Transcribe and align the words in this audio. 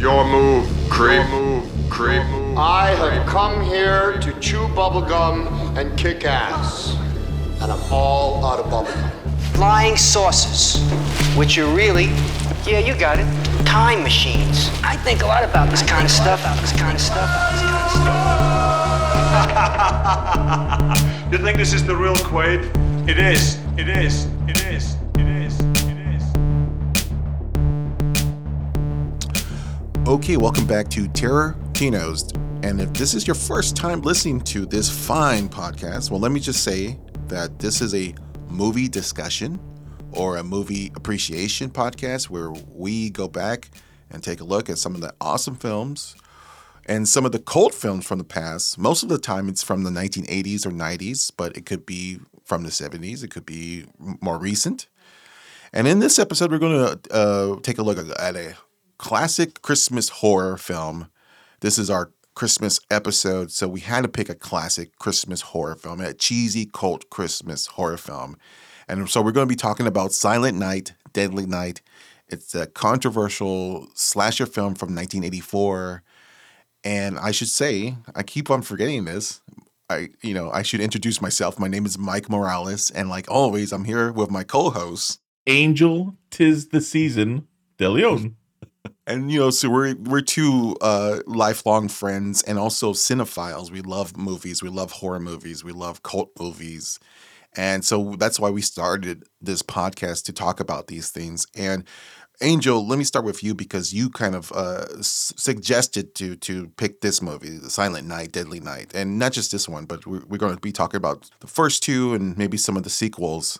Your 0.00 0.24
move, 0.24 0.66
creep. 0.88 1.28
Your 1.28 1.28
move, 1.28 1.90
creep. 1.90 2.24
Move. 2.24 2.56
I 2.56 2.92
have 2.92 3.26
come 3.28 3.62
here 3.62 4.18
to 4.20 4.32
chew 4.40 4.66
bubblegum 4.68 5.76
and 5.76 5.94
kick 5.98 6.24
ass. 6.24 6.96
And 7.60 7.70
I'm 7.70 7.92
all 7.92 8.42
out 8.46 8.58
of 8.60 8.64
bubblegum. 8.72 9.10
Flying 9.54 9.98
saucers, 9.98 10.80
which 11.36 11.58
are 11.58 11.66
really, 11.74 12.06
yeah, 12.64 12.78
you 12.78 12.98
got 12.98 13.18
it, 13.18 13.26
time 13.66 14.02
machines. 14.02 14.70
I 14.82 14.96
think 14.96 15.22
a 15.22 15.26
lot 15.26 15.44
about 15.44 15.68
this 15.68 15.82
kind 15.82 16.06
of 16.06 16.10
stuff. 16.10 16.40
about 16.40 16.58
This 16.62 16.72
kind 16.72 16.94
of 16.94 17.00
stuff. 17.02 17.28
This 17.52 17.60
kind 17.60 17.84
of 17.84 17.90
stuff. 20.96 21.16
You 21.30 21.38
think 21.38 21.58
this 21.58 21.72
is 21.74 21.84
the 21.86 21.94
real 21.94 22.16
Quaid? 22.16 22.64
It 23.06 23.18
is. 23.18 23.58
It 23.76 23.88
is. 23.88 24.24
It 24.24 24.30
is. 24.30 24.39
Okay, 30.10 30.36
welcome 30.36 30.66
back 30.66 30.88
to 30.88 31.06
Terror 31.06 31.56
Tinos. 31.70 32.34
And 32.64 32.80
if 32.80 32.92
this 32.94 33.14
is 33.14 33.28
your 33.28 33.36
first 33.36 33.76
time 33.76 34.00
listening 34.00 34.40
to 34.40 34.66
this 34.66 34.90
fine 34.90 35.48
podcast, 35.48 36.10
well, 36.10 36.18
let 36.18 36.32
me 36.32 36.40
just 36.40 36.64
say 36.64 36.98
that 37.28 37.60
this 37.60 37.80
is 37.80 37.94
a 37.94 38.12
movie 38.48 38.88
discussion 38.88 39.60
or 40.10 40.38
a 40.38 40.42
movie 40.42 40.90
appreciation 40.96 41.70
podcast 41.70 42.28
where 42.28 42.50
we 42.50 43.10
go 43.10 43.28
back 43.28 43.70
and 44.10 44.20
take 44.20 44.40
a 44.40 44.44
look 44.44 44.68
at 44.68 44.78
some 44.78 44.96
of 44.96 45.00
the 45.00 45.14
awesome 45.20 45.54
films 45.54 46.16
and 46.86 47.08
some 47.08 47.24
of 47.24 47.30
the 47.30 47.38
cult 47.38 47.72
films 47.72 48.04
from 48.04 48.18
the 48.18 48.24
past. 48.24 48.78
Most 48.78 49.04
of 49.04 49.10
the 49.10 49.18
time, 49.18 49.48
it's 49.48 49.62
from 49.62 49.84
the 49.84 49.90
1980s 49.90 50.66
or 50.66 50.72
90s, 50.72 51.30
but 51.36 51.56
it 51.56 51.66
could 51.66 51.86
be 51.86 52.18
from 52.42 52.64
the 52.64 52.70
70s, 52.70 53.22
it 53.22 53.30
could 53.30 53.46
be 53.46 53.84
more 54.20 54.38
recent. 54.38 54.88
And 55.72 55.86
in 55.86 56.00
this 56.00 56.18
episode, 56.18 56.50
we're 56.50 56.58
going 56.58 56.98
to 56.98 57.14
uh, 57.14 57.60
take 57.60 57.78
a 57.78 57.84
look 57.84 57.96
at 57.96 58.34
a 58.34 58.56
classic 59.00 59.62
Christmas 59.62 60.10
horror 60.10 60.58
film. 60.58 61.08
This 61.60 61.78
is 61.78 61.88
our 61.88 62.12
Christmas 62.34 62.78
episode, 62.90 63.50
so 63.50 63.66
we 63.66 63.80
had 63.80 64.02
to 64.02 64.08
pick 64.08 64.28
a 64.28 64.34
classic 64.34 64.94
Christmas 64.98 65.40
horror 65.40 65.74
film, 65.74 66.02
a 66.02 66.12
cheesy 66.12 66.66
cult 66.66 67.08
Christmas 67.08 67.66
horror 67.66 67.96
film. 67.96 68.36
And 68.86 69.08
so 69.08 69.22
we're 69.22 69.32
going 69.32 69.48
to 69.48 69.52
be 69.52 69.56
talking 69.56 69.86
about 69.86 70.12
Silent 70.12 70.58
Night, 70.58 70.92
Deadly 71.14 71.46
Night. 71.46 71.80
It's 72.28 72.54
a 72.54 72.66
controversial 72.66 73.88
slasher 73.94 74.44
film 74.44 74.74
from 74.74 74.94
1984. 74.94 76.02
And 76.84 77.18
I 77.18 77.30
should 77.30 77.48
say, 77.48 77.96
I 78.14 78.22
keep 78.22 78.50
on 78.50 78.60
forgetting 78.60 79.06
this. 79.06 79.40
I, 79.88 80.10
you 80.20 80.34
know, 80.34 80.50
I 80.50 80.60
should 80.60 80.80
introduce 80.80 81.22
myself. 81.22 81.58
My 81.58 81.68
name 81.68 81.86
is 81.86 81.96
Mike 81.96 82.28
Morales, 82.28 82.90
and 82.90 83.08
like 83.08 83.30
always, 83.30 83.72
I'm 83.72 83.84
here 83.84 84.12
with 84.12 84.30
my 84.30 84.44
co-host. 84.44 85.20
Angel, 85.46 86.16
tis 86.28 86.68
the 86.68 86.82
season, 86.82 87.48
De 87.78 87.88
Leon. 87.88 88.36
And 89.06 89.30
you 89.30 89.38
know, 89.40 89.50
so 89.50 89.68
we're 89.68 89.94
we're 89.96 90.20
two 90.20 90.76
uh, 90.80 91.20
lifelong 91.26 91.88
friends 91.88 92.42
and 92.42 92.58
also 92.58 92.92
cinephiles. 92.92 93.70
We 93.70 93.80
love 93.82 94.16
movies. 94.16 94.62
We 94.62 94.68
love 94.68 94.92
horror 94.92 95.20
movies. 95.20 95.64
We 95.64 95.72
love 95.72 96.02
cult 96.02 96.30
movies. 96.38 96.98
And 97.56 97.84
so 97.84 98.16
that's 98.18 98.40
why 98.40 98.50
we 98.50 98.62
started 98.62 99.24
this 99.40 99.62
podcast 99.62 100.24
to 100.24 100.32
talk 100.32 100.60
about 100.60 100.88
these 100.88 101.10
things. 101.10 101.46
And 101.56 101.84
Angel, 102.42 102.86
let 102.86 102.98
me 102.98 103.04
start 103.04 103.24
with 103.24 103.42
you 103.44 103.54
because 103.54 103.92
you 103.94 104.10
kind 104.10 104.34
of 104.34 104.52
uh, 104.52 104.86
s- 104.98 105.32
suggested 105.36 106.14
to 106.16 106.36
to 106.36 106.68
pick 106.76 107.00
this 107.00 107.22
movie, 107.22 107.58
The 107.58 107.70
Silent 107.70 108.06
Night, 108.08 108.32
Deadly 108.32 108.60
Night, 108.60 108.92
and 108.94 109.18
not 109.18 109.32
just 109.32 109.52
this 109.52 109.68
one, 109.68 109.86
but 109.86 110.06
we're, 110.06 110.24
we're 110.28 110.38
going 110.38 110.54
to 110.54 110.60
be 110.60 110.72
talking 110.72 110.98
about 110.98 111.30
the 111.40 111.46
first 111.48 111.82
two 111.82 112.14
and 112.14 112.36
maybe 112.38 112.56
some 112.58 112.76
of 112.76 112.84
the 112.84 112.90
sequels. 112.90 113.58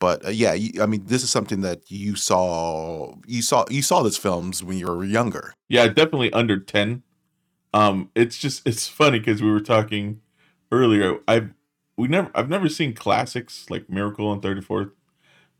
But 0.00 0.24
uh, 0.26 0.30
yeah, 0.30 0.54
you, 0.54 0.82
I 0.82 0.86
mean, 0.86 1.04
this 1.04 1.22
is 1.22 1.30
something 1.30 1.60
that 1.60 1.90
you 1.90 2.16
saw. 2.16 3.14
You 3.26 3.42
saw 3.42 3.66
you 3.70 3.82
saw 3.82 4.02
these 4.02 4.16
films 4.16 4.64
when 4.64 4.78
you 4.78 4.86
were 4.86 5.04
younger. 5.04 5.54
Yeah, 5.68 5.86
definitely 5.86 6.32
under 6.32 6.58
10. 6.58 7.02
Um, 7.72 8.10
it's 8.16 8.38
just 8.38 8.66
it's 8.66 8.88
funny 8.88 9.20
because 9.20 9.42
we 9.42 9.50
were 9.50 9.60
talking 9.60 10.22
earlier. 10.72 11.18
I've 11.28 11.50
we 11.96 12.08
never 12.08 12.30
I've 12.34 12.48
never 12.48 12.68
seen 12.68 12.94
classics 12.94 13.68
like 13.68 13.90
Miracle 13.90 14.26
on 14.26 14.40
34th, 14.40 14.90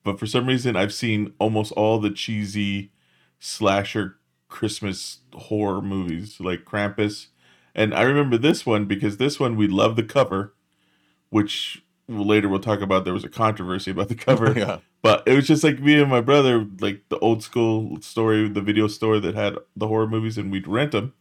but 0.03 0.19
for 0.19 0.27
some 0.27 0.47
reason 0.47 0.75
I've 0.75 0.95
seen 0.95 1.35
almost 1.39 1.71
all 1.73 2.01
the 2.01 2.11
cheesy 2.11 2.91
slasher 3.39 4.17
Christmas 4.49 5.19
horror 5.35 5.83
movies 5.83 6.41
like 6.41 6.65
Krampus. 6.65 7.27
And 7.75 7.95
I 7.95 8.03
remember 8.03 8.39
this 8.39 8.65
one 8.65 8.87
because 8.87 9.19
this 9.19 9.39
one 9.39 9.55
we 9.55 9.69
love 9.69 9.97
the 9.97 10.03
cover, 10.03 10.55
which 11.29 11.85
later 12.11 12.49
we'll 12.49 12.61
talk 12.61 12.81
about 12.81 13.05
there 13.05 13.15
was 13.15 13.25
a 13.25 13.29
controversy 13.29 13.91
about 13.91 14.09
the 14.09 14.15
cover. 14.15 14.53
Yeah. 14.59 14.79
But 15.03 15.23
it 15.27 15.35
was 15.35 15.47
just 15.47 15.65
like 15.65 15.81
me 15.81 15.99
and 15.99 16.11
my 16.11 16.21
brother, 16.21 16.67
like 16.81 17.09
the 17.09 17.19
old 17.21 17.43
school 17.43 18.01
story, 18.03 18.49
the 18.49 18.61
video 18.61 18.87
store 18.87 19.19
that 19.21 19.35
had 19.35 19.57
the 19.75 19.87
horror 19.87 20.07
movies, 20.07 20.37
and 20.37 20.53
we'd 20.53 20.67
rent 20.67 20.93
them. 20.93 21.15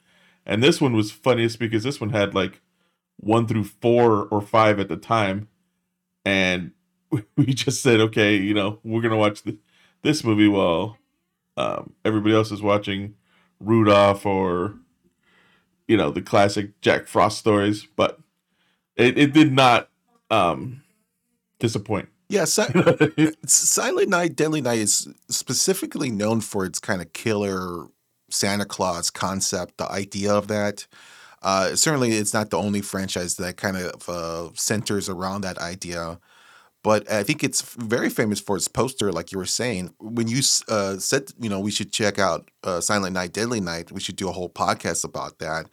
And 0.46 0.62
this 0.62 0.82
one 0.82 0.94
was 0.94 1.12
funniest 1.12 1.60
because 1.60 1.84
this 1.84 2.02
one 2.02 2.10
had 2.10 2.36
like 2.36 2.62
one 3.18 3.48
through 3.48 3.66
four 3.66 4.26
or 4.26 4.42
five 4.42 4.80
at 4.80 4.90
the 4.90 4.98
time. 4.98 5.48
And 6.26 6.72
we 7.38 7.54
just 7.54 7.82
said, 7.82 8.02
okay, 8.02 8.36
you 8.36 8.54
know, 8.54 8.80
we're 8.84 9.02
going 9.02 9.12
to 9.12 9.18
watch 9.18 9.44
the, 9.44 9.58
this 10.02 10.24
movie 10.24 10.48
while 10.48 10.98
um, 11.56 11.94
everybody 12.04 12.36
else 12.36 12.52
is 12.52 12.62
watching 12.62 13.16
Rudolph 13.60 14.26
or, 14.26 14.76
you 15.88 15.96
know, 15.96 16.10
the 16.12 16.22
classic 16.22 16.82
Jack 16.82 17.08
Frost 17.08 17.38
stories. 17.38 17.88
But 17.96 18.20
it, 18.96 19.18
it 19.18 19.34
did 19.34 19.54
not 19.54 19.89
um, 20.30 20.84
disappoint. 21.60 22.10
Yeah, 22.30 22.46
si- 22.46 22.64
Silent 23.46 24.10
Night, 24.10 24.36
Deadly 24.36 24.62
Night 24.62 24.80
is 24.80 25.08
specifically 25.30 26.12
known 26.12 26.42
for 26.42 26.64
its 26.64 26.80
kind 26.80 27.02
of 27.02 27.12
killer 27.14 27.88
Santa 28.30 28.66
Claus 28.66 29.10
concept, 29.10 29.78
the 29.78 29.92
idea 29.92 30.32
of 30.34 30.48
that. 30.48 30.86
Uh, 31.42 31.76
certainly, 31.76 32.12
it's 32.12 32.34
not 32.34 32.50
the 32.50 32.58
only 32.58 32.82
franchise 32.82 33.38
that 33.38 33.58
kind 33.58 33.78
of 33.78 34.10
uh, 34.10 34.50
centers 34.54 35.10
around 35.10 35.42
that 35.42 35.58
idea. 35.58 36.20
But 36.84 37.12
I 37.12 37.24
think 37.24 37.44
it's 37.44 37.62
very 37.76 38.10
famous 38.10 38.40
for 38.40 38.56
its 38.56 38.68
poster, 38.68 39.12
like 39.12 39.32
you 39.32 39.38
were 39.38 39.46
saying. 39.46 39.94
When 40.00 40.28
you 40.28 40.42
uh, 40.70 40.98
said, 40.98 41.32
you 41.40 41.50
know, 41.50 41.60
we 41.60 41.72
should 41.72 41.92
check 41.92 42.20
out 42.20 42.50
uh, 42.64 42.80
Silent 42.80 43.14
Night, 43.14 43.34
Deadly 43.34 43.60
Night, 43.60 43.92
we 43.92 44.00
should 44.00 44.16
do 44.16 44.30
a 44.30 44.34
whole 44.34 44.50
podcast 44.50 45.04
about 45.04 45.40
that. 45.40 45.66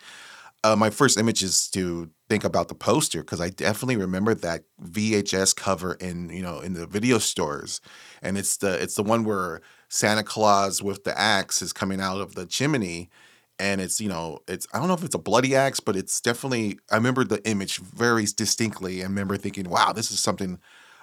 Uh, 0.65 0.75
my 0.75 0.91
first 0.91 1.19
image 1.19 1.43
is 1.43 1.69
to 1.71 2.11
think 2.29 2.45
about 2.45 2.69
the 2.69 2.75
poster 2.75 3.21
because 3.21 3.41
I 3.41 3.51
definitely 3.51 3.97
remember 3.97 4.35
that 4.35 4.65
VHS 4.83 5.55
cover 5.55 5.95
in 5.95 6.31
you 6.31 6.43
know 6.43 6.61
in 6.61 6.73
the 6.73 6.87
video 6.87 7.19
stores, 7.19 7.81
and 8.23 8.37
it's 8.37 8.57
the 8.57 8.81
it's 8.83 8.95
the 8.95 9.03
one 9.03 9.25
where 9.25 9.61
Santa 9.89 10.25
Claus 10.25 10.83
with 10.83 11.05
the 11.05 11.19
axe 11.19 11.63
is 11.63 11.73
coming 11.73 12.01
out 12.01 12.21
of 12.21 12.35
the 12.35 12.47
chimney, 12.47 13.11
and 13.59 13.81
it's 13.81 14.01
you 14.01 14.09
know 14.09 14.41
it's 14.49 14.67
I 14.73 14.79
don't 14.79 14.89
know 14.89 14.95
if 14.95 15.05
it's 15.05 15.15
a 15.15 15.19
bloody 15.19 15.55
axe, 15.55 15.81
but 15.81 15.97
it's 15.97 16.21
definitely 16.21 16.79
I 16.91 16.97
remember 16.97 17.25
the 17.25 17.47
image 17.49 17.79
very 17.79 18.25
distinctly. 18.25 19.01
and 19.01 19.11
remember 19.11 19.37
thinking, 19.37 19.69
wow, 19.69 19.93
this 19.93 20.11
is 20.11 20.19
something 20.19 20.59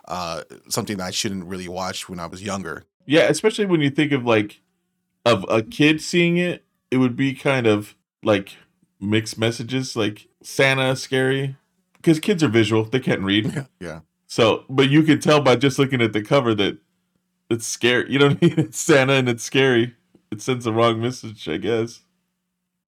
uh, 0.08 0.44
something 0.70 1.00
I 1.00 1.12
shouldn't 1.12 1.46
really 1.46 1.68
watch 1.68 2.10
when 2.10 2.20
I 2.20 2.26
was 2.26 2.44
younger. 2.44 2.84
Yeah, 3.06 3.24
especially 3.24 3.66
when 3.66 3.82
you 3.82 3.90
think 3.90 4.12
of 4.12 4.26
like 4.26 4.62
of 5.26 5.46
a 5.50 5.62
kid 5.62 6.02
seeing 6.02 6.38
it, 6.38 6.66
it 6.92 6.98
would 6.98 7.16
be 7.16 7.34
kind 7.34 7.68
of 7.68 7.96
like 8.24 8.58
mixed 9.04 9.38
messages, 9.38 9.96
like 9.96 10.28
Santa 10.42 10.96
scary, 10.96 11.56
because 11.94 12.20
kids 12.20 12.44
are 12.44 12.48
visual; 12.50 12.86
they 12.86 13.00
can't 13.00 13.22
read. 13.22 13.54
Yeah, 13.54 13.66
yeah. 13.80 14.00
So, 14.28 14.66
but 14.70 14.90
you 14.90 15.04
can 15.04 15.20
tell 15.20 15.42
by 15.42 15.56
just 15.56 15.78
looking 15.78 16.02
at 16.02 16.14
the 16.14 16.24
cover 16.24 16.56
that 16.56 16.80
it's 17.50 17.68
scary. 17.68 18.12
You 18.12 18.20
know 18.20 18.28
what 18.30 18.38
I 18.42 18.46
mean? 18.46 18.56
It's 18.58 18.80
Santa 18.80 19.14
and 19.14 19.30
it's 19.30 19.44
scary. 19.44 19.96
It 20.32 20.42
sends 20.42 20.66
the 20.66 20.74
wrong 20.74 21.00
message, 21.00 21.48
I 21.48 21.58
guess. 21.58 22.02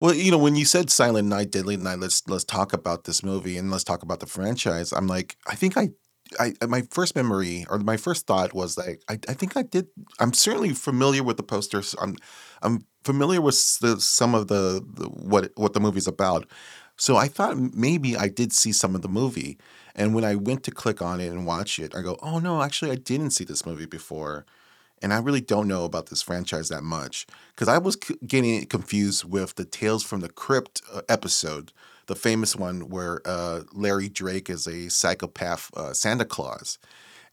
Well, 0.02 0.14
you 0.14 0.32
know, 0.32 0.38
when 0.38 0.56
you 0.56 0.66
said 0.66 0.90
Silent 0.90 1.28
Night, 1.28 1.52
Deadly 1.52 1.78
Night, 1.78 2.00
let's 2.00 2.28
let's 2.28 2.44
talk 2.44 2.74
about 2.74 3.04
this 3.06 3.24
movie 3.24 3.58
and 3.58 3.72
let's 3.72 3.84
talk 3.84 4.04
about 4.04 4.20
the 4.20 4.26
franchise. 4.26 4.92
I'm 4.92 5.08
like, 5.08 5.38
I 5.48 5.56
think 5.56 5.78
I, 5.78 5.90
I 6.40 6.54
my 6.68 6.82
first 6.92 7.16
memory 7.16 7.66
or 7.70 7.80
my 7.80 7.98
first 7.98 8.28
thought 8.28 8.54
was 8.54 8.78
like, 8.78 9.02
I, 9.08 9.20
I 9.30 9.34
think 9.34 9.56
I 9.56 9.62
did. 9.62 9.88
I'm 10.20 10.34
certainly 10.34 10.74
familiar 10.74 11.24
with 11.24 11.38
the 11.38 11.44
posters. 11.44 11.96
I'm 12.02 12.16
I'm 12.66 12.86
familiar 13.04 13.42
with 13.42 13.80
the, 13.80 14.00
some 14.00 14.36
of 14.36 14.48
the, 14.48 14.84
the 14.96 15.06
what 15.08 15.52
what 15.56 15.74
the 15.74 15.80
movie's 15.80 16.08
about. 16.08 16.48
So 16.98 17.18
I 17.18 17.28
thought 17.28 17.58
maybe 17.58 18.16
I 18.16 18.28
did 18.30 18.54
see 18.54 18.72
some 18.72 18.96
of 18.96 19.02
the 19.02 19.10
movie. 19.10 19.58
And 19.96 20.14
when 20.14 20.26
I 20.26 20.36
went 20.36 20.64
to 20.64 20.72
click 20.72 21.02
on 21.02 21.22
it 21.22 21.28
and 21.28 21.46
watch 21.46 21.80
it, 21.80 21.96
I 21.96 22.02
go, 22.02 22.18
oh 22.22 22.40
no, 22.40 22.62
actually 22.62 22.92
I 22.92 22.96
didn't 22.96 23.32
see 23.32 23.44
this 23.44 23.66
movie 23.66 23.86
before. 23.86 24.46
And 25.02 25.14
I 25.14 25.20
really 25.20 25.42
don't 25.42 25.68
know 25.68 25.84
about 25.84 26.08
this 26.08 26.22
franchise 26.22 26.70
that 26.70 26.84
much 26.84 27.28
because 27.54 27.68
I 27.68 27.78
was 27.78 27.98
c- 28.02 28.18
getting 28.26 28.66
confused 28.66 29.26
with 29.26 29.56
the 29.56 29.66
Tales 29.66 30.04
from 30.04 30.22
the 30.22 30.30
Crypt 30.30 30.82
uh, 30.92 31.02
episode, 31.10 31.72
the 32.08 32.16
famous 32.16 32.56
one 32.56 32.90
where 32.90 33.22
uh, 33.26 33.62
Larry 33.74 34.10
Drake 34.10 34.50
is 34.50 34.68
a 34.68 34.90
psychopath 34.90 35.70
uh, 35.76 35.94
Santa 35.94 36.26
Claus, 36.26 36.80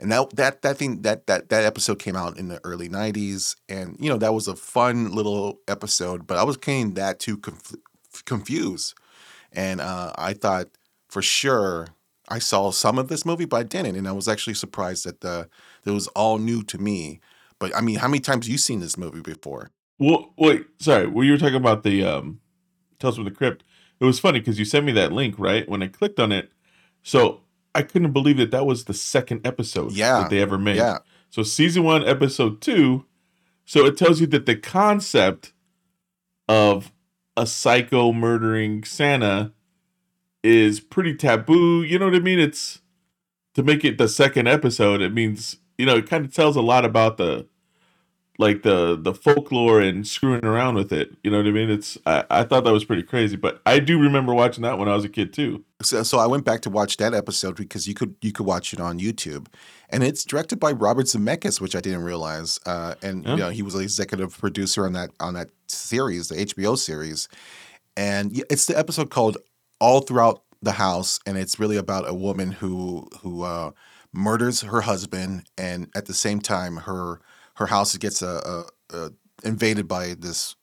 and 0.03 0.11
that 0.11 0.35
that 0.35 0.63
that 0.63 0.77
thing 0.77 1.03
that 1.03 1.29
that 1.29 1.49
that 1.49 1.65
episode 1.65 2.01
came 2.01 2.17
out 2.17 2.37
in 2.37 2.49
the 2.49 2.61
early 2.65 2.89
'90s, 2.89 3.55
and 3.69 3.97
you 4.01 4.11
know 4.11 4.19
that 4.19 4.35
was 4.35 4.49
a 4.49 4.57
fun 4.57 5.13
little 5.13 5.61
episode, 5.69 6.27
but 6.27 6.37
I 6.37 6.43
was 6.43 6.57
getting 6.57 6.95
that 6.95 7.21
too 7.21 7.39
conf- 7.39 7.77
confused, 8.25 8.95
and 9.53 9.81
uh, 9.81 10.13
I 10.17 10.33
thought 10.33 10.67
for 11.09 11.23
sure 11.23 11.87
I 12.29 12.41
saw 12.41 12.73
some 12.73 12.99
of 12.99 13.07
this 13.07 13.25
movie, 13.25 13.45
but 13.45 13.59
I 13.59 13.63
didn't, 13.63 13.95
and 13.95 14.09
I 14.09 14.13
was 14.13 14.27
actually 14.27 14.55
surprised 14.55 15.07
that 15.07 15.21
the 15.21 15.49
it 15.87 15.93
was 15.93 16.09
all 16.09 16.39
new 16.39 16.65
to 16.65 16.79
me. 16.79 17.21
But 17.61 17.75
I 17.77 17.81
mean, 17.81 17.97
how 17.97 18.09
many 18.09 18.21
times 18.21 18.49
you 18.49 18.59
seen 18.59 18.81
this 18.81 18.99
movie 18.99 19.21
before? 19.21 19.71
Well, 20.01 20.35
wait, 20.37 20.67
sorry. 20.81 21.07
Well, 21.07 21.25
you 21.25 21.31
were 21.31 21.39
talking 21.39 21.55
about 21.55 21.85
the 21.85 22.05
um, 22.05 22.41
Tales 22.99 23.15
from 23.15 23.25
the 23.25 23.31
Crypt. 23.31 23.63
It 24.01 24.05
was 24.05 24.19
funny 24.19 24.41
because 24.41 24.59
you 24.59 24.65
sent 24.65 24.85
me 24.85 24.91
that 24.93 25.13
link, 25.13 25.37
right? 25.39 25.69
When 25.69 25.81
I 25.81 25.87
clicked 25.87 26.19
on 26.19 26.33
it, 26.33 26.51
so 27.05 27.42
I 27.75 27.83
couldn't 27.83 28.13
believe 28.13 28.37
that 28.37 28.51
that 28.51 28.67
was 28.67 28.85
the 28.85 28.95
second 28.95 29.47
episode 29.47 29.93
Yeah, 29.93 30.21
that 30.21 30.31
they 30.31 30.41
ever 30.41 30.59
made. 30.59 30.77
yeah. 30.77 30.99
So 31.31 31.43
season 31.43 31.85
one, 31.85 32.07
episode 32.07 32.61
two. 32.61 33.07
So 33.65 33.87
it 33.87 33.97
tells 33.97 34.21
you 34.21 34.27
that 34.29 34.45
the 34.47 34.57
concept 34.57 35.53
of 36.49 36.93
a 37.37 37.47
psycho 37.47 38.13
murdering 38.13 38.85
Santa 38.85 39.53
is 40.43 40.81
pretty 40.81 41.15
taboo. 41.15 41.83
You 41.83 41.99
know 41.99 42.07
what 42.07 42.15
I 42.15 42.21
mean? 42.21 42.39
It's 42.39 42.81
to 43.55 43.63
make 43.63 43.85
it 43.85 43.97
the 43.99 44.09
second 44.09 44.49
episode. 44.49 45.01
It 45.01 45.15
means 45.15 45.57
you 45.79 45.87
know 45.87 45.97
it 45.97 46.09
kind 46.11 46.25
of 46.27 46.35
tells 46.35 46.57
a 46.57 46.61
lot 46.63 46.85
about 46.85 47.17
the 47.17 47.47
like 48.39 48.63
the 48.63 48.97
the 49.01 49.13
folklore 49.15 49.81
and 49.81 50.07
screwing 50.07 50.45
around 50.45 50.75
with 50.75 50.93
it. 50.93 51.15
You 51.23 51.31
know 51.31 51.37
what 51.39 51.47
I 51.47 51.51
mean? 51.51 51.71
It's 51.71 51.99
I, 52.07 52.25
I 52.31 52.45
thought 52.45 52.65
that 52.65 52.73
was 52.73 52.85
pretty 52.85 53.03
crazy, 53.03 53.37
but 53.37 53.61
I 53.67 53.79
do 53.79 53.99
remember 54.01 54.33
watching 54.35 54.63
that 54.63 54.79
when 54.79 54.89
I 54.89 54.95
was 54.95 55.05
a 55.05 55.09
kid 55.09 55.33
too. 55.33 55.65
So, 55.83 56.03
so 56.03 56.19
I 56.19 56.27
went 56.27 56.45
back 56.45 56.61
to 56.63 56.71
watch 56.71 56.97
that 56.97 57.13
episode 57.15 57.57
because 57.57 57.87
you 57.87 57.95
could 57.95 58.15
you 58.23 58.33
could 58.33 58.47
watch 58.47 58.73
it 58.73 58.81
on 58.81 58.99
YouTube, 58.99 59.47
and 59.91 60.03
it's 60.03 60.25
directed 60.25 60.59
by 60.59 60.73
Robert 60.73 61.07
Zemeckis, 61.07 61.61
which 61.61 61.77
I 61.77 61.81
didn't 61.81 62.05
realize. 62.05 62.59
Uh, 62.65 62.95
and 63.03 63.25
Yeah. 63.25 63.31
you 63.33 63.37
know 63.39 63.49
he 63.51 63.63
was 63.63 63.75
an 63.75 63.83
executive 63.83 64.37
producer 64.39 64.87
on 64.87 64.93
that 64.95 65.11
on 65.21 65.35
that 65.35 65.51
series, 65.69 66.29
the 66.29 66.37
HBO 66.37 66.77
series, 66.79 67.29
and 67.97 68.43
it's 68.51 68.67
the 68.67 68.79
episode 68.79 69.11
called 69.11 69.37
"All 69.81 70.01
Throughout 70.01 70.43
the 70.63 70.73
House," 70.73 71.21
and 71.27 71.37
it's 71.37 71.59
really 71.61 71.77
about 71.77 72.09
a 72.09 72.15
woman 72.15 72.53
who 72.53 73.09
who 73.21 73.43
uh, 73.43 73.73
murders 74.13 74.63
her 74.63 74.81
husband, 74.83 75.45
and 75.59 75.89
at 75.95 76.07
the 76.07 76.15
same 76.15 76.41
time 76.41 76.77
her 76.79 77.21
her 77.63 77.67
house 77.67 77.97
gets 77.97 78.23
a, 78.23 78.67
a, 78.91 78.97
a 78.97 79.11
invaded 79.45 79.87
by 79.87 80.15
this 80.19 80.57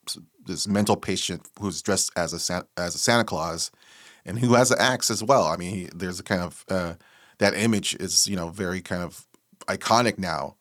this 0.46 0.68
mental 0.68 0.98
patient 0.98 1.48
who's 1.60 1.82
dressed 1.82 2.12
as 2.16 2.34
a 2.34 2.40
San, 2.40 2.64
as 2.76 2.96
a 2.96 2.98
Santa 2.98 3.24
Claus 3.24 3.72
and 4.26 4.40
who 4.40 4.54
has 4.56 4.72
an 4.72 4.80
axe 4.80 5.10
as 5.10 5.24
well. 5.24 5.46
I 5.46 5.56
mean, 5.56 5.76
he, 5.76 5.90
there's 5.96 6.20
a 6.20 6.24
kind 6.24 6.42
of 6.42 6.66
uh, 6.70 6.94
that 7.38 7.54
image 7.54 7.96
is 7.96 8.28
you 8.28 8.36
know 8.36 8.50
very 8.50 8.82
kind 8.82 9.02
of 9.02 9.26
iconic 9.68 10.18
now. 10.18 10.56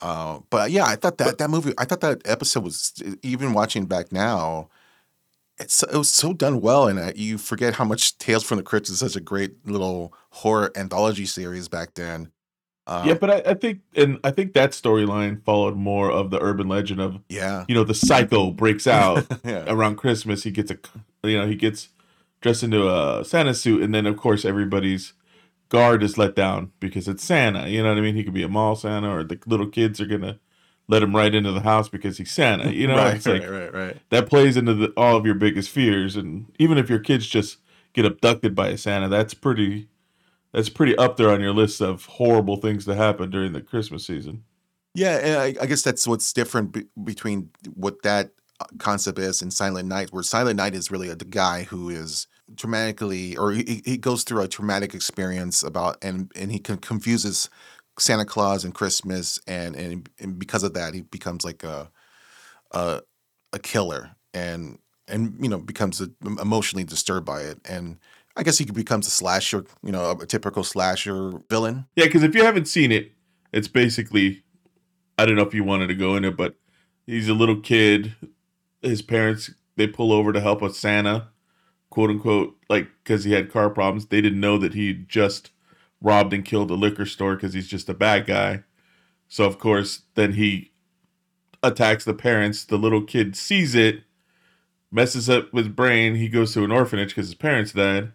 Uh, 0.00 0.40
but 0.50 0.70
yeah, 0.72 0.84
I 0.84 0.96
thought 0.96 1.18
that 1.18 1.38
that 1.38 1.50
movie, 1.50 1.72
I 1.78 1.84
thought 1.84 2.00
that 2.00 2.22
episode 2.24 2.64
was 2.64 2.92
even 3.22 3.52
watching 3.52 3.86
back 3.86 4.10
now. 4.10 4.68
It's 5.58 5.84
it 5.84 5.96
was 5.96 6.10
so 6.10 6.32
done 6.32 6.60
well, 6.60 6.88
and 6.88 6.98
uh, 6.98 7.12
you 7.14 7.38
forget 7.38 7.74
how 7.74 7.84
much 7.84 8.18
Tales 8.18 8.42
from 8.42 8.56
the 8.56 8.64
Crypt 8.64 8.88
is 8.88 8.98
such 8.98 9.14
a 9.14 9.20
great 9.20 9.64
little 9.64 10.12
horror 10.30 10.72
anthology 10.76 11.26
series 11.26 11.68
back 11.68 11.94
then. 11.94 12.32
Uh, 12.86 13.04
yeah, 13.06 13.14
but 13.14 13.30
I, 13.30 13.50
I 13.52 13.54
think 13.54 13.80
and 13.96 14.18
I 14.24 14.30
think 14.30 14.52
that 14.52 14.72
storyline 14.72 15.42
followed 15.42 15.74
more 15.74 16.10
of 16.10 16.30
the 16.30 16.40
urban 16.42 16.68
legend 16.68 17.00
of 17.00 17.18
yeah, 17.28 17.64
you 17.66 17.74
know 17.74 17.84
the 17.84 17.94
psycho 17.94 18.50
breaks 18.50 18.86
out 18.86 19.26
yeah, 19.44 19.64
around 19.66 19.96
Christmas. 19.96 20.42
He 20.42 20.50
gets 20.50 20.70
a 20.70 20.78
you 21.22 21.38
know 21.38 21.46
he 21.46 21.54
gets 21.54 21.88
dressed 22.42 22.62
into 22.62 22.86
a 22.88 23.24
Santa 23.24 23.54
suit, 23.54 23.82
and 23.82 23.94
then 23.94 24.04
of 24.04 24.18
course 24.18 24.44
everybody's 24.44 25.14
guard 25.70 26.02
is 26.02 26.18
let 26.18 26.36
down 26.36 26.72
because 26.78 27.08
it's 27.08 27.24
Santa. 27.24 27.68
You 27.68 27.82
know 27.82 27.88
what 27.88 27.98
I 27.98 28.02
mean? 28.02 28.16
He 28.16 28.22
could 28.24 28.34
be 28.34 28.42
a 28.42 28.48
mall 28.48 28.76
Santa, 28.76 29.10
or 29.10 29.24
the 29.24 29.38
little 29.46 29.68
kids 29.68 29.98
are 30.00 30.06
gonna 30.06 30.38
let 30.86 31.02
him 31.02 31.16
right 31.16 31.34
into 31.34 31.52
the 31.52 31.62
house 31.62 31.88
because 31.88 32.18
he's 32.18 32.30
Santa. 32.30 32.70
You 32.70 32.86
know, 32.86 32.96
right, 32.98 33.16
it's 33.16 33.26
like 33.26 33.42
right, 33.42 33.50
right, 33.50 33.74
right. 33.74 33.96
that 34.10 34.28
plays 34.28 34.58
into 34.58 34.74
the, 34.74 34.92
all 34.96 35.16
of 35.16 35.24
your 35.24 35.34
biggest 35.34 35.70
fears, 35.70 36.16
and 36.16 36.52
even 36.58 36.76
if 36.76 36.90
your 36.90 36.98
kids 36.98 37.26
just 37.26 37.58
get 37.94 38.04
abducted 38.04 38.54
by 38.54 38.68
a 38.68 38.78
Santa, 38.78 39.08
that's 39.08 39.32
pretty. 39.34 39.88
That's 40.54 40.68
pretty 40.68 40.96
up 40.96 41.16
there 41.16 41.30
on 41.30 41.40
your 41.40 41.52
list 41.52 41.80
of 41.80 42.06
horrible 42.06 42.56
things 42.56 42.84
to 42.84 42.94
happen 42.94 43.28
during 43.28 43.52
the 43.52 43.60
Christmas 43.60 44.06
season. 44.06 44.44
Yeah, 44.94 45.16
and 45.16 45.40
I, 45.40 45.62
I 45.62 45.66
guess 45.66 45.82
that's 45.82 46.06
what's 46.06 46.32
different 46.32 46.70
be- 46.70 46.86
between 47.02 47.50
what 47.74 48.02
that 48.02 48.30
uh, 48.60 48.66
concept 48.78 49.18
is 49.18 49.42
and 49.42 49.52
Silent 49.52 49.88
Night, 49.88 50.12
where 50.12 50.22
Silent 50.22 50.56
Night 50.58 50.74
is 50.74 50.92
really 50.92 51.12
the 51.12 51.24
guy 51.24 51.64
who 51.64 51.88
is 51.88 52.28
traumatically, 52.54 53.36
or 53.36 53.50
he, 53.50 53.82
he 53.84 53.96
goes 53.96 54.22
through 54.22 54.42
a 54.42 54.48
traumatic 54.48 54.94
experience 54.94 55.64
about, 55.64 55.98
and 56.02 56.30
and 56.36 56.52
he 56.52 56.60
con- 56.60 56.78
confuses 56.78 57.50
Santa 57.98 58.24
Claus 58.24 58.64
and 58.64 58.72
Christmas, 58.72 59.40
and, 59.48 59.74
and 59.74 60.08
and 60.20 60.38
because 60.38 60.62
of 60.62 60.74
that, 60.74 60.94
he 60.94 61.00
becomes 61.00 61.44
like 61.44 61.64
a 61.64 61.90
a, 62.70 63.00
a 63.52 63.58
killer, 63.58 64.12
and 64.32 64.78
and 65.08 65.34
you 65.40 65.48
know 65.48 65.58
becomes 65.58 66.00
a, 66.00 66.10
emotionally 66.40 66.84
disturbed 66.84 67.26
by 67.26 67.40
it, 67.40 67.58
and 67.68 67.98
I 68.36 68.42
guess 68.42 68.58
he 68.58 68.64
becomes 68.64 69.06
a 69.06 69.10
slasher, 69.10 69.64
you 69.82 69.92
know, 69.92 70.10
a 70.10 70.26
typical 70.26 70.64
slasher 70.64 71.32
villain. 71.48 71.86
Yeah, 71.96 72.06
because 72.06 72.22
if 72.22 72.34
you 72.34 72.44
haven't 72.44 72.66
seen 72.66 72.90
it, 72.90 73.12
it's 73.52 73.68
basically 73.68 74.42
I 75.16 75.26
don't 75.26 75.36
know 75.36 75.46
if 75.46 75.54
you 75.54 75.64
wanted 75.64 75.86
to 75.88 75.94
go 75.94 76.16
in 76.16 76.24
it, 76.24 76.36
but 76.36 76.56
he's 77.06 77.28
a 77.28 77.34
little 77.34 77.60
kid. 77.60 78.14
His 78.82 79.02
parents 79.02 79.50
they 79.76 79.86
pull 79.86 80.12
over 80.12 80.32
to 80.32 80.40
help 80.40 80.62
a 80.62 80.72
Santa, 80.72 81.28
quote 81.90 82.10
unquote, 82.10 82.56
like 82.68 82.88
because 83.02 83.24
he 83.24 83.32
had 83.32 83.52
car 83.52 83.70
problems. 83.70 84.06
They 84.06 84.20
didn't 84.20 84.40
know 84.40 84.58
that 84.58 84.74
he 84.74 84.92
just 84.92 85.50
robbed 86.00 86.32
and 86.32 86.44
killed 86.44 86.70
a 86.70 86.74
liquor 86.74 87.06
store 87.06 87.36
because 87.36 87.54
he's 87.54 87.68
just 87.68 87.88
a 87.88 87.94
bad 87.94 88.26
guy. 88.26 88.64
So 89.28 89.44
of 89.44 89.58
course, 89.58 90.02
then 90.14 90.32
he 90.32 90.72
attacks 91.62 92.04
the 92.04 92.14
parents. 92.14 92.64
The 92.64 92.76
little 92.76 93.02
kid 93.02 93.36
sees 93.36 93.74
it, 93.74 94.02
messes 94.90 95.30
up 95.30 95.52
his 95.52 95.68
brain. 95.68 96.16
He 96.16 96.28
goes 96.28 96.52
to 96.54 96.64
an 96.64 96.72
orphanage 96.72 97.10
because 97.10 97.28
his 97.28 97.34
parents 97.34 97.72
died, 97.72 98.12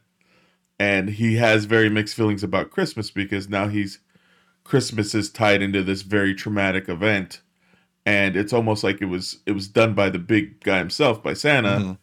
and 0.79 1.09
he 1.09 1.35
has 1.35 1.65
very 1.65 1.89
mixed 1.89 2.15
feelings 2.15 2.43
about 2.43 2.71
Christmas 2.71 3.11
because 3.11 3.49
now 3.49 3.67
he's 3.67 3.99
Christmas 4.63 5.15
is 5.15 5.29
tied 5.31 5.61
into 5.61 5.83
this 5.83 6.03
very 6.03 6.33
traumatic 6.35 6.89
event, 6.89 7.41
and 8.05 8.35
it's 8.35 8.53
almost 8.53 8.83
like 8.83 9.01
it 9.01 9.05
was 9.05 9.39
it 9.45 9.53
was 9.53 9.67
done 9.67 9.93
by 9.93 10.09
the 10.09 10.19
big 10.19 10.61
guy 10.63 10.79
himself, 10.79 11.21
by 11.23 11.33
Santa. 11.33 11.79
Mhm. 11.79 11.97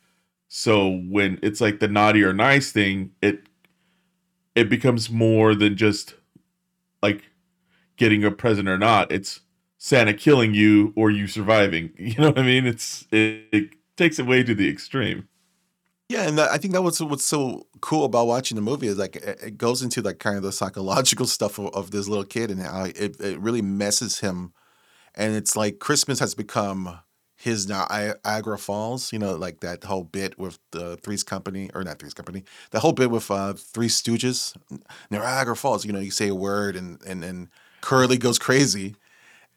So 0.49 0.89
when 1.09 1.39
it's 1.43 1.61
like 1.61 1.81
the 1.81 1.89
naughty 1.89 2.23
or 2.23 2.33
nice 2.33 2.73
thing, 2.73 3.13
it 3.23 3.45
it 4.55 4.69
becomes 4.69 5.11
more 5.11 5.55
than 5.55 5.77
just 5.77 6.15
like 7.03 7.25
getting 7.97 8.25
a 8.25 8.31
present 8.31 8.69
or 8.69 8.79
not. 8.79 9.13
It's 9.13 9.41
Santa 9.79 10.15
killing 10.15 10.55
you 10.55 10.93
or 10.97 11.11
you 11.11 11.27
surviving. 11.27 11.91
You 11.99 12.15
know 12.19 12.29
what 12.29 12.39
I 12.39 12.43
mean? 12.43 12.67
It's 12.67 13.07
it, 13.13 13.49
it 13.53 13.71
takes 13.97 14.19
it 14.19 14.27
way 14.27 14.43
to 14.43 14.55
the 14.55 14.69
extreme. 14.69 15.29
Yeah, 16.09 16.29
and 16.29 16.39
that, 16.39 16.51
I 16.51 16.59
think 16.59 16.73
that 16.75 16.83
was 16.83 17.03
what's 17.03 17.25
so 17.25 17.67
cool 17.81 18.05
about 18.05 18.29
watching 18.29 18.55
the 18.55 18.63
movie 18.63 18.87
is 18.87 18.97
like 18.97 19.17
it, 19.17 19.41
it 19.43 19.59
goes 19.59 19.83
into 19.83 20.03
like 20.03 20.21
kind 20.21 20.37
of 20.37 20.43
the 20.43 20.53
psychological 20.53 21.27
stuff 21.37 21.59
of, 21.59 21.75
of 21.75 21.91
this 21.91 22.09
little 22.09 22.25
kid 22.25 22.51
and 22.51 22.63
how 22.63 22.85
it, 22.85 23.21
it 23.21 23.41
really 23.41 23.63
messes 23.63 24.21
him, 24.21 24.53
and 25.15 25.35
it's 25.35 25.57
like 25.57 25.81
Christmas 25.81 26.21
has 26.21 26.35
become 26.35 27.01
his 27.35 27.69
Ni- 27.69 28.13
Niagara 28.25 28.57
Falls, 28.57 29.13
you 29.13 29.19
know, 29.19 29.35
like 29.35 29.61
that 29.61 29.85
whole 29.85 30.05
bit 30.05 30.39
with 30.39 30.59
the 30.71 30.97
Three's 30.97 31.23
Company 31.23 31.71
or 31.75 31.85
not 31.85 31.99
Three's 31.99 32.15
Company, 32.15 32.45
the 32.71 32.81
whole 32.81 32.93
bit 32.93 33.11
with 33.11 33.31
uh, 33.31 33.53
Three 33.55 33.89
Stooges, 33.89 34.57
Niagara 35.11 35.57
Falls. 35.57 35.85
You 35.85 35.93
know, 35.93 36.01
you 36.01 36.13
say 36.13 36.29
a 36.29 36.35
word 36.35 36.77
and 36.77 37.03
and 37.03 37.25
and 37.25 37.49
Curly 37.81 38.17
goes 38.17 38.39
crazy, 38.39 38.95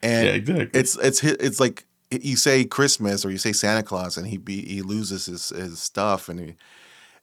and 0.02 0.28
yeah, 0.28 0.34
exactly. 0.34 0.80
it's 0.80 0.98
it's 0.98 1.24
it's 1.24 1.60
like 1.60 1.86
you 2.12 2.36
say 2.36 2.66
Christmas 2.66 3.24
or 3.24 3.32
you 3.32 3.38
say 3.38 3.54
Santa 3.54 3.84
Claus 3.84 4.18
and 4.18 4.28
he 4.28 4.38
be 4.38 4.66
he 4.66 4.82
loses 4.82 5.26
his 5.26 5.50
his 5.50 5.80
stuff 5.80 6.30
and 6.30 6.40
he 6.40 6.56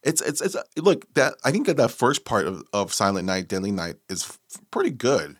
it's 0.02 0.20
it's 0.20 0.40
it's 0.40 0.54
uh, 0.54 0.62
look 0.76 1.12
that 1.14 1.34
I 1.44 1.50
think 1.50 1.66
that 1.66 1.76
that 1.78 1.90
first 1.90 2.24
part 2.24 2.46
of, 2.46 2.62
of 2.72 2.92
Silent 2.92 3.26
Night 3.26 3.48
Deadly 3.48 3.72
Night 3.72 3.96
is 4.08 4.38
pretty 4.70 4.90
good. 4.90 5.36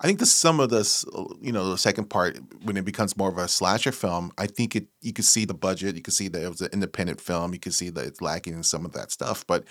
I 0.00 0.06
think 0.06 0.18
the 0.18 0.26
some 0.26 0.60
of 0.60 0.70
this 0.70 1.04
uh, 1.14 1.24
you 1.40 1.52
know 1.52 1.70
the 1.70 1.78
second 1.78 2.10
part 2.10 2.38
when 2.62 2.76
it 2.76 2.84
becomes 2.84 3.16
more 3.16 3.28
of 3.28 3.38
a 3.38 3.48
slasher 3.48 3.92
film, 3.92 4.32
I 4.36 4.46
think 4.46 4.74
it 4.74 4.88
you 5.00 5.12
could 5.12 5.24
see 5.24 5.44
the 5.44 5.54
budget, 5.54 5.96
you 5.96 6.02
could 6.02 6.14
see 6.14 6.28
that 6.28 6.42
it 6.42 6.48
was 6.48 6.60
an 6.60 6.70
independent 6.72 7.20
film, 7.20 7.52
you 7.52 7.60
could 7.60 7.74
see 7.74 7.90
that 7.90 8.06
it's 8.06 8.20
lacking 8.20 8.54
in 8.54 8.64
some 8.64 8.84
of 8.84 8.92
that 8.92 9.12
stuff, 9.12 9.46
but 9.46 9.64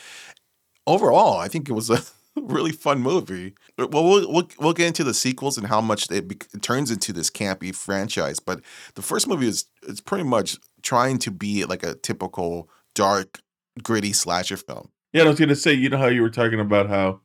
overall, 0.86 1.38
I 1.38 1.50
think 1.50 1.70
it 1.70 1.74
was 1.74 1.90
a 1.90 2.00
really 2.42 2.72
fun 2.72 3.00
movie. 3.02 3.54
Well, 3.78 3.90
we'll 3.90 4.32
we'll, 4.32 4.48
we'll 4.60 4.74
get 4.74 4.88
into 4.88 5.04
the 5.04 5.14
sequels 5.14 5.58
and 5.58 5.68
how 5.68 5.82
much 5.82 6.10
it, 6.12 6.28
bec 6.28 6.48
it 6.54 6.62
turns 6.62 6.92
into 6.92 7.14
this 7.14 7.30
campy 7.30 7.74
franchise. 7.74 8.40
But 8.40 8.62
the 8.96 9.02
first 9.02 9.28
movie 9.28 9.48
is 9.48 9.66
is 9.84 10.02
pretty 10.02 10.24
much 10.24 10.58
trying 10.82 11.18
to 11.20 11.32
be 11.32 11.66
like 11.66 11.84
a 11.84 11.96
typical 11.96 12.70
dark, 12.96 13.40
gritty 13.84 14.14
slasher 14.14 14.58
film. 14.58 14.90
Yeah, 15.14 15.24
I 15.24 15.28
was 15.28 15.40
gonna 15.40 15.56
say, 15.56 15.74
you 15.74 15.90
know 15.90 15.98
how 15.98 16.08
you 16.08 16.22
were 16.22 16.30
talking 16.30 16.60
about 16.60 16.90
how 16.90 17.22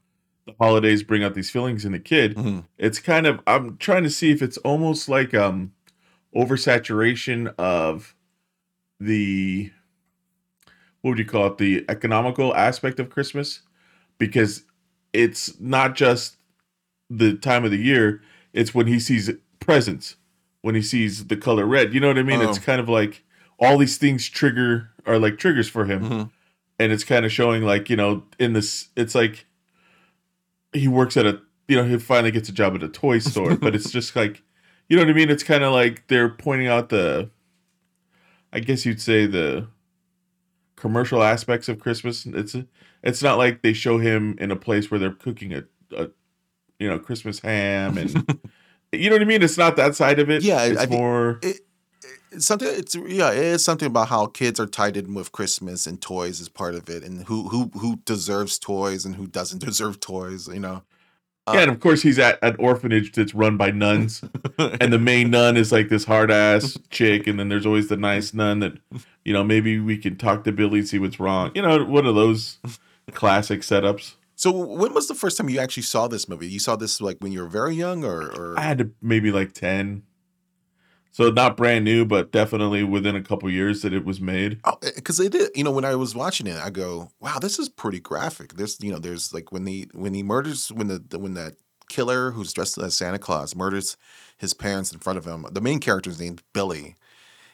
the 0.47 0.55
holidays 0.61 1.03
bring 1.03 1.23
out 1.23 1.35
these 1.35 1.51
feelings 1.51 1.85
in 1.85 1.93
the 1.93 2.01
kid. 2.01 2.35
Mhm. 2.37 2.65
It's 2.79 2.99
kind 2.99 3.27
of 3.27 3.41
I'm 3.47 3.77
trying 3.77 4.03
to 4.05 4.11
see 4.11 4.31
if 4.31 4.43
it's 4.43 4.57
almost 4.59 5.09
like 5.09 5.35
um 5.35 5.73
oversaturation 6.35 7.55
of 7.59 8.15
the 8.99 9.71
what 11.01 11.11
would 11.11 11.19
you 11.19 11.25
call 11.25 11.49
it 11.49 11.59
the 11.59 11.85
economical 11.89 12.55
aspect 12.55 13.01
of 13.01 13.11
Christmas 13.11 13.63
because 14.19 14.65
it's 15.13 15.59
not 15.61 15.95
just 15.95 16.37
the 17.11 17.35
time 17.35 17.65
of 17.65 17.71
the 17.71 17.77
year 17.79 18.21
it's 18.53 18.75
when 18.75 18.87
he 18.87 18.99
sees 18.99 19.31
presents 19.61 20.17
when 20.63 20.75
he 20.75 20.83
sees 20.83 21.27
the 21.27 21.37
color 21.37 21.67
red 21.67 21.93
you 21.93 22.01
know 22.01 22.09
what 22.09 22.19
i 22.19 22.23
mean 22.23 22.41
it's 22.41 22.59
Oh. 22.59 22.63
kind 22.63 22.81
of 22.81 22.89
like 22.89 23.23
all 23.59 23.77
these 23.79 23.99
things 23.99 24.29
trigger 24.29 24.91
are 25.07 25.19
like 25.19 25.39
triggers 25.39 25.69
for 25.69 25.85
him 25.85 26.03
Mhm. 26.09 26.31
and 26.79 26.93
it's 26.93 27.05
kind 27.05 27.25
of 27.27 27.33
showing 27.33 27.63
like 27.63 27.91
you 27.91 27.97
know 27.97 28.25
in 28.39 28.53
this 28.55 28.89
it's 28.97 29.15
like 29.15 29.45
he 30.73 30.89
works 30.89 31.17
at 31.17 31.27
a 31.27 31.41
you 31.69 31.77
know 31.77 31.85
he 31.85 31.99
finally 31.99 32.31
gets 32.31 32.49
a 32.49 32.53
job 32.53 32.75
at 32.75 32.83
a 32.83 32.89
toy 32.89 33.19
store 33.31 33.57
but 33.57 33.75
it's 33.75 33.91
just 33.91 34.17
like 34.17 34.43
you 34.89 34.97
know 34.97 35.03
what 35.03 35.11
i 35.11 35.15
mean 35.15 35.29
it's 35.31 35.43
kind 35.45 35.63
of 35.65 35.73
like 35.73 36.07
they're 36.09 36.29
pointing 36.31 36.69
out 36.69 36.89
the 36.89 37.29
I 38.55 38.61
guess 38.61 38.85
you'd 38.85 39.01
say 39.01 39.25
the 39.27 39.67
commercial 40.77 41.23
aspects 41.23 41.71
of 41.71 41.79
Christmas. 41.81 42.27
It's 42.27 42.55
it's 43.03 43.23
not 43.23 43.39
like 43.39 43.63
they 43.63 43.73
show 43.73 43.99
him 43.99 44.37
in 44.39 44.51
a 44.51 44.57
place 44.57 44.91
where 44.91 45.01
they're 45.01 45.13
cooking 45.13 45.53
a, 45.55 45.65
a 45.97 46.09
you 46.79 46.89
know 46.89 46.99
Christmas 46.99 47.41
ham 47.41 47.99
and 47.99 48.11
you 48.93 49.11
know 49.11 49.17
what 49.17 49.23
I 49.23 49.27
mean. 49.27 49.43
It's 49.43 49.59
not 49.59 49.77
that 49.77 49.95
side 49.95 50.19
of 50.19 50.31
it. 50.31 50.43
Yeah, 50.43 50.65
it's 50.65 50.81
I 50.81 50.87
more. 50.87 51.41
It's 51.43 51.61
something 52.39 52.69
it's 52.69 52.95
yeah 52.95 53.31
it 53.31 53.45
is 53.45 53.65
something 53.65 53.87
about 53.87 54.09
how 54.09 54.27
kids 54.27 54.59
are 54.59 54.67
tied 54.67 54.97
in 54.97 55.13
with 55.13 55.33
christmas 55.33 55.87
and 55.87 56.01
toys 56.01 56.41
is 56.41 56.49
part 56.49 56.75
of 56.75 56.89
it 56.89 57.05
and 57.05 57.27
who 57.27 57.49
who 57.51 57.71
who 57.79 57.97
deserves 58.07 58.59
toys 58.59 59.05
and 59.05 59.17
who 59.17 59.27
doesn't 59.27 59.59
deserve 59.65 60.01
toys 60.01 60.49
you 60.49 60.59
know 60.59 60.83
yeah, 61.49 61.55
uh, 61.55 61.63
and 61.63 61.71
of 61.71 61.81
course 61.81 62.03
he's 62.03 62.19
at 62.21 62.39
an 62.43 62.55
orphanage 62.59 63.13
that's 63.13 63.35
run 63.35 63.57
by 63.57 63.73
nuns, 63.73 64.23
and 64.59 64.93
the 64.93 64.99
main 64.99 65.31
nun 65.31 65.57
is 65.57 65.73
like 65.73 65.89
this 65.89 66.05
hard 66.05 66.31
ass 66.31 66.79
chick, 66.91 67.27
and 67.27 67.37
then 67.37 67.49
there's 67.49 67.67
always 67.67 67.89
the 67.89 67.97
nice 67.97 68.33
nun 68.33 68.61
that, 68.61 68.75
you 69.25 69.33
know, 69.33 69.43
maybe 69.43 69.81
we 69.81 69.99
can 69.99 70.17
talk 70.17 70.45
to 70.45 70.53
Billy 70.53 70.83
see 70.83 71.01
what's 71.01 71.19
wrong. 71.19 71.51
You 71.57 71.63
know, 71.63 71.85
one 71.85 72.07
of 72.07 72.15
those 72.15 72.59
classic 73.11 73.61
setups. 73.61 74.15
so 74.37 74.51
when 74.53 74.95
was 74.95 75.09
the 75.09 75.15
first 75.15 75.37
time 75.37 75.49
you 75.49 75.59
actually 75.59 75.83
saw 75.83 76.09
this 76.09 76.29
movie? 76.29 76.49
You 76.49 76.59
saw 76.61 76.77
this 76.77 77.01
like 77.01 77.19
when 77.21 77.33
you 77.33 77.41
were 77.41 77.49
very 77.49 77.75
young 77.75 78.05
or, 78.05 78.23
or? 78.23 78.59
I 78.59 78.63
had 78.63 78.79
to 78.79 78.91
maybe 79.03 79.33
like 79.33 79.53
ten, 79.53 80.05
so 81.13 81.31
not 81.31 81.59
brand 81.59 81.85
new, 81.85 82.07
but 82.07 82.33
definitely 82.33 82.83
within 82.85 83.15
a 83.15 83.23
couple 83.23 83.51
years 83.51 83.83
that 83.83 83.93
it 83.93 84.05
was 84.05 84.21
made. 84.21 84.61
Oh, 84.65 84.79
eh, 84.83 84.91
because 84.95 85.19
they 85.19 85.29
did 85.29 85.51
you 85.55 85.63
know 85.65 85.71
when 85.71 85.85
i 85.85 85.95
was 85.95 86.15
watching 86.15 86.47
it 86.47 86.57
i 86.57 86.71
go 86.71 87.11
wow 87.21 87.39
this 87.39 87.59
is 87.59 87.69
pretty 87.69 88.01
graphic. 88.01 88.55
There's 88.55 88.79
you 88.81 88.93
know 88.93 88.99
there's 88.99 89.33
like 89.33 89.53
when 89.53 89.67
he 89.67 89.89
when 89.93 90.15
he 90.15 90.23
murders 90.23 90.69
when 90.73 90.89
the, 90.89 90.99
the 90.99 91.19
when 91.19 91.35
that 91.35 91.55
killer 91.89 92.31
who's 92.31 92.53
dressed 92.55 92.79
as 92.79 92.95
santa 92.95 93.19
claus 93.19 93.55
murders 93.55 93.99
his 94.39 94.55
parents 94.55 94.93
in 94.93 94.99
front 94.99 95.19
of 95.19 95.27
him 95.27 95.45
the 95.51 95.61
main 95.61 95.79
character's 95.79 96.19
named 96.19 96.43
billy 96.55 96.97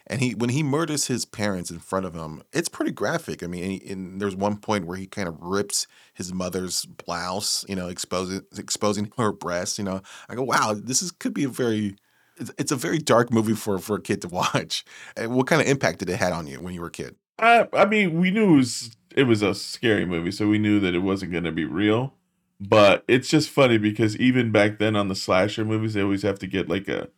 and 0.08 0.20
he 0.20 0.34
when 0.34 0.50
he 0.50 0.62
murders 0.62 1.06
his 1.06 1.24
parents 1.24 1.70
in 1.70 1.78
front 1.78 2.06
of 2.06 2.14
him 2.14 2.42
it's 2.52 2.68
pretty 2.68 2.92
graphic. 2.92 3.42
I 3.42 3.46
mean 3.46 3.62
and, 3.62 3.72
he, 3.72 3.90
and 3.90 4.20
there's 4.20 4.36
one 4.36 4.56
point 4.56 4.86
where 4.86 4.96
he 4.96 5.06
kind 5.06 5.28
of 5.28 5.36
rips 5.40 5.86
his 6.14 6.32
mother's 6.32 6.84
blouse 6.84 7.64
you 7.68 7.76
know 7.76 7.88
exposing 7.88 8.42
exposing 8.56 9.12
her 9.16 9.32
breasts 9.32 9.78
you 9.78 9.84
know. 9.84 10.02
I 10.28 10.34
go 10.34 10.42
wow 10.42 10.74
this 10.76 11.02
is 11.02 11.10
could 11.10 11.34
be 11.34 11.44
a 11.44 11.48
very 11.48 11.96
it's- 12.38 12.70
a 12.70 12.76
very 12.76 12.98
dark 12.98 13.32
movie 13.32 13.54
for 13.54 13.78
for 13.78 13.96
a 13.96 14.00
kid 14.00 14.22
to 14.22 14.28
watch. 14.40 14.84
What 15.16 15.46
kind 15.46 15.60
of 15.60 15.68
impact 15.68 16.00
did 16.00 16.10
it 16.10 16.16
had 16.16 16.32
on 16.32 16.46
you 16.46 16.60
when 16.60 16.74
you 16.74 16.80
were 16.80 16.88
a 16.88 16.92
kid? 16.92 17.16
I, 17.38 17.68
I 17.72 17.84
mean, 17.84 18.18
we 18.20 18.30
knew 18.30 18.54
it 18.54 18.56
was 18.56 18.96
it 19.14 19.24
was 19.24 19.42
a 19.42 19.54
scary 19.54 20.04
movie, 20.04 20.30
so 20.30 20.48
we 20.48 20.58
knew 20.58 20.80
that 20.80 20.94
it 20.94 21.00
wasn't 21.00 21.32
going 21.32 21.44
to 21.44 21.52
be 21.52 21.64
real. 21.64 22.14
But 22.60 23.04
it's 23.06 23.28
just 23.28 23.50
funny 23.50 23.78
because 23.78 24.16
even 24.16 24.50
back 24.50 24.78
then 24.78 24.96
on 24.96 25.08
the 25.08 25.14
slasher 25.14 25.64
movies, 25.64 25.94
they 25.94 26.02
always 26.02 26.22
have 26.22 26.40
to 26.40 26.46
get 26.46 26.68
like 26.68 26.88
a, 26.88 27.08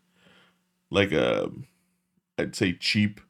like 0.91 1.13
a, 1.13 1.51
I'd 2.41 2.57
say 2.57 2.73
cheap, 2.73 3.21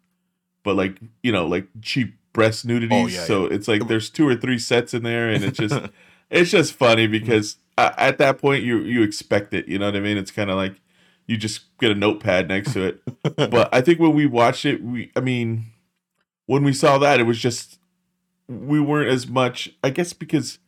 but 0.62 0.76
like 0.76 0.99
you 1.23 1.33
know 1.33 1.47
like 1.47 1.67
cheap 1.83 2.14
breast 2.33 2.64
nudity. 2.64 2.95
Oh, 2.95 3.07
yeah, 3.07 3.25
so 3.25 3.47
it's 3.47 3.69
like 3.69 3.88
there's 3.88 4.09
two 4.11 4.26
or 4.26 4.37
three 4.37 4.59
sets 4.59 4.95
in 4.95 5.02
there, 5.02 5.29
and 5.31 5.45
it's 5.45 5.59
just 5.59 5.81
it's 6.31 6.50
just 6.50 6.73
funny 6.73 7.07
because 7.07 7.57
at 7.79 8.19
that 8.19 8.38
point 8.38 8.62
you 8.62 8.79
you 8.81 9.02
expect 9.02 9.55
it. 9.55 9.69
You 9.69 9.79
know 9.79 9.87
what 9.87 9.97
I 9.97 10.00
mean? 10.00 10.17
It's 10.17 10.31
kind 10.31 10.50
of 10.50 10.57
like 10.57 10.81
you 11.26 11.37
just 11.37 11.76
get 11.79 11.90
a 11.90 11.95
notepad 11.95 12.49
next 12.49 12.73
to 12.73 12.83
it. 12.83 13.02
but 13.50 13.69
I 13.73 13.81
think 13.81 14.00
when 14.00 14.14
we 14.14 14.26
watched 14.26 14.64
it, 14.64 14.83
we 14.83 15.11
I 15.17 15.21
mean 15.21 15.67
when 16.47 16.64
we 16.64 16.73
saw 16.73 16.99
that, 16.99 17.21
it 17.21 17.25
was 17.25 17.38
just 17.38 17.79
we 18.49 18.81
weren't 18.81 19.09
as 19.11 19.26
much. 19.29 19.71
I 19.85 19.90
guess 19.90 20.12
because 20.12 20.59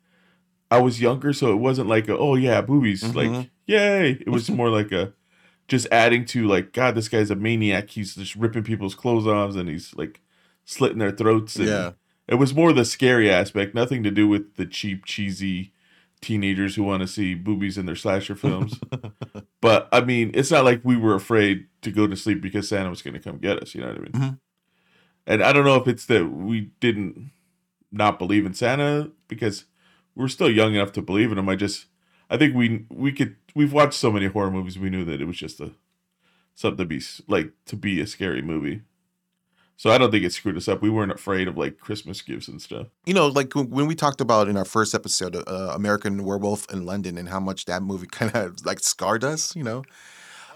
I 0.70 0.80
was 0.80 1.00
younger, 1.00 1.32
so 1.32 1.52
it 1.52 1.56
wasn't 1.56 1.88
like 1.88 2.08
a, 2.08 2.16
oh 2.16 2.34
yeah, 2.34 2.60
boobies, 2.60 3.02
Mhm. 3.02 3.14
like 3.14 3.50
yay. 3.66 4.12
It 4.12 4.28
was 4.30 4.50
more 4.58 4.70
like 4.70 4.90
a 4.92 5.12
just 5.72 5.86
adding 5.90 6.26
to 6.26 6.46
like 6.46 6.72
God, 6.74 6.94
this 6.94 7.08
guy's 7.08 7.30
a 7.30 7.34
maniac. 7.34 7.88
He's 7.88 8.14
just 8.14 8.36
ripping 8.36 8.62
people's 8.62 8.94
clothes 8.94 9.26
off 9.26 9.56
and 9.56 9.70
he's 9.70 9.94
like 9.96 10.20
slitting 10.66 10.98
their 10.98 11.10
throats. 11.10 11.56
And 11.56 11.66
Yeah. 11.66 11.92
it 12.28 12.34
was 12.34 12.54
more 12.54 12.74
the 12.74 12.84
scary 12.84 13.30
aspect, 13.30 13.74
nothing 13.74 14.02
to 14.02 14.10
do 14.10 14.28
with 14.28 14.56
the 14.56 14.66
cheap, 14.66 15.06
cheesy 15.06 15.72
teenagers 16.20 16.74
who 16.74 16.82
want 16.84 17.00
to 17.00 17.06
see 17.08 17.34
boobies 17.34 17.78
in 17.78 17.86
their 17.86 17.96
slasher 17.96 18.36
films. 18.36 18.78
but 19.62 19.88
I 19.90 20.02
mean, 20.02 20.30
it's 20.34 20.50
not 20.50 20.64
like 20.66 20.82
we 20.84 20.94
were 20.96 21.14
afraid 21.14 21.68
to 21.80 21.90
go 21.90 22.06
to 22.06 22.16
sleep 22.16 22.42
because 22.42 22.68
Santa 22.68 22.90
was 22.90 23.00
going 23.00 23.14
to 23.14 23.20
come 23.20 23.38
get 23.38 23.58
us. 23.62 23.74
You 23.74 23.80
know 23.80 23.88
what 23.88 23.96
I 23.96 24.00
mean? 24.00 24.12
Mhm. 24.12 24.38
And 25.26 25.42
I 25.42 25.54
don't 25.54 25.64
know 25.64 25.76
if 25.76 25.88
it's 25.88 26.04
that 26.06 26.26
we 26.28 26.70
didn't 26.80 27.30
not 27.90 28.18
believe 28.18 28.44
in 28.44 28.52
Santa 28.52 29.10
because 29.26 29.64
we're 30.14 30.28
still 30.28 30.50
young 30.50 30.74
enough 30.74 30.92
to 30.92 31.00
believe 31.02 31.32
in 31.32 31.38
him. 31.38 31.48
I 31.48 31.56
just, 31.56 31.86
I 32.30 32.36
think 32.36 32.54
we 32.54 32.86
we 32.90 33.12
could 33.12 33.36
we've 33.54 33.72
watched 33.72 33.94
so 33.94 34.10
many 34.10 34.26
horror 34.26 34.50
movies. 34.50 34.78
We 34.78 34.90
knew 34.90 35.04
that 35.04 35.20
it 35.20 35.26
was 35.26 35.36
just 35.36 35.60
a 35.60 35.72
something 36.54 36.78
to 36.78 36.84
be 36.84 37.00
like 37.28 37.52
to 37.66 37.76
be 37.76 38.00
a 38.00 38.06
scary 38.06 38.42
movie. 38.42 38.82
So 39.76 39.90
I 39.90 39.98
don't 39.98 40.12
think 40.12 40.24
it 40.24 40.32
screwed 40.32 40.56
us 40.56 40.68
up. 40.68 40.80
We 40.80 40.90
weren't 40.90 41.10
afraid 41.10 41.48
of 41.48 41.58
like 41.58 41.78
Christmas 41.78 42.22
gifts 42.22 42.46
and 42.46 42.62
stuff. 42.62 42.86
you 43.04 43.14
know, 43.14 43.26
like 43.26 43.52
when 43.54 43.86
we 43.86 43.96
talked 43.96 44.20
about 44.20 44.48
in 44.48 44.56
our 44.56 44.64
first 44.64 44.94
episode, 44.94 45.34
uh, 45.34 45.72
American 45.74 46.22
Werewolf 46.24 46.70
in 46.72 46.86
London, 46.86 47.18
and 47.18 47.28
how 47.28 47.40
much 47.40 47.64
that 47.64 47.82
movie 47.82 48.06
kind 48.10 48.34
of 48.34 48.64
like 48.64 48.78
scarred 48.80 49.24
us. 49.24 49.56
You 49.56 49.64
know, 49.64 49.82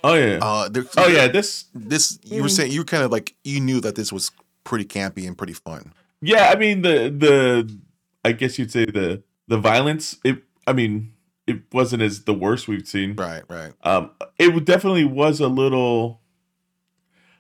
Oh 0.05 0.15
yeah. 0.15 0.39
uh, 0.41 0.69
there, 0.69 0.85
oh 0.97 1.09
yeah. 1.09 1.27
This 1.27 1.65
This 1.75 2.19
you 2.23 2.43
were 2.43 2.49
saying 2.49 2.71
you 2.71 2.85
kind 2.85 3.03
of 3.03 3.11
like 3.11 3.35
you 3.43 3.61
knew 3.61 3.81
that 3.81 3.97
this 3.97 4.13
was 4.13 4.31
pretty 4.63 4.85
campy 4.85 5.27
and 5.27 5.37
pretty 5.37 5.55
fun. 5.55 5.93
Yeah, 6.21 6.51
I 6.55 6.57
mean 6.57 6.83
the 6.83 7.09
the 7.11 7.79
I 8.25 8.31
guess 8.33 8.59
you'd 8.59 8.71
say 8.71 8.85
the 8.85 9.25
the 9.49 9.59
violence. 9.59 10.19
It 10.23 10.45
I 10.69 10.73
mean 10.73 11.15
it 11.47 11.63
wasn't 11.73 12.03
as 12.03 12.25
the 12.25 12.35
worst 12.35 12.67
we've 12.69 12.87
seen. 12.87 13.15
Right, 13.17 13.43
right. 13.49 13.73
Um, 13.85 14.11
it 14.39 14.65
definitely 14.65 15.05
was 15.05 15.41
a 15.41 15.49
little 15.49 16.21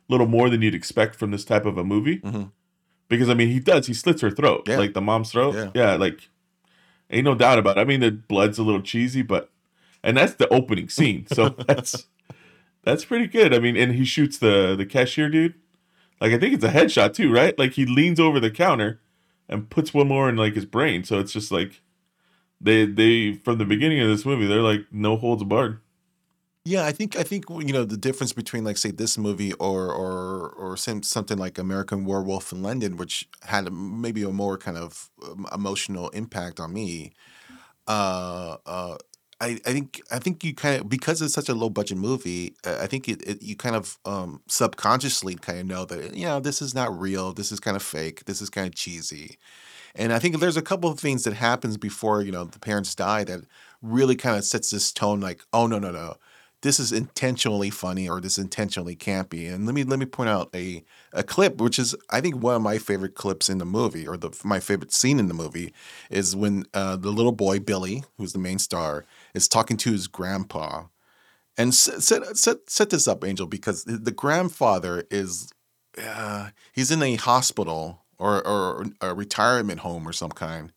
little 0.08 0.26
more 0.28 0.48
than 0.48 0.62
you'd 0.62 0.74
expect 0.74 1.16
from 1.16 1.32
this 1.32 1.44
type 1.44 1.66
of 1.66 1.76
a 1.78 1.84
movie. 1.84 2.18
Mhm. 2.20 2.52
Because 3.08 3.28
I 3.28 3.34
mean 3.34 3.48
he 3.48 3.58
does 3.60 3.86
he 3.86 3.94
slits 3.94 4.22
her 4.22 4.30
throat 4.30 4.64
Yeah. 4.68 4.78
like 4.78 4.94
the 4.94 5.00
mom's 5.00 5.32
throat. 5.32 5.54
Yeah. 5.54 5.70
yeah, 5.74 5.94
like 5.96 6.28
ain't 7.10 7.24
no 7.24 7.34
doubt 7.34 7.58
about 7.58 7.78
it. 7.78 7.80
I 7.80 7.84
mean 7.84 8.00
the 8.00 8.10
blood's 8.12 8.58
a 8.58 8.62
little 8.62 8.82
cheesy, 8.82 9.22
but 9.22 9.50
and 10.02 10.16
that's 10.16 10.34
the 10.34 10.48
opening 10.52 10.88
scene. 10.88 11.26
So 11.26 11.48
that's 11.66 12.06
that's 12.84 13.04
pretty 13.04 13.26
good. 13.26 13.52
I 13.52 13.58
mean, 13.58 13.76
and 13.76 13.94
he 13.94 14.04
shoots 14.04 14.38
the 14.38 14.76
the 14.76 14.86
cashier 14.86 15.28
dude. 15.28 15.54
Like 16.20 16.32
I 16.32 16.38
think 16.38 16.54
it's 16.54 16.64
a 16.64 16.70
headshot 16.70 17.14
too, 17.14 17.32
right? 17.32 17.58
Like 17.58 17.72
he 17.72 17.84
leans 17.84 18.20
over 18.20 18.38
the 18.38 18.50
counter 18.50 19.00
and 19.48 19.68
puts 19.68 19.92
one 19.92 20.08
more 20.08 20.28
in 20.28 20.36
like 20.36 20.54
his 20.54 20.64
brain. 20.64 21.02
So 21.04 21.18
it's 21.18 21.32
just 21.32 21.50
like 21.50 21.82
they 22.60 22.86
they 22.86 23.34
from 23.34 23.58
the 23.58 23.64
beginning 23.64 24.00
of 24.00 24.08
this 24.08 24.24
movie, 24.24 24.46
they're 24.46 24.62
like 24.62 24.86
no 24.90 25.16
holds 25.16 25.44
barred. 25.44 25.80
Yeah, 26.64 26.84
I 26.84 26.90
think 26.90 27.16
I 27.16 27.22
think 27.22 27.44
you 27.48 27.72
know 27.72 27.84
the 27.84 27.96
difference 27.96 28.32
between 28.32 28.64
like 28.64 28.76
say 28.76 28.90
this 28.90 29.16
movie 29.16 29.52
or 29.54 29.92
or 29.92 30.48
or 30.50 30.76
some, 30.76 31.02
something 31.04 31.38
like 31.38 31.58
American 31.58 32.04
Werewolf 32.04 32.50
in 32.50 32.60
London, 32.60 32.96
which 32.96 33.28
had 33.42 33.72
maybe 33.72 34.24
a 34.24 34.30
more 34.30 34.58
kind 34.58 34.76
of 34.76 35.08
um, 35.24 35.46
emotional 35.54 36.08
impact 36.08 36.58
on 36.58 36.72
me. 36.72 37.12
Uh, 37.86 38.56
uh, 38.66 38.96
I, 39.40 39.60
I 39.66 39.72
think 39.72 40.02
I 40.10 40.18
think 40.18 40.42
you 40.42 40.54
kind 40.54 40.80
of 40.80 40.88
because 40.88 41.22
it's 41.22 41.34
such 41.34 41.48
a 41.48 41.54
low 41.54 41.70
budget 41.70 41.98
movie. 41.98 42.56
I 42.64 42.88
think 42.88 43.08
it, 43.08 43.22
it 43.22 43.42
you 43.42 43.54
kind 43.54 43.76
of 43.76 43.98
um, 44.04 44.42
subconsciously 44.48 45.36
kind 45.36 45.60
of 45.60 45.66
know 45.66 45.84
that 45.84 46.16
you 46.16 46.24
know 46.24 46.40
this 46.40 46.60
is 46.60 46.74
not 46.74 46.98
real. 46.98 47.32
This 47.32 47.52
is 47.52 47.60
kind 47.60 47.76
of 47.76 47.82
fake. 47.82 48.24
This 48.24 48.42
is 48.42 48.50
kind 48.50 48.66
of 48.66 48.74
cheesy. 48.74 49.38
And 49.96 50.12
I 50.12 50.18
think 50.18 50.38
there's 50.38 50.56
a 50.56 50.62
couple 50.62 50.90
of 50.90 51.00
things 51.00 51.24
that 51.24 51.34
happens 51.34 51.76
before 51.76 52.22
you 52.22 52.32
know 52.32 52.44
the 52.44 52.58
parents 52.58 52.94
die 52.94 53.24
that 53.24 53.40
really 53.82 54.16
kind 54.16 54.36
of 54.36 54.44
sets 54.44 54.70
this 54.70 54.92
tone. 54.92 55.20
Like, 55.20 55.42
oh 55.52 55.66
no 55.66 55.78
no 55.78 55.90
no, 55.90 56.16
this 56.62 56.80
is 56.80 56.92
intentionally 56.92 57.70
funny 57.70 58.08
or 58.08 58.20
this 58.20 58.38
intentionally 58.38 58.96
campy. 58.96 59.52
And 59.52 59.66
let 59.66 59.74
me 59.74 59.84
let 59.84 59.98
me 59.98 60.06
point 60.06 60.30
out 60.30 60.50
a 60.54 60.84
a 61.12 61.22
clip 61.22 61.60
which 61.60 61.78
is 61.78 61.94
I 62.10 62.20
think 62.20 62.36
one 62.36 62.56
of 62.56 62.62
my 62.62 62.78
favorite 62.78 63.14
clips 63.14 63.48
in 63.48 63.58
the 63.58 63.64
movie 63.64 64.06
or 64.06 64.16
the 64.16 64.30
my 64.44 64.60
favorite 64.60 64.92
scene 64.92 65.18
in 65.18 65.28
the 65.28 65.34
movie 65.34 65.72
is 66.10 66.34
when 66.36 66.64
uh, 66.74 66.96
the 66.96 67.10
little 67.10 67.32
boy 67.32 67.58
Billy, 67.60 68.04
who's 68.18 68.32
the 68.32 68.38
main 68.38 68.58
star, 68.58 69.04
is 69.34 69.48
talking 69.48 69.76
to 69.78 69.92
his 69.92 70.06
grandpa. 70.08 70.84
And 71.58 71.74
set 71.74 72.02
set 72.02 72.68
set, 72.68 72.90
this 72.90 73.08
up, 73.08 73.24
Angel, 73.24 73.46
because 73.46 73.84
the 73.84 74.10
grandfather 74.10 75.04
is 75.10 75.50
uh, 76.02 76.50
he's 76.72 76.90
in 76.90 77.02
a 77.02 77.14
hospital 77.14 78.02
or 78.18 78.46
or 78.46 78.86
a 79.00 79.14
retirement 79.14 79.80
home 79.80 80.06
or 80.06 80.12
some 80.12 80.30
kind, 80.30 80.72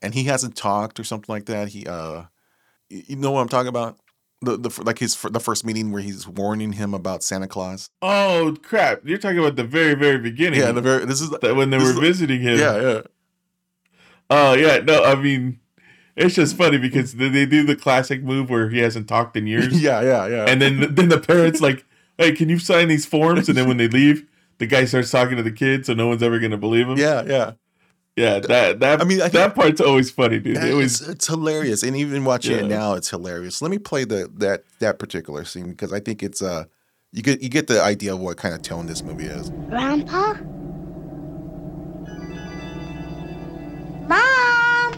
and 0.00 0.14
he 0.14 0.24
hasn't 0.24 0.56
talked 0.56 0.98
or 1.00 1.04
something 1.04 1.32
like 1.32 1.46
that. 1.46 1.68
He 1.68 1.86
uh, 1.86 2.24
you 2.88 3.16
know 3.16 3.30
what 3.32 3.40
I'm 3.40 3.48
talking 3.48 3.68
about? 3.68 3.98
The 4.40 4.56
the 4.56 4.82
like 4.84 4.98
his 5.00 5.20
the 5.20 5.40
first 5.40 5.64
meeting 5.66 5.90
where 5.90 6.00
he's 6.02 6.28
warning 6.28 6.72
him 6.74 6.94
about 6.94 7.22
Santa 7.24 7.48
Claus. 7.48 7.90
Oh 8.02 8.56
crap! 8.62 9.00
You're 9.04 9.18
talking 9.18 9.38
about 9.40 9.56
the 9.56 9.64
very 9.64 9.94
very 9.94 10.18
beginning. 10.18 10.60
Yeah, 10.60 10.70
the 10.72 10.80
very 10.80 11.04
this 11.04 11.20
is 11.20 11.30
that 11.30 11.56
when 11.56 11.70
they 11.70 11.78
were 11.78 11.90
is- 11.90 11.98
visiting 11.98 12.40
him. 12.40 12.58
yeah 12.58 12.80
yeah 12.80 13.00
Oh 14.30 14.52
yeah, 14.54 14.78
no, 14.78 15.04
I 15.04 15.14
mean, 15.14 15.58
it's 16.14 16.34
just 16.34 16.56
funny 16.56 16.76
because 16.78 17.14
they, 17.14 17.28
they 17.30 17.46
do 17.46 17.64
the 17.64 17.74
classic 17.76 18.22
move 18.22 18.50
where 18.50 18.68
he 18.68 18.78
hasn't 18.78 19.08
talked 19.08 19.36
in 19.36 19.46
years, 19.54 19.80
yeah 19.82 20.02
yeah 20.02 20.26
yeah. 20.26 20.44
and 20.46 20.60
then 20.60 20.94
then 20.94 21.08
the 21.08 21.18
parents 21.18 21.60
like, 21.60 21.84
hey, 22.18 22.32
can 22.32 22.48
you 22.48 22.58
sign 22.58 22.88
these 22.88 23.06
forms? 23.06 23.48
And 23.48 23.56
then 23.56 23.66
when 23.66 23.78
they 23.78 23.88
leave, 23.88 24.26
the 24.58 24.66
guy 24.66 24.84
starts 24.84 25.10
talking 25.10 25.36
to 25.36 25.42
the 25.42 25.52
kid, 25.52 25.86
so 25.86 25.94
no 25.94 26.08
one's 26.08 26.22
ever 26.22 26.38
gonna 26.38 26.58
believe 26.58 26.88
him. 26.88 26.98
yeah 26.98 27.22
yeah. 27.24 27.52
yeah. 28.16 28.40
That 28.40 28.80
that 28.80 29.00
I 29.00 29.04
mean, 29.04 29.22
I 29.22 29.28
that 29.28 29.54
part's 29.54 29.80
always 29.80 30.10
funny, 30.10 30.38
dude. 30.40 30.56
It 30.56 30.74
it's, 30.74 31.00
it's 31.00 31.26
hilarious, 31.26 31.82
and 31.82 31.96
even 31.96 32.24
watching 32.24 32.58
it 32.58 32.66
now, 32.66 32.94
it's 32.94 33.10
hilarious. 33.10 33.62
Let 33.62 33.70
me 33.70 33.78
play 33.78 34.04
the 34.04 34.30
that 34.38 34.64
that 34.80 34.98
particular 34.98 35.44
scene 35.44 35.70
because 35.70 35.92
I 35.92 36.00
think 36.00 36.22
it's 36.22 36.42
uh 36.42 36.64
you 37.12 37.22
get 37.22 37.40
you 37.40 37.48
get 37.48 37.68
the 37.68 37.82
idea 37.82 38.12
of 38.14 38.20
what 38.20 38.36
kind 38.36 38.54
of 38.54 38.62
tone 38.62 38.86
this 38.86 39.02
movie 39.02 39.26
is. 39.26 39.50
Grandpa? 39.68 40.34
Mom! 44.08 44.92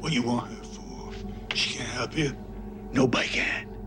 What 0.00 0.12
you 0.12 0.22
want 0.22 0.50
her 0.52 0.64
for? 0.64 1.12
She 1.54 1.78
can't 1.78 1.88
help 1.90 2.16
you. 2.16 2.36
Nobody 2.92 3.28
can. 3.28 3.77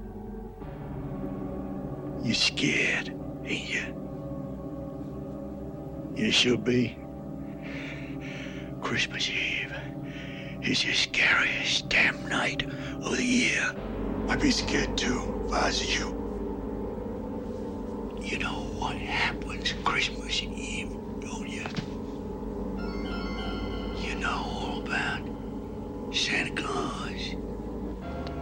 You 2.23 2.35
scared, 2.35 3.09
ain't 3.45 3.67
you? 3.67 4.01
You 6.15 6.31
should 6.31 6.63
be. 6.63 6.95
Christmas 8.79 9.27
Eve 9.27 9.73
is 10.61 10.83
the 10.83 10.93
scariest 10.93 11.89
damn 11.89 12.29
night 12.29 12.63
of 13.01 13.17
the 13.17 13.23
year. 13.23 13.73
I'd 14.29 14.39
be 14.39 14.51
scared 14.51 14.95
too 14.95 15.45
if 15.47 15.53
I 15.53 15.65
was 15.65 15.99
you. 15.99 16.09
You 18.21 18.37
know 18.37 18.67
what 18.77 18.97
happens 18.97 19.73
Christmas 19.83 20.43
Eve, 20.43 20.91
don't 21.21 21.49
you? 21.49 21.65
You 24.07 24.15
know 24.19 24.45
all 24.45 24.83
about 24.85 25.21
Santa 26.13 26.51
Claus. 26.51 27.35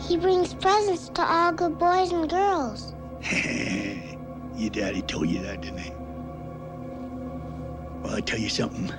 He 0.05 0.17
brings 0.17 0.53
presents 0.53 1.07
to 1.09 1.21
all 1.21 1.53
good 1.53 1.79
boys 1.79 2.12
and 2.12 2.29
girls. 2.29 2.93
Your 4.55 4.69
daddy 4.69 5.01
told 5.01 5.29
you 5.29 5.41
that, 5.43 5.61
didn't 5.61 5.79
he? 5.79 5.91
Well, 8.01 8.15
I 8.15 8.21
tell 8.21 8.39
you 8.39 8.49
something. 8.49 8.91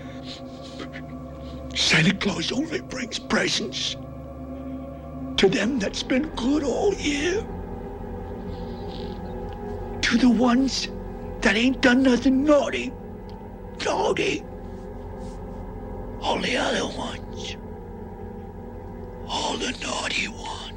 Santa 1.74 2.14
Claus 2.14 2.52
only 2.52 2.80
brings 2.80 3.18
presents 3.18 3.96
to 5.36 5.48
them 5.48 5.78
that's 5.78 6.02
been 6.02 6.28
good 6.36 6.62
all 6.64 6.94
year. 6.94 7.42
To 10.02 10.18
the 10.18 10.30
ones 10.30 10.88
that 11.40 11.56
ain't 11.56 11.80
done 11.80 12.02
nothing 12.02 12.44
naughty. 12.44 12.92
Naughty. 13.84 14.44
All 16.20 16.38
the 16.40 16.56
other 16.56 16.86
ones. 16.96 17.56
All 19.28 19.56
the 19.56 19.72
naughty 19.82 20.28
ones. 20.28 20.69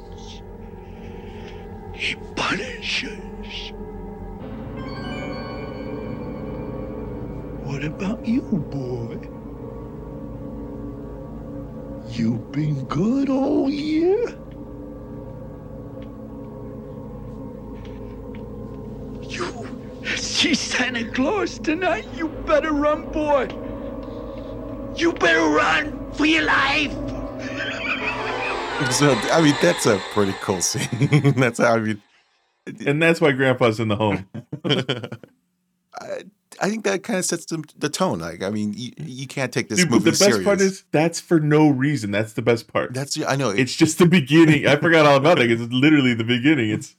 He 2.04 2.16
punishes. 2.36 3.72
What 7.64 7.82
about 7.82 8.26
you, 8.26 8.42
boy? 8.42 9.16
You've 12.10 12.52
been 12.52 12.84
good 12.84 13.30
all 13.30 13.70
year? 13.70 14.38
You 19.22 19.66
see 20.16 20.52
Santa 20.52 21.10
Claus 21.10 21.58
tonight? 21.58 22.06
You 22.14 22.28
better 22.28 22.72
run, 22.72 23.10
boy. 23.12 23.48
You 24.94 25.14
better 25.14 25.48
run 25.48 26.12
for 26.12 26.26
your 26.26 26.42
life. 26.42 27.03
So 28.90 29.12
I 29.32 29.40
mean, 29.40 29.54
that's 29.62 29.86
a 29.86 29.98
pretty 30.12 30.34
cool 30.40 30.60
scene. 30.60 31.32
that's 31.36 31.58
how 31.58 31.74
I 31.74 31.80
mean. 31.80 32.02
And 32.86 33.02
that's 33.02 33.20
why 33.20 33.32
Grandpa's 33.32 33.78
in 33.80 33.88
the 33.88 33.96
home. 33.96 34.26
I, 36.00 36.22
I 36.60 36.70
think 36.70 36.84
that 36.84 37.02
kind 37.02 37.18
of 37.18 37.24
sets 37.24 37.46
the, 37.46 37.62
the 37.76 37.88
tone. 37.88 38.18
Like, 38.20 38.42
I 38.42 38.50
mean, 38.50 38.72
you, 38.74 38.92
you 38.98 39.26
can't 39.26 39.52
take 39.52 39.68
this 39.68 39.80
Dude, 39.80 39.90
movie 39.90 40.04
the 40.04 40.10
best 40.12 40.22
serious. 40.22 40.44
part 40.44 40.60
is 40.60 40.84
that's 40.92 41.20
for 41.20 41.40
no 41.40 41.68
reason. 41.68 42.10
That's 42.10 42.32
the 42.34 42.42
best 42.42 42.68
part. 42.68 42.94
that's 42.94 43.20
I 43.22 43.36
know 43.36 43.50
it's 43.50 43.74
just 43.74 43.98
the 43.98 44.06
beginning. 44.06 44.66
I 44.66 44.76
forgot 44.76 45.06
all 45.06 45.16
about 45.16 45.38
it. 45.40 45.50
It's 45.50 45.72
literally 45.72 46.14
the 46.14 46.24
beginning. 46.24 46.70
It's 46.70 46.96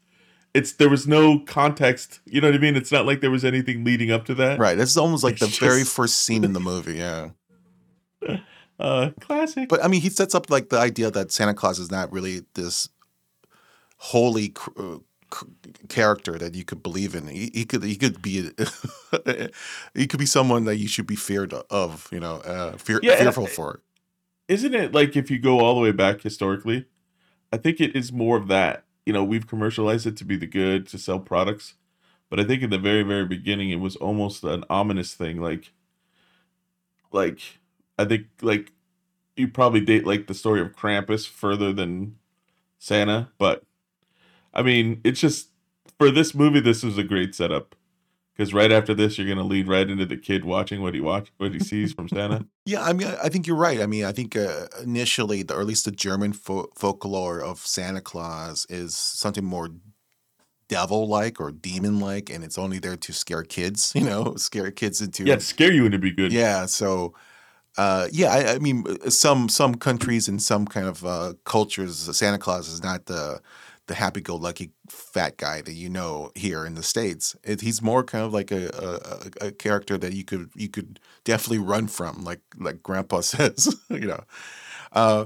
it's 0.53 0.73
there 0.73 0.89
was 0.89 1.07
no 1.07 1.39
context. 1.39 2.19
You 2.25 2.41
know 2.41 2.47
what 2.47 2.55
I 2.55 2.59
mean? 2.59 2.75
It's 2.75 2.91
not 2.91 3.05
like 3.05 3.21
there 3.21 3.31
was 3.31 3.43
anything 3.45 3.83
leading 3.83 4.11
up 4.11 4.25
to 4.25 4.35
that. 4.35 4.59
right. 4.59 4.77
This 4.77 4.89
is 4.89 4.97
almost 4.97 5.23
like 5.23 5.41
It's 5.41 5.59
the 5.59 5.65
very 5.65 5.83
first 5.83 6.21
scene 6.23 6.43
in 6.43 6.53
the 6.53 6.59
movie. 6.61 6.95
Yeah. 6.95 7.29
Uh, 8.79 9.11
classic. 9.21 9.69
But 9.69 9.83
I 9.83 9.87
mean, 9.87 10.01
he 10.01 10.09
sets 10.09 10.35
up 10.35 10.49
like 10.49 10.69
the 10.69 10.77
idea 10.79 11.09
that 11.11 11.31
Santa 11.31 11.53
Claus 11.53 11.79
is 11.79 11.89
not 11.91 12.11
really 12.11 12.41
this 12.55 12.89
holy 13.97 14.49
cr- 14.49 14.71
uh, 14.77 14.97
c- 15.33 15.47
character 15.87 16.37
that 16.37 16.55
you 16.55 16.65
could 16.65 16.83
believe 16.83 17.15
in. 17.15 17.27
He, 17.27 17.51
he 17.53 17.65
could 17.65 17.83
he 17.83 17.95
could 17.95 18.21
be 18.21 18.51
he 19.93 20.07
could 20.07 20.19
be 20.19 20.25
someone 20.25 20.65
that 20.65 20.75
you 20.77 20.87
should 20.87 21.07
be 21.07 21.15
feared 21.15 21.53
of. 21.53 22.09
You 22.11 22.19
know, 22.19 22.35
uh, 22.37 22.77
fear, 22.77 22.99
Yeah, 23.03 23.15
fearful 23.17 23.45
I- 23.45 23.49
for. 23.49 23.81
Isn't 24.47 24.75
it 24.75 24.93
like 24.93 25.15
if 25.15 25.31
you 25.31 25.39
go 25.39 25.59
all 25.61 25.73
the 25.75 25.81
way 25.81 25.91
back 25.91 26.21
historically? 26.21 26.85
I 27.51 27.57
think 27.57 27.79
it 27.81 27.95
is 27.95 28.11
more 28.11 28.37
of 28.37 28.47
that. 28.49 28.83
You 29.05 29.13
know, 29.13 29.23
we've 29.23 29.47
commercialized 29.47 30.05
it 30.05 30.17
to 30.17 30.25
be 30.25 30.35
the 30.35 30.45
good 30.47 30.87
to 30.89 30.97
sell 30.99 31.19
products, 31.19 31.75
but 32.29 32.39
I 32.39 32.43
think 32.43 32.61
in 32.61 32.69
the 32.69 32.77
very 32.77 33.01
very 33.03 33.25
beginning 33.25 33.69
it 33.71 33.79
was 33.79 33.95
almost 33.95 34.43
an 34.43 34.63
ominous 34.69 35.13
thing. 35.15 35.41
Like, 35.41 35.71
like 37.11 37.39
I 37.97 38.05
think 38.05 38.27
like 38.41 38.71
you 39.35 39.47
probably 39.47 39.81
date 39.81 40.05
like 40.05 40.27
the 40.27 40.33
story 40.33 40.61
of 40.61 40.75
Krampus 40.75 41.27
further 41.27 41.73
than 41.73 42.17
Santa, 42.79 43.29
but 43.37 43.63
I 44.53 44.61
mean 44.61 45.01
it's 45.03 45.19
just 45.19 45.49
for 45.97 46.11
this 46.11 46.35
movie 46.35 46.59
this 46.59 46.83
was 46.83 46.97
a 46.97 47.03
great 47.03 47.35
setup 47.35 47.75
because 48.35 48.53
right 48.53 48.71
after 48.71 48.93
this 48.93 49.17
you're 49.17 49.27
gonna 49.27 49.47
lead 49.47 49.67
right 49.67 49.89
into 49.89 50.05
the 50.05 50.17
kid 50.17 50.45
watching 50.45 50.81
what 50.81 50.93
he 50.93 51.01
watch 51.01 51.31
what 51.37 51.53
he 51.53 51.59
sees 51.59 51.93
from 51.93 52.07
Santa. 52.09 52.45
Yeah, 52.67 52.81
I 52.81 52.93
mean, 52.93 53.07
I 53.07 53.25
I 53.25 53.29
think 53.29 53.45
you're 53.45 53.55
right. 53.55 53.79
I 53.79 53.85
mean, 53.85 54.05
I 54.05 54.11
think 54.11 54.35
uh, 54.35 54.65
initially, 54.81 55.43
the, 55.43 55.53
or 55.53 55.61
at 55.61 55.67
least 55.67 55.85
the 55.85 55.91
German 55.91 56.33
fo- 56.33 56.71
folklore 56.75 57.39
of 57.39 57.59
Santa 57.59 58.01
Claus 58.01 58.65
is 58.69 58.97
something 58.97 59.45
more 59.45 59.69
devil-like 60.67 61.39
or 61.39 61.51
demon-like, 61.51 62.31
and 62.31 62.43
it's 62.43 62.57
only 62.57 62.79
there 62.79 62.97
to 62.97 63.13
scare 63.13 63.43
kids. 63.43 63.93
You 63.95 64.05
know, 64.05 64.33
scare 64.35 64.71
kids 64.71 64.99
into 64.99 65.25
yeah, 65.25 65.37
scare 65.37 65.71
you 65.71 65.85
into 65.85 65.99
be 65.99 66.09
good. 66.09 66.33
Yeah, 66.33 66.65
so 66.65 67.13
uh, 67.77 68.07
yeah, 68.11 68.29
I, 68.31 68.53
I 68.55 68.59
mean, 68.59 68.85
uh, 68.87 69.09
some 69.09 69.49
some 69.49 69.75
countries 69.75 70.27
and 70.27 70.41
some 70.41 70.65
kind 70.65 70.87
of 70.87 71.05
uh, 71.05 71.33
cultures, 71.43 71.97
Santa 72.17 72.37
Claus 72.37 72.67
is 72.69 72.81
not 72.83 73.05
the 73.05 73.41
the 73.87 73.93
happy-go-lucky 73.93 74.71
fat 74.89 75.37
guy 75.37 75.61
that 75.61 75.73
you 75.73 75.89
know 75.89 76.31
here 76.33 76.65
in 76.65 76.73
the 76.75 76.81
states. 76.83 77.35
It, 77.43 77.61
he's 77.61 77.81
more 77.83 78.03
kind 78.03 78.25
of 78.25 78.33
like 78.33 78.51
a, 78.51 78.69
a, 79.41 79.47
a- 79.47 79.51
character 79.51 79.95
that 79.97 80.13
you 80.13 80.23
could 80.23 80.49
you 80.55 80.69
could 80.69 80.99
definitely 81.23 81.59
run 81.59 81.87
from, 81.87 82.23
like 82.23 82.41
like 82.57 82.81
Grandpa 82.81 83.21
says, 83.21 83.75
you 83.89 83.99
know. 84.07 84.23
Uh, 84.91 85.25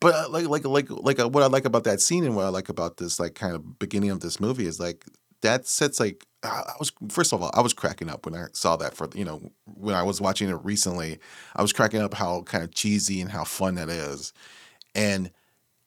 but 0.00 0.14
uh, 0.14 0.28
like 0.30 0.46
like 0.48 0.64
like 0.64 0.90
like 0.90 1.20
uh, 1.20 1.28
what 1.28 1.42
I 1.42 1.46
like 1.46 1.64
about 1.66 1.84
that 1.84 2.00
scene 2.00 2.24
and 2.24 2.34
what 2.36 2.46
I 2.46 2.48
like 2.48 2.68
about 2.68 2.96
this 2.96 3.20
like 3.20 3.34
kind 3.34 3.54
of 3.54 3.78
beginning 3.78 4.10
of 4.10 4.20
this 4.20 4.40
movie 4.40 4.66
is 4.66 4.80
like 4.80 5.04
that 5.42 5.66
sets 5.66 6.00
like 6.00 6.26
I 6.42 6.72
was 6.78 6.92
first 7.10 7.32
of 7.32 7.42
all 7.42 7.50
I 7.54 7.60
was 7.60 7.72
cracking 7.72 8.08
up 8.08 8.24
when 8.24 8.34
I 8.34 8.46
saw 8.52 8.76
that 8.76 8.94
for 8.94 9.08
you 9.14 9.24
know 9.24 9.52
when 9.64 9.94
I 9.94 10.02
was 10.02 10.20
watching 10.20 10.48
it 10.48 10.58
recently 10.64 11.18
I 11.54 11.62
was 11.62 11.72
cracking 11.72 12.00
up 12.00 12.14
how 12.14 12.42
kind 12.42 12.64
of 12.64 12.74
cheesy 12.74 13.20
and 13.20 13.30
how 13.30 13.44
fun 13.44 13.74
that 13.76 13.88
is. 13.88 14.32
And 14.94 15.30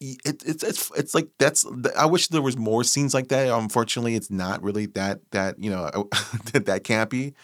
it, 0.00 0.42
it's 0.44 0.62
it's 0.62 0.90
it's 0.96 1.14
like 1.14 1.28
that's 1.38 1.66
I 1.96 2.06
wish 2.06 2.28
there 2.28 2.42
was 2.42 2.56
more 2.56 2.84
scenes 2.84 3.14
like 3.14 3.28
that. 3.28 3.48
Unfortunately 3.48 4.14
it's 4.14 4.30
not 4.30 4.62
really 4.62 4.86
that 4.86 5.20
that 5.32 5.58
you 5.58 5.70
know 5.70 5.90
that, 6.52 6.66
that 6.66 6.84
campy. 6.84 7.34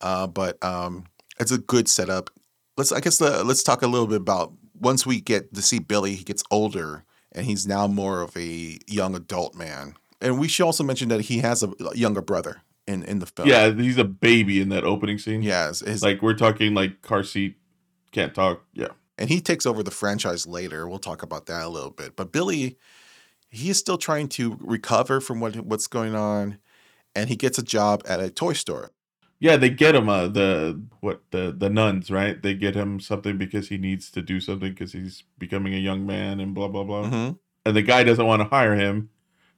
Uh, 0.00 0.26
but 0.26 0.62
um 0.64 1.04
it's 1.38 1.52
a 1.52 1.58
good 1.58 1.88
setup. 1.88 2.30
Let's 2.76 2.92
I 2.92 3.00
guess 3.00 3.20
uh, 3.20 3.42
let's 3.44 3.62
talk 3.62 3.82
a 3.82 3.86
little 3.86 4.06
bit 4.06 4.20
about 4.20 4.52
once 4.78 5.06
we 5.06 5.20
get 5.20 5.54
to 5.54 5.62
see 5.62 5.78
Billy, 5.78 6.14
he 6.14 6.24
gets 6.24 6.42
older 6.50 7.04
and 7.32 7.46
he's 7.46 7.66
now 7.66 7.86
more 7.86 8.22
of 8.22 8.36
a 8.36 8.78
young 8.86 9.14
adult 9.14 9.54
man. 9.54 9.94
And 10.24 10.38
we 10.40 10.48
should 10.48 10.64
also 10.64 10.82
mention 10.82 11.08
that 11.10 11.20
he 11.20 11.38
has 11.38 11.62
a 11.62 11.70
younger 11.94 12.22
brother 12.22 12.62
in 12.88 13.02
in 13.04 13.18
the 13.20 13.26
film. 13.26 13.46
Yeah, 13.48 13.70
he's 13.72 13.98
a 13.98 14.04
baby 14.04 14.60
in 14.60 14.70
that 14.70 14.82
opening 14.84 15.18
scene. 15.18 15.42
yeah, 15.42 15.70
like 16.02 16.22
we're 16.22 16.34
talking 16.34 16.74
like 16.74 17.02
car 17.02 17.22
seat, 17.22 17.56
can't 18.10 18.34
talk. 18.34 18.64
Yeah, 18.72 18.88
and 19.18 19.28
he 19.28 19.40
takes 19.40 19.66
over 19.66 19.82
the 19.82 19.90
franchise 19.90 20.46
later. 20.46 20.88
We'll 20.88 20.98
talk 20.98 21.22
about 21.22 21.46
that 21.46 21.64
a 21.64 21.68
little 21.68 21.90
bit. 21.90 22.16
But 22.16 22.32
Billy, 22.32 22.78
he 23.50 23.68
is 23.70 23.78
still 23.78 23.98
trying 23.98 24.28
to 24.30 24.56
recover 24.60 25.20
from 25.20 25.40
what 25.40 25.56
what's 25.56 25.86
going 25.86 26.14
on, 26.14 26.58
and 27.14 27.28
he 27.28 27.36
gets 27.36 27.58
a 27.58 27.62
job 27.62 28.02
at 28.08 28.18
a 28.20 28.30
toy 28.30 28.54
store. 28.54 28.90
yeah. 29.40 29.56
They 29.58 29.68
get 29.68 29.94
him 29.94 30.08
uh, 30.08 30.28
the 30.28 30.80
what 31.00 31.20
the 31.32 31.54
the 31.56 31.68
nuns 31.68 32.10
right. 32.10 32.40
They 32.42 32.54
get 32.54 32.74
him 32.74 32.98
something 32.98 33.36
because 33.36 33.68
he 33.68 33.76
needs 33.76 34.10
to 34.12 34.22
do 34.22 34.40
something 34.40 34.70
because 34.72 34.92
he's 34.92 35.24
becoming 35.38 35.74
a 35.74 35.78
young 35.78 36.06
man 36.06 36.40
and 36.40 36.54
blah 36.54 36.68
blah 36.68 36.84
blah. 36.84 37.04
Mhm. 37.10 37.38
And 37.66 37.76
the 37.76 37.82
guy 37.82 38.04
doesn't 38.04 38.26
want 38.26 38.40
to 38.40 38.48
hire 38.48 38.74
him 38.74 39.10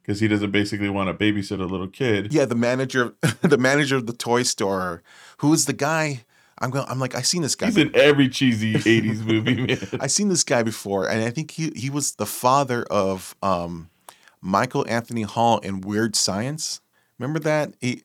because 0.07 0.21
he 0.21 0.29
doesn't 0.29 0.53
basically 0.53 0.88
want 0.88 1.09
to 1.09 1.14
babysit 1.25 1.59
a 1.61 1.64
little 1.64 1.88
kid. 1.88 2.33
Yeah, 2.33 2.45
the 2.45 2.55
manager, 2.55 3.14
the 3.42 3.59
manager 3.59 3.97
of 3.97 4.07
the 4.07 4.12
toy 4.12 4.45
store, 4.45 5.03
who 5.38 5.53
is 5.53 5.64
the 5.64 5.73
guy. 5.73 6.25
I'm 6.59 6.71
going. 6.71 6.87
I'm 6.88 6.99
like, 7.01 7.14
I 7.14 7.23
seen 7.23 7.42
this 7.42 7.55
guy. 7.57 7.66
He's 7.66 7.77
in 7.77 7.95
every 7.95 8.29
cheesy 8.29 8.75
'80s 8.77 9.25
movie. 9.27 9.66
Man. 9.66 9.79
I 10.01 10.07
seen 10.07 10.29
this 10.29 10.45
guy 10.45 10.62
before, 10.62 11.09
and 11.09 11.23
I 11.25 11.31
think 11.31 11.51
he 11.51 11.73
he 11.75 11.90
was 11.90 12.14
the 12.14 12.25
father 12.25 12.85
of 12.85 13.35
um, 13.42 13.90
Michael 14.40 14.87
Anthony 14.88 15.23
Hall 15.23 15.59
in 15.59 15.81
Weird 15.81 16.14
Science. 16.16 16.81
Remember 17.19 17.40
that? 17.40 17.75
He 17.81 18.05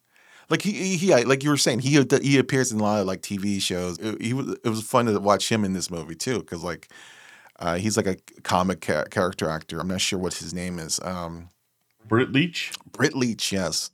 like 0.50 0.64
he, 0.64 0.72
he 0.74 0.98
he- 0.98 1.24
like 1.24 1.44
you 1.44 1.50
were 1.52 1.56
saying 1.58 1.80
he 1.80 2.04
he 2.22 2.38
appears 2.40 2.72
in 2.72 2.80
a 2.80 2.84
lot 2.84 3.00
of 3.00 3.08
like 3.08 3.22
TV 3.22 3.62
shows. 3.62 4.00
It, 4.00 4.22
he 4.22 4.34
was 4.34 4.58
it 4.66 4.70
was 4.70 4.82
fun 4.82 5.06
to 5.06 5.18
watch 5.20 5.50
him 5.50 5.64
in 5.64 5.74
this 5.74 5.90
movie 5.92 6.16
too 6.16 6.40
because 6.40 6.64
like 6.64 6.90
uh, 7.60 7.76
he's 7.76 7.96
like 7.96 8.08
a 8.08 8.18
comic 8.42 8.82
ca- 8.82 9.06
character 9.06 9.48
actor. 9.48 9.80
I'm 9.80 9.88
not 9.88 10.02
sure 10.02 10.20
what 10.20 10.34
his 10.34 10.54
name 10.54 10.78
is. 10.80 11.00
Um, 11.04 11.50
Britt 12.08 12.32
Leach. 12.32 12.72
Britt 12.92 13.16
Leach, 13.16 13.52
yes. 13.52 13.92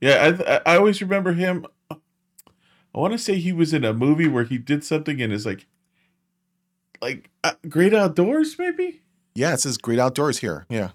Yeah, 0.00 0.36
I 0.46 0.60
I- 0.64 0.76
always 0.76 1.00
remember 1.02 1.32
him. 1.32 1.66
I 1.90 3.00
want 3.00 3.12
to 3.12 3.18
say 3.18 3.36
he 3.36 3.52
was 3.52 3.72
in 3.74 3.84
a 3.84 3.92
movie 3.92 4.28
where 4.28 4.44
he 4.44 4.58
did 4.58 4.84
something 4.84 5.20
and 5.20 5.32
is 5.32 5.44
like, 5.46 5.66
like 7.00 7.30
uh, 7.44 7.52
Great 7.68 7.94
Outdoors, 7.94 8.56
maybe. 8.58 9.02
Yeah, 9.34 9.54
it 9.54 9.60
says 9.60 9.76
Great 9.78 9.98
Outdoors 9.98 10.38
here. 10.38 10.66
Yeah. 10.68 10.90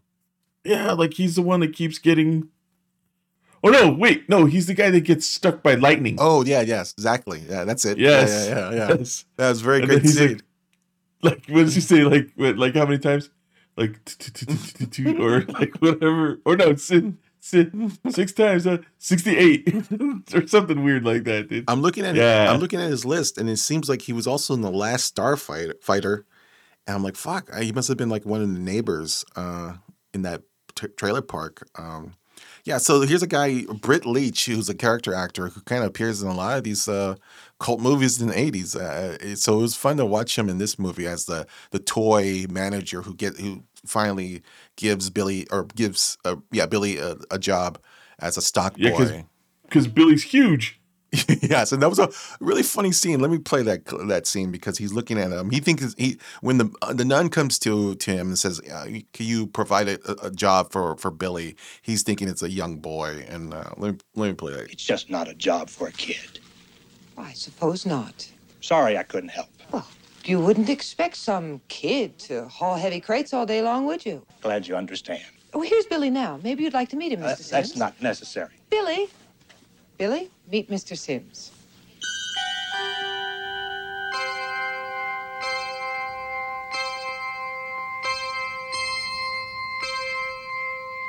Yeah, 0.65 0.91
like 0.93 1.13
he's 1.15 1.35
the 1.35 1.41
one 1.41 1.59
that 1.61 1.73
keeps 1.73 1.99
getting. 1.99 2.49
Oh 3.65 3.69
no! 3.69 3.89
Wait, 3.93 4.27
no, 4.27 4.45
he's 4.45 4.67
the 4.67 4.73
guy 4.73 4.89
that 4.89 5.01
gets 5.05 5.25
stuck 5.25 5.63
by 5.63 5.75
lightning. 5.75 6.17
Oh, 6.19 6.43
yeah, 6.43 6.61
yes, 6.61 6.91
exactly. 6.97 7.43
Yeah, 7.49 7.63
that's 7.63 7.85
it. 7.85 7.97
yes, 7.97 8.47
Yeah, 8.49 8.55
yeah, 8.55 8.69
yeah. 8.71 8.75
yeah. 8.89 8.95
yes. 8.97 9.25
That 9.37 9.49
was 9.49 9.61
very 9.61 9.79
And 9.81 9.89
good 9.89 10.01
he's 10.01 10.17
scene. 10.17 10.29
like- 10.33 10.41
Like, 11.21 11.45
what 11.47 11.61
does 11.63 11.75
he 11.75 11.79
say? 11.81 12.03
Like, 12.03 12.31
like 12.37 12.75
how 12.75 12.85
many 12.85 12.97
times? 12.99 13.29
Like, 13.75 13.99
or 15.19 15.41
like 15.41 15.75
whatever. 15.77 16.39
Or 16.45 16.55
no, 16.55 16.75
si- 16.75 17.13
si- 17.39 17.71
six 18.09 18.31
times, 18.33 18.67
uh, 18.67 18.77
sixty-eight, 18.99 19.73
or 20.33 20.47
something 20.47 20.83
weird 20.83 21.03
like 21.05 21.23
that, 21.23 21.49
dude. 21.49 21.65
I'm 21.67 21.81
looking 21.81 22.05
at 22.05 22.15
Yeah. 22.15 22.51
I'm 22.51 22.59
looking 22.59 22.79
at 22.81 22.89
his 22.91 23.03
list, 23.05 23.37
and 23.37 23.49
it 23.49 23.57
seems 23.57 23.89
like 23.89 24.01
he 24.03 24.13
was 24.13 24.27
also 24.27 24.53
in 24.53 24.61
the 24.61 24.71
last 24.71 25.15
Starfighter 25.15 25.81
fighter. 25.81 26.25
And 26.85 26.95
I'm 26.97 27.03
like, 27.03 27.15
fuck, 27.15 27.53
he 27.57 27.71
must 27.71 27.87
have 27.87 27.97
been 27.97 28.09
like 28.09 28.25
one 28.25 28.41
of 28.41 28.53
the 28.53 28.59
neighbors 28.59 29.23
uh, 29.37 29.75
in 30.13 30.23
that 30.23 30.41
t- 30.75 30.87
trailer 30.97 31.21
park. 31.21 31.65
Um, 31.75 32.13
yeah, 32.63 32.77
so 32.77 33.01
here's 33.01 33.23
a 33.23 33.27
guy, 33.27 33.63
Britt 33.81 34.05
Leach, 34.05 34.45
who's 34.45 34.69
a 34.69 34.73
character 34.75 35.13
actor 35.13 35.49
who 35.49 35.61
kind 35.61 35.83
of 35.83 35.89
appears 35.89 36.21
in 36.21 36.29
a 36.29 36.33
lot 36.33 36.57
of 36.57 36.63
these 36.63 36.87
uh, 36.87 37.15
cult 37.59 37.79
movies 37.81 38.21
in 38.21 38.27
the 38.29 38.33
80s. 38.33 38.75
Uh, 38.75 39.35
so 39.35 39.59
it 39.59 39.61
was 39.61 39.75
fun 39.75 39.97
to 39.97 40.05
watch 40.05 40.37
him 40.37 40.49
in 40.49 40.57
this 40.59 40.79
movie 40.79 41.07
as 41.07 41.25
the 41.25 41.45
the 41.71 41.79
toy 41.79 42.45
manager 42.49 43.01
who 43.01 43.13
get 43.15 43.37
who 43.37 43.63
finally 43.85 44.41
gives 44.77 45.09
Billy 45.09 45.45
or 45.51 45.65
gives 45.75 46.17
uh, 46.25 46.37
yeah 46.51 46.65
Billy 46.65 46.97
a, 46.97 47.15
a 47.31 47.37
job 47.39 47.79
as 48.19 48.37
a 48.37 48.41
stock 48.41 48.73
Yeah, 48.77 48.91
'cause- 48.91 49.11
boy. 49.11 49.25
Because 49.63 49.87
Billy's 49.87 50.23
huge. 50.23 50.79
yes, 51.41 51.71
and 51.71 51.81
that 51.81 51.89
was 51.89 51.99
a 51.99 52.09
really 52.39 52.63
funny 52.63 52.91
scene. 52.91 53.19
Let 53.19 53.29
me 53.29 53.37
play 53.37 53.61
that 53.63 53.85
that 54.07 54.25
scene 54.25 54.51
because 54.51 54.77
he's 54.77 54.93
looking 54.93 55.19
at 55.19 55.31
him. 55.31 55.51
He 55.51 55.59
thinks 55.59 55.93
he 55.97 56.17
when 56.41 56.57
the 56.57 56.73
uh, 56.81 56.93
the 56.93 57.05
nun 57.05 57.29
comes 57.29 57.59
to 57.59 57.95
to 57.95 58.11
him 58.11 58.27
and 58.27 58.39
says, 58.39 58.59
uh, 58.61 58.85
"Can 59.13 59.25
you 59.25 59.45
provide 59.45 59.89
a, 59.89 60.25
a 60.25 60.31
job 60.31 60.71
for 60.71 60.97
for 60.97 61.11
Billy?" 61.11 61.55
He's 61.83 62.01
thinking 62.01 62.27
it's 62.27 62.41
a 62.41 62.49
young 62.49 62.77
boy, 62.77 63.25
and 63.29 63.53
uh, 63.53 63.69
let 63.77 63.93
me 63.93 63.99
let 64.15 64.27
me 64.27 64.33
play 64.33 64.53
that. 64.53 64.71
It's 64.71 64.83
just 64.83 65.09
not 65.11 65.27
a 65.27 65.35
job 65.35 65.69
for 65.69 65.87
a 65.87 65.91
kid. 65.91 66.39
I 67.17 67.33
suppose 67.33 67.85
not. 67.85 68.27
Sorry 68.61 68.97
I 68.97 69.03
couldn't 69.03 69.29
help. 69.29 69.49
Well, 69.71 69.87
you 70.25 70.39
wouldn't 70.39 70.69
expect 70.69 71.17
some 71.17 71.61
kid 71.67 72.17
to 72.19 72.47
haul 72.47 72.75
heavy 72.75 72.99
crates 72.99 73.33
all 73.33 73.45
day 73.45 73.61
long, 73.61 73.85
would 73.85 74.03
you? 74.03 74.25
Glad 74.41 74.67
you 74.67 74.75
understand. 74.75 75.21
Oh, 75.53 75.61
here's 75.61 75.85
Billy 75.85 76.09
now. 76.09 76.39
Maybe 76.41 76.63
you'd 76.63 76.73
like 76.73 76.89
to 76.89 76.95
meet 76.95 77.11
him, 77.11 77.19
Mr. 77.19 77.25
Uh, 77.25 77.35
Sims. 77.35 77.49
that's 77.49 77.75
not 77.75 78.01
necessary. 78.01 78.53
Billy. 78.71 79.09
Billy, 80.03 80.29
meet 80.51 80.69
Mr. 80.69 80.97
Sims. 80.97 81.49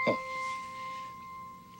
Oh. 0.06 0.18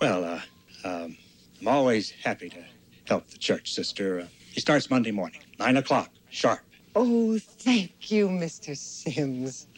Well, 0.01 0.25
uh, 0.25 0.41
um, 0.85 1.17
I'm 1.61 1.69
always 1.69 2.11
happy 2.11 2.49
to 2.49 2.65
help 3.05 3.29
the 3.29 3.39
church, 3.39 3.73
sister. 3.73 4.23
Uh, 4.23 4.27
he 4.51 4.61
starts 4.61 4.91
Monday 4.91 5.13
morning, 5.13 5.43
9 5.61 5.77
o'clock, 5.77 6.11
sharp. 6.31 6.63
Oh, 6.97 7.39
thank 7.39 8.11
you, 8.11 8.29
Mr. 8.29 8.77
Sims. 8.77 9.69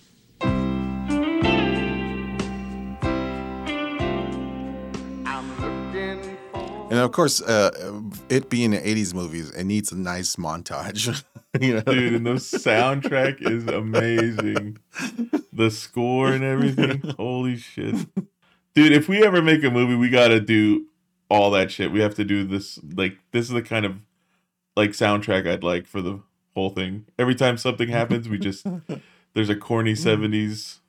And 6.96 7.04
of 7.04 7.12
course, 7.12 7.42
uh, 7.42 8.00
it 8.30 8.48
being 8.48 8.72
an 8.72 8.82
'80s 8.82 9.12
movies, 9.12 9.50
it 9.50 9.64
needs 9.64 9.92
a 9.92 9.98
nice 9.98 10.36
montage. 10.36 11.22
you 11.60 11.74
know, 11.74 11.82
Dude, 11.82 12.14
and 12.14 12.26
the 12.26 12.30
soundtrack 12.36 13.42
is 13.42 13.66
amazing. 13.66 14.78
The 15.52 15.70
score 15.70 16.32
and 16.32 16.42
everything. 16.42 17.02
Holy 17.18 17.58
shit. 17.58 17.96
Dude, 18.74 18.92
if 18.92 19.10
we 19.10 19.22
ever 19.22 19.42
make 19.42 19.62
a 19.62 19.70
movie, 19.70 19.94
we 19.94 20.08
gotta 20.08 20.40
do 20.40 20.86
all 21.28 21.50
that 21.50 21.70
shit. 21.70 21.92
We 21.92 22.00
have 22.00 22.14
to 22.14 22.24
do 22.24 22.44
this 22.44 22.80
like 22.94 23.18
this 23.30 23.44
is 23.44 23.52
the 23.52 23.60
kind 23.60 23.84
of 23.84 23.96
like 24.74 24.92
soundtrack 24.92 25.46
I'd 25.46 25.62
like 25.62 25.86
for 25.86 26.00
the 26.00 26.20
whole 26.54 26.70
thing. 26.70 27.04
Every 27.18 27.34
time 27.34 27.58
something 27.58 27.90
happens, 27.90 28.26
we 28.26 28.38
just 28.38 28.66
there's 29.34 29.50
a 29.50 29.56
corny 29.56 29.94
seventies. 30.08 30.80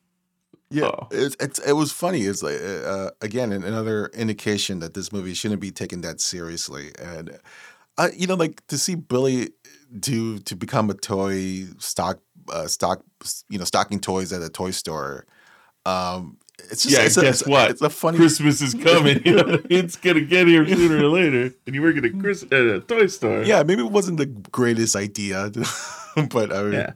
Yeah, 0.70 0.86
Oh. 0.88 1.08
it's, 1.12 1.36
it's 1.40 1.60
it 1.60 1.74
was 1.74 1.92
funny. 1.92 2.22
It's 2.24 2.44
like 2.44 2.60
uh, 2.62 3.12
again 3.22 3.52
another 3.54 4.08
indication 4.14 4.80
that 4.80 4.94
this 4.94 5.12
movie 5.14 5.34
shouldn't 5.34 5.62
be 5.62 5.72
taken 5.72 6.02
that 6.02 6.20
seriously, 6.20 6.92
and 7.02 7.40
uh, 7.98 8.10
you 8.16 8.28
know, 8.28 8.36
like 8.36 8.66
to 8.68 8.78
see 8.78 8.96
Billy 8.96 9.52
do 9.98 10.40
to 10.40 10.56
become 10.56 10.90
a 10.90 10.94
toy 10.94 11.66
stock 11.80 12.20
uh, 12.52 12.68
stock 12.68 13.02
you 13.50 13.58
know 13.58 13.64
stocking 13.66 14.00
toys 14.00 14.34
at 14.34 14.42
a 14.42 14.50
toy 14.50 14.72
store. 14.72 15.26
Um, 15.86 16.38
it's 16.70 16.84
just 16.84 16.96
Yeah, 16.98 17.06
it's 17.06 17.18
a, 17.18 17.22
guess 17.22 17.46
a- 17.46 17.50
what? 17.50 17.72
It's 17.72 17.82
a 17.82 17.90
funny. 17.90 18.18
Christmas 18.18 18.62
is 18.62 18.74
coming. 18.74 19.22
You 19.24 19.36
know, 19.38 19.62
it's 19.70 19.96
gonna 19.96 20.22
get 20.22 20.48
here 20.48 20.68
sooner 20.68 20.98
or 21.06 21.08
later. 21.10 21.54
And 21.66 21.76
you 21.76 21.82
work 21.82 21.96
at 21.98 22.04
a 22.04 22.10
Chris 22.10 22.44
at 22.44 22.52
a 22.52 22.82
toy 22.82 23.08
store. 23.08 23.44
Yeah, 23.44 23.64
maybe 23.64 23.84
it 23.84 23.92
wasn't 23.92 24.18
the 24.18 24.26
greatest 24.26 24.96
idea, 24.98 25.50
but 26.30 26.52
I 26.52 26.64
mean, 26.64 26.74
Yeah. 26.74 26.92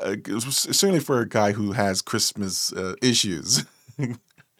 Uh, 0.00 0.16
certainly 0.40 1.00
for 1.00 1.20
a 1.20 1.28
guy 1.28 1.52
who 1.52 1.72
has 1.72 2.02
Christmas 2.02 2.72
uh, 2.72 2.94
issues. 3.02 3.64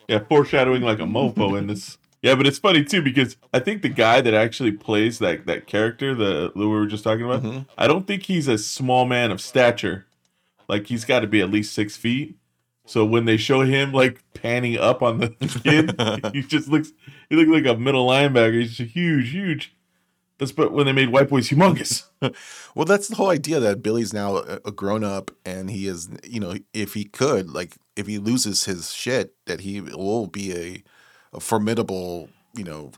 Yeah, 0.07 0.19
foreshadowing 0.19 0.83
like 0.83 0.99
a 0.99 1.05
mofo 1.05 1.59
in 1.59 1.67
this. 1.67 1.97
Yeah, 2.23 2.35
but 2.35 2.47
it's 2.47 2.59
funny 2.59 2.85
too 2.85 3.01
because 3.01 3.37
I 3.55 3.59
think 3.59 3.81
the 3.81 3.89
guy 3.89 4.21
that 4.21 4.35
actually 4.35 4.73
plays 4.73 5.19
that 5.21 5.47
that 5.47 5.67
character, 5.67 6.15
the 6.15 6.51
that 6.51 6.57
we 6.57 6.67
were 6.67 6.87
just 6.87 7.05
talking 7.05 7.25
about, 7.25 7.43
Mm-hmm. 7.43 7.61
I 7.79 7.87
don't 7.87 8.07
think 8.07 8.25
he's 8.25 8.47
a 8.47 8.59
small 8.59 9.07
man 9.07 9.31
of 9.31 9.41
stature. 9.41 10.05
Like 10.69 10.89
he's 10.89 11.07
got 11.07 11.21
to 11.21 11.27
be 11.27 11.41
at 11.41 11.51
least 11.51 11.73
six 11.73 11.97
feet. 11.97 12.37
So 12.87 13.05
when 13.05 13.25
they 13.25 13.39
show 13.39 13.63
him 13.63 13.93
like 13.93 14.21
panning 14.35 14.79
up 14.79 15.03
on 15.03 15.21
the 15.21 15.29
kid, 15.65 16.33
he 16.35 16.43
just 16.43 16.69
looks 16.69 16.93
he 17.31 17.37
looks 17.37 17.49
like 17.51 17.65
a 17.65 17.79
middle 17.81 18.07
linebacker. 18.07 18.61
He's 18.61 18.77
huge, 18.77 19.31
huge. 19.31 19.75
That's 20.39 20.53
but 20.53 20.73
when 20.73 20.87
they 20.87 20.93
made 20.93 21.11
White 21.11 21.29
Boys 21.29 21.49
humongous. 21.49 22.05
Well, 22.75 22.87
that's 22.87 23.07
the 23.07 23.17
whole 23.17 23.29
idea 23.29 23.61
that 23.61 23.83
Billy's 23.83 24.13
now 24.13 24.39
a, 24.39 24.73
grown 24.73 25.05
up, 25.05 25.31
and 25.45 25.71
he 25.71 25.87
is, 25.87 26.09
you 26.25 26.41
know, 26.41 26.57
if 26.73 26.95
he 26.95 27.05
could, 27.05 27.51
like, 27.51 27.77
if 27.95 28.07
he 28.07 28.19
loses 28.19 28.65
his 28.65 28.93
shit, 28.93 29.35
that 29.45 29.61
he 29.61 29.81
will 29.81 30.27
be 30.27 30.53
a, 30.53 30.83
a 31.37 31.39
formidable, 31.39 32.31
you 32.57 32.65
know, 32.65 32.91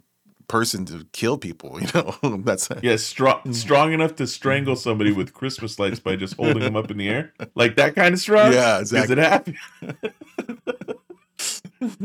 person 0.48 0.84
to 0.86 1.06
kill 1.12 1.38
people. 1.38 1.78
You 1.86 1.88
know, 1.94 2.36
that's 2.38 2.68
Yeah, 2.82 2.96
strong 2.96 3.40
mm. 3.44 3.54
strong 3.54 3.92
enough 3.92 4.16
to 4.16 4.26
strangle 4.26 4.76
somebody 4.76 5.12
with 5.12 5.34
Christmas 5.34 5.78
lights 5.78 6.00
by 6.00 6.16
just 6.16 6.36
holding 6.36 6.60
them 6.60 6.76
up 6.76 6.90
in 6.90 6.96
the 6.96 7.08
air, 7.08 7.32
like 7.54 7.76
that 7.76 7.94
kind 7.94 8.14
of 8.14 8.20
strong. 8.20 8.52
Yeah, 8.52 8.80
exactly. 8.80 9.16
it 9.16 9.18
happen? 9.18 9.56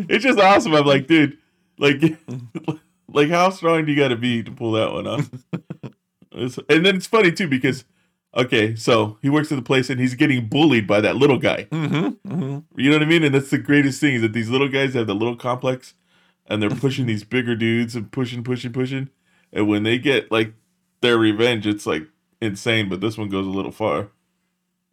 it's 0.10 0.24
just 0.24 0.39
awesome. 0.39 0.76
I'm 0.76 0.86
like, 0.86 1.08
dude, 1.08 1.38
like, 1.78 1.98
mm. 2.00 2.80
Like 3.13 3.30
how 3.30 3.50
strong 3.50 3.86
do 3.86 3.91
you 3.91 3.97
got 3.97 4.10
to 4.10 4.15
be 4.15 4.43
to 4.43 4.52
pull 4.52 4.74
that 4.74 4.91
one 4.91 5.08
off? 5.08 5.30
And 6.34 6.86
then 6.86 6.95
it's 6.95 7.08
funny 7.08 7.32
too 7.32 7.50
because, 7.50 7.84
okay, 8.36 8.74
so 8.76 9.17
he 9.21 9.30
works 9.30 9.52
at 9.52 9.56
the 9.56 9.62
place 9.62 9.89
and 9.89 10.00
he's 10.00 10.15
getting 10.15 10.47
bullied 10.47 10.88
by 10.88 11.02
that 11.02 11.17
little 11.17 11.38
guy. 11.38 11.67
Mm-hmm, 11.71 12.32
mm-hmm. 12.32 12.80
You 12.80 12.89
know 12.89 12.95
what 12.95 13.04
I 13.04 13.06
mean? 13.06 13.24
And 13.24 13.36
that's 13.36 13.50
the 13.50 13.58
greatest 13.58 14.00
thing 14.00 14.15
is 14.15 14.21
that 14.21 14.32
these 14.32 14.50
little 14.50 14.69
guys 14.69 14.93
have 14.93 15.08
the 15.08 15.13
little 15.13 15.36
complex 15.36 15.93
and 16.47 16.62
they're 16.62 16.69
pushing 16.69 17.06
these 17.06 17.26
bigger 17.26 17.56
dudes 17.56 17.95
and 17.97 18.12
pushing, 18.12 18.43
pushing, 18.43 18.71
pushing. 18.71 19.10
And 19.52 19.67
when 19.67 19.84
they 19.84 19.97
get 19.97 20.32
like 20.32 20.54
their 21.02 21.17
revenge, 21.17 21.67
it's 21.67 21.86
like 21.86 22.04
insane, 22.41 22.88
but 22.88 23.02
this 23.02 23.17
one 23.17 23.28
goes 23.28 23.45
a 23.45 23.50
little 23.50 23.71
far. 23.71 24.12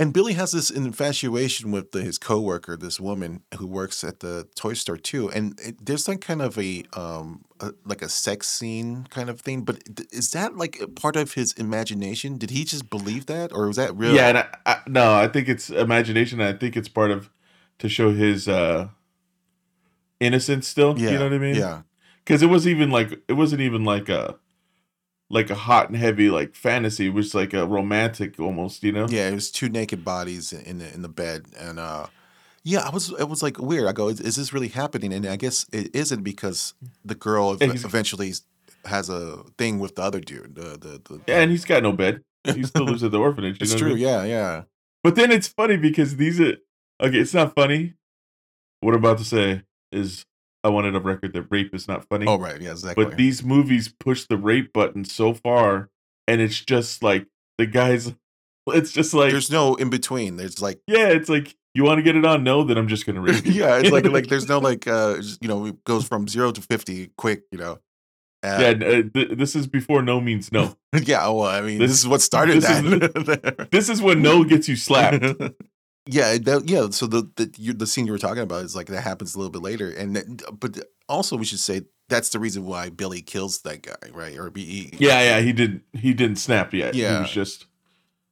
And 0.00 0.12
Billy 0.12 0.34
has 0.34 0.52
this 0.52 0.70
infatuation 0.70 1.72
with 1.72 1.90
the, 1.90 2.02
his 2.02 2.18
coworker, 2.18 2.76
this 2.76 3.00
woman 3.00 3.42
who 3.56 3.66
works 3.66 4.04
at 4.04 4.20
the 4.20 4.46
toy 4.54 4.74
store 4.74 4.96
too. 4.96 5.28
And 5.30 5.58
it, 5.60 5.84
there's 5.84 6.04
some 6.04 6.18
kind 6.18 6.40
of 6.40 6.56
a, 6.56 6.84
um, 6.92 7.44
a 7.58 7.72
like 7.84 8.00
a 8.00 8.08
sex 8.08 8.48
scene 8.48 9.08
kind 9.10 9.28
of 9.28 9.40
thing. 9.40 9.62
But 9.62 9.82
is 10.12 10.30
that 10.30 10.56
like 10.56 10.80
a 10.80 10.86
part 10.86 11.16
of 11.16 11.34
his 11.34 11.52
imagination? 11.54 12.38
Did 12.38 12.50
he 12.50 12.64
just 12.64 12.88
believe 12.88 13.26
that, 13.26 13.52
or 13.52 13.66
was 13.66 13.76
that 13.76 13.96
real? 13.96 14.14
Yeah, 14.14 14.28
and 14.28 14.38
I, 14.38 14.46
I, 14.66 14.80
no, 14.86 15.14
I 15.14 15.26
think 15.26 15.48
it's 15.48 15.68
imagination. 15.68 16.40
I 16.40 16.52
think 16.52 16.76
it's 16.76 16.88
part 16.88 17.10
of 17.10 17.28
to 17.80 17.88
show 17.88 18.12
his 18.12 18.46
uh 18.46 18.88
innocence 20.20 20.68
still. 20.68 20.96
yeah, 20.96 21.10
you 21.10 21.18
know 21.18 21.24
what 21.24 21.32
I 21.32 21.38
mean? 21.38 21.56
Yeah. 21.56 21.82
Because 22.24 22.42
it 22.42 22.46
was 22.46 22.68
even 22.68 22.90
like 22.90 23.20
it 23.26 23.32
wasn't 23.32 23.62
even 23.62 23.84
like 23.84 24.08
a 24.08 24.36
like 25.30 25.50
a 25.50 25.54
hot 25.54 25.88
and 25.88 25.96
heavy 25.96 26.30
like 26.30 26.54
fantasy. 26.54 27.08
Was 27.08 27.34
like 27.34 27.54
a 27.54 27.66
romantic 27.66 28.38
almost. 28.40 28.82
You 28.82 28.92
know? 28.92 29.06
Yeah, 29.08 29.28
it 29.28 29.34
was 29.34 29.50
two 29.50 29.68
naked 29.68 30.04
bodies 30.04 30.52
in 30.52 30.78
the 30.78 30.92
in 30.92 31.02
the 31.02 31.08
bed, 31.08 31.46
and 31.58 31.78
uh, 31.78 32.06
yeah, 32.64 32.80
I 32.80 32.90
was 32.90 33.10
it 33.18 33.28
was 33.28 33.42
like 33.42 33.58
weird. 33.58 33.86
I 33.86 33.92
go, 33.92 34.08
is, 34.08 34.20
is 34.20 34.36
this 34.36 34.52
really 34.52 34.68
happening? 34.68 35.12
And 35.12 35.26
I 35.26 35.36
guess 35.36 35.66
it 35.72 35.94
isn't 35.94 36.22
because 36.22 36.74
the 37.04 37.14
girl 37.14 37.56
eventually 37.60 38.34
has 38.84 39.08
a 39.08 39.42
thing 39.56 39.78
with 39.78 39.96
the 39.96 40.02
other 40.02 40.20
dude. 40.20 40.54
The 40.54 40.76
the, 40.78 41.02
the 41.04 41.20
Yeah, 41.26 41.40
and 41.40 41.50
he's 41.50 41.64
got 41.64 41.82
no 41.82 41.92
bed. 41.92 42.22
He 42.44 42.62
still 42.62 42.84
lives 42.84 43.02
at 43.02 43.10
the 43.10 43.18
orphanage. 43.18 43.56
it's 43.60 43.72
what 43.72 43.78
I 43.78 43.80
true. 43.80 43.94
mean? 43.94 43.98
Yeah, 43.98 44.24
yeah. 44.24 44.62
But 45.02 45.16
then 45.16 45.30
it's 45.30 45.48
funny 45.48 45.76
because 45.76 46.16
these 46.16 46.40
are 46.40 46.56
okay. 47.00 47.18
It's 47.18 47.34
not 47.34 47.54
funny. 47.54 47.94
What 48.80 48.94
I'm 48.94 49.00
about 49.00 49.18
to 49.18 49.24
say 49.24 49.62
is 49.90 50.24
I 50.64 50.68
wanted 50.68 50.94
a 50.96 51.00
record 51.00 51.32
that 51.34 51.46
rape 51.50 51.74
is 51.74 51.86
not 51.88 52.08
funny. 52.08 52.26
Oh 52.26 52.38
right, 52.38 52.60
yeah, 52.60 52.72
exactly. 52.72 53.04
But 53.04 53.16
these 53.16 53.42
movies 53.44 53.88
push 53.88 54.24
the 54.26 54.36
rape 54.36 54.72
button 54.72 55.04
so 55.04 55.34
far, 55.34 55.88
and 56.26 56.40
it's 56.40 56.60
just 56.60 57.02
like 57.02 57.26
the 57.58 57.66
guys. 57.66 58.14
It's 58.70 58.92
just 58.92 59.14
like 59.14 59.30
there's 59.32 59.50
no 59.50 59.76
in 59.76 59.88
between. 59.88 60.36
There's 60.36 60.60
like 60.60 60.82
yeah, 60.86 61.08
it's 61.08 61.30
like 61.30 61.56
you 61.72 61.84
want 61.84 62.00
to 62.00 62.02
get 62.02 62.16
it 62.16 62.26
on. 62.26 62.44
No, 62.44 62.64
then 62.64 62.76
I'm 62.76 62.86
just 62.86 63.06
gonna 63.06 63.22
rape. 63.22 63.46
you. 63.46 63.52
yeah, 63.52 63.78
it's 63.78 63.90
like 63.90 64.04
like 64.04 64.26
there's 64.26 64.46
no 64.46 64.58
like 64.70 64.86
uh 64.86 65.16
just, 65.16 65.42
you 65.42 65.48
know 65.48 65.64
it 65.64 65.82
goes 65.84 66.06
from 66.06 66.28
zero 66.28 66.52
to 66.52 66.60
fifty 66.60 67.10
quick. 67.16 67.44
You 67.50 67.56
know. 67.56 67.72
Uh, 68.42 68.58
yeah. 68.60 68.86
Uh, 68.86 69.02
th- 69.14 69.38
this 69.38 69.56
is 69.56 69.66
before 69.66 70.02
no 70.02 70.20
means 70.20 70.52
no. 70.52 70.76
yeah. 70.92 71.26
Well, 71.28 71.44
I 71.44 71.62
mean, 71.62 71.78
this, 71.78 71.92
This- 71.92 72.00
is 72.00 72.08
what 72.08 72.20
started 72.20 72.56
this 72.60 72.64
that. 72.66 73.68
This 73.72 73.88
is 73.88 74.02
when 74.02 74.20
no 74.20 74.44
gets 74.44 74.68
you 74.68 74.76
slapped. 74.76 75.24
Yeah, 76.08 76.38
that, 76.38 76.68
yeah. 76.68 76.88
So 76.90 77.06
the 77.06 77.30
the 77.36 77.52
you, 77.56 77.72
the 77.72 77.86
scene 77.86 78.06
you 78.06 78.12
were 78.12 78.18
talking 78.18 78.42
about 78.42 78.64
is 78.64 78.74
like 78.74 78.86
that 78.86 79.02
happens 79.02 79.34
a 79.34 79.38
little 79.38 79.50
bit 79.52 79.62
later, 79.62 79.90
and 79.90 80.16
that, 80.16 80.58
but 80.60 80.78
also 81.08 81.36
we 81.36 81.44
should 81.44 81.60
say 81.60 81.82
that's 82.08 82.30
the 82.30 82.38
reason 82.38 82.64
why 82.64 82.88
Billy 82.90 83.20
kills 83.22 83.60
that 83.62 83.82
guy, 83.82 84.10
right? 84.12 84.36
Or 84.38 84.50
be 84.50 84.90
Yeah, 84.98 85.20
yeah, 85.22 85.40
he 85.40 85.52
did. 85.52 85.82
He 85.92 86.14
didn't 86.14 86.36
snap 86.36 86.72
yet. 86.72 86.94
Yeah, 86.94 87.16
he 87.16 87.20
was 87.22 87.30
just 87.30 87.66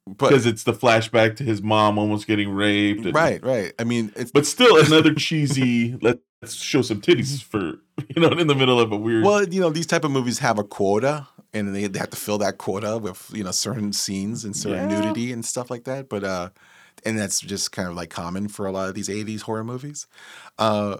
because 0.08 0.46
it's 0.46 0.62
the 0.62 0.72
flashback 0.72 1.36
to 1.36 1.44
his 1.44 1.60
mom 1.62 1.98
almost 1.98 2.26
getting 2.26 2.48
raped. 2.50 3.04
and- 3.04 3.14
right, 3.14 3.42
right. 3.44 3.72
I 3.78 3.84
mean, 3.84 4.12
it's 4.16 4.30
but 4.32 4.46
still 4.46 4.76
another 4.86 5.12
cheesy. 5.14 5.98
Let's 6.00 6.54
show 6.54 6.82
some 6.82 7.00
titties 7.00 7.42
for 7.42 7.80
you 8.14 8.20
know 8.22 8.28
in 8.28 8.46
the 8.46 8.54
middle 8.54 8.78
of 8.80 8.92
a 8.92 8.96
weird. 8.96 9.24
well, 9.24 9.46
you 9.46 9.60
know, 9.60 9.70
these 9.70 9.86
type 9.86 10.04
of 10.04 10.10
movies 10.10 10.38
have 10.38 10.58
a 10.58 10.64
quota, 10.64 11.26
and 11.52 11.74
they, 11.74 11.86
they 11.86 11.98
have 11.98 12.10
to 12.10 12.16
fill 12.16 12.38
that 12.38 12.56
quota 12.58 12.98
with 12.98 13.30
you 13.34 13.42
know 13.44 13.50
certain 13.50 13.92
scenes 13.92 14.44
and 14.44 14.56
certain 14.56 14.88
Yeah. 14.90 15.00
nudity 15.00 15.32
and 15.32 15.44
stuff 15.44 15.70
like 15.70 15.84
that. 15.84 16.08
But 16.08 16.24
uh, 16.24 16.50
and 17.04 17.18
that's 17.18 17.40
just 17.40 17.72
kind 17.72 17.88
of 17.88 17.94
like 17.94 18.10
common 18.10 18.48
for 18.48 18.66
a 18.66 18.72
lot 18.72 18.88
of 18.88 18.94
these 18.94 19.08
'80s 19.08 19.42
horror 19.42 19.64
movies. 19.64 20.06
Uh, 20.58 20.98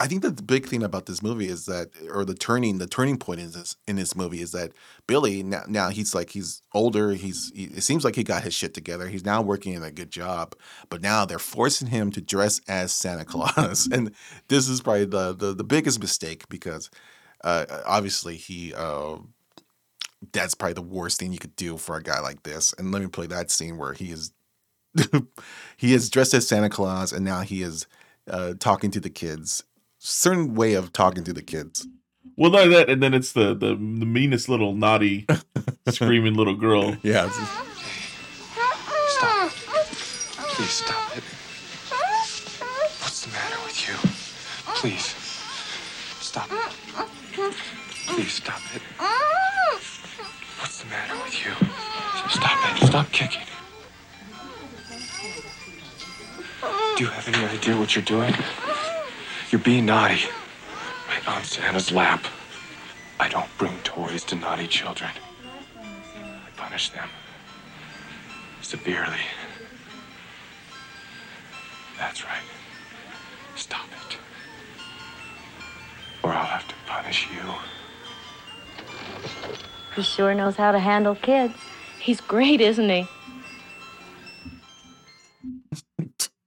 I 0.00 0.08
think 0.08 0.22
that 0.22 0.36
the 0.36 0.42
big 0.42 0.66
thing 0.66 0.82
about 0.82 1.06
this 1.06 1.22
movie 1.22 1.46
is 1.48 1.66
that, 1.66 1.90
or 2.10 2.24
the 2.24 2.34
turning, 2.34 2.78
the 2.78 2.86
turning 2.88 3.16
point 3.16 3.40
in 3.40 3.52
this 3.52 3.76
in 3.86 3.96
this 3.96 4.16
movie 4.16 4.40
is 4.40 4.50
that 4.50 4.72
Billy 5.06 5.42
now, 5.44 5.62
now 5.68 5.88
he's 5.90 6.14
like 6.14 6.30
he's 6.30 6.62
older. 6.74 7.12
He's 7.12 7.52
he, 7.54 7.64
it 7.64 7.82
seems 7.82 8.04
like 8.04 8.16
he 8.16 8.24
got 8.24 8.42
his 8.42 8.54
shit 8.54 8.74
together. 8.74 9.06
He's 9.08 9.24
now 9.24 9.40
working 9.40 9.74
in 9.74 9.84
a 9.84 9.92
good 9.92 10.10
job, 10.10 10.56
but 10.90 11.00
now 11.00 11.24
they're 11.24 11.38
forcing 11.38 11.88
him 11.88 12.10
to 12.12 12.20
dress 12.20 12.60
as 12.66 12.90
Santa 12.90 13.24
Claus, 13.24 13.88
and 13.92 14.12
this 14.48 14.68
is 14.68 14.80
probably 14.80 15.04
the 15.04 15.32
the, 15.34 15.54
the 15.54 15.64
biggest 15.64 16.00
mistake 16.00 16.48
because 16.48 16.90
uh, 17.44 17.66
obviously 17.86 18.36
he. 18.36 18.74
Uh, 18.74 19.18
that's 20.32 20.54
probably 20.54 20.74
the 20.74 20.82
worst 20.82 21.20
thing 21.20 21.32
you 21.32 21.38
could 21.38 21.54
do 21.54 21.76
for 21.76 21.96
a 21.96 22.02
guy 22.02 22.18
like 22.18 22.42
this. 22.42 22.74
And 22.76 22.90
let 22.90 23.00
me 23.02 23.06
play 23.06 23.28
that 23.28 23.52
scene 23.52 23.76
where 23.78 23.92
he 23.92 24.10
is 24.10 24.32
he 25.76 25.94
is 25.94 26.10
dressed 26.10 26.34
as 26.34 26.46
Santa 26.48 26.68
Claus, 26.68 27.12
and 27.12 27.24
now 27.24 27.40
he 27.40 27.62
is 27.62 27.86
uh, 28.28 28.54
talking 28.58 28.90
to 28.92 29.00
the 29.00 29.10
kids. 29.10 29.64
Certain 29.98 30.54
way 30.54 30.74
of 30.74 30.92
talking 30.92 31.24
to 31.24 31.32
the 31.32 31.42
kids. 31.42 31.86
well, 32.36 32.50
not 32.50 32.68
that, 32.70 32.88
and 32.90 33.02
then 33.02 33.14
it's 33.14 33.32
the 33.32 33.54
the, 33.54 33.68
the 33.70 34.06
meanest 34.06 34.48
little 34.48 34.74
naughty 34.74 35.26
screaming 35.88 36.34
little 36.34 36.54
girl. 36.54 36.96
Yeah, 37.02 37.28
Stop. 37.30 37.64
Please 39.50 40.70
stop 40.70 41.16
it. 41.16 41.22
What's 43.00 43.24
the 43.24 43.32
matter 43.32 43.56
with 43.64 43.88
you? 43.88 43.94
Please. 44.74 45.14
Stop 46.20 46.50
it. 46.52 47.54
Please 48.06 48.32
stop 48.32 48.60
it. 48.74 48.82
What's 50.60 50.82
the 50.82 50.88
matter 50.90 51.14
with 51.24 51.44
you? 51.44 51.52
Stop 52.30 52.82
it. 52.82 52.86
Stop 52.86 53.10
kicking. 53.12 53.42
Do 56.98 57.04
you 57.04 57.10
have 57.10 57.28
any 57.28 57.46
idea 57.46 57.78
what 57.78 57.94
you're 57.94 58.04
doing? 58.04 58.34
You're 59.52 59.60
being 59.60 59.86
naughty. 59.86 60.24
Right 61.06 61.28
on 61.28 61.44
Santa's 61.44 61.92
lap. 61.92 62.24
I 63.20 63.28
don't 63.28 63.46
bring 63.56 63.78
toys 63.84 64.24
to 64.24 64.34
naughty 64.34 64.66
children. 64.66 65.10
I 65.76 66.50
punish 66.56 66.90
them 66.90 67.08
severely. 68.62 69.20
That's 71.96 72.24
right. 72.24 72.42
Stop 73.54 73.86
it. 74.08 74.16
Or 76.24 76.32
I'll 76.32 76.46
have 76.46 76.66
to 76.66 76.74
punish 76.88 77.28
you. 77.30 77.54
He 79.94 80.02
sure 80.02 80.34
knows 80.34 80.56
how 80.56 80.72
to 80.72 80.80
handle 80.80 81.14
kids. 81.14 81.54
He's 82.00 82.20
great, 82.20 82.60
isn't 82.60 82.88
he? 82.88 83.06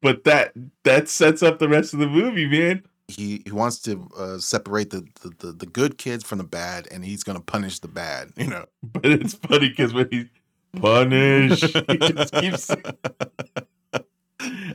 But 0.02 0.24
that 0.24 0.54
that 0.84 1.08
sets 1.10 1.44
up 1.44 1.60
the 1.60 1.70
rest 1.70 1.94
of 1.94 2.00
the 2.00 2.08
movie, 2.08 2.48
man. 2.48 2.84
he 3.08 3.42
he 3.46 3.52
wants 3.52 3.80
to 3.84 4.10
uh, 4.18 4.38
separate 4.40 4.90
the, 4.90 5.06
the, 5.22 5.30
the 5.40 5.52
the 5.54 5.66
good 5.66 5.98
kids 5.98 6.24
from 6.24 6.38
the 6.40 6.44
bad, 6.44 6.88
and 6.92 7.06
he's 7.06 7.24
gonna 7.24 7.40
punish 7.42 7.80
the 7.80 7.88
bad. 7.88 8.32
You 8.36 8.48
know. 8.48 8.66
But 8.94 9.06
it's 9.06 9.34
funny 9.36 9.70
because 9.70 9.94
when 9.94 10.08
he 10.12 10.30
punish, 10.76 11.62
he 11.90 11.98
just 11.98 12.34
keeps. 12.34 12.68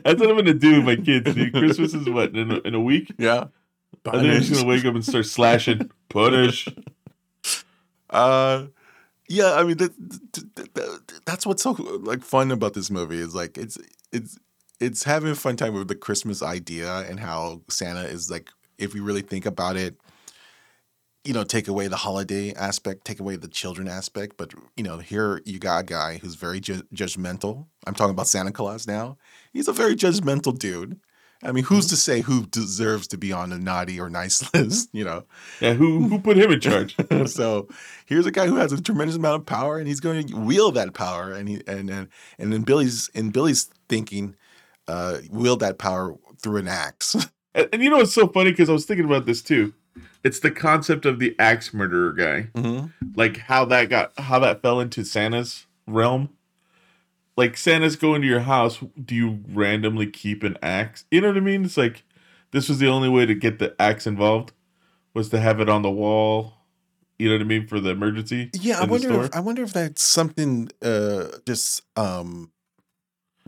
That's 0.05 0.19
what 0.21 0.29
I'm 0.29 0.37
gonna 0.37 0.53
do 0.53 0.75
with 0.77 0.85
my 0.85 0.95
kids. 0.95 1.33
Dude. 1.35 1.51
Christmas 1.53 1.93
is 1.93 2.07
what 2.07 2.33
in 2.35 2.51
a, 2.51 2.59
in 2.59 2.73
a 2.73 2.79
week. 2.79 3.11
Yeah. 3.17 3.47
I 4.05 4.11
think 4.21 4.33
I'm 4.33 4.39
just 4.39 4.53
gonna 4.53 4.65
wake 4.67 4.85
up 4.85 4.95
and 4.95 5.03
start 5.03 5.25
slashing. 5.25 5.91
Punish. 6.07 6.69
Uh, 8.09 8.67
yeah, 9.27 9.55
I 9.55 9.63
mean 9.63 9.77
that, 9.77 9.91
that- 10.55 10.73
that- 10.75 11.01
that's 11.25 11.45
what's 11.45 11.61
so 11.63 11.71
like 12.03 12.21
fun 12.23 12.51
about 12.51 12.73
this 12.73 12.89
movie 12.89 13.19
is 13.19 13.35
like 13.35 13.57
it's 13.57 13.77
it's 14.13 14.37
it's 14.79 15.03
having 15.03 15.31
a 15.31 15.35
fun 15.35 15.55
time 15.55 15.73
with 15.73 15.87
the 15.87 15.95
Christmas 15.95 16.41
idea 16.41 16.99
and 17.09 17.19
how 17.19 17.61
Santa 17.69 18.03
is 18.03 18.29
like 18.29 18.49
if 18.77 18.93
you 18.93 19.03
really 19.03 19.21
think 19.21 19.45
about 19.45 19.75
it, 19.75 19.95
you 21.23 21.33
know, 21.33 21.43
take 21.43 21.67
away 21.67 21.87
the 21.87 21.97
holiday 21.97 22.53
aspect, 22.53 23.03
take 23.03 23.19
away 23.19 23.35
the 23.35 23.47
children 23.47 23.87
aspect, 23.87 24.37
but 24.37 24.53
you 24.75 24.83
know, 24.83 24.99
here 24.99 25.41
you 25.45 25.59
got 25.59 25.81
a 25.81 25.85
guy 25.85 26.19
who's 26.19 26.35
very 26.35 26.59
ju- 26.59 26.83
judgmental. 26.93 27.65
I'm 27.85 27.95
talking 27.95 28.11
about 28.11 28.27
Santa 28.27 28.51
Claus 28.51 28.87
now. 28.87 29.17
He's 29.51 29.67
a 29.67 29.73
very 29.73 29.95
judgmental 29.95 30.57
dude. 30.57 30.99
I 31.43 31.51
mean, 31.51 31.65
who's 31.65 31.85
mm-hmm. 31.85 31.89
to 31.89 31.97
say 31.97 32.21
who 32.21 32.45
deserves 32.47 33.07
to 33.09 33.17
be 33.17 33.31
on 33.31 33.49
the 33.49 33.59
naughty 33.59 33.99
or 33.99 34.09
nice 34.09 34.51
list? 34.53 34.89
You 34.91 35.03
know, 35.03 35.25
Yeah, 35.59 35.73
who 35.73 36.07
who 36.07 36.19
put 36.19 36.37
him 36.37 36.51
in 36.51 36.59
charge? 36.59 36.95
so 37.25 37.67
here's 38.05 38.25
a 38.25 38.31
guy 38.31 38.47
who 38.47 38.55
has 38.55 38.71
a 38.71 38.81
tremendous 38.81 39.17
amount 39.17 39.41
of 39.41 39.45
power, 39.45 39.77
and 39.77 39.87
he's 39.87 39.99
going 39.99 40.27
to 40.27 40.35
wield 40.35 40.75
that 40.75 40.93
power, 40.93 41.31
and 41.31 41.47
he 41.47 41.61
and 41.67 41.89
and 41.89 42.07
and 42.39 42.53
in 42.53 42.63
Billy's 42.63 43.09
in 43.09 43.29
Billy's 43.29 43.69
thinking, 43.87 44.35
uh, 44.87 45.17
wield 45.29 45.59
that 45.61 45.77
power 45.77 46.15
through 46.41 46.57
an 46.57 46.67
axe. 46.67 47.15
And, 47.55 47.69
and 47.73 47.81
you 47.83 47.89
know 47.89 47.97
what's 47.97 48.13
so 48.13 48.27
funny? 48.27 48.51
Because 48.51 48.69
I 48.69 48.73
was 48.73 48.85
thinking 48.85 49.05
about 49.05 49.25
this 49.25 49.41
too. 49.41 49.73
It's 50.23 50.39
the 50.39 50.51
concept 50.51 51.07
of 51.07 51.17
the 51.17 51.35
axe 51.39 51.73
murderer 51.73 52.13
guy. 52.13 52.49
Mhm. 52.53 52.91
Like 53.15 53.37
how 53.37 53.65
that 53.65 53.89
got 53.89 54.11
how 54.19 54.37
that 54.39 54.61
fell 54.61 54.79
into 54.79 55.03
Santa's 55.03 55.65
realm. 55.87 56.29
Like 57.35 57.57
Santa's 57.57 57.95
going 57.95 58.21
to 58.21 58.27
your 58.27 58.41
house. 58.41 58.79
Do 59.03 59.15
you 59.15 59.39
randomly 59.47 60.05
keep 60.05 60.43
an 60.43 60.55
axe? 60.61 61.05
You 61.09 61.21
know 61.21 61.29
what 61.29 61.37
I 61.37 61.39
mean? 61.39 61.65
It's 61.65 61.77
like 61.77 62.03
this 62.51 62.69
was 62.69 62.77
the 62.77 62.89
only 62.89 63.09
way 63.09 63.25
to 63.25 63.33
get 63.33 63.57
the 63.57 63.75
axe 63.81 64.05
involved 64.05 64.51
was 65.15 65.29
to 65.29 65.39
have 65.39 65.59
it 65.59 65.67
on 65.69 65.81
the 65.81 65.89
wall. 65.89 66.53
You 67.17 67.29
know 67.29 67.35
what 67.35 67.41
I 67.41 67.45
mean 67.45 67.65
for 67.65 67.79
the 67.79 67.89
emergency. 67.89 68.51
yeah, 68.53 68.79
I 68.79 68.85
wonder. 68.85 69.23
If, 69.23 69.35
I 69.35 69.39
wonder 69.39 69.63
if 69.63 69.73
that's 69.73 70.03
something. 70.03 70.69
Uh, 70.79 71.29
just 71.47 71.81
um, 71.95 72.51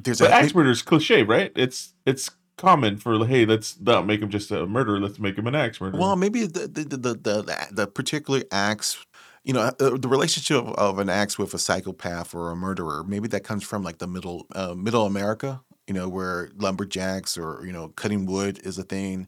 there's 0.03 0.19
But 0.19 0.31
a 0.31 0.35
axe 0.35 0.53
murder 0.53 0.71
is 0.71 0.81
cliche, 0.81 1.23
right? 1.23 1.51
It's 1.55 1.93
it's 2.05 2.31
common 2.59 2.97
for 2.97 3.25
hey, 3.25 3.45
let's 3.45 3.79
not 3.79 4.05
make 4.05 4.21
him 4.21 4.29
just 4.29 4.51
a 4.51 4.67
murderer. 4.67 4.99
Let's 4.99 5.17
make 5.17 5.37
him 5.37 5.47
an 5.47 5.55
axe 5.55 5.79
murderer. 5.79 5.99
Well, 5.99 6.15
maybe 6.15 6.45
the 6.45 6.67
the 6.67 6.83
the 6.83 7.13
the, 7.13 7.67
the, 7.71 7.87
particular 7.87 8.43
axe, 8.51 9.03
you 9.43 9.53
know, 9.53 9.61
uh, 9.61 9.71
the 9.97 10.09
relationship 10.09 10.57
of, 10.57 10.73
of 10.75 10.99
an 10.99 11.09
axe 11.09 11.37
with 11.37 11.53
a 11.53 11.57
psychopath 11.57 12.35
or 12.35 12.51
a 12.51 12.55
murderer, 12.55 13.03
maybe 13.03 13.27
that 13.29 13.43
comes 13.43 13.63
from 13.63 13.81
like 13.81 13.97
the 13.97 14.07
middle 14.07 14.45
uh, 14.53 14.75
middle 14.75 15.05
America, 15.05 15.61
you 15.87 15.93
know, 15.93 16.09
where 16.09 16.49
lumberjacks 16.57 17.37
or 17.37 17.63
you 17.65 17.71
know 17.71 17.89
cutting 17.89 18.25
wood 18.25 18.59
is 18.63 18.77
a 18.77 18.83
thing. 18.83 19.27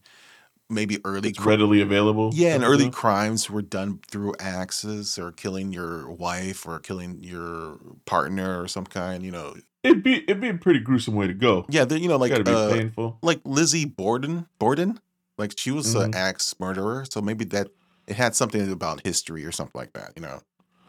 Maybe 0.69 0.99
early 1.03 1.29
it's 1.29 1.39
readily 1.41 1.81
available. 1.81 2.31
yeah, 2.33 2.55
and 2.55 2.63
early 2.63 2.83
stuff. 2.83 2.93
crimes 2.93 3.49
were 3.49 3.61
done 3.61 3.99
through 4.09 4.35
axes 4.39 5.19
or 5.19 5.33
killing 5.33 5.73
your 5.73 6.09
wife 6.11 6.65
or 6.65 6.79
killing 6.79 7.21
your 7.21 7.77
partner 8.05 8.61
or 8.61 8.67
some 8.67 8.85
kind, 8.85 9.23
you 9.23 9.31
know. 9.31 9.53
It'd 9.83 10.03
be 10.03 10.23
it'd 10.23 10.39
be 10.41 10.49
a 10.49 10.53
pretty 10.53 10.79
gruesome 10.79 11.15
way 11.15 11.27
to 11.27 11.33
go. 11.33 11.65
Yeah, 11.69 11.85
you 11.89 12.07
know, 12.07 12.17
like 12.17 12.31
uh, 12.31 12.69
painful. 12.69 13.17
like 13.23 13.41
Lizzie 13.45 13.85
Borden, 13.85 14.47
Borden, 14.59 14.99
like 15.37 15.53
she 15.57 15.71
was 15.71 15.95
an 15.95 16.11
Mhm. 16.11 16.15
axe 16.15 16.55
murderer, 16.59 17.05
so 17.09 17.21
maybe 17.21 17.45
that 17.45 17.69
it 18.07 18.15
had 18.15 18.35
something 18.35 18.71
about 18.71 19.05
history 19.05 19.43
or 19.45 19.51
something 19.51 19.79
like 19.79 19.93
that, 19.93 20.13
you 20.15 20.21
know. 20.21 20.41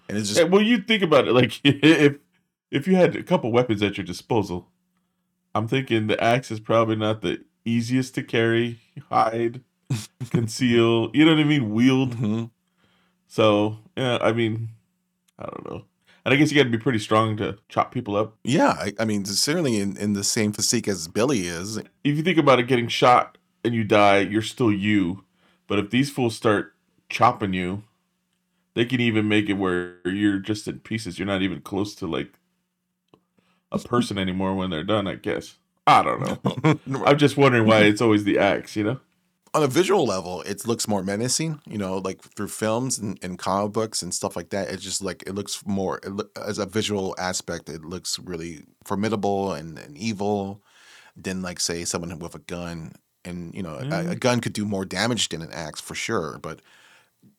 And 0.08 0.18
it's 0.18 0.28
just 0.28 0.40
Yeah, 0.40 0.46
well, 0.46 0.60
you 0.62 0.78
think 0.82 1.02
about 1.02 1.26
it, 1.26 1.32
like 1.32 1.58
if 1.64 2.16
if 2.70 2.86
you 2.86 2.96
had 2.96 3.16
a 3.16 3.22
couple 3.22 3.50
weapons 3.50 3.82
at 3.82 3.96
your 3.96 4.04
disposal, 4.04 4.68
I'm 5.54 5.68
thinking 5.68 6.06
the 6.06 6.22
axe 6.22 6.50
is 6.50 6.60
probably 6.60 6.96
not 6.96 7.22
the 7.22 7.44
easiest 7.64 8.14
to 8.16 8.22
carry, 8.22 8.78
hide, 9.08 9.62
conceal. 10.30 11.10
You 11.14 11.24
know 11.24 11.32
what 11.32 11.40
I 11.40 11.44
mean? 11.44 11.70
Wield. 11.72 12.16
Mhm. 12.16 12.50
So 13.26 13.78
yeah, 13.96 14.18
I 14.20 14.32
mean, 14.32 14.68
I 15.38 15.44
don't 15.46 15.70
know. 15.70 15.84
And 16.24 16.32
I 16.32 16.36
guess 16.36 16.52
you 16.52 16.56
got 16.56 16.64
to 16.64 16.70
be 16.70 16.78
pretty 16.78 17.00
strong 17.00 17.36
to 17.38 17.58
chop 17.68 17.92
people 17.92 18.16
up. 18.16 18.36
yeah, 18.44 18.76
I, 18.78 18.92
I 19.00 19.04
mean 19.04 19.24
certainly 19.24 19.78
in, 19.78 19.96
in 19.96 20.12
the 20.12 20.24
same 20.24 20.52
physique 20.52 20.86
as 20.86 21.08
Billy 21.08 21.46
is. 21.46 21.78
If 21.78 22.16
you 22.16 22.22
think 22.22 22.38
about 22.38 22.60
it, 22.60 22.68
getting 22.68 22.88
shot 22.88 23.38
and 23.64 23.74
you 23.74 23.84
die, 23.84 24.18
you're 24.18 24.42
still 24.42 24.72
you. 24.72 25.24
But 25.66 25.78
if 25.78 25.90
these 25.90 26.10
fools 26.10 26.36
start 26.36 26.74
chopping 27.08 27.54
you, 27.54 27.84
they 28.74 28.84
can 28.84 29.00
even 29.00 29.28
make 29.28 29.48
it 29.48 29.54
where 29.54 29.96
you're 30.04 30.38
just 30.38 30.66
in 30.68 30.80
pieces. 30.80 31.18
You're 31.18 31.26
not 31.26 31.42
even 31.42 31.60
close 31.60 31.94
to 31.96 32.06
like 32.06 32.38
a 33.70 33.78
person 33.80 34.18
anymore 34.18 34.54
when 34.54 34.70
they're 34.70 34.84
done. 34.84 35.06
I 35.06 35.16
guess. 35.16 35.56
I 35.86 36.02
don't 36.02 36.20
know. 36.20 36.78
I'm 37.04 37.18
just 37.18 37.36
wondering 37.36 37.66
why 37.66 37.80
it's 37.80 38.00
always 38.00 38.24
the 38.24 38.38
axe. 38.38 38.76
You 38.76 38.84
know. 38.84 39.00
On 39.54 39.62
a 39.62 39.66
visual 39.66 40.06
level, 40.06 40.42
it 40.42 40.66
looks 40.66 40.88
more 40.88 41.02
menacing. 41.02 41.60
You 41.66 41.78
know, 41.78 41.98
like 41.98 42.22
through 42.22 42.48
films 42.48 42.98
and, 42.98 43.18
and 43.22 43.38
comic 43.38 43.72
books 43.72 44.02
and 44.02 44.14
stuff 44.14 44.34
like 44.36 44.50
that. 44.50 44.68
It's 44.70 44.82
just 44.82 45.02
like 45.02 45.22
it 45.26 45.34
looks 45.34 45.62
more 45.66 46.00
it 46.02 46.12
as 46.36 46.58
a 46.58 46.66
visual 46.66 47.14
aspect. 47.18 47.68
It 47.68 47.84
looks 47.84 48.18
really 48.18 48.64
formidable 48.84 49.52
and, 49.52 49.78
and 49.78 49.96
evil 49.96 50.62
than 51.16 51.42
like 51.42 51.60
say 51.60 51.84
someone 51.84 52.18
with 52.18 52.34
a 52.34 52.38
gun. 52.40 52.92
And 53.24 53.54
you 53.54 53.62
know, 53.62 53.74
a, 53.74 53.82
a 53.82 54.14
Mm. 54.16 54.20
gun 54.20 54.40
could 54.40 54.52
do 54.52 54.64
more 54.64 54.84
damage 54.84 55.28
than 55.28 55.42
an 55.42 55.52
axe 55.52 55.80
for 55.80 55.94
sure. 55.94 56.38
But 56.42 56.60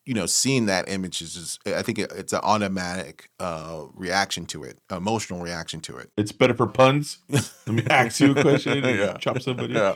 you 0.05 0.13
know, 0.13 0.25
seeing 0.25 0.65
that 0.67 0.87
image 0.89 1.21
is 1.21 1.33
just 1.33 1.67
I 1.67 1.81
think 1.81 1.97
it, 1.99 2.11
it's 2.15 2.31
an 2.33 2.41
automatic 2.43 3.29
uh, 3.39 3.85
reaction 3.95 4.45
to 4.47 4.63
it, 4.63 4.77
emotional 4.91 5.41
reaction 5.41 5.81
to 5.81 5.97
it. 5.97 6.09
It's 6.15 6.31
better 6.31 6.53
for 6.53 6.67
puns. 6.67 7.17
Let 7.29 7.67
me 7.67 7.83
ask 7.89 8.19
you 8.19 8.31
a 8.35 8.41
question. 8.41 8.83
and 8.83 8.99
Yeah. 8.99 9.13
Chop 9.17 9.41
somebody. 9.41 9.73
Yeah. 9.73 9.95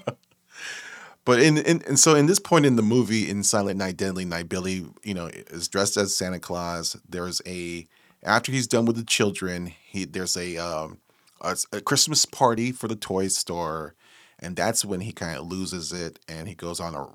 But 1.27 1.41
in, 1.41 1.57
in 1.57 1.83
and 1.85 1.99
so 1.99 2.15
in 2.15 2.27
this 2.27 2.39
point 2.39 2.65
in 2.65 2.77
the 2.77 2.81
movie, 2.81 3.29
in 3.29 3.43
Silent 3.43 3.77
Night, 3.77 3.97
Deadly 3.97 4.23
Night, 4.23 4.47
Billy, 4.47 4.85
you 5.03 5.13
know, 5.13 5.25
is 5.27 5.67
dressed 5.67 5.97
as 5.97 6.15
Santa 6.15 6.39
Claus. 6.39 6.95
There's 7.07 7.41
a 7.45 7.85
after 8.23 8.49
he's 8.53 8.65
done 8.65 8.85
with 8.85 8.95
the 8.95 9.03
children, 9.03 9.73
he 9.85 10.05
there's 10.05 10.37
a 10.37 10.55
um 10.55 10.99
a, 11.41 11.57
a 11.73 11.81
Christmas 11.81 12.25
party 12.25 12.71
for 12.71 12.87
the 12.87 12.95
toy 12.95 13.27
store, 13.27 13.93
and 14.39 14.55
that's 14.55 14.85
when 14.85 15.01
he 15.01 15.11
kind 15.11 15.37
of 15.37 15.45
loses 15.45 15.91
it 15.91 16.17
and 16.29 16.47
he 16.47 16.55
goes 16.55 16.79
on 16.79 16.95
a 16.95 17.09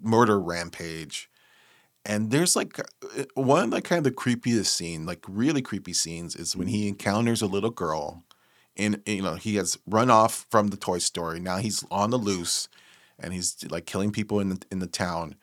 murder 0.00 0.38
rampage. 0.40 1.28
And 2.06 2.30
there's 2.30 2.54
like 2.54 2.78
uh, 2.78 3.24
one 3.34 3.64
of 3.64 3.70
the 3.72 3.82
kind 3.82 3.98
of 3.98 4.04
the 4.04 4.16
creepiest 4.16 4.66
scene, 4.66 5.06
like 5.06 5.24
really 5.26 5.60
creepy 5.60 5.92
scenes, 5.92 6.36
is 6.36 6.54
when 6.54 6.68
he 6.68 6.86
encounters 6.86 7.42
a 7.42 7.46
little 7.46 7.70
girl, 7.70 8.22
and 8.76 9.02
you 9.06 9.22
know 9.22 9.34
he 9.34 9.56
has 9.56 9.76
run 9.88 10.08
off 10.08 10.46
from 10.52 10.68
the 10.68 10.76
toy 10.76 10.98
store. 10.98 11.36
Now 11.40 11.56
he's 11.56 11.84
on 11.90 12.10
the 12.10 12.16
loose, 12.16 12.68
and 13.20 13.32
he's 13.32 13.56
like 13.70 13.86
killing 13.86 14.12
people 14.12 14.40
in 14.40 14.50
the 14.50 14.62
in 14.70 14.78
the 14.78 14.86
town. 14.86 15.36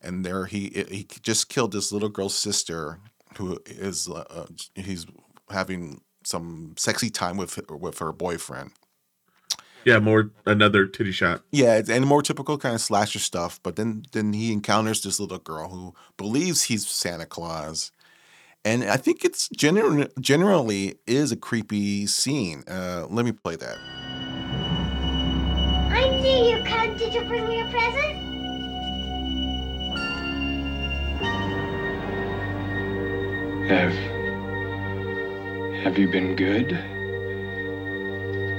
And 0.00 0.24
there 0.24 0.46
he 0.46 0.84
he 0.90 1.06
just 1.22 1.48
killed 1.48 1.72
this 1.72 1.92
little 1.92 2.10
girl's 2.10 2.34
sister, 2.34 3.00
who 3.38 3.58
is 3.66 4.08
uh, 4.08 4.46
he's 4.74 5.06
having 5.50 6.02
some 6.24 6.74
sexy 6.76 7.10
time 7.10 7.36
with 7.36 7.58
with 7.70 7.98
her 7.98 8.12
boyfriend. 8.12 8.72
Yeah, 9.84 9.98
more 9.98 10.30
another 10.46 10.86
titty 10.86 11.12
shot. 11.12 11.42
Yeah, 11.52 11.82
and 11.88 12.06
more 12.06 12.22
typical 12.22 12.56
kind 12.56 12.74
of 12.74 12.80
slasher 12.80 13.18
stuff. 13.18 13.60
But 13.62 13.76
then 13.76 14.04
then 14.12 14.32
he 14.32 14.52
encounters 14.52 15.02
this 15.02 15.20
little 15.20 15.38
girl 15.38 15.68
who 15.68 15.94
believes 16.16 16.64
he's 16.64 16.86
Santa 16.86 17.26
Claus, 17.26 17.92
and 18.64 18.84
I 18.84 18.96
think 18.96 19.24
it's 19.24 19.48
gener- 19.50 20.10
generally 20.20 20.96
is 21.06 21.32
a 21.32 21.36
creepy 21.36 22.06
scene. 22.06 22.64
Uh, 22.66 23.06
let 23.10 23.24
me 23.24 23.32
play 23.32 23.56
that. 23.56 24.13
See 26.24 26.50
you 26.50 26.64
come. 26.64 26.96
Did 26.96 27.12
you 27.12 27.20
bring 27.24 27.46
me 27.46 27.60
a 27.60 27.66
present? 27.66 28.16
Have. 33.68 33.92
Have 35.84 35.98
you 35.98 36.08
been 36.08 36.34
good? 36.34 36.72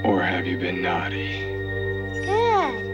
Or 0.04 0.22
have 0.22 0.46
you 0.46 0.56
been 0.58 0.80
naughty? 0.80 1.40
Good. 2.24 2.84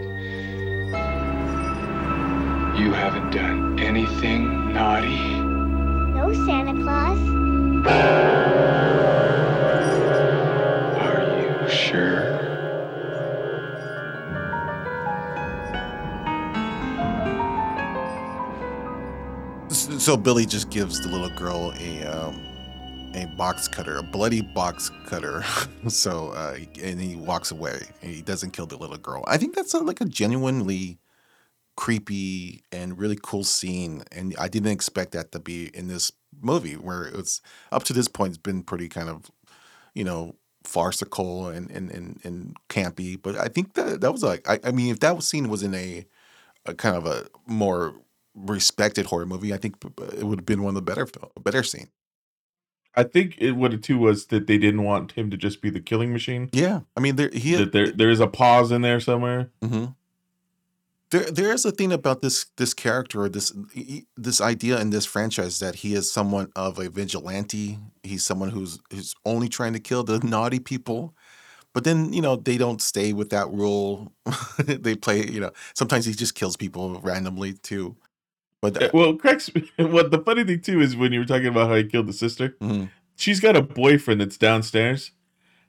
You 2.81 2.93
haven't 2.93 3.29
done 3.29 3.77
anything 3.79 4.73
naughty? 4.73 5.35
No, 6.15 6.33
Santa 6.47 6.73
Claus. 6.81 7.19
So 20.03 20.17
Billy 20.17 20.45
just 20.45 20.69
gives 20.69 20.99
the 20.99 21.07
little 21.07 21.29
girl 21.29 21.73
a 21.79 22.03
um, 22.03 22.45
a 23.13 23.25
box 23.37 23.69
cutter, 23.69 23.99
a 23.99 24.03
bloody 24.03 24.41
box 24.41 24.91
cutter. 25.05 25.45
so 25.87 26.31
uh, 26.31 26.57
and 26.81 26.99
he 26.99 27.15
walks 27.15 27.51
away. 27.51 27.79
He 28.01 28.21
doesn't 28.21 28.51
kill 28.51 28.65
the 28.65 28.75
little 28.75 28.97
girl. 28.97 29.23
I 29.27 29.37
think 29.37 29.55
that's 29.55 29.73
a, 29.73 29.79
like 29.79 30.01
a 30.01 30.05
genuinely 30.05 30.99
creepy 31.77 32.63
and 32.69 32.99
really 32.99 33.17
cool 33.23 33.45
scene, 33.45 34.03
and 34.11 34.35
I 34.37 34.49
didn't 34.49 34.73
expect 34.73 35.13
that 35.13 35.31
to 35.31 35.39
be 35.39 35.71
in 35.73 35.87
this 35.87 36.11
movie, 36.41 36.73
where 36.73 37.05
it 37.05 37.15
was 37.15 37.39
up 37.71 37.85
to 37.85 37.93
this 37.93 38.09
point 38.09 38.31
it's 38.31 38.37
been 38.37 38.61
pretty 38.61 38.89
kind 38.89 39.07
of 39.07 39.31
you 39.93 40.03
know 40.03 40.35
farcical 40.65 41.47
and 41.47 41.71
and 41.71 41.89
and, 41.91 42.19
and 42.25 42.57
campy. 42.67 43.17
But 43.21 43.37
I 43.37 43.47
think 43.47 43.75
that 43.75 44.01
that 44.01 44.11
was 44.11 44.21
like 44.21 44.49
I, 44.49 44.59
I 44.65 44.71
mean 44.73 44.91
if 44.91 44.99
that 44.99 45.23
scene 45.23 45.47
was 45.47 45.63
in 45.63 45.73
a, 45.73 46.05
a 46.65 46.73
kind 46.73 46.97
of 46.97 47.05
a 47.05 47.27
more 47.47 47.95
respected 48.35 49.07
horror 49.07 49.25
movie, 49.25 49.53
I 49.53 49.57
think 49.57 49.75
it 50.17 50.23
would 50.23 50.39
have 50.39 50.45
been 50.45 50.63
one 50.63 50.75
of 50.75 50.75
the 50.75 50.81
better 50.81 51.07
better 51.41 51.63
scene. 51.63 51.89
I 52.95 53.03
think 53.03 53.35
it 53.39 53.53
what 53.53 53.73
it 53.73 53.83
too 53.83 53.97
was 53.97 54.27
that 54.27 54.47
they 54.47 54.57
didn't 54.57 54.83
want 54.83 55.13
him 55.13 55.31
to 55.31 55.37
just 55.37 55.61
be 55.61 55.69
the 55.69 55.79
killing 55.79 56.13
machine. 56.13 56.49
Yeah, 56.51 56.81
I 56.95 56.99
mean 56.99 57.15
there 57.15 57.29
he 57.33 57.55
That 57.55 57.71
there 57.71 57.91
there 57.91 58.09
is 58.09 58.19
a 58.19 58.27
pause 58.27 58.71
in 58.71 58.81
there 58.81 58.99
somewhere. 58.99 59.49
hmm 59.63 59.85
There, 61.09 61.29
there 61.29 61.51
is 61.51 61.65
a 61.65 61.71
thing 61.71 61.91
about 61.91 62.21
this 62.21 62.45
this 62.57 62.73
character, 62.73 63.21
or 63.23 63.29
this 63.29 63.51
this 64.15 64.41
idea 64.41 64.79
in 64.79 64.89
this 64.91 65.05
franchise 65.05 65.59
that 65.59 65.75
he 65.75 65.93
is 65.95 66.11
someone 66.11 66.51
of 66.55 66.79
a 66.79 66.89
vigilante. 66.89 67.79
He's 68.03 68.23
someone 68.23 68.49
who's 68.49 68.79
who's 68.91 69.15
only 69.25 69.49
trying 69.49 69.73
to 69.73 69.79
kill 69.79 70.03
the 70.03 70.19
naughty 70.19 70.59
people. 70.59 71.15
But 71.73 71.83
then 71.83 72.13
you 72.13 72.21
know 72.21 72.35
they 72.35 72.57
don't 72.57 72.81
stay 72.81 73.13
with 73.13 73.29
that 73.31 73.49
rule. 73.51 74.11
they 74.59 74.95
play, 74.95 75.25
you 75.25 75.39
know. 75.39 75.51
Sometimes 75.73 76.05
he 76.05 76.13
just 76.13 76.35
kills 76.35 76.55
people 76.55 76.99
randomly 77.01 77.53
too. 77.53 77.95
But 78.63 78.81
Uh, 78.81 78.89
Well. 78.93 79.11
What 79.77 80.11
the 80.11 80.21
funny 80.25 80.45
thing 80.45 80.61
too 80.61 80.79
is 80.79 80.95
when 80.95 81.11
you 81.11 81.19
were 81.19 81.25
talking 81.25 81.47
about 81.47 81.67
how 81.67 81.75
he 81.75 81.83
killed 81.83 82.07
the 82.07 82.13
sister, 82.13 82.55
Mhm. 82.61 82.89
she's 83.17 83.41
got 83.41 83.57
a 83.57 83.61
boyfriend 83.61 84.21
that's 84.21 84.37
downstairs, 84.37 85.11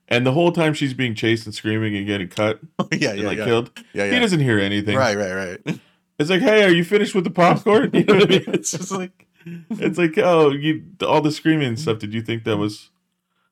and 0.08 0.24
the 0.24 0.30
whole 0.32 0.52
time 0.52 0.74
she's 0.74 0.94
being 0.94 1.14
chased 1.16 1.44
and 1.44 1.52
screaming 1.54 1.96
and 1.96 2.06
getting 2.06 2.28
cut, 2.28 2.60
yeah, 2.92 3.12
yeah, 3.12 3.26
like 3.26 3.38
yeah. 3.38 3.44
killed. 3.46 3.70
Yeah, 3.92 4.12
He 4.12 4.18
doesn't 4.20 4.38
hear 4.40 4.60
anything. 4.60 4.96
Right, 4.96 5.16
right, 5.16 5.32
right. 5.66 5.80
It's 6.16 6.30
like, 6.30 6.42
hey, 6.42 6.62
are 6.62 6.70
you 6.70 6.84
finished 6.84 7.12
with 7.16 7.24
the 7.24 7.30
popcorn? 7.30 7.90
You 7.92 8.04
know 8.04 8.14
what 8.14 8.26
I 8.26 8.38
mean? 8.38 8.44
It's 8.54 8.70
just 8.70 8.92
like, 8.92 9.26
it's 9.70 9.98
like, 9.98 10.16
oh, 10.16 10.52
you 10.52 10.84
all 11.04 11.20
the 11.20 11.32
screaming 11.32 11.66
and 11.66 11.80
stuff. 11.80 11.98
Did 11.98 12.14
you 12.14 12.22
think 12.22 12.44
that 12.44 12.56
was, 12.56 12.90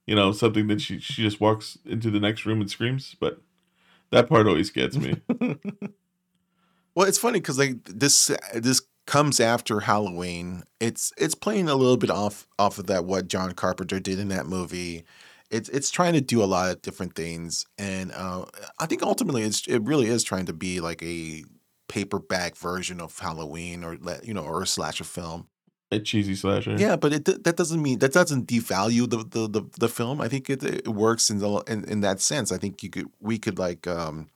you 0.07 0.15
know, 0.15 0.31
something 0.31 0.69
that 0.69 0.81
she 0.81 1.01
she 1.01 1.23
just 1.25 1.41
walks 1.41 1.77
into 1.85 2.09
the 2.13 2.21
next 2.21 2.47
room 2.47 2.61
and 2.61 2.71
screams? 2.71 3.17
But 3.19 3.41
that 4.11 4.29
part 4.29 4.47
always 4.47 4.71
gets 4.71 4.97
me. 4.97 5.17
Well, 6.95 7.09
it's 7.09 7.19
funny 7.19 7.41
because 7.41 7.59
like 7.59 7.83
this 7.85 8.31
this 8.55 8.81
comes 9.07 9.41
after 9.41 9.81
Halloween. 9.81 10.63
It's 10.81 11.13
it's 11.17 11.35
playing 11.35 11.69
a 11.69 11.75
little 11.75 11.97
bit 11.97 12.11
off 12.11 12.47
off 12.59 12.79
of 12.79 12.87
that 12.87 13.05
what 13.05 13.29
John 13.29 13.53
Carpenter 13.53 14.01
did 14.01 14.19
in 14.19 14.29
that 14.29 14.47
movie. 14.47 15.05
It's 15.51 15.69
it's 15.69 15.91
trying 15.91 16.15
to 16.15 16.21
do 16.21 16.43
a 16.43 16.47
lot 16.47 16.71
of 16.71 16.83
different 16.83 17.15
things, 17.15 17.67
and 17.77 18.13
uh, 18.13 18.47
I 18.79 18.87
think 18.87 19.03
ultimately 19.03 19.43
it's 19.43 19.67
it 19.67 19.83
really 19.83 20.07
is 20.07 20.25
trying 20.25 20.47
to 20.47 20.53
be 20.53 20.81
like 20.81 21.03
a 21.03 21.45
paperback 21.89 22.57
version 22.57 23.01
of 23.01 23.19
Halloween 23.19 23.85
or 23.85 23.99
let 24.01 24.25
you 24.25 24.33
know 24.33 24.45
or 24.45 24.63
a 24.63 24.67
slasher 24.67 25.05
film. 25.05 25.49
a 25.91 25.99
cheesy 25.99 26.35
slasher. 26.35 26.77
Yeah, 26.79 26.97
but 26.97 27.13
it 27.13 27.45
that 27.45 27.57
doesn't 27.57 27.83
mean 27.83 27.99
that 27.99 28.13
doesn't 28.15 28.47
devalue 28.47 29.09
the 29.11 29.19
the 29.19 29.49
the, 29.49 29.69
the 29.79 29.89
film. 29.89 30.21
I 30.21 30.29
think 30.29 30.49
it, 30.49 30.65
it 30.65 30.89
works 30.89 31.29
in 31.29 31.39
the 31.39 31.59
in, 31.69 31.85
in 31.85 32.01
that 32.01 32.21
sense. 32.21 32.51
I 32.51 32.57
think 32.57 32.83
you 32.83 32.89
could 32.89 33.09
we 33.21 33.39
could 33.39 33.59
like 33.59 33.87
um 33.87 34.31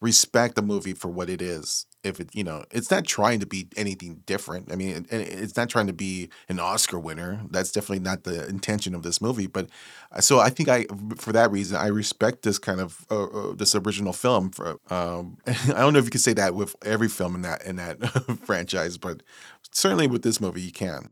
respect 0.00 0.54
the 0.54 0.62
movie 0.62 0.94
for 0.94 1.08
what 1.08 1.28
it 1.28 1.42
is. 1.42 1.86
If 2.06 2.20
it 2.20 2.30
you 2.34 2.44
know 2.44 2.64
it's 2.70 2.90
not 2.90 3.04
trying 3.04 3.40
to 3.40 3.46
be 3.46 3.68
anything 3.76 4.22
different. 4.26 4.72
I 4.72 4.76
mean, 4.76 4.90
it, 4.96 5.12
it- 5.12 5.28
it's 5.42 5.56
not 5.56 5.68
trying 5.68 5.86
to 5.88 5.92
be 5.92 6.30
an 6.48 6.58
Oscar 6.60 6.98
winner. 6.98 7.40
That's 7.50 7.70
definitely 7.72 8.04
not 8.04 8.24
the 8.24 8.46
intention 8.48 8.94
of 8.94 9.02
this 9.02 9.20
movie. 9.20 9.46
But 9.46 9.68
uh, 10.12 10.20
so 10.20 10.38
I 10.38 10.48
think 10.50 10.68
I 10.68 10.86
for 11.16 11.32
that 11.32 11.50
reason 11.50 11.76
I 11.76 11.88
respect 11.88 12.42
this 12.42 12.58
kind 12.58 12.80
of 12.80 13.04
uh, 13.10 13.24
uh, 13.24 13.52
this 13.54 13.74
original 13.74 14.12
film. 14.12 14.50
For 14.50 14.78
um, 14.90 15.36
I 15.46 15.54
don't 15.80 15.92
know 15.92 15.98
if 15.98 16.04
you 16.06 16.10
could 16.10 16.20
say 16.20 16.32
that 16.34 16.54
with 16.54 16.76
every 16.84 17.08
film 17.08 17.34
in 17.34 17.42
that 17.42 17.64
in 17.66 17.76
that 17.76 17.98
franchise, 18.44 18.96
but 18.98 19.22
certainly 19.72 20.06
with 20.06 20.22
this 20.22 20.40
movie 20.40 20.62
you 20.62 20.72
can. 20.72 21.10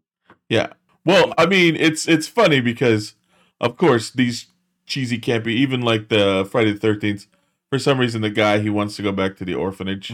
Yeah. 0.49 0.73
Well, 1.05 1.35
I 1.37 1.47
mean, 1.47 1.77
it's 1.77 2.09
it's 2.09 2.27
funny 2.29 2.61
because, 2.61 3.15
of 3.61 3.77
course, 3.77 4.11
these 4.11 4.47
cheesy 4.87 5.19
campy, 5.19 5.49
even 5.49 5.83
like 5.83 6.09
the 6.09 6.49
Friday 6.51 6.73
the 6.73 6.79
Thirteenth. 6.79 7.27
For 7.71 7.79
some 7.79 7.99
reason, 7.99 8.21
the 8.23 8.31
guy 8.31 8.61
he 8.61 8.71
wants 8.71 8.95
to 8.97 9.03
go 9.03 9.11
back 9.11 9.37
to 9.37 9.45
the 9.45 9.55
orphanage 9.55 10.13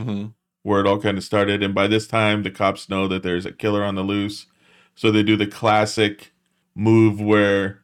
where 0.63 0.81
it 0.81 0.87
all 0.87 0.99
kind 1.01 1.17
of 1.19 1.25
started, 1.25 1.63
and 1.63 1.75
by 1.75 1.87
this 1.87 2.07
time, 2.07 2.43
the 2.43 2.51
cops 2.51 2.89
know 2.89 3.09
that 3.09 3.23
there's 3.23 3.47
a 3.47 3.53
killer 3.53 3.83
on 3.85 3.95
the 3.95 4.03
loose, 4.03 4.47
so 4.95 5.11
they 5.11 5.23
do 5.23 5.37
the 5.37 5.47
classic 5.47 6.33
move 6.75 7.21
where 7.21 7.83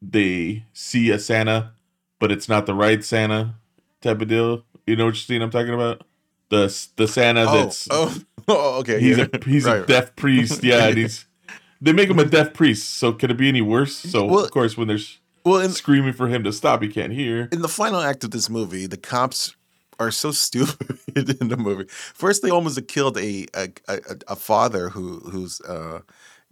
they 0.00 0.64
see 0.72 1.10
a 1.10 1.18
Santa, 1.18 1.72
but 2.18 2.32
it's 2.32 2.48
not 2.48 2.66
the 2.66 2.74
right 2.74 3.04
Santa 3.04 3.54
type 4.00 4.20
of 4.20 4.28
deal. 4.28 4.64
You 4.86 4.96
know 4.96 5.06
what 5.06 5.16
scene 5.16 5.42
I'm 5.42 5.50
talking 5.50 5.74
about? 5.74 6.02
The 6.48 6.64
the 6.96 7.06
Santa 7.08 7.44
Oh, 7.48 7.54
that's 7.62 7.88
oh. 7.90 8.16
Oh, 8.48 8.78
okay. 8.80 8.98
He's 9.00 9.18
yeah. 9.18 9.26
a 9.32 9.44
he's 9.44 9.66
a 9.66 9.78
Right. 9.78 9.86
deaf 9.86 10.16
priest. 10.16 10.64
Yeah, 10.64 10.88
and 10.88 10.96
he's 10.98 11.26
they 11.80 11.92
make 11.92 12.10
him 12.10 12.18
a 12.18 12.24
deaf 12.24 12.52
priest. 12.52 12.94
So 12.98 13.12
could 13.12 13.30
it 13.30 13.36
be 13.36 13.48
any 13.48 13.62
worse? 13.62 13.94
So 13.96 14.24
Well- 14.26 14.44
of 14.44 14.50
course, 14.50 14.76
when 14.76 14.88
there's 14.88 15.20
Well, 15.44 15.60
in, 15.60 15.70
screaming 15.70 16.12
for 16.12 16.26
him 16.28 16.42
to 16.44 16.52
stop, 16.52 16.82
he 16.82 16.88
can't 16.88 17.12
hear. 17.12 17.48
in 17.52 17.62
the 17.62 17.68
final 17.68 18.00
act 18.00 18.24
of 18.24 18.32
this 18.32 18.50
movie, 18.50 18.86
the 18.86 18.96
cops 18.96 19.54
are 19.98 20.10
so 20.10 20.30
stupid 20.46 21.40
in 21.40 21.48
the 21.48 21.56
movie. 21.56 21.86
First, 21.88 22.42
they 22.42 22.50
almost 22.50 22.86
killed 22.88 23.16
a 23.18 23.46
a, 23.54 23.68
a, 23.88 23.98
a 24.28 24.36
father 24.36 24.88
who 24.90 25.20
who's 25.20 25.60
uh, 25.62 26.00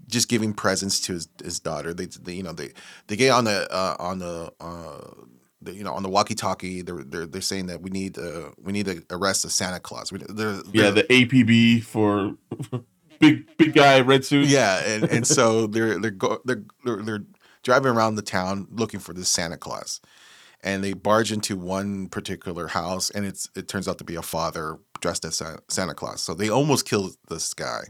just 0.08 0.28
giving 0.28 0.52
presents 0.54 1.00
to 1.00 1.12
his, 1.14 1.28
his 1.42 1.60
daughter. 1.60 1.92
They, 1.94 2.06
they 2.06 2.34
you 2.34 2.42
know 2.42 2.52
they 2.52 2.72
they 3.06 3.16
get 3.16 3.30
on 3.30 3.44
the 3.44 3.66
uh, 3.72 3.96
on 3.98 4.18
the. 4.18 4.52
Uh, 4.60 5.24
the, 5.62 5.74
you 5.74 5.84
know, 5.84 5.92
on 5.92 6.02
the 6.02 6.08
walkie-talkie, 6.08 6.80
they're 6.80 7.04
they're, 7.04 7.26
they're 7.26 7.42
saying 7.42 7.66
that 7.66 7.82
we 7.82 7.90
need 7.90 8.16
uh, 8.16 8.48
we 8.62 8.72
need 8.72 8.86
to 8.86 9.04
arrest 9.10 9.44
a 9.44 9.50
Santa 9.50 9.78
Claus. 9.78 10.10
We, 10.10 10.18
they're, 10.26 10.54
Yeah, 10.72 10.88
they're- 10.90 10.92
the 10.92 11.02
APB 11.26 11.82
for 11.82 12.34
big 13.20 13.44
big 13.58 13.74
guy 13.74 14.00
red 14.00 14.24
suit. 14.24 14.46
yeah, 14.48 14.82
and, 14.86 15.04
and 15.10 15.26
so 15.26 15.66
they're 15.66 15.98
they're, 15.98 16.12
go, 16.12 16.40
they're 16.46 16.62
they're 16.86 17.02
they're 17.02 17.24
driving 17.62 17.92
around 17.92 18.14
the 18.14 18.22
town 18.22 18.68
looking 18.70 19.00
for 19.00 19.12
this 19.12 19.28
Santa 19.28 19.58
Claus, 19.58 20.00
and 20.62 20.84
they 20.84 20.92
barge 20.92 21.32
into 21.32 21.56
one 21.56 22.08
particular 22.08 22.68
house, 22.68 23.10
and 23.10 23.24
it's 23.24 23.48
it 23.56 23.68
turns 23.68 23.88
out 23.88 23.98
to 23.98 24.04
be 24.04 24.14
a 24.14 24.22
father 24.22 24.78
dressed 25.00 25.24
as 25.24 25.42
Santa 25.68 25.94
Claus. 25.94 26.20
So 26.22 26.34
they 26.34 26.48
almost 26.48 26.86
kill 26.86 27.10
this 27.28 27.54
guy, 27.54 27.82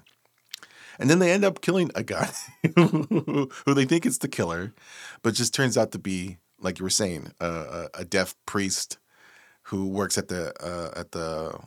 and 0.99 1.11
then 1.11 1.19
they 1.19 1.33
end 1.33 1.45
up 1.45 1.61
killing 1.61 1.91
a 1.95 2.03
guy 2.03 2.31
who 2.77 3.49
they 3.67 3.85
think 3.85 4.07
is 4.07 4.19
the 4.19 4.29
killer, 4.29 4.75
but 5.23 5.35
just 5.35 5.55
turns 5.55 5.77
out 5.77 5.93
to 5.93 5.99
be 5.99 6.39
like 6.61 6.79
you 6.79 6.85
were 6.85 6.91
saying 6.91 7.33
a, 7.41 7.89
a, 7.95 8.05
deaf 8.05 8.35
priest 8.47 8.99
who 9.65 9.89
works 9.89 10.19
at 10.19 10.29
the 10.29 10.53
uh, 10.63 10.99
at 10.99 11.13
the 11.13 11.59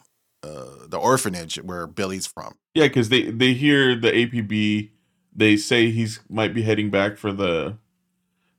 uh, 0.43 0.87
the 0.87 0.97
orphanage 0.97 1.57
where 1.57 1.87
Billy's 1.87 2.27
from. 2.27 2.55
Yeah, 2.73 2.87
because 2.87 3.09
they 3.09 3.23
they 3.31 3.53
hear 3.53 3.95
the 3.95 4.11
APB. 4.11 4.91
They 5.35 5.57
say 5.57 5.89
he's 5.89 6.19
might 6.29 6.53
be 6.53 6.61
heading 6.61 6.91
back 6.91 7.17
for 7.17 7.31
the 7.31 7.77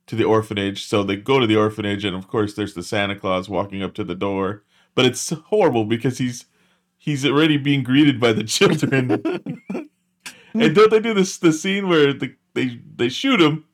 to 0.06 0.16
the 0.16 0.24
orphanage. 0.24 0.86
So 0.86 1.02
they 1.02 1.16
go 1.16 1.38
to 1.38 1.46
the 1.46 1.56
orphanage, 1.56 2.04
and 2.04 2.16
of 2.16 2.28
course, 2.28 2.54
there's 2.54 2.74
the 2.74 2.82
Santa 2.82 3.16
Claus 3.16 3.48
walking 3.48 3.82
up 3.82 3.94
to 3.94 4.04
the 4.04 4.14
door. 4.14 4.62
But 4.94 5.06
it's 5.06 5.30
horrible 5.46 5.84
because 5.84 6.18
he's 6.18 6.46
he's 6.96 7.24
already 7.26 7.56
being 7.56 7.82
greeted 7.82 8.20
by 8.20 8.32
the 8.32 8.44
children. 8.44 9.10
and 10.54 10.74
don't 10.74 10.90
they 10.90 11.00
do 11.00 11.14
this 11.14 11.38
the 11.38 11.52
scene 11.52 11.88
where 11.88 12.12
the, 12.12 12.34
they 12.54 12.80
they 12.96 13.08
shoot 13.08 13.40
him 13.40 13.64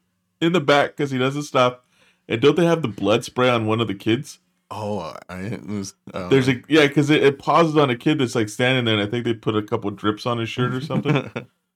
in 0.40 0.52
the 0.52 0.60
back 0.60 0.96
because 0.96 1.10
he 1.10 1.18
doesn't 1.18 1.42
stop? 1.42 1.86
And 2.28 2.40
don't 2.40 2.56
they 2.56 2.66
have 2.66 2.82
the 2.82 2.88
blood 2.88 3.24
spray 3.24 3.48
on 3.48 3.66
one 3.66 3.80
of 3.80 3.88
the 3.88 3.94
kids? 3.94 4.38
Oh, 4.72 5.16
I 5.28 5.58
was, 5.66 5.94
uh, 6.14 6.28
There's 6.28 6.46
a 6.48 6.62
yeah, 6.68 6.86
because 6.86 7.10
it, 7.10 7.24
it 7.24 7.38
pauses 7.40 7.76
on 7.76 7.90
a 7.90 7.96
kid 7.96 8.20
that's 8.20 8.36
like 8.36 8.48
standing 8.48 8.84
there, 8.84 8.94
and 8.94 9.02
I 9.02 9.10
think 9.10 9.24
they 9.24 9.34
put 9.34 9.56
a 9.56 9.62
couple 9.62 9.90
drips 9.90 10.26
on 10.26 10.38
his 10.38 10.48
shirt 10.48 10.72
or 10.72 10.80
something. 10.80 11.28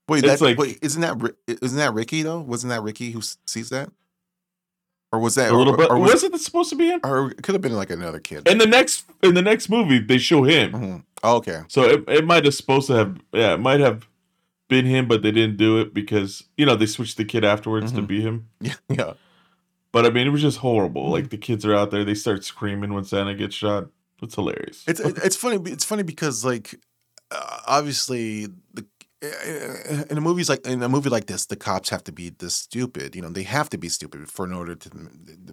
Wait, 0.09 0.23
that's 0.25 0.41
like- 0.41 0.59
wait, 0.59 0.79
isn't 0.81 1.01
that 1.01 1.35
isn't 1.49 1.79
that 1.79 1.93
Ricky 1.93 2.23
though? 2.23 2.41
Wasn't 2.41 2.71
that 2.71 2.83
Ricky 2.83 3.11
who 3.11 3.21
sees 3.47 3.71
that? 3.71 3.91
Or 5.15 5.19
was 5.21 5.37
that 5.37 5.53
a 5.53 5.57
little 5.57 5.75
or, 5.75 5.77
bit. 5.77 5.91
or 5.91 5.99
was, 5.99 6.13
was, 6.15 6.25
it 6.25 6.37
supposed 6.41 6.71
to 6.71 6.77
be 6.77 6.89
him? 6.89 7.01
or 7.05 7.31
it 7.31 7.43
could 7.43 7.55
have 7.55 7.63
been 7.63 7.75
like 7.75 7.91
another 7.91 8.19
kid. 8.19 8.49
In 8.49 8.59
the 8.59 8.67
next 8.67 9.05
in 9.23 9.35
the 9.35 9.43
next 9.43 9.69
movie, 9.69 9.99
they 10.01 10.19
show 10.19 10.43
him. 10.43 10.73
Mhm. 10.73 11.03
Oh, 11.23 11.37
okay. 11.37 11.63
So 11.69 11.83
it, 11.85 12.05
it 12.09 12.27
might 12.27 12.45
have 12.45 12.55
supposed 12.55 12.89
to 12.89 12.95
have 12.95 13.17
yeah, 13.33 13.55
it 13.55 13.61
might 13.61 13.81
have 13.81 14.09
been 14.69 14.87
him, 14.87 15.07
but 15.07 15.23
they 15.23 15.31
didn't 15.31 15.57
do 15.57 15.79
it 15.79 15.95
because 15.95 16.43
you 16.57 16.67
know 16.67 16.75
they 16.75 16.87
switched 16.87 17.17
the 17.17 17.25
kid 17.25 17.45
afterwards 17.45 17.93
to 17.93 18.03
Mhm. 18.03 18.07
be 18.09 18.21
him. 18.23 18.49
Yeah, 18.61 18.75
yeah. 18.89 19.13
But 19.93 20.07
I 20.07 20.11
mean, 20.11 20.27
it 20.27 20.31
was 20.31 20.43
just 20.43 20.59
Mm-hmm. 20.59 20.67
horrible. 20.67 21.11
Like 21.11 21.31
the 21.31 21.39
kids 21.39 21.65
are 21.65 21.75
out 21.75 21.93
there, 21.93 22.05
they 22.05 22.15
start 22.15 22.43
screaming 22.45 22.93
when 22.95 23.05
Santa 23.05 23.35
gets 23.35 23.55
shot. 23.55 23.87
It's 24.23 24.35
hilarious. 24.35 24.83
It's 24.89 24.99
it's 25.01 25.37
funny. 25.37 25.59
It's 25.71 25.85
funny 25.85 26.03
because 26.03 26.45
like 26.45 26.75
uh, 27.31 27.59
obviously 27.69 28.47
the 28.73 28.85
in 30.11 30.19
a 30.19 30.21
movies 30.21 30.49
like 30.49 30.67
in 30.67 30.83
a 30.83 30.89
movie 30.89 31.11
like 31.11 31.27
this, 31.27 31.47
the 31.47 31.57
cops 31.57 31.89
have 31.91 32.05
to 32.05 32.13
be 32.13 32.31
this 32.31 32.55
stupid. 32.55 33.15
You 33.15 33.23
know, 33.23 33.29
they 33.29 33.43
have 33.43 33.69
to 33.71 33.79
be 33.79 33.89
stupid 33.89 34.29
for 34.31 34.45
in 34.45 34.53
order 34.53 34.75
to 34.75 34.91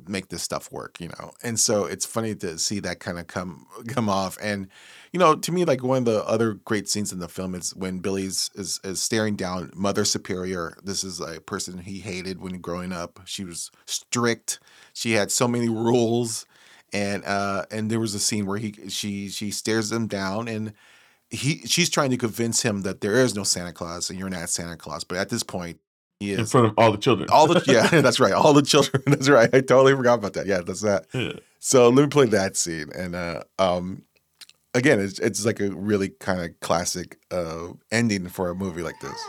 make 0.08 0.30
this 0.30 0.44
stuff 0.44 0.72
work. 0.72 1.00
You 1.00 1.10
know, 1.10 1.32
and 1.44 1.60
so 1.60 1.86
it's 1.86 2.06
funny 2.06 2.36
to 2.36 2.58
see 2.58 2.80
that 2.82 3.00
kind 3.00 3.20
of 3.20 3.28
come 3.28 3.68
come 3.88 4.10
off. 4.10 4.38
And 4.42 4.68
you 5.12 5.20
know, 5.20 5.36
to 5.36 5.52
me, 5.52 5.66
like 5.66 5.84
one 5.84 6.00
of 6.00 6.06
the 6.06 6.24
other 6.26 6.54
great 6.54 6.90
scenes 6.90 7.12
in 7.12 7.20
the 7.20 7.28
film 7.28 7.56
is 7.56 7.76
when 7.76 8.00
Billy's 8.00 8.50
is 8.56 8.80
is 8.84 9.02
staring 9.02 9.36
down 9.36 9.72
Mother 9.76 10.06
Superior. 10.06 10.78
This 10.84 11.04
is 11.04 11.20
a 11.20 11.42
person 11.42 11.80
he 11.80 12.00
hated 12.00 12.42
when 12.42 12.60
growing 12.62 12.92
up. 12.92 13.20
She 13.26 13.44
was 13.44 13.72
strict. 13.86 14.60
She 14.94 15.14
had 15.14 15.32
so 15.32 15.48
many 15.48 15.70
rules 15.70 16.46
and 16.94 17.24
uh 17.26 17.66
and 17.72 17.90
there 17.90 18.00
was 18.00 18.14
a 18.14 18.20
scene 18.20 18.46
where 18.46 18.58
he 18.58 18.74
she 18.90 19.30
she 19.30 19.52
stares 19.52 19.92
him 19.92 20.08
down 20.08 20.48
and 20.48 20.74
he 21.32 21.62
she's 21.66 21.90
trying 21.90 22.10
to 22.12 22.18
convince 22.18 22.62
him 22.62 22.82
that 22.82 23.02
there 23.02 23.14
is 23.16 23.34
no 23.36 23.44
Santa 23.44 23.72
Claus 23.74 24.10
and 24.10 24.20
you're 24.20 24.30
not 24.30 24.50
Santa 24.50 24.76
Claus 24.78 25.04
but 25.04 25.18
at 25.18 25.30
this 25.30 25.44
point 25.44 25.80
he 26.20 26.32
is 26.34 26.40
in 26.40 26.46
front 26.46 26.68
of 26.68 26.74
all 26.78 26.92
the 26.92 26.98
children. 26.98 27.28
all 27.32 27.48
the 27.48 27.64
yeah 27.68 27.88
that's 28.02 28.20
right 28.20 28.34
all 28.34 28.54
the 28.54 28.62
children 28.62 29.02
that's 29.08 29.30
right 29.30 29.50
I 29.54 29.62
totally 29.62 29.96
forgot 29.96 30.16
about 30.20 30.34
that 30.34 30.46
yeah 30.46 30.62
that's 30.62 30.82
that 30.82 31.06
Yeah. 31.14 31.34
so 31.60 31.90
let 31.90 32.02
me 32.04 32.08
play 32.10 32.26
that 32.28 32.56
scene 32.58 32.90
and 32.96 33.16
uh 33.16 33.44
um 33.60 34.04
again 34.74 35.00
it's 35.00 35.20
it's 35.20 35.46
like 35.46 35.60
a 35.60 35.70
really 35.72 36.10
kind 36.10 36.42
of 36.42 36.60
classic 36.60 37.18
uh 37.32 37.70
ending 37.92 38.28
for 38.28 38.50
a 38.50 38.56
movie 38.56 38.82
like 38.84 39.00
this 39.00 39.20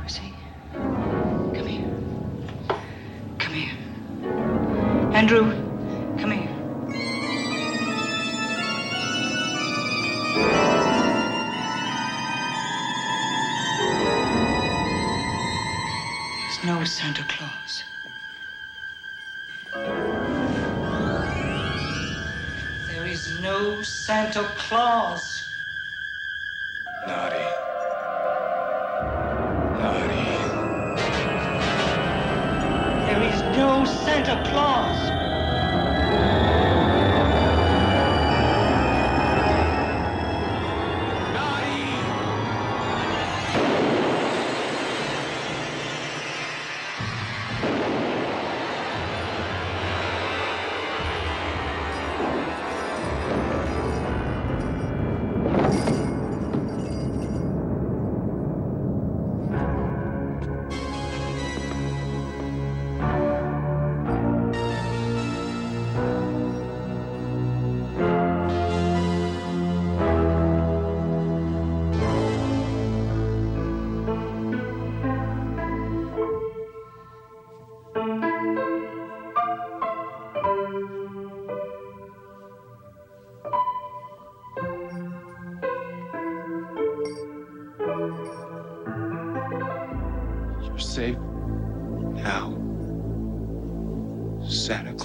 Percy, 0.00 0.34
come 0.72 1.66
here. 1.66 2.78
Come 3.38 3.52
here. 3.52 3.74
Andrew, 5.14 5.52
No 16.64 16.84
Santa 16.84 17.24
Claus. 17.24 17.82
There 22.86 23.04
is 23.04 23.40
no 23.40 23.82
Santa 23.82 24.44
Claus. 24.56 25.48
Naughty. 27.08 27.36
Naughty. 29.80 30.28
There 33.06 33.22
is 33.24 33.42
no 33.56 33.84
Santa 33.84 34.40
Claus. 34.44 35.21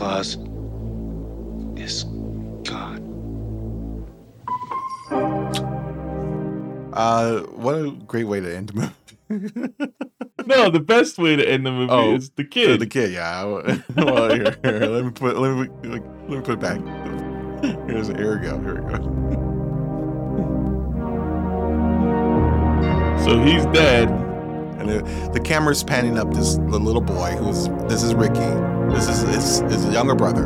Santa 0.07 0.37
Claus 0.37 0.37
is 1.79 2.03
gone. 2.63 3.03
uh 6.93 7.41
what 7.55 7.75
a 7.75 7.91
great 8.07 8.23
way 8.23 8.39
to 8.39 8.55
end 8.55 8.69
the 8.69 8.73
movie 8.73 8.93
no, 10.47 10.69
the 10.71 10.79
best 10.79 11.17
way 11.19 11.35
to 11.35 11.47
end 11.47 11.65
the 11.65 11.71
movie 11.71 11.91
Oh, 11.91 12.15
is 12.15 12.29
the 12.31 12.45
kid. 12.45 12.71
Uh, 12.71 12.77
the 12.77 12.87
kid, 12.87 13.11
yeah. 13.11 13.43
well, 13.95 14.33
here, 14.33 14.55
here, 14.63 14.79
let 14.85 15.03
me 15.05 15.11
put 15.11 15.37
let 15.37 15.51
me 15.53 15.67
let 15.83 16.29
me 16.29 16.41
put 16.41 16.51
it 16.53 16.59
back. 16.61 16.79
Here's 17.89 18.07
here 18.07 18.39
we 18.39 18.47
go. 18.47 18.57
Here 18.61 18.81
we 18.81 18.89
go. 18.89 18.97
So 23.25 23.43
he's 23.43 23.65
dead 23.67 24.26
and 24.89 25.05
the, 25.05 25.29
the 25.31 25.39
camera's 25.39 25.83
panning 25.83 26.17
up 26.17 26.33
this 26.33 26.55
the 26.55 26.79
little 26.79 27.01
boy 27.01 27.31
who's 27.35 27.67
this 27.89 28.03
is 28.03 28.13
Ricky. 28.13 28.39
This 28.93 29.07
is 29.09 29.21
his, 29.21 29.59
his 29.71 29.85
younger 29.93 30.15
brother. 30.15 30.45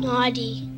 Naughty. 0.00 0.68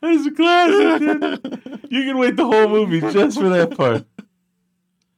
That's 0.00 0.26
a 0.26 0.30
classic. 0.36 1.00
Dude. 1.00 1.60
You 1.90 2.02
can 2.04 2.18
wait 2.18 2.36
the 2.36 2.44
whole 2.44 2.68
movie 2.68 3.00
just 3.00 3.38
for 3.38 3.48
that 3.48 3.76
part. 3.76 4.04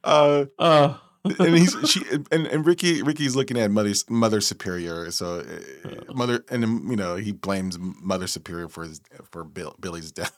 Uh, 0.07 0.47
Uh, 0.59 0.95
and 1.39 1.57
he's 1.57 1.77
she 1.91 2.03
and, 2.31 2.47
and 2.47 2.67
Ricky 2.67 3.03
Ricky's 3.03 3.37
looking 3.37 3.59
at 3.59 3.71
mother 3.71 3.93
Mother 4.09 4.41
Superior. 4.41 5.11
So 5.11 5.41
uh, 5.41 6.13
mother 6.15 6.45
and 6.51 6.65
um, 6.65 6.87
you 6.91 6.97
know 6.97 7.17
he 7.17 7.33
blames 7.33 7.79
Mother 7.79 8.27
Superior 8.27 8.69
for 8.69 8.85
his 8.85 9.01
for 9.31 9.45
Bill, 9.45 9.75
Billy's 9.81 10.13
death. 10.13 10.35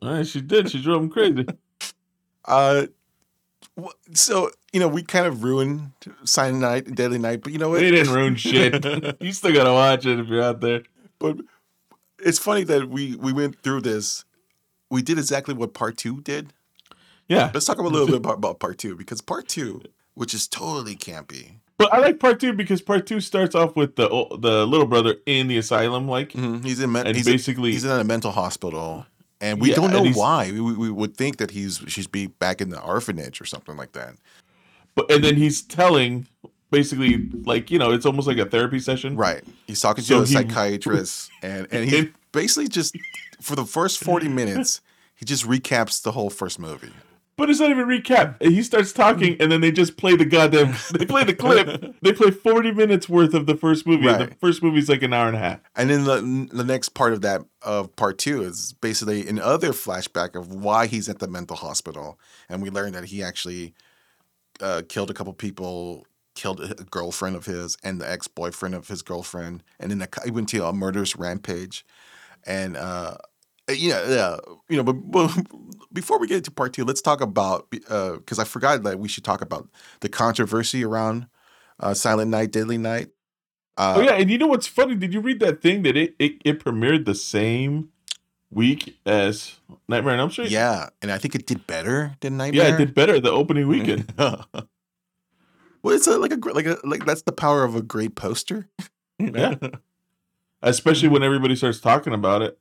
But, 0.00 0.26
she 0.26 0.40
did. 0.40 0.70
She 0.70 0.82
drove 0.82 1.02
him 1.02 1.10
crazy. 1.10 1.46
uh, 2.44 2.86
so 4.14 4.50
you 4.72 4.80
know 4.80 4.88
we 4.88 5.02
kind 5.02 5.26
of 5.26 5.42
ruined 5.42 5.92
Silent 6.24 6.60
Night 6.60 6.86
and 6.86 6.96
Deadly 6.96 7.18
Night, 7.18 7.42
but 7.42 7.52
you 7.52 7.58
know 7.58 7.68
what? 7.68 7.80
We 7.80 7.90
didn't 7.90 8.12
ruin 8.12 8.36
shit. 8.36 8.84
you 9.20 9.32
still 9.32 9.52
gotta 9.52 9.72
watch 9.72 10.06
it 10.06 10.18
if 10.18 10.28
you're 10.28 10.42
out 10.42 10.60
there. 10.60 10.82
But 11.18 11.38
it's 12.18 12.38
funny 12.38 12.64
that 12.64 12.88
we 12.88 13.16
we 13.16 13.32
went 13.32 13.60
through 13.62 13.82
this. 13.82 14.24
We 14.90 15.02
did 15.02 15.18
exactly 15.18 15.54
what 15.54 15.74
part 15.74 15.98
two 15.98 16.22
did. 16.22 16.54
Yeah. 17.28 17.50
Let's 17.52 17.66
talk 17.66 17.78
a 17.78 17.82
little 17.82 18.06
bit 18.06 18.16
about, 18.24 18.34
about 18.38 18.58
part 18.60 18.78
two 18.78 18.96
because 18.96 19.20
part 19.20 19.48
two, 19.48 19.82
which 20.14 20.34
is 20.34 20.48
totally 20.48 20.96
campy. 20.96 21.52
But 21.76 21.92
I 21.94 21.98
like 21.98 22.18
part 22.18 22.40
two 22.40 22.52
because 22.54 22.82
part 22.82 23.06
two 23.06 23.20
starts 23.20 23.54
off 23.54 23.76
with 23.76 23.94
the 23.96 24.08
the 24.40 24.66
little 24.66 24.86
brother 24.86 25.14
in 25.26 25.46
the 25.46 25.58
asylum, 25.58 26.08
like 26.08 26.32
mm-hmm. 26.32 26.64
He's 26.66 26.80
in 26.80 26.90
men- 26.90 27.06
and 27.06 27.16
he's 27.16 27.26
basically 27.26 27.70
he's 27.72 27.84
in 27.84 27.90
a 27.92 28.02
mental 28.02 28.32
hospital, 28.32 29.06
and 29.40 29.60
we 29.60 29.70
Yeah, 29.70 29.76
don't 29.76 29.92
know 29.92 30.10
why. 30.10 30.50
We, 30.50 30.60
we, 30.60 30.72
we 30.76 30.90
would 30.90 31.16
think 31.16 31.36
that 31.36 31.52
he's 31.52 31.80
she's 31.86 32.08
be 32.08 32.26
back 32.26 32.60
in 32.60 32.70
the 32.70 32.80
orphanage 32.82 33.40
or 33.40 33.44
something 33.44 33.76
like 33.76 33.92
that. 33.92 34.14
but 34.96 35.08
and 35.08 35.22
then 35.22 35.36
he's 35.36 35.62
telling 35.62 36.26
basically 36.72 37.28
like 37.44 37.70
you 37.70 37.78
know 37.78 37.92
it's 37.92 38.04
almost 38.06 38.26
like 38.26 38.38
a 38.38 38.46
therapy 38.46 38.80
session, 38.80 39.14
Right. 39.16 39.44
He's 39.68 39.80
talking 39.80 40.02
to 40.02 40.08
So 40.08 40.22
a 40.22 40.26
he- 40.26 40.32
psychiatrist, 40.34 41.30
and 41.42 41.68
and 41.70 41.88
he 41.88 42.10
basically 42.32 42.66
just 42.68 42.96
for 43.40 43.54
the 43.54 43.64
first 43.64 44.02
forty 44.02 44.26
minutes, 44.28 44.80
he 45.14 45.24
just 45.24 45.46
recaps 45.46 46.02
the 46.02 46.10
whole 46.10 46.28
first 46.30 46.58
movie. 46.58 46.90
But 47.38 47.48
it's 47.48 47.60
not 47.60 47.70
even 47.70 47.86
recap. 47.86 48.42
He 48.42 48.62
starts 48.64 48.92
talking, 48.92 49.36
and 49.40 49.50
then 49.50 49.60
they 49.60 49.70
just 49.72 49.96
play 49.96 50.16
the 50.16 50.24
goddamn. 50.24 50.74
They 50.98 51.06
play 51.06 51.22
the 51.24 51.34
clip. 51.34 51.94
They 52.02 52.12
play 52.12 52.32
forty 52.32 52.72
minutes 52.72 53.08
worth 53.08 53.32
of 53.32 53.46
the 53.46 53.56
first 53.56 53.86
movie. 53.86 54.08
and 54.08 54.20
The 54.20 54.24
Right. 54.26 54.40
first 54.40 54.62
movie's 54.62 54.88
like 54.88 55.02
an 55.02 55.12
hour 55.12 55.28
and 55.28 55.36
a 55.36 55.38
half. 55.38 55.60
And 55.76 55.88
then 55.88 56.04
the 56.04 56.48
the 56.54 56.64
next 56.64 56.90
part 56.90 57.12
of 57.12 57.20
that 57.22 57.42
of 57.62 57.94
part 57.96 58.18
two 58.18 58.42
is 58.42 58.74
basically 58.80 59.26
another 59.28 59.68
flashback 59.70 60.34
of 60.34 60.52
why 60.52 60.86
he's 60.88 61.08
at 61.08 61.20
the 61.20 61.28
mental 61.28 61.56
hospital, 61.56 62.18
and 62.48 62.60
we 62.60 62.70
learn 62.70 62.92
that 62.92 63.04
he 63.04 63.22
actually 63.22 63.72
uh, 64.60 64.82
killed 64.88 65.08
a 65.10 65.14
couple 65.14 65.32
people, 65.32 66.06
killed 66.34 66.60
a 66.60 66.74
girlfriend 66.90 67.36
of 67.36 67.46
his 67.46 67.76
and 67.84 68.00
the 68.00 68.10
ex 68.10 68.26
boyfriend 68.26 68.74
of 68.74 68.88
his 68.88 69.02
girlfriend, 69.02 69.62
and 69.78 69.92
then 69.92 70.06
he 70.24 70.30
went 70.32 70.48
to 70.48 70.64
a 70.66 70.72
murderous 70.72 71.14
rampage, 71.14 71.86
and 72.44 72.76
uh, 72.76 73.16
yeah, 73.68 74.08
yeah, 74.08 74.36
you 74.68 74.76
know. 74.76 74.82
But, 74.82 75.10
but 75.10 75.36
before 75.92 76.18
we 76.18 76.26
get 76.26 76.38
into 76.38 76.50
part 76.50 76.72
two, 76.72 76.84
let's 76.84 77.02
talk 77.02 77.20
about 77.20 77.70
because 77.70 78.38
I 78.38 78.44
forgot 78.44 78.82
that 78.84 78.98
we 78.98 79.08
should 79.08 79.24
talk 79.24 79.40
about 79.40 79.68
the 80.00 80.08
controversy 80.08 80.84
around 80.84 81.26
uh, 81.80 81.94
Silent 81.94 82.30
Night, 82.30 82.52
Deadly 82.52 82.78
Night. 82.78 83.08
Uh, 83.76 83.94
oh 83.96 84.00
yeah, 84.00 84.12
and 84.12 84.30
you 84.30 84.38
know 84.38 84.46
what's 84.46 84.66
funny? 84.66 84.94
Did 84.94 85.14
you 85.14 85.20
read 85.20 85.40
that 85.40 85.62
thing 85.62 85.82
that 85.82 85.96
it 85.96 86.14
it, 86.18 86.40
it 86.44 86.64
premiered 86.64 87.04
the 87.04 87.14
same 87.14 87.90
week 88.50 88.98
as 89.06 89.56
Nightmare 89.88 90.14
on 90.14 90.20
Elm 90.20 90.30
Street? 90.30 90.50
Yeah, 90.50 90.88
and 91.00 91.12
I 91.12 91.18
think 91.18 91.34
it 91.34 91.46
did 91.46 91.66
better 91.66 92.16
than 92.20 92.36
Nightmare. 92.36 92.68
yeah, 92.68 92.74
it 92.74 92.78
did 92.78 92.94
better 92.94 93.20
the 93.20 93.30
opening 93.30 93.68
weekend. 93.68 94.12
well, 94.16 94.46
it's 95.84 96.06
a, 96.06 96.18
like 96.18 96.32
a 96.32 96.38
like 96.52 96.66
a 96.66 96.78
like 96.82 97.06
that's 97.06 97.22
the 97.22 97.32
power 97.32 97.64
of 97.64 97.74
a 97.76 97.82
great 97.82 98.14
poster. 98.14 98.68
Yeah. 99.20 99.56
Especially 100.62 101.08
when 101.08 101.24
everybody 101.24 101.56
starts 101.56 101.80
talking 101.80 102.12
about 102.12 102.40
it. 102.40 102.56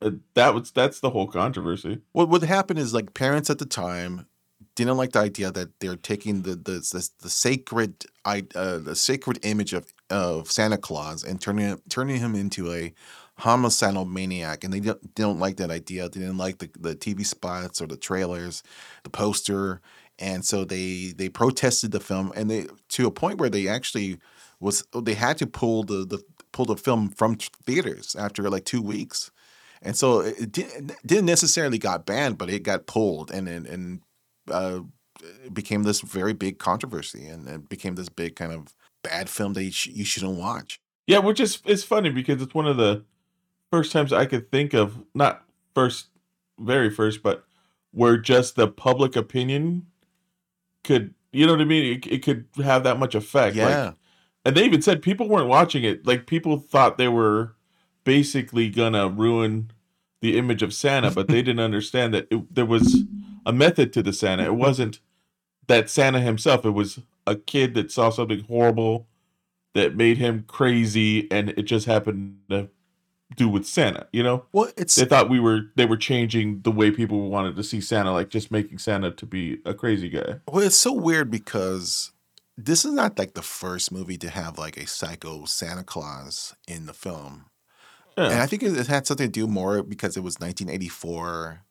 Uh, 0.00 0.12
That 0.34 0.54
was 0.54 0.70
that's 0.70 1.00
the 1.00 1.10
whole 1.10 1.26
controversy. 1.26 2.00
What 2.12 2.28
what 2.28 2.42
happened 2.42 2.78
is 2.78 2.94
like 2.94 3.14
parents 3.14 3.50
at 3.50 3.58
the 3.58 3.66
time 3.66 4.26
didn't 4.74 4.96
like 4.96 5.12
the 5.12 5.20
idea 5.20 5.50
that 5.50 5.80
they're 5.80 5.96
taking 5.96 6.42
the 6.42 6.50
the 6.54 6.72
the, 6.92 7.08
the 7.22 7.30
sacred 7.30 8.04
i 8.24 8.44
uh, 8.54 8.78
the 8.78 8.94
sacred 8.94 9.38
image 9.42 9.72
of 9.72 9.92
of 10.10 10.50
Santa 10.50 10.78
Claus 10.78 11.24
and 11.24 11.40
turning 11.40 11.80
turning 11.88 12.18
him 12.20 12.34
into 12.34 12.72
a 12.72 12.92
homicidal 13.38 14.04
maniac, 14.04 14.64
and 14.64 14.72
they 14.72 14.80
don't, 14.80 15.00
they 15.14 15.22
don't 15.22 15.38
like 15.38 15.56
that 15.58 15.70
idea. 15.70 16.08
They 16.08 16.20
didn't 16.20 16.38
like 16.38 16.58
the 16.58 16.70
the 16.78 16.94
TV 16.96 17.24
spots 17.26 17.80
or 17.80 17.86
the 17.86 17.96
trailers, 17.96 18.62
the 19.04 19.10
poster, 19.10 19.80
and 20.18 20.44
so 20.44 20.64
they 20.64 21.12
they 21.16 21.28
protested 21.28 21.90
the 21.92 22.00
film, 22.00 22.32
and 22.36 22.48
they 22.50 22.66
to 22.90 23.06
a 23.06 23.10
point 23.10 23.38
where 23.38 23.50
they 23.50 23.66
actually 23.68 24.18
was 24.60 24.84
they 24.94 25.14
had 25.14 25.38
to 25.38 25.46
pull 25.46 25.82
the 25.84 26.04
the 26.06 26.22
pull 26.52 26.64
the 26.66 26.76
film 26.76 27.10
from 27.10 27.36
theaters 27.66 28.16
after 28.16 28.48
like 28.48 28.64
two 28.64 28.82
weeks 28.82 29.30
and 29.82 29.96
so 29.96 30.20
it 30.20 30.52
didn't, 30.52 30.92
didn't 31.06 31.26
necessarily 31.26 31.78
got 31.78 32.06
banned, 32.06 32.38
but 32.38 32.50
it 32.50 32.62
got 32.62 32.86
pulled, 32.86 33.30
and 33.30 33.48
and, 33.48 33.66
and 33.66 34.00
uh, 34.50 34.80
it 35.44 35.52
became 35.54 35.82
this 35.82 36.00
very 36.00 36.32
big 36.32 36.58
controversy, 36.58 37.26
and 37.26 37.48
it 37.48 37.68
became 37.68 37.94
this 37.96 38.08
big 38.08 38.36
kind 38.36 38.52
of 38.52 38.74
bad 39.02 39.28
film 39.28 39.52
that 39.54 39.64
you, 39.64 39.70
sh- 39.72 39.86
you 39.86 40.04
shouldn't 40.04 40.38
watch. 40.38 40.80
Yeah, 41.06 41.18
which 41.18 41.40
is 41.40 41.60
it's 41.64 41.84
funny 41.84 42.10
because 42.10 42.42
it's 42.42 42.54
one 42.54 42.66
of 42.66 42.76
the 42.76 43.04
first 43.72 43.92
times 43.92 44.12
I 44.12 44.26
could 44.26 44.50
think 44.50 44.74
of 44.74 45.02
not 45.14 45.42
first 45.74 46.08
very 46.58 46.90
first, 46.90 47.22
but 47.22 47.44
where 47.92 48.16
just 48.18 48.56
the 48.56 48.68
public 48.68 49.16
opinion 49.16 49.86
could 50.84 51.14
you 51.32 51.46
know 51.46 51.52
what 51.52 51.60
I 51.60 51.64
mean? 51.66 51.98
It, 51.98 52.06
it 52.06 52.22
could 52.22 52.46
have 52.56 52.84
that 52.84 52.98
much 52.98 53.14
effect. 53.14 53.54
like- 53.56 53.66
Yeah. 53.68 53.92
and 54.44 54.56
they 54.56 54.64
even 54.64 54.80
said 54.82 55.02
people 55.02 55.28
weren't 55.28 55.48
watching 55.48 55.84
it. 55.84 56.06
Like 56.06 56.26
people 56.26 56.58
thought 56.58 56.96
they 56.98 57.08
were 57.08 57.54
basically 58.08 58.70
gonna 58.70 59.06
ruin 59.06 59.70
the 60.22 60.38
image 60.38 60.62
of 60.62 60.72
Santa, 60.72 61.10
but 61.10 61.28
they 61.28 61.42
didn't 61.42 61.60
understand 61.60 62.14
that 62.14 62.26
it, 62.30 62.54
there 62.54 62.64
was 62.64 63.04
a 63.44 63.52
method 63.52 63.92
to 63.92 64.02
the 64.02 64.14
Santa. 64.14 64.44
It 64.44 64.54
wasn't 64.54 65.00
that 65.66 65.90
Santa 65.90 66.18
himself. 66.18 66.64
It 66.64 66.70
was 66.70 67.00
a 67.26 67.36
kid 67.36 67.74
that 67.74 67.92
saw 67.92 68.08
something 68.08 68.44
horrible 68.44 69.06
that 69.74 69.94
made 69.94 70.16
him 70.16 70.44
crazy, 70.48 71.30
and 71.30 71.50
it 71.50 71.64
just 71.64 71.84
happened 71.84 72.38
to 72.48 72.70
do 73.36 73.46
with 73.46 73.66
Santa. 73.66 74.06
You 74.10 74.22
know, 74.22 74.46
Well, 74.52 74.72
it's 74.78 74.94
they 74.94 75.04
thought 75.04 75.28
we 75.28 75.38
were 75.38 75.66
they 75.76 75.84
were 75.84 75.98
changing 75.98 76.62
the 76.62 76.72
way 76.72 76.90
people 76.90 77.28
wanted 77.28 77.56
to 77.56 77.62
see 77.62 77.82
Santa, 77.82 78.10
like 78.10 78.30
just 78.30 78.50
making 78.50 78.78
Santa 78.78 79.10
to 79.10 79.26
be 79.26 79.58
a 79.66 79.74
crazy 79.74 80.08
guy. 80.08 80.36
well, 80.50 80.64
it's 80.64 80.78
so 80.78 80.94
weird 80.94 81.30
because 81.30 82.12
this 82.56 82.86
is 82.86 82.92
not 82.94 83.18
like 83.18 83.34
the 83.34 83.42
first 83.42 83.92
movie 83.92 84.16
to 84.16 84.30
have 84.30 84.56
like 84.56 84.78
a 84.78 84.86
psycho 84.86 85.44
Santa 85.44 85.84
Claus 85.84 86.56
in 86.66 86.86
the 86.86 86.94
film. 86.94 87.44
Yeah. 88.18 88.30
And 88.30 88.40
I 88.40 88.46
think 88.46 88.64
it, 88.64 88.86
had 88.88 89.06
something 89.06 89.28
to 89.28 89.32
do 89.32 89.46
more 89.46 89.82
because 89.84 90.16
it 90.16 90.24
was 90.24 90.40
1984, 90.40 91.62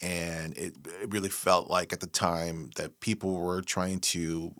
and 0.00 0.56
it, 0.56 0.74
it 1.02 1.12
really 1.12 1.28
felt 1.28 1.68
like 1.68 1.92
at 1.92 1.98
the 1.98 2.06
time 2.06 2.70
that 2.76 3.00
people 3.00 3.40
were 3.40 3.60
trying 3.60 3.98
to, 3.98 4.52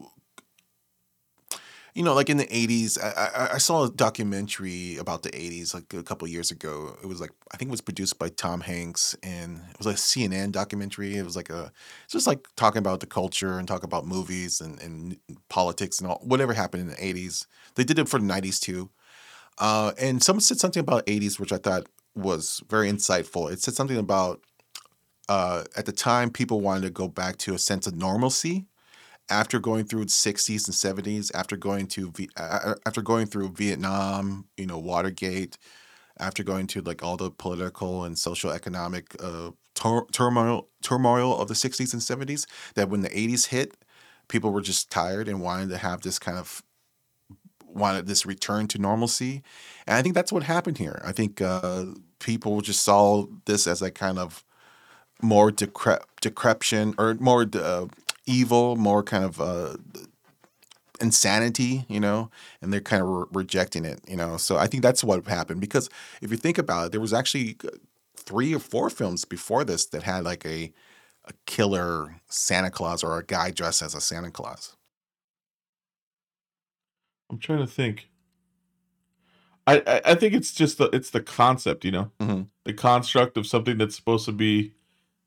you 1.95 2.03
know, 2.03 2.15
like 2.15 2.29
in 2.31 2.37
the 2.37 2.47
80s. 2.47 2.99
I, 3.01 3.45
I, 3.45 3.55
I 3.55 3.59
saw 3.59 3.85
a 3.85 3.91
documentary 3.93 4.97
about 4.97 5.23
the 5.23 5.31
80s 5.31 5.73
like 5.73 5.95
a 5.95 6.03
couple 6.03 6.27
years 6.27 6.51
ago. 6.51 6.97
It 7.01 7.07
was 7.07 7.21
like 7.21 7.31
I 7.53 7.59
think 7.59 7.69
it 7.69 7.71
was 7.71 7.81
produced 7.81 8.19
by 8.19 8.29
Tom 8.31 8.61
Hanks, 8.61 9.15
and 9.23 9.59
it 9.71 9.79
was 9.79 9.87
like 9.87 9.95
a 9.95 9.99
CNN 9.99 10.51
documentary. 10.51 11.17
It 11.17 11.25
was 11.25 11.37
like 11.37 11.49
a 11.51 11.71
it's 12.07 12.13
just 12.13 12.27
like 12.27 12.49
talking 12.57 12.81
about 12.81 12.99
the 12.99 13.07
culture 13.07 13.57
and 13.57 13.69
talk 13.69 13.85
about 13.85 14.05
movies 14.05 14.61
and, 14.61 14.83
and 14.83 15.17
politics 15.49 16.01
and 16.01 16.11
all 16.11 16.21
whatever 16.25 16.55
happened 16.55 16.83
in 16.83 16.89
the 16.89 16.97
80s. 16.97 17.47
They 17.77 17.85
did 17.85 18.01
it 18.01 18.09
for 18.09 18.19
the 18.19 18.27
90s 18.27 18.59
too. 18.59 18.91
Uh, 19.59 19.93
and 19.99 20.23
someone 20.23 20.41
said 20.41 20.59
something 20.59 20.81
about 20.81 21.07
80s, 21.07 21.39
which 21.39 21.53
I 21.53 21.59
thought 21.59 21.87
was 22.15 22.63
very 22.69 22.91
insightful. 22.91 23.51
It 23.53 23.61
said 23.61 23.75
something 23.75 23.97
about 23.97 24.41
uh, 25.29 25.65
at 25.77 25.87
the 25.87 25.93
time 25.93 26.31
people 26.31 26.61
wanted 26.61 26.83
to 26.83 26.91
go 26.91 27.09
back 27.09 27.37
to 27.39 27.55
a 27.55 27.59
sense 27.59 27.87
of 27.87 27.97
normalcy 27.97 28.67
after 29.31 29.59
going 29.59 29.85
through 29.85 30.05
the 30.05 30.11
60s 30.11 30.67
and 30.67 31.05
70s, 31.05 31.35
after 31.35 31.57
going 31.57 31.87
to 31.89 32.13
after 32.85 33.01
going 33.01 33.27
through 33.27 33.53
Vietnam, 33.53 34.47
you 34.57 34.67
know, 34.67 34.79
Watergate, 34.79 35.57
after 36.19 36.43
going 36.43 36.67
to 36.69 36.83
like 36.83 37.03
all 37.03 37.17
the 37.17 37.31
political 37.31 38.05
and 38.05 38.19
social 38.19 38.51
economic 38.51 39.17
uh, 39.23 39.51
tur- 39.75 40.07
turmoil 40.13 40.69
turmoil 40.83 41.41
of 41.41 41.49
the 41.49 41.55
60s 41.55 41.93
and 41.93 42.03
70s. 42.03 42.47
That 42.75 42.91
when 42.91 43.01
the 43.01 43.09
80s 43.09 43.47
hit, 43.47 43.77
people 44.29 44.51
were 44.53 44.61
just 44.61 44.91
tired 44.91 45.29
and 45.29 45.41
wanted 45.41 45.71
to 45.71 45.79
have 45.79 46.03
this 46.03 46.19
kind 46.19 46.39
of 46.39 46.63
wanted 47.75 48.07
this 48.07 48.25
return 48.25 48.67
to 48.69 48.79
normalcy. 48.79 49.43
And 49.87 49.97
I 49.97 50.03
think 50.03 50.15
that's 50.15 50.33
what 50.33 50.45
happened 50.45 50.79
here. 50.79 51.01
I 51.05 51.13
think 51.13 51.41
uh, 51.41 51.87
people 52.19 52.61
just 52.61 52.83
saw 52.83 53.27
this 53.45 53.67
as 53.67 53.83
a 53.83 53.91
kind 53.91 54.19
of 54.19 54.45
more 55.23 55.51
decrep- 55.51 56.05
decreption 56.21 56.95
or 56.99 57.15
more 57.15 57.47
uh, 57.55 57.87
evil, 58.27 58.77
more 58.77 59.03
kind 59.03 59.25
of 59.25 59.41
uh, 59.41 59.77
insanity, 61.01 61.85
you 61.89 62.01
know, 62.01 62.31
and 62.61 62.73
they're 62.73 62.81
kind 62.81 63.03
of 63.03 63.09
re- 63.09 63.25
rejecting 63.33 63.85
it, 63.85 64.01
you 64.09 64.17
know. 64.17 64.37
So 64.37 64.57
I 64.57 64.67
think 64.67 64.83
that's 64.83 65.05
what 65.05 65.27
happened 65.27 65.61
because 65.61 65.89
if 66.23 66.31
you 66.31 66.37
think 66.37 66.59
about 66.59 66.87
it, 66.87 66.93
there 66.93 67.01
was 67.01 67.13
actually 67.13 67.57
uh, 67.65 67.71
three 68.17 68.55
or 68.55 68.61
four 68.61 68.91
films 68.91 69.25
before 69.25 69.65
this 69.65 69.87
that 69.87 70.03
had 70.03 70.25
like 70.25 70.45
a 70.47 70.73
a 71.27 71.33
killer 71.47 72.21
Santa 72.29 72.71
Claus 72.71 73.03
or 73.03 73.19
a 73.19 73.25
guy 73.25 73.51
dressed 73.51 73.83
as 73.83 73.95
a 73.95 74.01
Santa 74.01 74.31
Claus. 74.31 74.77
I'm 77.35 77.41
trying 77.41 77.59
to 77.59 77.67
think. 77.67 78.09
I, 79.67 79.79
I 79.87 80.01
I 80.13 80.15
think 80.15 80.35
it's 80.35 80.53
just 80.55 80.79
the 80.79 80.85
it's 80.93 81.11
the 81.11 81.21
concept, 81.21 81.85
you 81.85 81.91
know, 81.91 82.13
Mhm. 82.21 82.47
the 82.65 82.73
construct 82.73 83.37
of 83.37 83.45
something 83.45 83.77
that's 83.77 83.97
supposed 83.97 84.25
to 84.27 84.33
be 84.33 84.75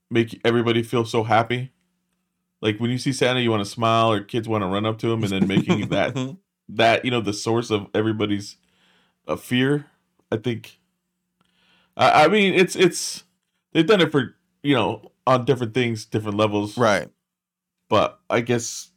make 0.10 0.39
everybody 0.45 0.84
feel 0.84 1.03
so 1.03 1.24
happy. 1.24 1.74
Like 2.62 2.80
when 2.80 2.89
you 2.91 2.97
see 2.97 3.12
Santa, 3.12 3.41
you 3.41 3.51
want 3.51 3.60
to 3.66 3.70
smile, 3.70 4.10
or 4.12 4.22
kids 4.22 4.47
want 4.47 4.62
to 4.62 4.68
run 4.68 4.86
up 4.86 4.99
to 4.99 5.12
him, 5.12 5.22
and 5.24 5.32
then 5.34 5.47
making 5.47 5.88
that 5.89 6.16
that 6.70 7.03
you 7.03 7.12
know 7.12 7.20
the 7.20 7.34
source 7.34 7.70
of 7.72 7.88
everybody's 7.93 8.55
uh, 9.28 9.36
fear. 9.36 9.88
I 10.32 10.38
think. 10.38 10.80
I, 11.97 12.24
I 12.24 12.28
mean, 12.30 12.53
it's 12.53 12.78
it's 12.78 13.24
they've 13.74 13.86
done 13.86 13.99
it 13.99 14.14
for 14.14 14.34
you 14.64 14.76
know 14.76 15.12
on 15.26 15.43
different 15.43 15.74
things, 15.74 16.05
different 16.05 16.38
levels, 16.38 16.78
right? 16.78 17.10
But 17.89 18.20
I 18.30 18.39
guess 18.41 18.91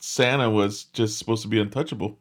Santa 0.00 0.50
was 0.50 0.84
just 0.84 1.18
supposed 1.18 1.42
to 1.42 1.48
be 1.48 1.60
untouchable. 1.60 2.18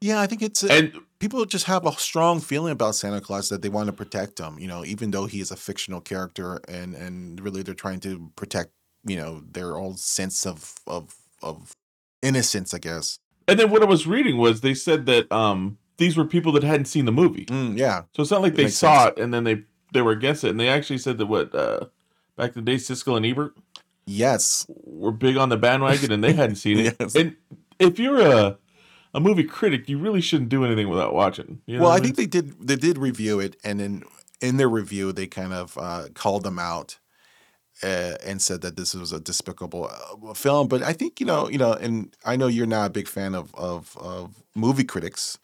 Yeah, 0.00 0.20
I 0.20 0.26
think 0.26 0.42
it's 0.42 0.62
And- 0.62 0.92
people 1.18 1.44
just 1.46 1.64
have 1.66 1.86
a 1.86 1.92
strong 1.92 2.40
feeling 2.40 2.72
about 2.72 2.94
Santa 2.94 3.20
Claus 3.20 3.48
that 3.48 3.62
they 3.62 3.68
want 3.70 3.86
to 3.86 3.92
protect 3.92 4.38
him. 4.38 4.58
You 4.58 4.68
know, 4.68 4.84
even 4.84 5.10
though 5.10 5.26
he 5.26 5.40
is 5.40 5.50
a 5.50 5.56
fictional 5.56 6.00
character, 6.00 6.60
and 6.68 6.94
and 6.94 7.40
really 7.40 7.62
they're 7.62 7.74
trying 7.74 8.00
to 8.00 8.30
protect 8.36 8.70
you 9.04 9.16
know 9.16 9.42
their 9.50 9.76
old 9.76 9.98
sense 9.98 10.46
of 10.46 10.74
of 10.86 11.14
of 11.42 11.72
innocence, 12.22 12.74
I 12.74 12.78
guess. 12.78 13.18
And 13.48 13.58
then 13.58 13.70
what 13.70 13.82
I 13.82 13.86
was 13.86 14.06
reading 14.06 14.36
was 14.38 14.60
they 14.60 14.74
said 14.74 15.06
that 15.06 15.30
um 15.32 15.78
these 15.98 16.16
were 16.16 16.24
people 16.26 16.52
that 16.52 16.62
hadn't 16.62 16.86
seen 16.86 17.04
the 17.06 17.12
movie. 17.12 17.46
Mm, 17.46 17.78
yeah. 17.78 18.02
So 18.14 18.22
it's 18.22 18.30
not 18.30 18.42
like 18.42 18.54
That 18.56 18.62
they 18.64 18.68
saw 18.68 19.04
sense. 19.04 19.14
it 19.16 19.22
and 19.22 19.32
then 19.32 19.44
they 19.44 19.62
they 19.92 20.02
were 20.02 20.12
against 20.12 20.44
it. 20.44 20.50
And 20.50 20.60
they 20.60 20.68
actually 20.68 20.98
said 20.98 21.16
that 21.18 21.26
what 21.26 21.54
uh 21.54 21.86
back 22.36 22.54
in 22.54 22.64
the 22.64 22.70
day, 22.72 22.76
Siskel 22.76 23.16
and 23.16 23.24
Ebert 23.24 23.56
Yes. 24.06 24.66
were 24.68 25.10
big 25.12 25.36
on 25.36 25.48
the 25.48 25.56
bandwagon 25.56 26.12
and 26.12 26.22
they 26.22 26.32
hadn't 26.34 26.56
seen 26.56 26.78
it. 26.80 26.96
Yes. 27.00 27.14
And 27.14 27.36
if 27.78 27.98
you're 27.98 28.20
a 28.20 28.58
a 29.16 29.20
movie 29.20 29.44
critic, 29.44 29.88
you 29.88 29.98
really 29.98 30.20
shouldn't 30.20 30.50
do 30.50 30.64
anything 30.64 30.90
without 30.90 31.14
watching. 31.14 31.62
You 31.66 31.78
know 31.78 31.84
well, 31.84 31.92
I 31.92 32.00
think 32.00 32.16
they 32.16 32.26
did 32.26 32.68
they 32.68 32.76
did 32.76 32.98
review 32.98 33.40
it, 33.40 33.56
and 33.64 33.80
then 33.80 34.02
in 34.42 34.58
their 34.58 34.68
review 34.68 35.10
they 35.10 35.26
kind 35.26 35.54
of 35.54 35.76
uh, 35.80 36.08
called 36.14 36.44
them 36.44 36.58
out 36.58 36.98
uh, 37.82 38.16
and 38.24 38.42
said 38.42 38.60
that 38.60 38.76
this 38.76 38.94
was 38.94 39.12
a 39.12 39.18
despicable 39.18 39.90
uh, 39.90 40.34
film. 40.34 40.68
But 40.68 40.82
I 40.82 40.92
think 40.92 41.18
you 41.18 41.24
know 41.24 41.48
you 41.48 41.56
know, 41.56 41.72
and 41.72 42.14
I 42.26 42.36
know 42.36 42.46
you're 42.46 42.66
not 42.66 42.88
a 42.88 42.90
big 42.90 43.08
fan 43.08 43.34
of 43.34 43.54
of, 43.54 43.96
of 43.98 44.44
movie 44.54 44.84
critics. 44.84 45.38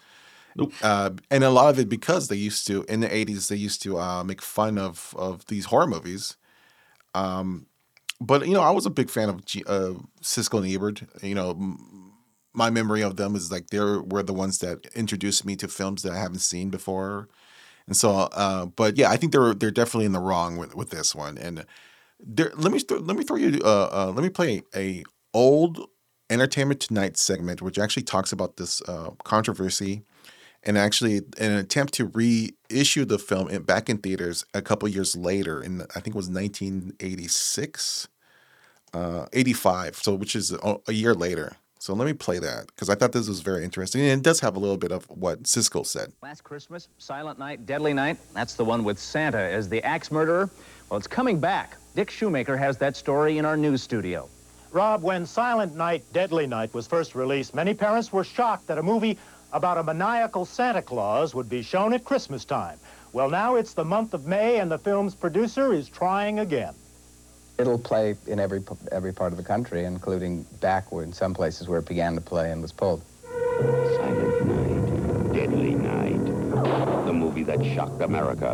Nope. 0.54 0.74
Uh, 0.82 1.10
and 1.30 1.42
a 1.42 1.48
lot 1.48 1.70
of 1.70 1.78
it 1.78 1.88
because 1.88 2.28
they 2.28 2.36
used 2.36 2.66
to 2.66 2.84
in 2.90 3.00
the 3.00 3.08
'80s 3.08 3.48
they 3.48 3.56
used 3.56 3.82
to 3.84 3.98
uh, 3.98 4.22
make 4.22 4.42
fun 4.42 4.76
of 4.76 5.14
of 5.16 5.46
these 5.46 5.64
horror 5.64 5.86
movies. 5.86 6.36
Um, 7.14 7.68
but 8.20 8.46
you 8.46 8.52
know, 8.52 8.60
I 8.60 8.70
was 8.70 8.84
a 8.84 8.90
big 8.90 9.08
fan 9.08 9.30
of 9.30 9.46
G- 9.46 9.64
uh, 9.66 9.94
Siskel 10.20 10.62
and 10.62 10.70
Ebert. 10.70 11.02
You 11.22 11.34
know, 11.34 11.76
my 12.54 12.70
memory 12.70 13.02
of 13.02 13.16
them 13.16 13.34
is 13.34 13.50
like 13.50 13.68
they 13.68 13.78
were 13.80 14.22
the 14.22 14.34
ones 14.34 14.58
that 14.58 14.86
introduced 14.94 15.44
me 15.44 15.56
to 15.56 15.68
films 15.68 16.02
that 16.02 16.12
I 16.12 16.18
haven't 16.18 16.40
seen 16.40 16.70
before, 16.70 17.28
and 17.86 17.96
so. 17.96 18.10
Uh, 18.32 18.66
but 18.66 18.96
yeah, 18.96 19.10
I 19.10 19.16
think 19.16 19.32
they're 19.32 19.54
they're 19.54 19.70
definitely 19.70 20.06
in 20.06 20.12
the 20.12 20.20
wrong 20.20 20.56
with, 20.56 20.74
with 20.74 20.90
this 20.90 21.14
one. 21.14 21.38
And 21.38 21.64
there, 22.20 22.52
let 22.56 22.72
me 22.72 22.78
th- 22.80 23.02
let 23.02 23.16
me 23.16 23.24
throw 23.24 23.36
you. 23.36 23.60
Uh, 23.64 23.88
uh, 23.92 24.12
let 24.14 24.22
me 24.22 24.30
play 24.30 24.62
a 24.74 25.02
old 25.34 25.88
Entertainment 26.30 26.80
Tonight 26.80 27.16
segment, 27.16 27.60
which 27.62 27.78
actually 27.78 28.04
talks 28.04 28.32
about 28.32 28.56
this 28.56 28.80
uh, 28.88 29.10
controversy. 29.24 30.02
And 30.64 30.78
actually, 30.78 31.22
an 31.38 31.52
attempt 31.52 31.92
to 31.94 32.06
reissue 32.06 33.04
the 33.04 33.18
film 33.18 33.48
in, 33.48 33.62
back 33.62 33.90
in 33.90 33.98
theaters 33.98 34.44
a 34.54 34.62
couple 34.62 34.88
years 34.88 35.16
later, 35.16 35.60
in 35.60 35.82
I 35.82 36.00
think 36.00 36.08
it 36.08 36.14
was 36.14 36.30
1986, 36.30 38.08
uh, 38.94 39.26
85, 39.32 39.96
so 39.96 40.14
which 40.14 40.36
is 40.36 40.52
a, 40.52 40.76
a 40.86 40.92
year 40.92 41.14
later. 41.14 41.56
So 41.82 41.94
let 41.94 42.06
me 42.06 42.12
play 42.12 42.38
that 42.38 42.68
because 42.68 42.88
I 42.88 42.94
thought 42.94 43.10
this 43.10 43.26
was 43.26 43.40
very 43.40 43.64
interesting, 43.64 44.02
and 44.02 44.20
it 44.20 44.22
does 44.22 44.38
have 44.38 44.54
a 44.54 44.58
little 44.60 44.76
bit 44.76 44.92
of 44.92 45.04
what 45.06 45.42
Siskel 45.42 45.84
said. 45.84 46.12
Last 46.22 46.44
Christmas, 46.44 46.86
Silent 46.98 47.40
Night, 47.40 47.66
Deadly 47.66 47.92
Night. 47.92 48.18
That's 48.34 48.54
the 48.54 48.64
one 48.64 48.84
with 48.84 49.00
Santa 49.00 49.40
as 49.40 49.68
the 49.68 49.82
axe 49.82 50.12
murderer. 50.12 50.48
Well, 50.88 50.98
it's 50.98 51.08
coming 51.08 51.40
back. 51.40 51.76
Dick 51.96 52.08
Shoemaker 52.08 52.56
has 52.56 52.76
that 52.78 52.94
story 52.96 53.38
in 53.38 53.44
our 53.44 53.56
news 53.56 53.82
studio. 53.82 54.28
Rob, 54.70 55.02
when 55.02 55.26
Silent 55.26 55.74
Night, 55.74 56.04
Deadly 56.12 56.46
Night 56.46 56.72
was 56.72 56.86
first 56.86 57.16
released, 57.16 57.52
many 57.52 57.74
parents 57.74 58.12
were 58.12 58.22
shocked 58.22 58.68
that 58.68 58.78
a 58.78 58.82
movie 58.84 59.18
about 59.52 59.76
a 59.76 59.82
maniacal 59.82 60.44
Santa 60.44 60.82
Claus 60.82 61.34
would 61.34 61.48
be 61.48 61.62
shown 61.62 61.92
at 61.94 62.04
Christmas 62.04 62.44
time. 62.44 62.78
Well, 63.12 63.28
now 63.28 63.56
it's 63.56 63.74
the 63.74 63.84
month 63.84 64.14
of 64.14 64.24
May, 64.24 64.60
and 64.60 64.70
the 64.70 64.78
film's 64.78 65.16
producer 65.16 65.72
is 65.72 65.88
trying 65.88 66.38
again. 66.38 66.76
It'll 67.58 67.78
play 67.78 68.16
in 68.26 68.40
every 68.40 68.62
every 68.90 69.12
part 69.12 69.32
of 69.32 69.36
the 69.36 69.44
country, 69.44 69.84
including 69.84 70.46
backward 70.60 71.04
in 71.04 71.12
some 71.12 71.34
places 71.34 71.68
where 71.68 71.78
it 71.78 71.86
began 71.86 72.14
to 72.14 72.20
play 72.20 72.50
and 72.50 72.62
was 72.62 72.72
pulled. 72.72 73.02
Silent 73.28 74.46
Night, 74.46 75.32
Deadly 75.32 75.74
Night. 75.74 77.06
The 77.06 77.12
movie 77.12 77.42
that 77.44 77.64
shocked 77.64 78.02
America, 78.02 78.52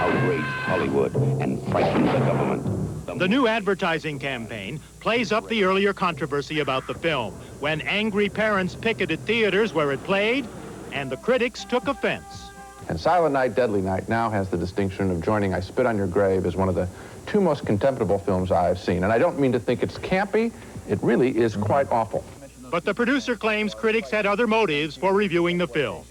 outraged 0.00 0.44
Hollywood, 0.64 1.14
and 1.14 1.62
frightened 1.70 2.08
the 2.08 2.18
government. 2.18 3.18
The 3.18 3.28
new 3.28 3.46
advertising 3.46 4.18
campaign 4.18 4.80
plays 5.00 5.32
up 5.32 5.48
the 5.48 5.64
earlier 5.64 5.94
controversy 5.94 6.60
about 6.60 6.86
the 6.86 6.94
film 6.94 7.34
when 7.60 7.80
angry 7.82 8.28
parents 8.28 8.74
picketed 8.74 9.24
theaters 9.24 9.72
where 9.72 9.92
it 9.92 10.02
played 10.04 10.46
and 10.92 11.10
the 11.10 11.16
critics 11.16 11.64
took 11.64 11.86
offense. 11.88 12.50
And 12.88 13.00
Silent 13.00 13.32
Night, 13.32 13.54
Deadly 13.54 13.80
Night 13.82 14.08
now 14.08 14.30
has 14.30 14.48
the 14.48 14.56
distinction 14.56 15.10
of 15.10 15.20
joining 15.22 15.54
I 15.54 15.60
Spit 15.60 15.86
on 15.86 15.96
Your 15.96 16.06
Grave 16.06 16.46
as 16.46 16.56
one 16.56 16.68
of 16.68 16.74
the 16.74 16.88
two 17.26 17.40
most 17.40 17.66
contemptible 17.66 18.18
films 18.18 18.50
I've 18.50 18.78
seen. 18.78 19.04
And 19.04 19.12
I 19.12 19.18
don't 19.18 19.38
mean 19.38 19.52
to 19.52 19.60
think 19.60 19.82
it's 19.82 19.98
campy. 19.98 20.52
It 20.88 21.02
really 21.02 21.36
is 21.36 21.56
quite 21.56 21.90
awful. 21.90 22.24
But 22.70 22.84
the 22.84 22.94
producer 22.94 23.36
claims 23.36 23.74
critics 23.74 24.10
had 24.10 24.26
other 24.26 24.46
motives 24.46 24.96
for 24.96 25.12
reviewing 25.12 25.58
the 25.58 25.68
film. 25.68 26.04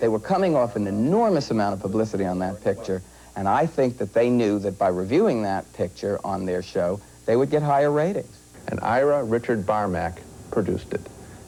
They 0.00 0.08
were 0.08 0.20
coming 0.20 0.54
off 0.54 0.76
an 0.76 0.86
enormous 0.86 1.50
amount 1.50 1.74
of 1.74 1.80
publicity 1.80 2.24
on 2.24 2.38
that 2.40 2.62
picture, 2.62 3.02
and 3.34 3.48
I 3.48 3.66
think 3.66 3.98
that 3.98 4.12
they 4.12 4.30
knew 4.30 4.58
that 4.60 4.78
by 4.78 4.88
reviewing 4.88 5.42
that 5.42 5.70
picture 5.72 6.20
on 6.22 6.44
their 6.44 6.62
show, 6.62 7.00
they 7.24 7.36
would 7.36 7.50
get 7.50 7.62
higher 7.62 7.90
ratings. 7.90 8.38
And 8.68 8.78
Ira 8.80 9.24
Richard 9.24 9.64
Barmak 9.64 10.18
produced 10.50 10.92
it. 10.92 11.00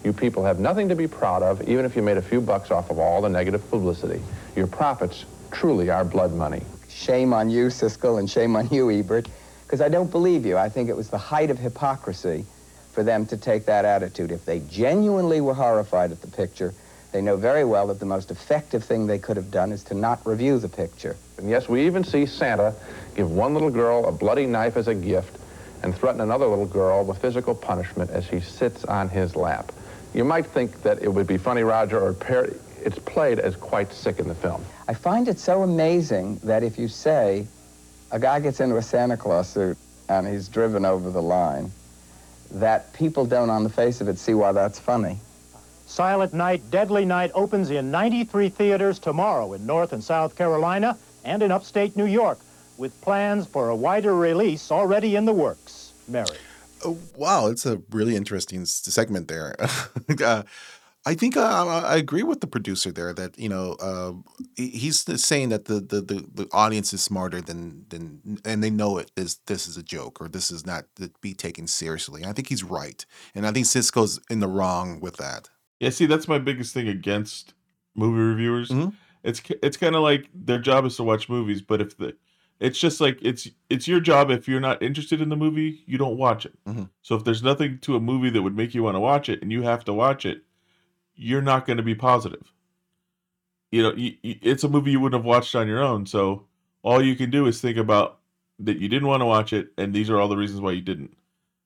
You 0.05 0.12
people 0.12 0.45
have 0.45 0.61
nothing 0.61 0.89
to 0.89 0.97
be 0.97 1.07
proud 1.07 1.43
of, 1.43 1.69
even 1.69 1.85
if 1.85 1.95
you 1.95 2.03
made 2.03 2.16
a 2.16 2.23
few 2.23 2.41
bucks 2.41 2.71
off 2.71 2.91
of 2.91 2.99
all 2.99 3.21
the 3.21 3.29
negative 3.29 3.69
publicity. 3.71 4.23
Your 4.57 4.66
profits 4.66 5.25
truly 5.51 5.91
are 5.91 6.05
blood 6.05 6.33
money. 6.33 6.62
Shame 6.99 7.32
on 7.32 7.49
you, 7.49 7.66
Siskel, 7.66 8.18
and 8.18 8.28
shame 8.28 8.57
on 8.57 8.68
you, 8.70 8.90
Ebert, 8.90 9.28
because 9.62 9.80
I 9.80 9.88
don't 9.88 10.11
believe 10.11 10.44
you. 10.44 10.59
I 10.59 10.68
think 10.68 10.88
it 10.88 10.96
was 10.96 11.09
the 11.09 11.16
height 11.18 11.49
of 11.49 11.57
hypocrisy 11.59 12.44
for 12.90 13.05
them 13.05 13.24
to 13.26 13.36
take 13.36 13.66
that 13.66 13.84
attitude. 13.84 14.32
If 14.32 14.44
they 14.44 14.59
genuinely 14.68 15.40
were 15.40 15.55
horrified 15.55 16.11
at 16.11 16.20
the 16.20 16.26
picture, 16.26 16.74
they 17.12 17.22
know 17.22 17.36
very 17.36 17.64
well 17.64 17.86
that 17.86 18.01
the 18.01 18.05
most 18.05 18.32
effective 18.32 18.82
thing 18.82 19.07
they 19.07 19.20
could 19.20 19.36
have 19.36 19.53
done 19.53 19.70
is 19.70 19.84
to 19.84 19.94
not 19.94 20.26
review 20.26 20.59
the 20.59 20.68
picture. 20.68 21.16
And 21.36 21.49
yes, 21.49 21.68
we 21.68 21.86
even 21.86 22.03
see 22.03 22.26
Santa 22.26 22.74
give 23.14 23.30
one 23.30 23.55
little 23.55 23.70
girl 23.70 24.05
a 24.07 24.12
bloody 24.12 24.46
knife 24.46 24.76
as 24.76 24.88
a 24.88 24.94
gift 24.94 25.38
and 25.84 25.94
threaten 25.94 26.20
another 26.20 26.46
little 26.46 26.66
girl 26.66 27.05
with 27.05 27.18
physical 27.18 27.55
punishment 27.55 28.11
as 28.11 28.24
she 28.24 28.40
sits 28.40 28.84
on 28.84 29.09
his 29.09 29.36
lap. 29.36 29.70
You 30.14 30.24
might 30.24 30.46
think 30.46 30.82
that 30.82 31.01
it 31.01 31.09
would 31.09 31.28
be 31.28 31.38
funny, 31.38 31.62
Roger, 31.62 32.01
or 32.01 32.16
it's 32.84 32.99
played 32.99 33.38
as 33.38 33.55
quite 33.55 33.92
sick 33.92 34.18
in 34.18 34.26
the 34.26 34.34
film. 34.34 34.64
I 34.89 34.95
find 34.95 35.28
it 35.28 35.39
so 35.39 35.62
amazing 35.62 36.39
that 36.45 36.62
if 36.62 36.78
you 36.78 36.89
say 36.89 37.47
a 38.11 38.18
guy 38.18 38.41
gets 38.41 38.61
into 38.61 38.78
a 38.78 38.82
Santa 38.82 39.18
Claus 39.18 39.47
suit 39.47 39.76
and 40.09 40.26
he's 40.26 40.49
driven 40.49 40.86
over 40.86 41.11
the 41.11 41.20
line, 41.20 41.70
that 42.53 42.91
people 42.95 43.26
don't 43.26 43.51
on 43.51 43.64
the 43.64 43.68
face 43.68 44.01
of 44.01 44.09
it 44.09 44.18
see 44.18 44.32
why 44.32 44.53
that's 44.53 44.78
funny. 44.78 45.18
Silent 45.84 46.32
Night, 46.32 46.62
Deadly 46.70 47.05
Night 47.05 47.30
opens 47.34 47.70
in 47.70 47.91
93 47.91 48.49
theaters 48.49 48.99
tomorrow 48.99 49.53
in 49.53 49.66
North 49.66 49.93
and 49.93 50.03
South 50.03 50.34
Carolina 50.36 50.97
and 51.22 51.43
in 51.43 51.53
upstate 51.53 51.95
New 51.95 52.07
York, 52.07 52.39
with 52.78 52.99
plans 53.03 53.47
for 53.47 53.68
a 53.68 53.76
wider 53.76 54.14
release 54.14 54.72
already 54.72 55.16
in 55.16 55.26
the 55.26 55.32
works. 55.34 55.93
Mary. 56.07 56.39
Oh, 56.84 56.97
wow, 57.16 57.49
it's 57.49 57.66
a 57.66 57.82
really 57.91 58.16
interesting 58.16 58.62
s- 58.62 58.70
segment 58.70 59.28
there. 59.28 59.55
uh, 60.24 60.45
I 61.09 61.14
think 61.14 61.38
I 61.38 61.62
I 61.94 61.96
agree 61.96 62.22
with 62.22 62.42
the 62.42 62.46
producer 62.46 62.92
there 62.92 63.14
that 63.14 63.38
you 63.38 63.48
know 63.48 63.76
uh, 63.80 64.12
he's 64.56 65.06
saying 65.24 65.48
that 65.48 65.64
the, 65.64 65.80
the, 65.80 66.02
the, 66.02 66.28
the 66.34 66.48
audience 66.52 66.92
is 66.92 67.00
smarter 67.00 67.40
than 67.40 67.86
than 67.88 68.38
and 68.44 68.62
they 68.62 68.68
know 68.68 68.98
it 68.98 69.11
is 69.16 69.40
this 69.46 69.66
is 69.66 69.78
a 69.78 69.82
joke 69.82 70.20
or 70.20 70.28
this 70.28 70.50
is 70.50 70.66
not 70.66 70.84
to 70.96 71.11
be 71.22 71.32
taken 71.32 71.66
seriously. 71.66 72.26
I 72.26 72.32
think 72.34 72.48
he's 72.50 72.62
right, 72.62 73.06
and 73.34 73.46
I 73.46 73.52
think 73.52 73.64
Siskel's 73.64 74.20
in 74.28 74.40
the 74.40 74.48
wrong 74.48 75.00
with 75.00 75.16
that. 75.16 75.48
Yeah, 75.80 75.88
see, 75.90 76.04
that's 76.04 76.28
my 76.28 76.38
biggest 76.38 76.74
thing 76.74 76.88
against 76.88 77.54
movie 77.94 78.20
reviewers. 78.20 78.68
Mm-hmm. 78.68 78.90
It's 79.22 79.40
it's 79.62 79.78
kind 79.78 79.96
of 79.96 80.02
like 80.02 80.28
their 80.34 80.59
job 80.59 80.84
is 80.84 80.96
to 80.96 81.04
watch 81.04 81.30
movies, 81.30 81.62
but 81.62 81.80
if 81.80 81.96
the 81.96 82.16
it's 82.61 82.78
just 82.78 83.00
like 83.00 83.18
it's 83.22 83.48
it's 83.70 83.88
your 83.88 84.00
job 84.00 84.30
if 84.30 84.46
you're 84.46 84.61
not 84.61 84.82
interested 84.82 85.22
in 85.22 85.30
the 85.30 85.36
movie, 85.36 85.84
you 85.86 85.96
don't 85.96 86.18
watch 86.18 86.44
it. 86.44 86.52
Mm-hmm. 86.66 86.84
So 87.00 87.14
if 87.14 87.24
there's 87.24 87.42
nothing 87.42 87.78
to 87.78 87.96
a 87.96 88.00
movie 88.00 88.28
that 88.28 88.42
would 88.42 88.56
make 88.56 88.74
you 88.74 88.82
want 88.82 88.96
to 88.96 89.00
watch 89.00 89.30
it 89.30 89.40
and 89.40 89.50
you 89.50 89.62
have 89.62 89.86
to 89.86 89.94
watch 89.94 90.26
it, 90.26 90.42
you're 91.19 91.43
not 91.43 91.66
going 91.66 91.77
to 91.79 91.83
be 91.83 91.95
positive. 91.95 92.53
You 93.71 93.83
know, 93.83 93.95
you, 93.95 94.14
you- 94.23 94.39
it's 94.43 94.64
a 94.64 94.69
movie 94.69 94.93
you 94.93 95.01
wouldn't 95.01 95.19
have 95.21 95.27
watched 95.27 95.55
on 95.55 95.69
your 95.69 95.83
own, 95.83 96.07
so 96.07 96.47
all 96.83 97.03
you 97.03 97.16
can 97.16 97.31
do 97.31 97.47
is 97.47 97.61
think 97.61 97.77
about 97.77 98.19
that 98.61 98.79
you 98.79 98.89
didn't 98.89 99.09
want 99.09 99.21
to 99.21 99.27
watch 99.27 99.53
it 99.53 99.73
and 99.77 99.95
these 99.95 100.11
are 100.11 100.19
all 100.21 100.29
the 100.29 100.37
reasons 100.37 100.61
why 100.61 100.73
you 100.73 100.81
didn't. 100.81 101.16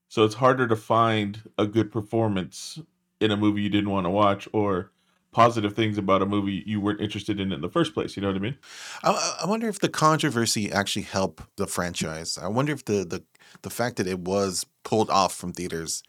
So 0.09 0.25
it's 0.25 0.35
harder 0.35 0.67
to 0.69 0.77
find 0.77 1.41
a 1.59 1.67
good 1.67 1.91
performance 1.93 2.79
in 3.21 3.31
a 3.31 3.37
movie 3.37 3.63
you 3.63 3.71
didn't 3.71 3.91
want 3.91 4.07
to 4.07 4.11
watch 4.11 4.49
or 4.53 4.91
positive 5.33 5.75
things 5.75 5.97
about 5.99 6.23
a 6.23 6.27
movie 6.27 6.63
you 6.67 6.81
weren't 6.81 7.01
interested 7.01 7.41
in 7.41 7.53
in 7.53 7.63
the 7.63 7.71
first 7.71 7.95
place. 7.95 8.17
You 8.17 8.23
know 8.23 8.29
what 8.29 8.37
I 8.37 8.41
mean? 8.41 8.59
I, 9.05 9.39
I 9.45 9.47
wonder 9.47 9.69
if 9.69 9.79
the 9.81 9.89
controversy 9.89 10.71
actually 10.73 11.03
helped 11.05 11.45
the 11.57 11.67
franchise. 11.67 12.39
I 12.39 12.49
wonder 12.49 12.73
if 12.73 12.85
the 12.85 13.05
the 13.05 13.25
the 13.63 13.71
fact 13.71 13.97
that 13.97 14.07
it 14.07 14.21
was 14.21 14.67
pulled 14.85 15.11
off 15.11 15.35
from 15.35 15.53
theaters 15.53 16.03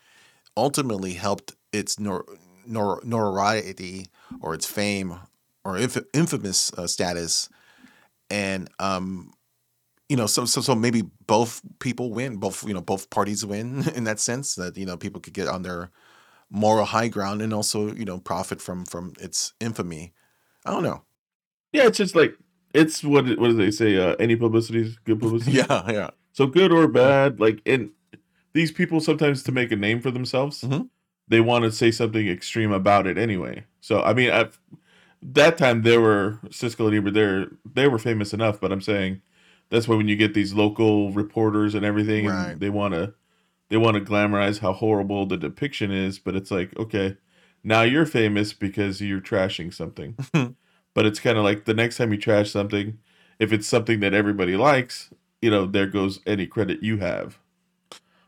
ultimately 0.58 1.14
helped 1.14 1.56
its 1.74 2.00
nor, 2.00 2.26
nor, 2.66 3.01
notoriety 3.03 4.07
or 4.41 4.53
its 4.53 4.66
fame 4.66 5.20
or 5.64 5.78
inf- 5.78 6.05
infamous 6.14 6.72
uh, 6.74 6.88
status, 6.88 7.49
and 8.30 8.70
um, 8.80 9.34
you 10.09 10.18
know, 10.18 10.28
so 10.28 10.45
so 10.45 10.61
so 10.61 10.76
maybe 10.76 11.03
both 11.28 11.61
people 11.80 12.11
win, 12.11 12.38
both 12.38 12.68
you 12.68 12.74
know, 12.74 12.82
both 12.82 13.09
parties 13.09 13.45
win 13.45 13.88
in 13.95 14.03
that 14.03 14.20
sense 14.20 14.55
that 14.55 14.78
you 14.78 14.86
know 14.86 14.97
people 14.97 15.22
could 15.22 15.34
get 15.34 15.47
on 15.47 15.64
their 15.64 15.91
moral 16.49 16.86
high 16.86 17.07
ground 17.07 17.41
and 17.41 17.53
also 17.53 17.93
you 17.93 18.05
know 18.05 18.20
profit 18.20 18.61
from 18.61 18.86
from 18.86 19.14
its 19.20 19.53
infamy. 19.59 20.14
I 20.66 20.72
don't 20.72 20.84
know. 20.84 21.03
Yeah, 21.72 21.88
it's 21.88 21.97
just 21.97 22.16
like 22.16 22.38
it's 22.74 23.03
what 23.03 23.26
what 23.39 23.47
do 23.49 23.53
they 23.53 23.72
say? 23.72 23.97
Uh, 23.97 24.16
any 24.20 24.36
publicity 24.36 24.82
is 24.82 24.97
good 24.99 25.20
publicity. 25.22 25.57
Yeah, 25.57 25.91
yeah. 25.91 26.09
So 26.34 26.47
good 26.47 26.72
or 26.72 26.88
bad, 26.88 27.39
like 27.39 27.61
and 27.66 27.91
these 28.53 28.72
people 28.72 28.99
sometimes 28.99 29.43
to 29.43 29.51
make 29.51 29.72
a 29.72 29.76
name 29.76 29.99
for 30.01 30.11
themselves, 30.11 30.61
Mm-hmm. 30.61 30.84
They 31.28 31.39
want 31.41 31.63
to 31.63 31.71
say 31.71 31.91
something 31.91 32.28
extreme 32.28 32.71
about 32.71 33.07
it 33.07 33.17
anyway. 33.17 33.65
So 33.82 34.01
I 34.01 34.13
mean, 34.13 34.30
at 34.30 34.53
that 35.21 35.57
time 35.57 35.84
they 35.84 35.97
were 35.97 36.39
Siskel 36.47 36.88
and 36.88 36.95
Ebert. 36.95 37.13
They 37.13 37.82
they 37.84 37.88
were 37.88 37.99
famous 37.99 38.34
enough, 38.34 38.59
but 38.59 38.71
I'm 38.71 38.82
saying 38.82 39.21
that's 39.69 39.88
why 39.88 39.95
when 39.95 40.07
you 40.07 40.15
get 40.15 40.34
these 40.34 40.53
local 40.53 41.11
reporters 41.11 41.74
and 41.76 41.86
everything, 41.86 42.28
Right. 42.28 42.51
and 42.51 42.59
they 42.59 42.69
want 42.69 42.93
to 42.93 43.13
they 43.69 43.78
want 43.78 43.95
to 43.95 44.01
glamorize 44.01 44.59
how 44.59 44.74
horrible 44.74 45.26
the 45.26 45.38
depiction 45.38 45.91
is, 45.91 46.19
but 46.19 46.36
it's 46.36 46.51
like 46.51 46.78
okay, 46.78 47.17
now 47.63 47.82
you're 47.82 48.05
famous 48.05 48.53
because 48.53 49.01
you're 49.01 49.21
trashing 49.21 49.74
something. 49.74 50.15
but 50.93 51.05
it's 51.05 51.19
kind 51.19 51.38
of 51.38 51.43
like 51.43 51.65
the 51.65 51.74
next 51.74 51.97
time 51.97 52.11
you 52.11 52.19
trash 52.19 52.51
something, 52.51 52.99
if 53.39 53.51
it's 53.53 53.67
something 53.67 53.99
that 54.01 54.13
everybody 54.13 54.55
likes, 54.57 55.09
you 55.41 55.49
know, 55.49 55.65
there 55.65 55.88
goes 55.88 56.19
any 56.28 56.45
credit 56.45 56.84
you 56.84 56.97
have. 56.97 57.39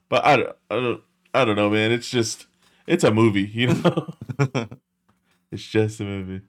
But 0.09 0.25
I 0.25 0.37
don't, 0.37 0.55
I 0.71 0.75
don't, 0.75 1.01
I 1.33 1.45
don't 1.45 1.55
know, 1.55 1.69
man. 1.69 1.91
It's 1.91 2.09
just, 2.09 2.47
it's 2.87 3.03
a 3.03 3.11
movie, 3.11 3.43
you 3.53 3.73
know. 3.73 4.13
it's 5.51 5.63
just 5.63 5.99
a 5.99 6.03
movie. 6.03 6.41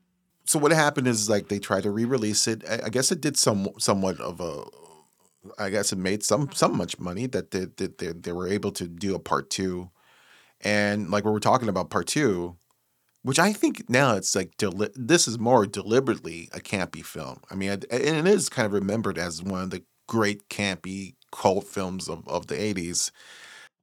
so 0.44 0.58
what 0.58 0.72
happened 0.72 1.06
is 1.06 1.28
like 1.28 1.48
they 1.48 1.58
tried 1.58 1.84
to 1.84 1.90
re-release 1.90 2.46
it. 2.46 2.62
I, 2.68 2.88
guess 2.88 3.12
it 3.12 3.20
did 3.20 3.36
some 3.36 3.68
somewhat 3.78 4.20
of 4.20 4.40
a. 4.40 4.64
I 5.58 5.70
guess 5.70 5.92
it 5.92 5.98
made 5.98 6.24
some 6.24 6.50
some 6.52 6.76
much 6.76 6.98
money 6.98 7.26
that 7.26 7.52
they, 7.52 7.66
that 7.76 7.98
they, 7.98 8.12
they 8.12 8.32
were 8.32 8.48
able 8.48 8.72
to 8.72 8.88
do 8.88 9.14
a 9.14 9.20
part 9.20 9.48
two, 9.48 9.90
and 10.60 11.10
like 11.10 11.24
we 11.24 11.30
were 11.30 11.40
talking 11.40 11.68
about 11.68 11.90
part 11.90 12.08
two, 12.08 12.56
which 13.22 13.38
I 13.38 13.52
think 13.52 13.88
now 13.88 14.16
it's 14.16 14.34
like 14.34 14.56
deli- 14.56 14.90
this 14.94 15.28
is 15.28 15.38
more 15.38 15.66
deliberately 15.66 16.48
a 16.52 16.58
campy 16.58 17.04
film. 17.04 17.40
I 17.50 17.54
mean, 17.54 17.70
and 17.70 17.84
it 17.90 18.26
is 18.26 18.48
kind 18.48 18.66
of 18.66 18.72
remembered 18.72 19.18
as 19.18 19.42
one 19.42 19.62
of 19.62 19.70
the 19.70 19.84
great 20.08 20.48
campy 20.48 21.14
cult 21.32 21.64
films 21.64 22.08
of, 22.08 22.26
of 22.28 22.46
the 22.46 22.54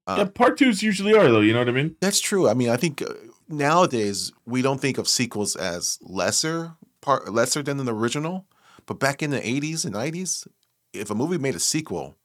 eighties. 0.08 0.18
yeah, 0.26 0.30
part 0.34 0.58
twos 0.58 0.82
usually 0.84 1.14
are 1.16 1.28
though. 1.32 1.40
You 1.42 1.54
know 1.54 1.60
what 1.60 1.70
I 1.70 1.74
mean? 1.74 1.96
That's 2.02 2.20
true. 2.20 2.50
I 2.50 2.54
mean, 2.54 2.70
I 2.70 2.78
think 2.78 3.02
uh, 3.02 3.14
nowadays 3.48 4.32
we 4.46 4.62
don't 4.62 4.80
think 4.82 4.98
of 4.98 5.08
sequels 5.08 5.56
as 5.56 6.00
lesser 6.02 6.74
part 7.02 7.32
lesser 7.32 7.62
than 7.64 7.78
the 7.78 7.94
original, 7.94 8.46
but 8.86 9.00
back 9.00 9.22
in 9.24 9.30
the 9.32 9.46
eighties 9.48 9.86
and 9.86 9.94
nineties, 9.94 10.48
if 10.94 11.10
a 11.10 11.16
movie 11.16 11.38
made 11.38 11.56
a 11.56 11.60
sequel, 11.60 12.16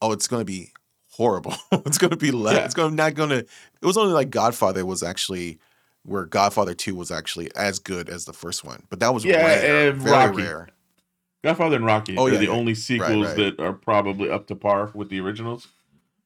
oh, 0.00 0.12
it's 0.12 0.28
going 0.28 0.40
to 0.40 0.44
be 0.46 0.72
horrible. 1.10 1.54
it's 1.72 1.98
going 1.98 2.10
to 2.10 2.16
be 2.16 2.30
le- 2.32 2.54
Yeah. 2.54 2.64
it's 2.64 2.74
going 2.74 2.94
not 2.96 3.14
going 3.14 3.30
to. 3.30 3.38
It 3.38 3.48
was 3.82 3.96
only 3.96 4.12
like 4.14 4.30
Godfather 4.30 4.84
was 4.86 5.02
actually 5.02 5.58
where 6.04 6.26
Godfather 6.26 6.74
Two 6.74 6.94
was 6.94 7.10
actually 7.10 7.50
as 7.56 7.78
good 7.78 8.08
as 8.10 8.24
the 8.26 8.32
first 8.34 8.64
one, 8.64 8.82
but 8.90 9.00
that 9.00 9.14
was 9.14 9.24
Yeah, 9.24 9.36
rare, 9.44 9.90
and 9.90 10.00
very 10.02 10.12
Rocky. 10.28 10.42
rare. 10.42 10.68
Godfather 11.42 11.76
and 11.76 11.84
Rocky 11.84 12.16
Oh, 12.16 12.26
are 12.26 12.32
yeah, 12.32 12.38
the 12.38 12.44
yeah. 12.46 12.50
only 12.50 12.72
Right, 12.72 12.76
sequels 12.78 13.26
right. 13.26 13.36
that 13.36 13.60
are 13.60 13.74
probably 13.74 14.30
up 14.30 14.46
to 14.46 14.56
par 14.56 14.90
with 14.94 15.10
the 15.10 15.20
originals. 15.20 15.68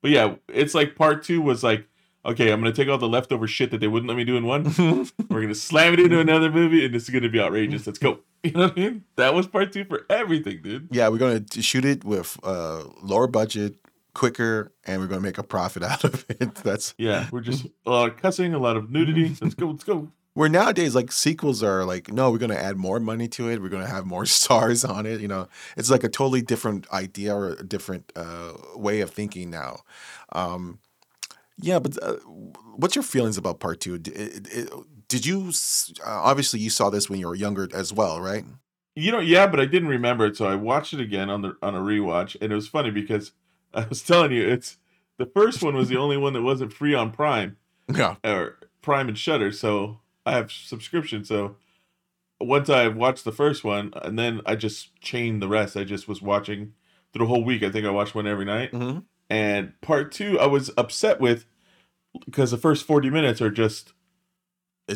But 0.03 0.11
yeah, 0.11 0.37
it's 0.49 0.75
like 0.75 0.95
part 0.95 1.23
two 1.23 1.41
was 1.41 1.63
like, 1.65 1.87
okay, 2.25 2.51
I'm 2.53 2.61
gonna 2.61 2.73
take 2.73 2.89
all 2.89 2.99
the 2.99 3.09
leftover 3.09 3.47
shit 3.47 3.71
that 3.71 3.79
they 3.79 3.89
wouldn't 3.89 4.09
let 4.09 4.17
me 4.17 4.25
do 4.25 4.37
in 4.37 4.45
one. 4.47 4.65
We're 5.29 5.41
gonna 5.43 5.55
slam 5.55 5.95
it 5.95 6.01
into 6.01 6.21
another 6.21 6.51
movie, 6.51 6.85
and 6.85 6.95
this 6.95 7.05
is 7.05 7.11
gonna 7.11 7.29
be 7.29 7.41
outrageous. 7.41 7.87
Let's 7.87 7.99
go. 7.99 8.21
You 8.45 8.53
know 8.53 8.61
what 8.69 8.79
I 8.79 8.81
mean? 8.81 9.05
That 9.17 9.35
was 9.35 9.49
part 9.49 9.73
two 9.73 9.85
for 9.85 10.07
everything, 10.09 10.63
dude. 10.63 10.87
Yeah, 10.93 11.09
we're 11.09 11.19
going 11.19 11.45
to 11.45 11.61
shoot 11.61 11.85
it 11.85 12.05
with 12.05 12.39
uh, 12.45 12.85
lower 13.03 13.27
budget, 13.27 13.81
quicker, 14.15 14.73
and 14.85 15.01
we're 15.01 15.09
going 15.09 15.21
to 15.21 15.27
make 15.27 15.39
a 15.39 15.43
profit 15.43 15.83
out 15.93 16.05
of 16.05 16.25
it. 16.29 16.55
That's 16.55 16.95
Yeah, 16.99 17.27
we're 17.33 17.41
just 17.41 17.67
a 17.85 17.91
lot 17.91 18.11
of 18.11 18.17
cussing, 18.17 18.55
a 18.55 18.59
lot 18.61 18.77
of 18.77 18.91
nudity. 18.91 19.37
Let's 19.41 19.55
go. 19.55 19.67
Let's 19.71 19.83
go. 19.83 20.13
Where 20.35 20.49
nowadays, 20.49 20.95
like 20.95 21.11
sequels 21.11 21.63
are 21.65 21.85
like, 21.85 22.13
no, 22.13 22.31
we're 22.31 22.39
going 22.39 22.53
to 22.53 22.63
add 22.63 22.77
more 22.77 23.01
money 23.01 23.27
to 23.29 23.49
it. 23.49 23.61
We're 23.61 23.71
going 23.71 23.83
to 23.83 23.93
have 23.93 24.07
more 24.07 24.25
stars 24.39 24.85
on 24.85 25.05
it. 25.07 25.21
You 25.21 25.29
know, 25.29 25.49
it's 25.77 25.91
like 25.91 26.05
a 26.05 26.09
totally 26.09 26.43
different 26.43 26.89
idea 26.93 27.35
or 27.35 27.55
a 27.55 27.65
different 27.65 28.13
uh, 28.15 28.53
way 28.77 29.01
of 29.01 29.11
thinking 29.11 29.51
now. 29.51 29.81
Um, 30.33 30.79
yeah, 31.61 31.81
but 31.81 32.01
uh, 32.03 32.15
what's 32.77 32.95
your 32.95 33.03
feelings 33.03 33.37
about 33.37 33.59
part 33.59 33.81
two? 33.81 33.99
Did, 33.99 34.71
did 35.09 35.27
you 35.27 35.51
uh, 36.07 36.11
obviously 36.11 36.61
you 36.61 36.71
saw 36.71 36.91
this 36.91 37.11
when 37.11 37.19
you 37.19 37.27
were 37.27 37.35
younger 37.35 37.69
as 37.75 37.93
well, 37.93 38.21
right? 38.21 38.45
You 38.95 39.13
know, 39.13 39.21
yeah, 39.21 39.47
but 39.47 39.59
I 39.61 39.65
didn't 39.65 39.89
remember 39.89 40.27
it, 40.27 40.37
so 40.37 40.47
I 40.47 40.55
watched 40.55 40.93
it 40.93 41.01
again 41.01 41.31
on 41.31 41.43
the 41.43 41.57
on 41.63 41.75
a 41.75 41.81
rewatch, 41.81 42.37
and 42.41 42.53
it 42.53 42.55
was 42.55 42.69
funny 42.69 42.91
because 42.91 43.33
I 43.75 43.87
was 43.89 44.03
telling 44.03 44.33
you, 44.33 44.49
it's 44.49 44.77
the 45.19 45.27
first 45.27 45.63
one 45.63 45.75
was 45.75 45.89
the 45.89 45.97
only 45.97 46.17
one 46.17 46.33
that 46.35 46.43
wasn't 46.43 46.73
free 46.73 46.95
on 46.95 47.11
Prime. 47.11 47.57
Yeah. 47.95 48.17
or 48.23 48.59
Prime 48.83 49.09
and 49.09 49.17
Shudder. 49.17 49.51
So 49.51 50.01
I 50.29 50.33
have 50.33 50.53
subscription. 50.53 51.25
So 51.25 51.57
once 52.41 52.69
I 52.69 52.89
watched 52.89 53.25
the 53.25 53.33
first 53.33 53.65
one, 53.65 53.93
and 54.03 54.19
then 54.19 54.41
I 54.47 54.55
just 54.55 54.99
chained 55.01 55.43
the 55.43 55.49
rest. 55.49 55.77
I 55.77 55.85
just 55.85 56.07
was 56.09 56.23
watching 56.23 56.75
through 57.13 57.25
a 57.25 57.29
whole 57.29 57.45
week. 57.45 57.63
I 57.63 57.71
think 57.71 57.87
I 57.87 57.91
watched 57.91 58.15
one 58.15 58.27
every 58.27 58.45
night. 58.45 58.73
Mhm. 58.73 59.05
And 59.31 59.79
part 59.81 60.13
two, 60.13 60.39
I 60.39 60.47
was 60.47 60.71
upset 60.77 61.21
with 61.21 61.47
because 62.25 62.51
the 62.51 62.57
first 62.57 62.87
forty 62.87 63.11
minutes 63.11 63.41
are 63.43 63.51
just, 63.51 63.93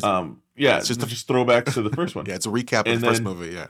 um, 0.03 0.41
yeah, 0.55 0.77
it's 0.77 0.87
just 0.87 1.03
a- 1.03 1.05
just 1.07 1.27
throwbacks 1.27 1.73
to 1.73 1.81
the 1.81 1.89
first 1.91 2.15
one. 2.15 2.25
Yeah, 2.27 2.35
it's 2.35 2.45
a 2.45 2.49
recap 2.49 2.81
of 2.81 2.87
And 2.87 3.01
the 3.01 3.07
first 3.07 3.21
movie. 3.21 3.53
Yeah. 3.53 3.67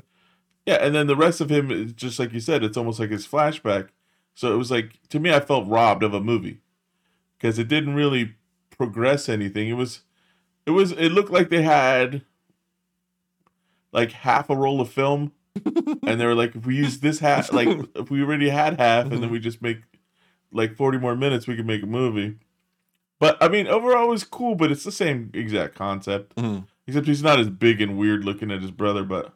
Yeah, 0.66 0.76
and 0.76 0.96
then 0.96 1.08
the 1.08 1.16
rest 1.18 1.42
of 1.42 1.50
him 1.50 1.72
is 1.72 1.92
just 1.94 2.20
like 2.20 2.32
you 2.32 2.40
said, 2.40 2.64
it's 2.64 2.78
almost 2.78 3.00
like 3.00 3.10
his 3.12 3.28
flashback. 3.28 3.90
So 4.36 4.54
it 4.54 4.58
was 4.58 4.72
like 4.72 5.00
to 5.10 5.20
me, 5.20 5.34
I 5.34 5.40
felt 5.42 5.68
robbed 5.68 6.04
of 6.04 6.14
a 6.14 6.22
movie 6.22 6.62
because 7.38 7.60
it 7.60 7.68
didn't 7.68 7.96
really 7.96 8.36
progress 8.70 9.28
anything. 9.28 9.68
It 9.70 9.74
was, 9.74 10.02
it 10.66 10.72
was, 10.72 10.92
it 10.92 11.10
looked 11.12 11.32
like 11.32 11.50
they 11.50 11.62
had 11.62 12.24
like 13.92 14.12
half 14.12 14.50
a 14.50 14.56
roll 14.56 14.82
of 14.82 14.90
film, 14.90 15.32
and 15.66 16.20
they 16.20 16.26
were 16.26 16.36
like, 16.36 16.56
if 16.56 16.66
we 16.66 16.76
use 16.76 17.00
this 17.00 17.20
half, 17.20 17.52
like 17.54 17.68
if 17.96 18.10
we 18.10 18.22
already 18.22 18.50
had 18.50 18.80
half, 18.80 19.12
and 19.12 19.22
then 19.22 19.30
we 19.30 19.40
just 19.40 19.62
make 19.62 19.80
like 20.52 20.76
forty 20.76 20.98
more 20.98 21.16
minutes, 21.16 21.48
we 21.48 21.56
could 21.56 21.68
make 21.68 21.84
a 21.84 21.88
movie. 21.88 22.36
But 23.20 23.38
I 23.42 23.48
mean, 23.48 23.68
overall, 23.68 24.06
it 24.06 24.12
was 24.12 24.24
cool. 24.24 24.56
But 24.56 24.72
it's 24.72 24.84
the 24.84 24.92
same 24.92 25.30
exact 25.34 25.76
concept, 25.76 26.36
Mhm. 26.36 26.66
except 26.88 27.08
he's 27.08 27.24
not 27.24 27.40
as 27.40 27.50
big 27.50 27.82
and 27.82 27.98
weird 27.98 28.26
looking 28.26 28.52
as 28.52 28.62
his 28.62 28.72
brother. 28.72 29.04
But 29.04 29.34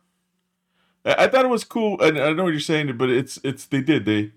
I, 1.06 1.26
I 1.26 1.28
thought 1.28 1.46
it 1.46 1.50
was 1.50 1.64
cool, 1.64 2.02
and 2.02 2.18
I 2.20 2.34
know 2.34 2.44
what 2.44 2.52
you're 2.54 2.60
saying, 2.60 2.98
but 2.98 3.10
it's 3.10 3.40
it's 3.44 3.66
they 3.66 3.82
did 3.82 4.06
they 4.06 4.32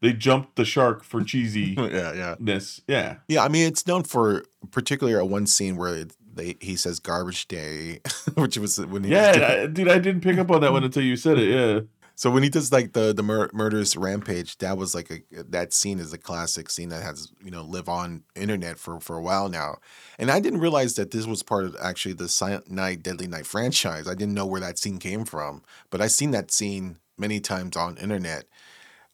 they 0.00 0.12
jumped 0.12 0.56
the 0.56 0.64
shark 0.64 1.04
for 1.04 1.22
cheesy 1.22 1.74
yeah, 1.78 2.34
yeah. 2.40 2.58
Yeah, 2.88 3.16
Yeah, 3.28 3.44
I 3.44 3.48
mean 3.48 3.68
it's 3.68 3.86
known 3.86 4.02
for 4.02 4.42
particularly 4.72 5.16
at 5.16 5.28
one 5.28 5.46
scene 5.46 5.76
where 5.76 5.94
they 6.34 6.56
he 6.60 6.76
says 6.76 6.98
garbage 7.00 7.48
day, 7.48 8.00
which 8.34 8.56
was 8.58 8.78
when 8.78 9.04
he 9.04 9.10
yeah, 9.10 9.58
I- 9.62 9.66
dude. 9.66 9.88
I 9.88 9.98
didn't 9.98 10.22
pick 10.22 10.38
up 10.38 10.50
on 10.50 10.60
that 10.62 10.72
one 10.72 10.84
until 10.84 11.02
you 11.02 11.16
said 11.16 11.38
it. 11.38 11.48
Yeah. 11.50 11.80
So 12.14 12.30
when 12.30 12.42
he 12.42 12.50
does 12.50 12.70
like 12.70 12.92
the 12.92 13.12
the 13.14 13.22
mur- 13.22 13.50
murderous 13.54 13.96
rampage, 13.96 14.58
that 14.58 14.76
was 14.76 14.94
like 14.94 15.10
a 15.10 15.42
that 15.44 15.72
scene 15.72 15.98
is 15.98 16.12
a 16.12 16.18
classic 16.18 16.68
scene 16.70 16.90
that 16.90 17.02
has 17.02 17.32
you 17.42 17.50
know 17.50 17.62
live 17.62 17.88
on 17.88 18.22
internet 18.36 18.78
for 18.78 19.00
for 19.00 19.16
a 19.16 19.22
while 19.22 19.48
now, 19.48 19.78
and 20.18 20.30
I 20.30 20.38
didn't 20.38 20.60
realize 20.60 20.94
that 20.96 21.10
this 21.10 21.26
was 21.26 21.42
part 21.42 21.64
of 21.64 21.74
actually 21.82 22.12
the 22.14 22.28
Silent 22.28 22.70
Night 22.70 23.02
Deadly 23.02 23.26
Night 23.26 23.46
franchise. 23.46 24.06
I 24.06 24.14
didn't 24.14 24.34
know 24.34 24.46
where 24.46 24.60
that 24.60 24.78
scene 24.78 24.98
came 24.98 25.24
from, 25.24 25.62
but 25.90 26.00
I 26.02 26.06
seen 26.06 26.30
that 26.32 26.50
scene 26.50 26.98
many 27.16 27.40
times 27.40 27.76
on 27.76 27.96
internet. 27.96 28.44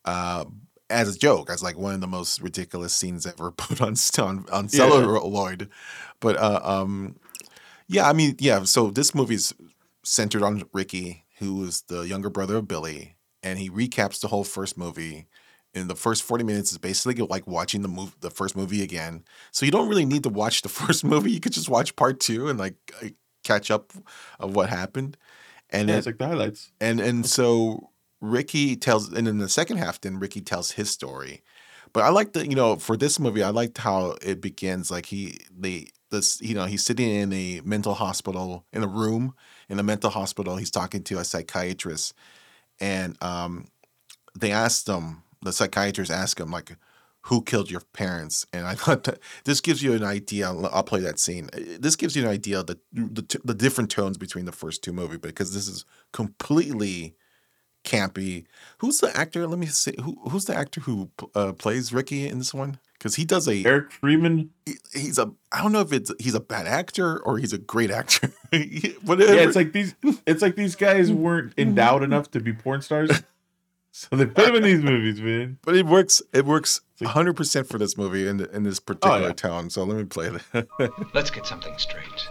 Uh, 0.04 0.44
as 0.90 1.14
a 1.14 1.18
joke, 1.18 1.50
as 1.50 1.62
like 1.62 1.76
one 1.76 1.94
of 1.94 2.00
the 2.00 2.06
most 2.06 2.40
ridiculous 2.40 2.94
scenes 2.94 3.26
ever 3.26 3.50
put 3.56 3.80
on 3.80 3.94
on, 4.18 4.46
on 4.52 4.68
Yeah. 4.68 4.78
celluloid, 4.78 5.68
but 6.20 6.36
uh, 6.36 6.60
um, 6.62 7.16
yeah, 7.88 8.08
I 8.08 8.12
mean, 8.12 8.36
yeah. 8.38 8.64
So 8.64 8.90
this 8.90 9.14
movie's 9.14 9.52
centered 10.04 10.42
on 10.42 10.64
Ricky, 10.72 11.24
who 11.38 11.64
is 11.64 11.82
the 11.82 12.02
younger 12.02 12.30
brother 12.30 12.56
of 12.56 12.68
Billy, 12.68 13.16
and 13.42 13.58
he 13.58 13.70
recaps 13.70 14.20
the 14.20 14.28
whole 14.28 14.44
first 14.44 14.76
movie. 14.76 15.26
In 15.74 15.86
the 15.86 15.94
first 15.94 16.22
forty 16.22 16.44
minutes 16.44 16.72
is 16.72 16.78
basically 16.78 17.14
like 17.26 17.46
watching 17.46 17.82
the 17.82 17.88
move, 17.88 18.16
the 18.20 18.30
first 18.30 18.56
movie 18.56 18.82
again. 18.82 19.22
So 19.52 19.66
you 19.66 19.70
don't 19.72 19.88
really 19.88 20.06
need 20.06 20.22
to 20.24 20.30
watch 20.30 20.62
the 20.62 20.68
first 20.80 21.04
movie. 21.04 21.30
You 21.30 21.40
could 21.40 21.52
just 21.52 21.68
watch 21.68 21.94
part 21.94 22.20
two 22.20 22.48
and 22.48 22.58
like 22.58 22.74
uh, 23.02 23.08
catch 23.44 23.70
up 23.70 23.92
of 24.40 24.56
what 24.56 24.70
happened. 24.70 25.16
And 25.70 25.88
yeah, 25.88 25.92
then, 25.92 25.98
it's 25.98 26.06
like 26.06 26.18
the 26.18 26.26
highlights. 26.26 26.72
and 26.80 27.00
and 27.00 27.26
so 27.26 27.90
Ricky 28.20 28.76
tells, 28.76 29.12
and 29.12 29.28
in 29.28 29.38
the 29.38 29.48
second 29.48 29.78
half, 29.78 30.00
then 30.00 30.18
Ricky 30.18 30.40
tells 30.40 30.72
his 30.72 30.90
story. 30.90 31.42
But 31.92 32.04
I 32.04 32.10
like 32.10 32.32
the, 32.32 32.46
you 32.46 32.54
know, 32.54 32.76
for 32.76 32.96
this 32.96 33.18
movie, 33.18 33.42
I 33.42 33.50
liked 33.50 33.78
how 33.78 34.16
it 34.22 34.40
begins. 34.40 34.90
Like 34.90 35.06
he, 35.06 35.38
they, 35.56 35.88
this 36.10 36.40
you 36.40 36.54
know 36.54 36.64
he's 36.64 36.84
sitting 36.84 37.10
in 37.10 37.32
a 37.32 37.60
mental 37.64 37.94
hospital 37.94 38.64
in 38.72 38.82
a 38.82 38.86
room 38.86 39.34
in 39.68 39.78
a 39.78 39.82
mental 39.82 40.10
hospital 40.10 40.56
he's 40.56 40.70
talking 40.70 41.02
to 41.02 41.18
a 41.18 41.24
psychiatrist 41.24 42.14
and 42.80 43.22
um 43.22 43.66
they 44.38 44.52
asked 44.52 44.88
him 44.88 45.22
the 45.42 45.52
psychiatrist 45.52 46.10
asked 46.10 46.40
him 46.40 46.50
like 46.50 46.76
who 47.22 47.42
killed 47.42 47.70
your 47.70 47.82
parents 47.92 48.46
and 48.52 48.66
i 48.66 48.74
thought 48.76 49.04
that 49.04 49.18
this 49.44 49.60
gives 49.60 49.82
you 49.82 49.92
an 49.92 50.04
idea 50.04 50.48
i'll 50.48 50.82
play 50.82 51.00
that 51.00 51.18
scene 51.18 51.48
Uh, 51.54 51.76
this 51.78 51.96
gives 51.96 52.16
you 52.16 52.22
an 52.22 52.28
idea 52.28 52.60
of 52.60 52.66
the 52.66 52.78
the, 52.92 53.40
the 53.44 53.54
different 53.54 53.90
tones 53.90 54.18
between 54.18 54.44
the 54.44 54.52
first 54.52 54.82
two 54.82 54.92
movies 54.92 55.18
because 55.18 55.52
this 55.54 55.68
is 55.68 55.84
completely 56.12 57.14
campy 57.84 58.44
who's 58.78 58.98
the 58.98 59.16
actor 59.16 59.46
let 59.46 59.58
me 59.58 59.66
see 59.66 59.94
who, 60.02 60.18
who's 60.30 60.44
the 60.44 60.54
actor 60.54 60.80
who 60.82 61.10
uh, 61.34 61.52
plays 61.52 61.92
ricky 61.92 62.26
in 62.28 62.38
this 62.38 62.52
one 62.52 62.78
because 62.94 63.14
he 63.14 63.24
does 63.24 63.46
a 63.48 63.64
Eric 63.64 63.92
Freeman. 63.92 64.50
he's 64.92 65.18
a 65.18 65.30
I 65.52 65.62
don't 65.62 65.72
know 65.72 65.80
if 65.80 65.92
it's 65.92 66.12
he's 66.18 66.34
a 66.34 66.40
bad 66.40 66.66
actor 66.66 67.18
or 67.20 67.38
he's 67.38 67.52
a 67.52 67.58
great 67.58 67.90
actor. 67.90 68.32
Whatever. 69.04 69.34
Yeah, 69.34 69.42
it's 69.42 69.54
like 69.56 69.72
these. 69.72 69.94
It's 70.26 70.42
like 70.42 70.56
these 70.56 70.74
guys 70.74 71.12
weren't 71.12 71.54
endowed 71.56 72.02
enough 72.02 72.30
to 72.32 72.40
be 72.40 72.52
porn 72.52 72.82
stars, 72.82 73.22
so 73.92 74.16
they 74.16 74.26
put 74.26 74.46
them 74.46 74.56
in 74.56 74.62
these 74.64 74.82
movies, 74.82 75.20
man. 75.20 75.58
but 75.62 75.76
it 75.76 75.86
works. 75.86 76.20
It 76.32 76.44
works 76.44 76.80
100 76.98 77.34
percent 77.36 77.68
for 77.68 77.78
this 77.78 77.96
movie 77.96 78.26
in 78.26 78.40
in 78.52 78.64
this 78.64 78.80
particular 78.80 79.16
Oh, 79.16 79.26
yeah. 79.28 79.32
town. 79.32 79.70
So 79.70 79.84
let 79.84 79.96
me 79.96 80.04
play 80.04 80.30
that. 80.52 80.66
Let's 81.14 81.30
get 81.30 81.46
something 81.46 81.78
straight. 81.78 82.28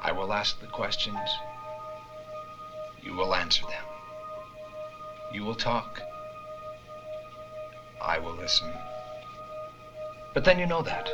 I 0.00 0.12
will 0.12 0.32
ask 0.32 0.60
the 0.60 0.66
questions. 0.68 1.18
You 3.04 3.12
will 3.12 3.34
answer 3.34 3.66
them. 3.66 3.84
You 5.30 5.44
will 5.44 5.54
talk. 5.54 6.00
I 8.00 8.18
will 8.18 8.34
listen. 8.34 8.72
But 10.32 10.44
then 10.44 10.58
you 10.58 10.66
know 10.66 10.80
that. 10.82 11.10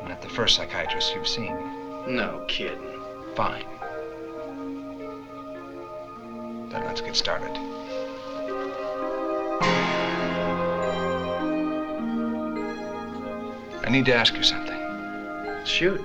I'm 0.00 0.08
not 0.08 0.22
the 0.22 0.30
first 0.30 0.56
psychiatrist 0.56 1.14
you've 1.14 1.28
seen. 1.28 1.54
No 2.06 2.42
kidding. 2.48 3.02
Fine. 3.36 3.66
Then 6.70 6.84
let's 6.86 7.02
get 7.02 7.14
started. 7.14 7.54
I 13.84 13.90
need 13.90 14.06
to 14.06 14.14
ask 14.14 14.34
you 14.34 14.42
something. 14.42 14.78
Shoot. 15.66 16.00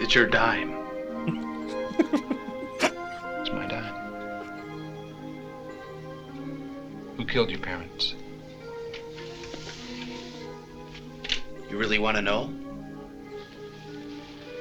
It's 0.00 0.14
your 0.14 0.26
dime. 0.26 0.74
killed 7.28 7.50
your 7.50 7.60
parents? 7.60 8.14
You 11.70 11.76
really 11.76 11.98
want 11.98 12.16
to 12.16 12.22
know? 12.22 12.50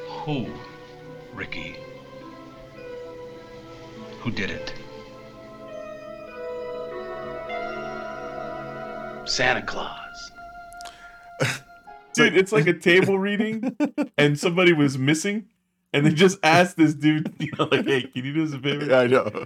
Who, 0.10 0.48
Ricky? 1.34 1.78
Who 4.20 4.32
did 4.32 4.50
it? 4.50 4.74
Santa 9.26 9.62
Claus. 9.62 10.32
Dude, 12.14 12.36
it's 12.36 12.52
like 12.52 12.68
a 12.68 12.74
table 12.74 13.18
reading, 13.18 13.78
and 14.18 14.38
somebody 14.38 14.74
was 14.74 14.98
missing, 14.98 15.46
and 15.98 16.06
they 16.06 16.12
just 16.12 16.40
asked 16.44 16.78
this 16.78 16.94
dude, 16.94 17.34
you 17.40 17.52
know, 17.58 17.68
like, 17.72 17.86
"Hey, 17.86 18.04
can 18.04 18.26
you 18.26 18.34
do 18.34 18.44
us 18.44 18.54
a 18.54 18.60
favor? 18.60 18.94
I 18.94 19.08
know. 19.08 19.46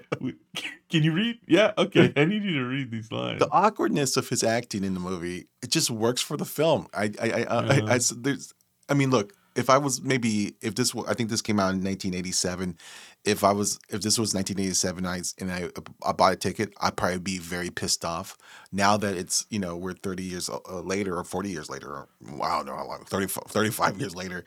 Can 0.89 1.03
you 1.03 1.13
read? 1.13 1.39
Yeah, 1.47 1.71
okay. 1.77 2.11
I 2.15 2.25
need 2.25 2.43
you 2.43 2.53
to 2.59 2.65
read 2.65 2.91
these 2.91 3.11
lines." 3.11 3.39
the 3.39 3.49
awkwardness 3.51 4.17
of 4.17 4.29
his 4.29 4.43
acting 4.43 4.83
in 4.83 4.93
the 4.93 4.99
movie 4.99 5.47
it 5.61 5.69
just 5.69 5.89
works 5.89 6.21
for 6.21 6.37
the 6.37 6.45
film. 6.45 6.87
I 6.93 7.11
I 7.21 7.29
I, 7.29 7.43
I, 7.43 7.57
I, 7.59 7.93
I 7.95 7.99
there's 8.17 8.53
I 8.89 8.93
mean 8.93 9.09
look 9.09 9.33
if 9.55 9.69
I 9.69 9.77
was 9.77 10.01
maybe 10.01 10.55
if 10.61 10.75
this 10.75 10.95
I 11.07 11.13
think 11.13 11.29
this 11.29 11.41
came 11.41 11.59
out 11.59 11.73
in 11.73 11.83
1987 11.83 12.77
if 13.25 13.43
I 13.43 13.51
was 13.51 13.79
if 13.89 14.01
this 14.01 14.17
was 14.17 14.33
1987 14.33 15.05
I, 15.05 15.21
and 15.39 15.51
I 15.51 15.69
I 16.07 16.13
bought 16.13 16.33
a 16.33 16.35
ticket 16.35 16.73
I'd 16.79 16.95
probably 16.95 17.19
be 17.19 17.37
very 17.37 17.69
pissed 17.69 18.05
off 18.05 18.37
now 18.71 18.97
that 18.97 19.15
it's 19.15 19.45
you 19.49 19.59
know 19.59 19.75
we're 19.75 19.93
30 19.93 20.23
years 20.23 20.49
uh, 20.49 20.79
later 20.81 21.17
or 21.17 21.23
40 21.23 21.49
years 21.49 21.69
later 21.69 21.89
or 21.89 22.07
I 22.41 22.57
don't 22.57 22.67
know 22.67 22.75
how 22.75 22.87
long 22.87 23.03
30, 23.05 23.27
35 23.27 23.99
years 23.99 24.15
later 24.15 24.45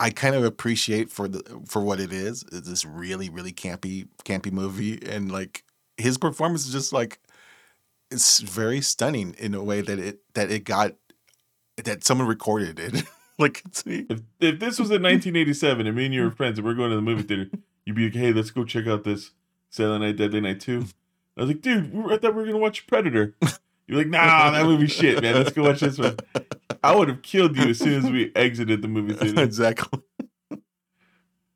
I 0.00 0.10
kind 0.10 0.34
of 0.34 0.44
appreciate 0.44 1.10
for 1.10 1.28
the 1.28 1.42
for 1.66 1.82
what 1.82 1.98
it 1.98 2.12
is 2.12 2.44
it's 2.52 2.68
this 2.68 2.84
really 2.84 3.28
really 3.28 3.52
campy 3.52 4.06
campy 4.24 4.52
movie 4.52 4.98
and 5.04 5.30
like 5.30 5.64
his 5.96 6.18
performance 6.18 6.66
is 6.66 6.72
just 6.72 6.92
like 6.92 7.20
it's 8.10 8.40
very 8.40 8.80
stunning 8.80 9.34
in 9.38 9.54
a 9.54 9.62
way 9.62 9.80
that 9.80 9.98
it 9.98 10.20
that 10.34 10.50
it 10.50 10.64
got 10.64 10.94
that 11.84 12.04
someone 12.04 12.26
recorded 12.26 12.78
it. 12.78 13.04
like 13.38 13.62
it's, 13.66 13.82
if, 13.86 14.20
if 14.40 14.58
this 14.58 14.78
was 14.78 14.90
in 14.90 15.02
1987 15.02 15.86
and 15.86 15.96
me 15.96 16.06
and 16.06 16.14
you 16.14 16.22
were 16.22 16.30
friends 16.36 16.58
and 16.58 16.66
we're 16.66 16.74
going 16.74 16.90
to 16.90 16.96
the 16.96 17.02
movie 17.02 17.22
theater, 17.22 17.50
you'd 17.84 17.96
be 17.96 18.04
like, 18.04 18.14
"Hey, 18.14 18.32
let's 18.32 18.50
go 18.50 18.64
check 18.64 18.86
out 18.86 19.04
this 19.04 19.32
Silent 19.70 20.02
Night, 20.02 20.16
Deadly 20.16 20.40
Night 20.40 20.60
2. 20.60 20.86
I 21.36 21.40
was 21.42 21.48
like, 21.48 21.60
"Dude, 21.60 21.92
we 21.92 22.12
I 22.12 22.18
thought 22.18 22.34
we 22.34 22.42
were 22.42 22.46
gonna 22.46 22.58
watch 22.58 22.86
Predator." 22.86 23.34
You're 23.88 23.98
like, 23.98 24.08
"Nah, 24.08 24.50
that 24.50 24.64
movie 24.66 24.86
shit, 24.86 25.22
man. 25.22 25.34
Let's 25.34 25.52
go 25.52 25.62
watch 25.64 25.80
this 25.80 25.98
one." 25.98 26.16
I 26.84 26.94
would 26.94 27.08
have 27.08 27.22
killed 27.22 27.56
you 27.56 27.70
as 27.70 27.78
soon 27.78 28.04
as 28.04 28.10
we 28.10 28.30
exited 28.36 28.82
the 28.82 28.88
movie 28.88 29.14
theater. 29.14 29.42
exactly. 29.42 30.00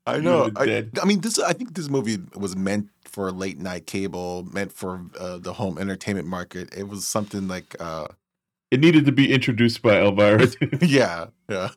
I 0.06 0.18
know. 0.18 0.50
I. 0.56 0.88
I 1.00 1.04
mean, 1.04 1.20
this. 1.20 1.38
I 1.38 1.52
think 1.52 1.74
this 1.74 1.88
movie 1.88 2.18
was 2.34 2.56
meant 2.56 2.88
for 3.04 3.30
late 3.30 3.58
night 3.58 3.86
cable, 3.86 4.48
meant 4.50 4.72
for 4.72 5.04
uh, 5.20 5.38
the 5.38 5.52
home 5.52 5.78
entertainment 5.78 6.26
market. 6.26 6.74
It 6.76 6.88
was 6.88 7.06
something 7.06 7.46
like, 7.46 7.76
uh, 7.78 8.08
It 8.70 8.80
needed 8.80 9.04
to 9.06 9.12
be 9.12 9.32
introduced 9.32 9.82
by 9.82 10.00
Elvira. 10.00 10.48
yeah, 10.80 11.26
yeah. 11.48 11.68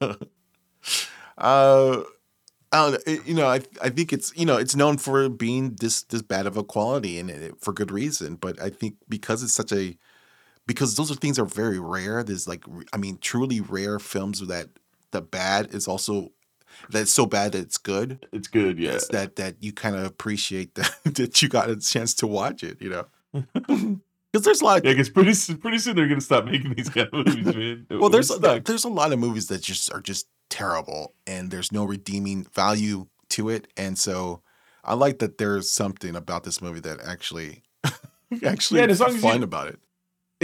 Uh, 1.37 2.01
I 2.71 2.77
don't 2.77 2.91
know. 2.93 2.99
It- 3.05 3.27
you 3.27 3.33
know, 3.33 3.47
I 3.47 3.61
I 3.81 3.89
think 3.89 4.11
it's 4.13 4.33
you 4.35 4.45
know 4.45 4.57
it's 4.57 4.75
known 4.75 4.97
for 4.97 5.29
being 5.29 5.75
this 5.79 6.03
this 6.03 6.21
bad 6.21 6.47
of 6.47 6.57
a 6.57 6.63
quality 6.63 7.19
and 7.19 7.29
it, 7.29 7.55
for 7.61 7.73
good 7.73 7.91
reason. 7.91 8.35
But 8.35 8.61
I 8.61 8.69
think 8.69 8.95
because 9.07 9.43
it's 9.43 9.53
such 9.53 9.71
a 9.71 9.97
because 10.67 10.95
those 10.95 11.11
are 11.11 11.15
things 11.15 11.37
are 11.39 11.45
very 11.45 11.79
rare. 11.79 12.23
There's 12.23 12.47
like 12.47 12.63
I 12.93 12.97
mean 12.97 13.17
truly 13.21 13.61
rare 13.61 13.99
films 13.99 14.39
that 14.47 14.69
the 15.11 15.21
bad 15.21 15.73
is 15.73 15.87
also 15.87 16.31
that's 16.89 17.11
so 17.13 17.25
bad 17.25 17.53
that 17.53 17.59
it's 17.59 17.77
good. 17.77 18.25
It's 18.33 18.47
good, 18.49 18.77
yeah. 18.77 18.91
It's 18.93 19.07
that 19.09 19.35
that 19.37 19.55
you 19.61 19.71
kind 19.73 19.95
of 19.95 20.03
appreciate 20.05 20.75
that 20.75 20.91
that 21.15 21.41
you 21.41 21.49
got 21.49 21.69
a 21.69 21.75
chance 21.77 22.13
to 22.15 22.27
watch 22.27 22.63
it. 22.63 22.81
You 22.81 22.89
know, 22.89 23.05
because 24.31 24.43
there's 24.43 24.61
a 24.61 24.65
lot. 24.65 24.83
Yeah, 24.83 24.91
because 24.91 25.09
pretty 25.09 25.33
soon, 25.33 25.57
pretty 25.57 25.77
soon 25.77 25.95
they're 25.95 26.07
gonna 26.07 26.21
stop 26.21 26.45
making 26.45 26.73
these 26.73 26.89
kind 26.89 27.07
of 27.11 27.13
movies, 27.25 27.45
man. 27.55 27.85
well 27.91 28.09
there's 28.09 28.31
a, 28.31 28.61
there's 28.63 28.83
a 28.83 28.89
lot 28.89 29.13
of 29.13 29.19
movies 29.19 29.47
that 29.47 29.61
just 29.61 29.91
are 29.93 30.01
just 30.01 30.27
terrible 30.49 31.13
and 31.25 31.49
there's 31.51 31.71
no 31.71 31.83
redeeming 31.83 32.43
value 32.53 33.07
to 33.29 33.49
it 33.49 33.67
and 33.75 33.97
so 33.97 34.41
i 34.83 34.93
like 34.93 35.17
that 35.17 35.39
there's 35.39 35.69
something 35.71 36.15
about 36.15 36.43
this 36.43 36.61
movie 36.61 36.79
that 36.79 36.99
actually 37.03 37.63
actually 38.43 38.79
Yeah, 38.79 38.85
as 38.85 38.99
long 38.99 39.15
as 39.15 39.21
fun 39.21 39.37
you- 39.39 39.43
about 39.43 39.67
it 39.67 39.79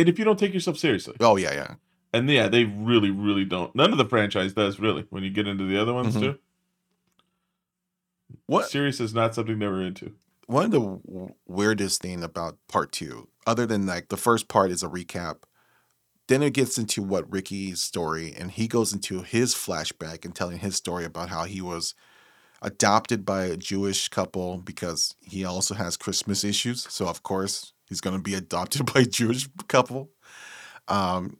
and 0.02 0.10
if 0.10 0.20
you 0.20 0.26
don't 0.26 0.38
take 0.40 0.54
yourself 0.54 0.78
seriously. 0.78 1.16
oh 1.22 1.38
yeah 1.38 1.54
yeah 1.54 1.76
And 2.14 2.30
yeah, 2.30 2.50
they 2.50 2.66
really, 2.66 3.10
really 3.12 3.46
don't. 3.46 3.74
None 3.74 3.92
of 3.94 3.98
the 3.98 4.06
franchise 4.10 4.54
does 4.54 4.80
really. 4.80 5.06
When 5.10 5.24
you 5.24 5.30
get 5.30 5.48
into 5.48 5.64
the 5.66 5.82
other 5.82 5.94
ones 5.94 6.16
Mhm. 6.16 6.20
too, 6.22 6.40
what 8.48 8.70
serious 8.70 9.00
is 9.00 9.14
not 9.14 9.36
something 9.36 9.60
they 9.60 9.68
were 9.68 9.82
into. 9.82 10.14
one 10.48 10.66
of 10.66 10.72
the 10.72 11.30
weirdest 11.48 12.02
thing 12.02 12.24
about 12.24 12.58
part 12.68 12.92
two 12.92 13.28
other 13.48 13.66
than 13.66 13.86
like 13.86 14.10
the 14.10 14.18
first 14.18 14.48
part 14.48 14.72
is 14.72 14.84
a 14.84 14.88
recap 14.90 15.38
then 16.28 16.42
it 16.44 16.54
gets 16.54 16.78
into 16.78 17.02
what 17.02 17.32
ricky's 17.32 17.82
story 17.82 18.34
and 18.38 18.52
he 18.52 18.68
goes 18.68 18.94
into 18.94 19.22
his 19.22 19.54
flashback 19.54 20.24
and 20.26 20.36
telling 20.36 20.60
his 20.60 20.76
story 20.76 21.04
about 21.06 21.30
how 21.30 21.44
he 21.46 21.62
was 21.62 21.94
adopted 22.62 23.26
by 23.26 23.46
a 23.46 23.58
jewish 23.58 24.08
couple 24.10 24.58
because 24.58 25.16
he 25.22 25.44
also 25.46 25.74
has 25.76 25.98
christmas 25.98 26.44
issues 26.44 26.86
so 26.90 27.08
of 27.08 27.24
course 27.24 27.74
he's 27.92 28.02
going 28.02 28.16
to 28.16 28.22
be 28.22 28.34
adopted 28.34 28.86
by 28.94 29.02
a 29.02 29.06
jewish 29.06 29.48
couple 29.68 30.10
um 30.88 31.38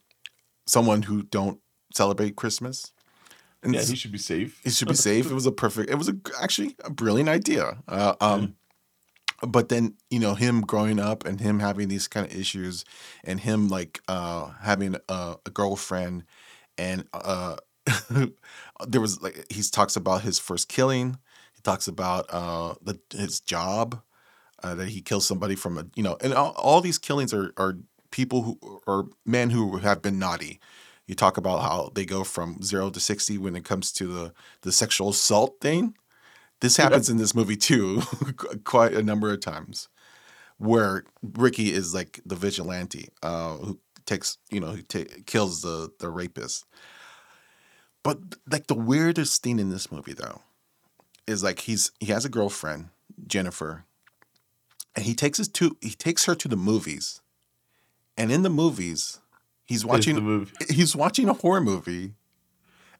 someone 0.68 1.02
who 1.04 1.24
don't 1.24 1.60
celebrate 1.94 2.36
christmas 2.36 2.92
and 3.64 3.76
Yeah, 3.76 3.84
he 3.84 3.96
should 3.96 4.12
be 4.12 4.18
safe. 4.18 4.60
it 4.66 4.74
should 4.74 4.88
be 4.88 4.96
safe. 5.10 5.30
It 5.30 5.34
was 5.34 5.46
a 5.46 5.52
perfect. 5.52 5.90
It 5.90 5.96
was 5.96 6.10
a, 6.10 6.16
actually 6.42 6.76
a 6.84 6.90
brilliant 6.90 7.30
idea. 7.30 7.78
Uh, 7.88 8.16
um, 8.20 8.56
but 9.48 9.70
then 9.70 9.96
you 10.10 10.20
know 10.20 10.36
him 10.36 10.62
growing 10.62 11.00
up 11.00 11.26
and 11.26 11.40
him 11.40 11.60
having 11.60 11.88
these 11.88 12.08
kind 12.08 12.26
of 12.26 12.36
issues, 12.36 12.86
and 13.24 13.40
him 13.40 13.70
like 13.70 14.02
uh, 14.08 14.52
having 14.62 14.96
a, 15.10 15.36
a 15.46 15.50
girlfriend, 15.52 16.24
and 16.78 17.08
uh, 17.14 17.58
there 18.88 19.02
was 19.02 19.22
like 19.22 19.46
he 19.52 19.62
talks 19.64 19.96
about 19.96 20.22
his 20.22 20.40
first 20.40 20.70
killing. 20.70 21.18
He 21.54 21.62
talks 21.62 21.88
about 21.88 22.26
uh, 22.30 22.76
the 22.82 23.00
his 23.12 23.40
job 23.40 24.02
uh, 24.64 24.76
that 24.76 24.90
he 24.90 25.02
kills 25.02 25.28
somebody 25.28 25.56
from 25.56 25.78
a 25.78 25.86
you 25.96 26.04
know, 26.04 26.18
and 26.22 26.34
all, 26.34 26.52
all 26.52 26.82
these 26.82 26.98
killings 26.98 27.34
are 27.34 27.54
are 27.58 27.78
people 28.12 28.42
who 28.42 28.82
are 28.88 29.06
men 29.26 29.50
who 29.50 29.78
have 29.78 30.02
been 30.02 30.20
naughty. 30.20 30.60
You 31.08 31.16
talk 31.16 31.38
about 31.38 31.62
how 31.62 31.92
they 31.94 32.06
go 32.06 32.24
from 32.24 32.62
zero 32.62 32.90
to 32.90 33.00
sixty 33.00 33.38
when 33.38 33.56
it 33.56 33.66
comes 33.66 33.92
to 33.94 34.08
the 34.08 34.34
the 34.62 34.72
sexual 34.72 35.10
assault 35.10 35.58
thing. 35.62 35.96
This 36.60 36.78
happens 36.78 37.10
in 37.10 37.18
this 37.18 37.34
movie 37.34 37.58
too, 37.58 38.04
quite 38.64 38.94
a 38.94 39.02
number 39.02 39.34
of 39.34 39.42
times, 39.42 39.90
where 40.58 41.04
Ricky 41.24 41.74
is 41.74 41.94
like 41.94 42.22
the 42.24 42.36
vigilante 42.36 43.10
uh, 43.24 43.58
who 43.58 43.80
takes 44.06 44.38
you 44.50 44.60
know 44.60 44.74
who 44.74 44.82
ta- 44.84 45.12
kills 45.26 45.62
the 45.62 45.92
the 46.00 46.10
rapist. 46.10 46.66
But 48.04 48.20
like 48.50 48.68
the 48.68 48.76
weirdest 48.76 49.44
thing 49.44 49.60
in 49.60 49.70
this 49.70 49.92
movie 49.92 50.14
though 50.14 50.42
is 51.28 51.44
like 51.44 51.60
he's 51.62 51.92
he 52.00 52.08
has 52.08 52.26
a 52.26 52.30
girlfriend, 52.30 52.90
Jennifer, 53.28 53.86
and 54.96 55.06
he 55.06 55.14
takes 55.14 55.40
us 55.40 55.48
to 55.50 55.78
he 55.82 55.92
takes 55.92 56.26
her 56.26 56.36
to 56.36 56.48
the 56.48 56.56
movies. 56.58 57.22
And 58.18 58.32
in 58.32 58.44
the 58.44 58.50
movies, 58.50 59.20
he's 59.66 59.86
watching 59.86 60.20
movie. 60.22 60.52
he's 60.70 60.96
watching 60.96 61.30
a 61.30 61.34
horror 61.34 61.62
movie. 61.62 62.14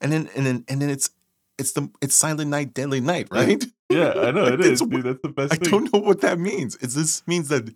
And 0.00 0.10
then 0.12 0.28
and 0.34 0.44
then 0.46 0.64
and 0.68 0.80
then 0.82 0.90
it's 0.90 1.10
it's 1.58 1.72
the 1.72 1.90
it's 2.00 2.14
Silent 2.14 2.50
Night, 2.50 2.74
Deadly 2.74 3.00
Night, 3.00 3.28
right? 3.30 3.62
Yeah, 3.88 4.12
I 4.16 4.30
know 4.30 4.46
it 4.46 4.60
It's- 4.60 4.80
dude. 4.80 5.02
That's 5.04 5.20
the 5.22 5.28
best 5.28 5.52
I 5.52 5.56
thing. 5.56 5.70
don't 5.70 5.92
know 5.92 6.00
what 6.00 6.22
that 6.22 6.38
means. 6.38 6.76
Is 6.76 6.94
this 6.94 7.26
means 7.26 7.48
that 7.48 7.74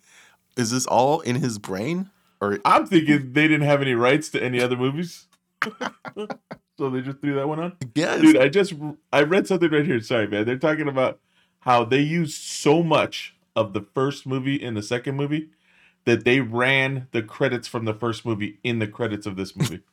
is 0.57 0.71
this 0.71 0.87
all 0.87 1.21
in 1.21 1.37
his 1.37 1.59
brain? 1.59 2.11
Or 2.41 2.59
I'm 2.65 2.87
thinking 2.87 3.33
they 3.33 3.47
didn't 3.49 3.67
have 3.67 3.81
any 3.81 3.95
rights 3.95 4.29
to 4.31 4.43
any 4.43 4.61
other 4.61 4.77
movies, 4.77 5.27
so 6.79 6.91
they 6.91 7.01
just 7.01 7.21
threw 7.21 7.35
that 7.35 7.49
one 7.49 7.61
on. 7.61 7.77
Yes. 7.95 8.21
dude. 8.21 8.37
I 8.39 8.49
just 8.49 8.75
I 9.13 9.23
read 9.23 9.47
something 9.47 9.71
right 9.71 9.85
here. 9.87 10.01
Sorry, 10.01 10.27
man. 10.27 10.45
They're 10.47 10.59
talking 10.59 10.89
about 10.89 11.19
how 11.61 11.85
they 11.85 12.01
used 12.01 12.35
so 12.43 12.83
much 12.83 13.35
of 13.57 13.73
the 13.73 13.81
first 13.95 14.27
movie 14.27 14.55
in 14.55 14.75
the 14.75 14.83
second 14.83 15.17
movie 15.17 15.49
that 16.05 16.25
they 16.25 16.41
ran 16.41 17.09
the 17.11 17.23
credits 17.23 17.67
from 17.67 17.85
the 17.87 17.95
first 17.95 18.25
movie 18.25 18.61
in 18.63 18.79
the 18.79 18.87
credits 18.87 19.27
of 19.27 19.37
this 19.37 19.57
movie. 19.57 19.81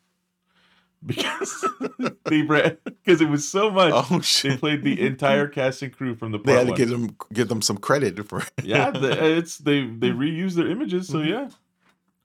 Because 1.06 1.66
they 2.26 2.44
ran 2.44 2.78
because 2.86 3.20
it 3.20 3.28
was 3.28 3.46
so 3.46 3.70
much. 3.70 3.92
Oh, 3.94 4.22
shit. 4.22 4.52
They 4.52 4.58
played 4.58 4.84
the 4.84 5.06
entire 5.06 5.50
cast 5.50 5.82
and 5.82 5.92
crew 5.92 6.16
from 6.16 6.32
the 6.32 6.38
they 6.38 6.54
part 6.54 6.60
had 6.60 6.64
to 6.68 6.72
one. 6.72 6.78
give 6.78 6.90
them 6.90 7.18
give 7.34 7.50
them 7.50 7.62
some 7.62 7.76
credit 7.78 8.26
for 8.26 8.42
yeah, 8.64 8.90
the, 8.92 9.38
it's 9.38 9.58
they 9.58 9.82
they 9.82 10.12
reuse 10.12 10.54
their 10.54 10.68
images. 10.70 11.10
So 11.10 11.20
yeah, 11.20 11.50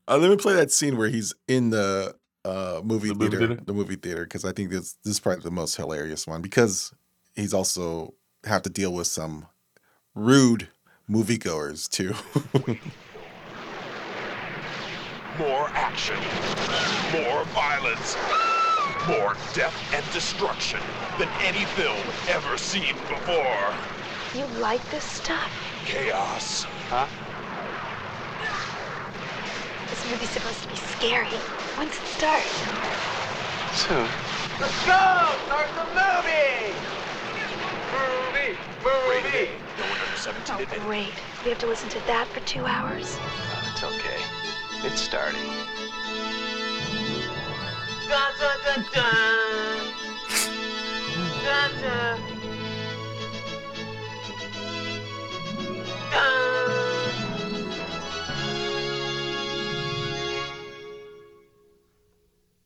Uh, 0.06 0.18
let 0.18 0.30
me 0.30 0.36
play 0.36 0.54
that 0.54 0.70
scene 0.70 0.96
where 0.96 1.08
he's 1.08 1.34
in 1.48 1.70
the 1.70 2.14
uh, 2.44 2.80
movie, 2.84 3.08
movie 3.08 3.18
theater, 3.18 3.38
theater? 3.38 3.62
the 3.66 3.72
movie 3.72 3.96
theater, 3.96 4.22
because 4.22 4.44
I 4.44 4.52
think 4.52 4.70
this 4.70 4.92
this 5.04 5.14
is 5.14 5.18
probably 5.20 5.42
the 5.42 5.50
most 5.50 5.74
hilarious 5.74 6.24
one 6.24 6.40
because 6.40 6.92
he's 7.34 7.52
also 7.52 8.14
have 8.44 8.62
to 8.62 8.70
deal 8.70 8.92
with 8.92 9.08
some 9.08 9.48
rude 10.14 10.68
moviegoers 11.10 11.88
too. 11.88 12.14
More 15.38 15.68
action. 15.72 16.16
More 17.12 17.44
violence. 17.54 18.16
More 19.06 19.36
death 19.54 19.74
and 19.94 20.04
destruction 20.12 20.80
than 21.18 21.28
any 21.40 21.64
film 21.64 21.96
ever 22.28 22.58
seen 22.58 22.94
before. 23.08 23.74
You 24.34 24.44
like 24.60 24.82
this 24.90 25.04
stuff? 25.04 25.50
Chaos. 25.84 26.64
Huh? 26.90 27.06
This 29.88 30.10
movie's 30.10 30.30
supposed 30.30 30.62
to 30.62 30.68
be 30.68 30.76
scary. 30.76 31.38
When's 31.76 31.94
it 31.96 32.06
start? 32.18 32.42
Soon. 33.74 34.08
Let's 34.60 34.84
go! 34.84 35.32
Start 35.46 35.68
the 35.78 35.86
movie! 35.94 36.74
Movie! 37.94 38.58
Movie! 38.84 40.07
No 40.26 40.32
one 40.32 40.36
under 40.36 40.46
17 40.46 40.56
Oh, 40.56 40.62
admitted. 40.62 40.82
great. 40.84 41.12
We 41.44 41.50
have 41.50 41.58
to 41.60 41.66
listen 41.66 41.88
to 41.90 41.98
that 42.06 42.26
for 42.28 42.40
two 42.40 42.64
hours. 42.66 43.16
Uh, 43.16 43.70
it's 43.72 43.84
okay. 43.84 44.20
It's 44.84 45.00
starting. 45.00 45.40
Dun 48.08 48.32
dun 48.40 48.58
dun 48.64 48.84
dun! 48.92 49.94
Dun 51.44 51.70
dun! 51.82 52.20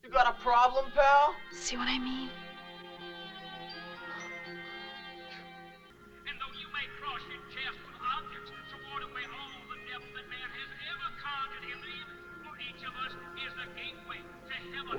You 0.03 0.09
got 0.09 0.27
a 0.27 0.33
problem, 0.41 0.85
pal? 0.95 1.35
See 1.51 1.77
what 1.77 1.87
I 1.87 1.99
mean? 1.99 2.29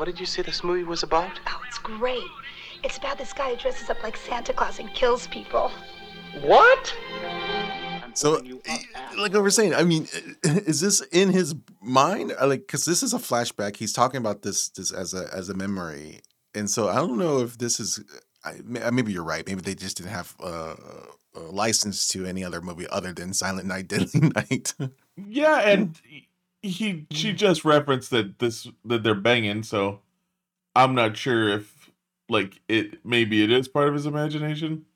What 0.05 0.11
did 0.11 0.21
you 0.21 0.27
say 0.27 0.43
this 0.43 0.63
movie 0.63 0.85
was 0.85 1.03
about? 1.03 1.41
Oh, 1.47 1.63
it's 1.67 1.79
great. 1.79 2.29
It's 2.83 2.99
about 2.99 3.17
this 3.17 3.33
guy 3.33 3.53
who 3.53 3.57
dresses 3.57 3.89
up 3.89 4.03
like 4.03 4.19
Santa 4.19 4.53
Claus 4.53 4.79
and 4.79 4.93
kills 4.93 5.27
people. 5.29 5.73
What? 6.43 6.95
so, 8.13 8.43
like 9.17 9.35
I 9.35 9.39
was 9.39 9.57
saying, 9.57 9.75
I 9.75 9.83
mean, 9.83 10.07
is 10.43 10.83
this 10.83 11.01
in 11.11 11.31
his 11.31 11.55
mind? 11.81 12.35
Uh, 12.39 12.49
Like, 12.49 12.67
because 12.67 12.85
this 12.85 13.03
is 13.03 13.15
a 13.15 13.19
flashback. 13.19 13.77
He's 13.77 13.95
talking 13.95 14.19
about 14.19 14.43
this 14.43 14.69
this 14.69 14.93
as 14.93 15.15
a 15.15 15.27
as 15.33 15.49
a 15.49 15.55
memory, 15.55 16.21
and 16.55 16.69
so 16.69 16.91
I 16.91 16.97
don't 16.97 17.17
know 17.17 17.39
if 17.39 17.57
this 17.57 17.81
is. 17.81 18.05
I, 18.45 18.61
maybe 18.63 19.11
you're 19.11 19.25
right. 19.25 19.47
Maybe 19.47 19.63
they 19.63 19.75
just 19.75 19.97
didn't 19.97 20.13
have 20.13 20.35
uh, 20.39 20.75
a 21.35 21.41
license 21.41 22.09
to 22.09 22.27
any 22.27 22.45
other 22.45 22.61
movie 22.61 22.87
other 22.91 23.15
than 23.15 23.33
Silent 23.33 23.69
Night, 23.69 23.89
Deadly 23.93 24.21
Night. 24.21 24.75
yeah, 25.17 25.61
and 25.61 25.99
he 26.69 27.07
she 27.11 27.33
mm. 27.33 27.37
just 27.37 27.65
referenced 27.65 28.11
that 28.11 28.39
this 28.39 28.69
that 28.85 29.03
they're 29.03 29.15
banging. 29.15 29.63
So 29.63 30.01
I'm 30.75 30.95
not 30.95 31.17
sure 31.17 31.49
if 31.49 31.91
like 32.29 32.61
it 32.69 33.05
maybe 33.05 33.43
it 33.43 33.51
is 33.51 33.69
part 33.69 33.89
of 33.89 33.95
his 33.95 34.07
imagination. 34.07 34.87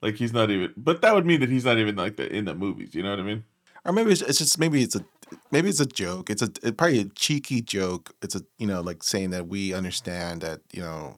Like 0.00 0.14
he's 0.14 0.32
not 0.32 0.50
even, 0.50 0.72
but 0.76 1.02
that 1.02 1.14
would 1.14 1.26
mean 1.26 1.40
that 1.40 1.48
he's 1.48 1.64
not 1.64 1.78
even 1.78 1.96
like 1.96 2.16
the 2.16 2.32
in 2.32 2.44
the 2.44 2.54
movies. 2.54 2.94
You 2.94 3.02
know 3.02 3.10
what 3.10 3.20
I 3.20 3.24
mean? 3.24 3.44
or 3.84 3.92
maybe 3.92 4.12
it's, 4.12 4.22
it's 4.22 4.38
just 4.38 4.58
maybe 4.58 4.82
it's 4.82 4.94
a 4.94 5.04
maybe 5.50 5.68
it's 5.68 5.80
a 5.80 5.86
joke. 5.86 6.30
It's 6.30 6.42
a 6.42 6.50
it, 6.62 6.76
probably 6.76 7.00
a 7.00 7.04
cheeky 7.04 7.62
joke. 7.62 8.14
It's 8.22 8.34
a 8.34 8.42
you 8.58 8.66
know 8.66 8.80
like 8.80 9.02
saying 9.02 9.30
that 9.30 9.48
we 9.48 9.72
understand 9.72 10.42
that 10.42 10.60
you 10.72 10.82
know 10.82 11.16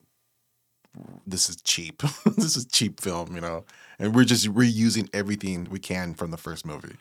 this 1.27 1.49
is 1.51 1.57
cheap. 1.57 2.03
this 2.37 2.57
is 2.57 2.67
cheap 2.67 3.01
film, 3.01 3.35
you 3.35 3.41
know, 3.41 3.65
and 3.99 4.15
we're 4.15 4.25
just 4.25 4.47
reusing 4.53 5.09
everything 5.13 5.67
we 5.71 5.81
can 5.81 6.15
from 6.15 6.31
the 6.31 6.37
first 6.37 6.65
movie. 6.65 6.97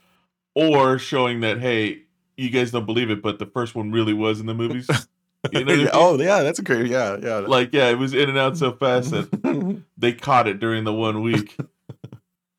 Or 0.55 0.97
showing 0.97 1.41
that 1.41 1.59
hey, 1.59 2.03
you 2.39 2.49
guys 2.49 2.71
don't 2.71 2.85
believe 2.85 3.09
it, 3.09 3.21
but 3.21 3.39
the 3.39 3.45
first 3.45 3.75
one 3.75 3.91
really 3.91 4.13
was 4.13 4.39
in 4.39 4.45
the 4.45 4.53
movies. 4.53 4.89
You 5.53 5.63
know 5.63 5.73
Yeah. 5.73 5.89
Oh 5.93 6.19
yeah, 6.19 6.43
that's 6.43 6.59
a 6.59 6.61
great 6.61 6.87
yeah 6.87 7.15
yeah. 7.21 7.37
like 7.37 7.71
yeah, 7.71 7.87
it 7.89 7.97
was 7.97 8.13
in 8.13 8.27
and 8.27 8.37
out 8.37 8.57
so 8.57 8.73
fast 8.73 9.11
that 9.11 9.81
they 9.97 10.11
caught 10.11 10.49
it 10.49 10.59
during 10.59 10.83
the 10.83 10.93
one 10.93 11.21
week. 11.21 11.55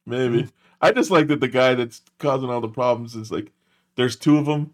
Maybe 0.06 0.48
I 0.80 0.92
just 0.92 1.10
like 1.10 1.28
that 1.28 1.40
the 1.40 1.48
guy 1.48 1.74
that's 1.74 2.00
causing 2.18 2.48
all 2.48 2.62
the 2.62 2.68
problems 2.68 3.14
is 3.14 3.30
like, 3.30 3.52
there's 3.96 4.16
two 4.16 4.38
of 4.38 4.46
them. 4.46 4.72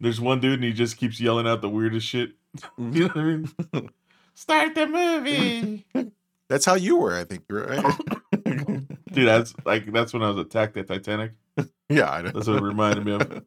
There's 0.00 0.20
one 0.20 0.40
dude 0.40 0.54
and 0.54 0.64
he 0.64 0.72
just 0.74 0.98
keeps 0.98 1.18
yelling 1.18 1.46
out 1.46 1.62
the 1.62 1.70
weirdest 1.70 2.06
shit. 2.06 2.32
you 2.78 3.04
know 3.04 3.06
what 3.06 3.16
I 3.16 3.22
mean? 3.22 3.90
Start 4.34 4.74
the 4.74 4.86
movie, 4.86 5.86
That's 6.50 6.66
how 6.66 6.74
you 6.74 6.98
were, 6.98 7.16
I 7.16 7.24
think. 7.24 7.44
Right. 7.48 7.82
dude. 9.12 9.28
That's 9.28 9.54
like 9.64 9.90
that's 9.92 10.12
when 10.12 10.22
I 10.22 10.28
was 10.28 10.38
attacked 10.38 10.76
at 10.76 10.88
Titanic. 10.88 11.32
yeah, 11.88 12.10
I 12.10 12.20
know. 12.20 12.32
That's 12.32 12.48
what 12.48 12.58
it 12.58 12.62
reminded 12.62 13.06
me 13.06 13.12
of. 13.12 13.42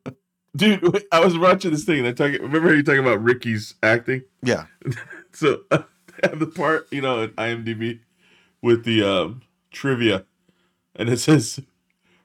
Dude, 0.56 1.06
I 1.12 1.20
was 1.20 1.38
watching 1.38 1.72
this 1.72 1.84
thing 1.84 2.00
and 2.00 2.08
I 2.08 2.12
talking. 2.12 2.42
Remember 2.42 2.76
you 2.76 2.84
talking 2.84 3.02
about 3.02 3.22
Ricky's 3.22 3.76
acting? 3.84 4.24
Yeah. 4.42 4.66
so 5.32 5.62
have 6.24 6.40
the 6.40 6.48
part, 6.48 6.88
you 6.92 7.02
know, 7.02 7.22
in 7.22 7.30
IMDb 7.32 8.00
with 8.62 8.84
the 8.84 9.04
um, 9.04 9.42
trivia, 9.72 10.26
and 10.96 11.10
it 11.10 11.18
says 11.18 11.60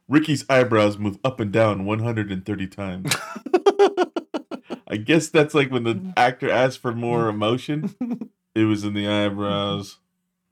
Ricky's 0.09 0.45
eyebrows 0.49 0.99
move 0.99 1.19
up 1.25 1.41
and 1.41 1.53
down 1.53 1.85
130 1.85 2.67
times. 2.69 3.15
I 4.89 4.97
guess 4.97 5.29
that's 5.29 5.55
like 5.55 5.71
when 5.71 5.85
the 5.85 6.13
actor 6.17 6.51
asked 6.51 6.79
for 6.79 6.93
more 6.93 7.29
emotion. 7.29 7.95
It 8.55 8.65
was 8.65 8.85
in 8.85 8.95
the 8.95 9.09
eyebrows. 9.09 9.99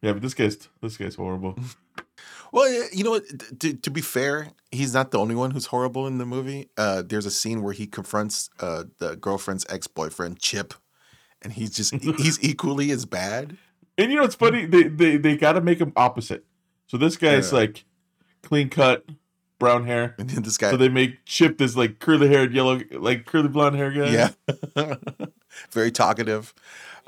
Yeah, 0.01 0.13
but 0.13 0.23
this 0.23 0.35
guy's 0.35 0.69
this 0.81 0.97
guy's 0.97 1.15
horrible. 1.15 1.57
Well, 2.53 2.71
you 2.93 3.03
know 3.03 3.11
what? 3.13 3.25
To, 3.61 3.73
to 3.75 3.91
be 3.91 4.03
fair, 4.03 4.49
he's 4.71 4.93
not 4.93 5.11
the 5.11 5.19
only 5.19 5.35
one 5.35 5.53
who's 5.53 5.67
horrible 5.67 6.07
in 6.07 6.19
the 6.19 6.27
movie. 6.27 6.69
Uh, 6.77 7.03
there's 7.03 7.25
a 7.25 7.31
scene 7.31 7.63
where 7.63 7.73
he 7.73 7.87
confronts 7.87 8.51
uh, 8.61 8.85
the 8.99 9.17
girlfriend's 9.17 9.65
ex 9.71 9.87
boyfriend 9.87 10.39
Chip, 10.39 10.75
and 11.41 11.55
he's 11.55 11.71
just 11.75 11.95
he's 12.19 12.43
equally 12.45 12.91
as 12.91 13.07
bad. 13.07 13.57
And 13.97 14.11
you 14.11 14.17
know 14.17 14.23
what's 14.23 14.35
funny? 14.35 14.67
They 14.67 14.85
they 14.85 15.17
they 15.17 15.37
got 15.37 15.53
to 15.55 15.63
make 15.63 15.79
him 15.81 15.93
opposite. 15.97 16.45
So 16.87 16.99
this 16.99 17.17
guy's 17.17 17.51
Yeah. 17.53 17.59
like 17.61 17.85
clean 18.43 18.69
cut, 18.69 19.07
brown 19.59 19.87
hair, 19.87 20.15
and 20.19 20.29
then 20.29 20.43
this 20.43 20.59
guy. 20.59 20.71
So 20.73 20.77
they 20.77 20.91
make 20.91 21.25
Chip 21.25 21.57
this 21.57 21.75
like 21.75 22.01
curly 22.01 22.29
haired 22.29 22.53
yellow, 22.53 22.81
like 22.93 23.25
curly 23.25 23.49
blonde 23.49 23.77
hair 23.77 23.91
guy. 23.91 24.09
Yeah, 24.77 24.95
very 25.71 25.91
talkative. 25.91 26.53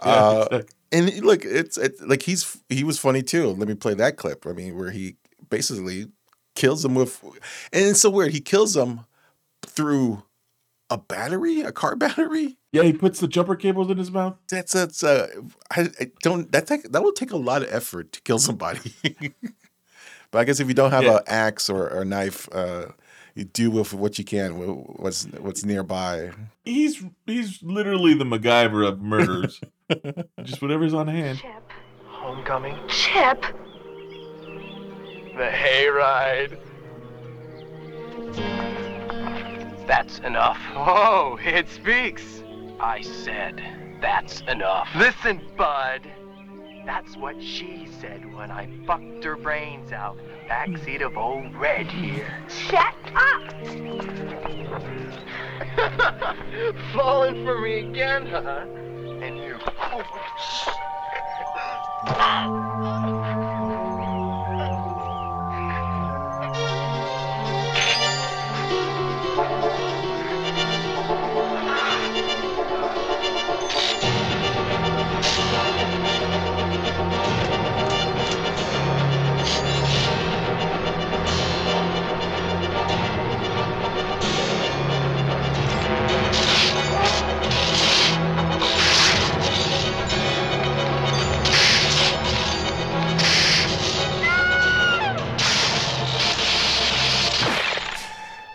Yeah, 0.04 0.10
uh, 0.12 0.46
exactly. 0.52 0.76
And 0.92 1.24
look, 1.24 1.44
it's, 1.44 1.76
it's 1.76 2.00
like 2.02 2.22
he's 2.22 2.56
he 2.68 2.84
was 2.84 2.98
funny 2.98 3.22
too. 3.22 3.48
Let 3.48 3.68
me 3.68 3.74
play 3.74 3.94
that 3.94 4.16
clip. 4.16 4.46
I 4.46 4.52
mean, 4.52 4.76
where 4.78 4.90
he 4.90 5.16
basically 5.50 6.08
kills 6.54 6.84
him 6.84 6.94
with, 6.94 7.22
and 7.72 7.86
it's 7.86 8.00
so 8.00 8.10
weird. 8.10 8.32
He 8.32 8.40
kills 8.40 8.76
him 8.76 9.00
through 9.66 10.22
a 10.90 10.98
battery, 10.98 11.60
a 11.62 11.72
car 11.72 11.96
battery. 11.96 12.58
Yeah, 12.72 12.82
he 12.82 12.92
puts 12.92 13.20
the 13.20 13.28
jumper 13.28 13.54
cables 13.56 13.90
in 13.90 13.98
his 13.98 14.10
mouth. 14.10 14.36
That's 14.50 14.72
that's 14.72 15.02
uh, 15.04 15.28
I, 15.70 15.88
I 16.00 16.10
don't 16.22 16.50
that 16.52 16.66
take, 16.66 16.90
that 16.90 17.02
will 17.02 17.12
take 17.12 17.30
a 17.30 17.36
lot 17.36 17.62
of 17.62 17.72
effort 17.72 18.12
to 18.12 18.20
kill 18.22 18.38
somebody. 18.40 18.92
but 20.30 20.38
I 20.40 20.44
guess 20.44 20.58
if 20.60 20.68
you 20.68 20.74
don't 20.74 20.90
have 20.90 21.04
Yeah. 21.04 21.16
an 21.18 21.22
axe 21.26 21.70
or, 21.70 21.88
or 21.88 22.02
a 22.02 22.04
knife, 22.04 22.48
uh, 22.52 22.86
you 23.36 23.44
do 23.44 23.70
with 23.70 23.94
what 23.94 24.18
you 24.18 24.24
can, 24.24 24.58
with 24.58 24.68
what's 24.96 25.24
what's 25.38 25.64
nearby. 25.64 26.30
He's 26.64 27.02
he's 27.26 27.62
literally 27.62 28.14
the 28.14 28.24
MacGyver 28.24 28.86
of 28.86 29.00
murders. 29.00 29.60
Just 30.42 30.60
whatever's 30.62 30.94
on 30.94 31.06
hand. 31.08 31.38
Chip, 31.38 31.72
homecoming, 32.06 32.76
Chip. 32.88 33.44
The 35.36 35.50
hayride. 35.50 36.58
That's 39.86 40.18
enough. 40.20 40.58
Oh, 40.74 41.38
it 41.42 41.68
speaks. 41.68 42.42
I 42.80 43.02
said, 43.02 43.62
that's 44.00 44.40
enough. 44.42 44.88
Listen, 44.96 45.40
bud. 45.56 46.02
That's 46.86 47.16
what 47.16 47.42
she 47.42 47.88
said 48.00 48.32
when 48.34 48.50
I 48.50 48.68
fucked 48.86 49.24
her 49.24 49.36
brains 49.36 49.92
out 49.92 50.18
in 50.18 50.26
the 50.26 50.34
backseat 50.48 51.00
of 51.00 51.16
old 51.16 51.54
Red 51.56 51.86
here. 51.86 52.44
Shut 52.48 52.94
up. 53.14 53.50
Falling 56.94 57.44
for 57.44 57.58
me 57.60 57.90
again, 57.90 58.26
huh? 58.26 58.66
And 59.22 59.38
you. 59.38 59.56
Oh, 62.06 63.30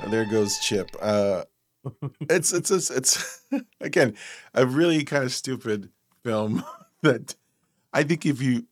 There 0.10 0.26
goes 0.26 0.58
Chip. 0.60 0.96
Uh, 1.00 1.44
it's 2.22 2.52
it's 2.52 2.72
it's, 2.72 2.90
it's 2.90 3.42
again 3.82 4.16
a 4.54 4.66
really 4.66 5.04
kind 5.04 5.24
of 5.24 5.32
stupid 5.32 5.90
film 6.24 6.64
that 7.04 7.36
I 7.94 8.04
think 8.04 8.26
if 8.26 8.42
you 8.42 8.66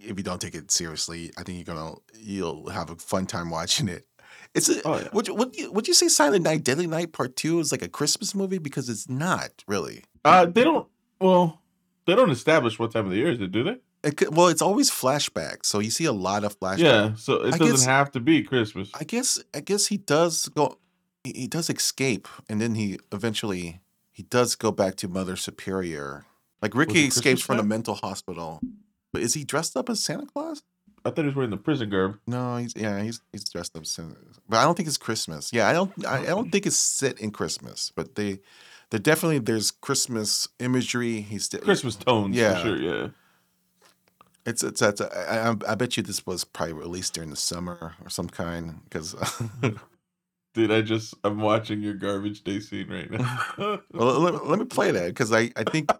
if 0.00 0.16
you 0.16 0.22
don't 0.22 0.40
take 0.40 0.54
it 0.54 0.70
seriously, 0.70 1.32
I 1.36 1.42
think 1.42 1.58
you're 1.66 1.74
gonna 1.76 1.94
you'll 2.18 2.68
have 2.70 2.90
a 2.90 2.96
fun 2.96 3.26
time 3.26 3.50
watching 3.50 3.88
it. 3.88 4.06
It's 4.54 4.68
a, 4.68 4.80
Oh, 4.86 4.98
yeah. 4.98 5.08
would 5.12 5.28
you, 5.28 5.34
would 5.34 5.56
you 5.56 5.72
would 5.72 5.88
you 5.88 5.94
say 5.94 6.08
Silent 6.08 6.44
Night, 6.44 6.64
Deadly 6.64 6.86
Night 6.86 7.12
Part 7.12 7.36
Two 7.36 7.60
is 7.60 7.72
like 7.72 7.82
a 7.82 7.88
Christmas 7.88 8.34
movie 8.34 8.58
because 8.58 8.88
it's 8.88 9.08
not 9.08 9.64
really. 9.66 10.04
Uh, 10.24 10.46
they 10.46 10.64
don't. 10.64 10.86
Well, 11.20 11.60
they 12.06 12.14
don't 12.14 12.30
establish 12.30 12.78
what 12.78 12.92
time 12.92 13.04
of 13.06 13.10
the 13.10 13.16
year 13.18 13.30
is 13.30 13.40
it, 13.40 13.52
do 13.52 13.62
they? 13.64 13.76
It 14.02 14.16
could, 14.16 14.34
well, 14.34 14.48
it's 14.48 14.62
always 14.62 14.90
flashbacks, 14.90 15.66
so 15.66 15.78
you 15.78 15.90
see 15.90 16.06
a 16.06 16.12
lot 16.12 16.42
of 16.44 16.58
flashbacks. 16.58 16.78
Yeah, 16.78 17.14
so 17.16 17.42
it 17.42 17.54
I 17.54 17.58
doesn't 17.58 17.76
guess- 17.76 17.84
have 17.84 18.10
to 18.12 18.20
be 18.20 18.42
Christmas. 18.42 18.90
I 18.98 19.04
guess 19.04 19.38
I 19.54 19.60
guess 19.60 19.86
he 19.86 19.98
does 19.98 20.48
go 20.48 20.78
he, 21.24 21.32
he 21.32 21.46
does 21.46 21.68
escape 21.68 22.26
and 22.48 22.60
then 22.60 22.74
he 22.76 22.98
eventually 23.12 23.80
he 24.10 24.22
does 24.22 24.54
go 24.56 24.70
back 24.72 24.96
to 24.96 25.08
Mother 25.08 25.36
Superior. 25.36 26.24
Like 26.62 26.74
Ricky 26.74 27.06
escapes 27.06 27.20
Christmas 27.22 27.42
from 27.42 27.56
the 27.58 27.62
mental 27.62 27.94
hospital. 27.94 28.60
But 29.12 29.22
is 29.22 29.34
he 29.34 29.44
dressed 29.44 29.76
up 29.76 29.88
as 29.90 30.00
Santa 30.02 30.26
Claus? 30.26 30.62
I 31.04 31.10
thought 31.10 31.22
he 31.22 31.26
was 31.26 31.34
wearing 31.34 31.50
the 31.50 31.56
prison 31.56 31.88
garb. 31.90 32.18
No, 32.26 32.56
he's 32.56 32.74
yeah, 32.76 33.02
he's 33.02 33.20
he's 33.32 33.44
dressed 33.48 33.76
up. 33.76 33.84
But 34.48 34.56
I 34.58 34.64
don't 34.64 34.76
think 34.76 34.88
it's 34.88 34.98
Christmas. 34.98 35.52
Yeah, 35.52 35.68
I 35.68 35.72
don't 35.72 35.92
I, 36.06 36.20
I 36.22 36.26
don't 36.26 36.50
think 36.50 36.66
it's 36.66 36.76
set 36.76 37.20
in 37.20 37.30
Christmas, 37.32 37.92
but 37.94 38.14
they 38.14 38.40
they 38.90 38.98
definitely 38.98 39.38
there's 39.40 39.70
Christmas 39.70 40.48
imagery. 40.58 41.20
He's 41.20 41.48
Christmas 41.48 41.96
tones, 41.96 42.36
Yeah. 42.36 42.54
for 42.56 42.60
sure. 42.60 42.76
Yeah. 42.76 43.08
It's 44.46 44.62
it's, 44.62 44.80
it's 44.82 45.00
I, 45.00 45.50
I, 45.50 45.56
I 45.68 45.74
bet 45.74 45.96
you 45.96 46.02
this 46.02 46.24
was 46.26 46.44
probably 46.44 46.72
released 46.74 47.14
during 47.14 47.30
the 47.30 47.36
summer 47.36 47.94
or 48.02 48.08
some 48.10 48.28
kind 48.28 48.80
because 48.84 49.14
Dude, 50.54 50.72
I 50.72 50.82
just 50.82 51.14
I'm 51.22 51.40
watching 51.40 51.80
your 51.82 51.94
garbage 51.94 52.42
day 52.42 52.58
scene 52.60 52.88
right 52.88 53.10
now. 53.10 53.44
well, 53.92 54.18
let, 54.18 54.46
let 54.46 54.58
me 54.58 54.64
play 54.64 54.90
that 54.90 55.06
because 55.08 55.32
I, 55.32 55.50
I 55.56 55.64
think 55.64 55.92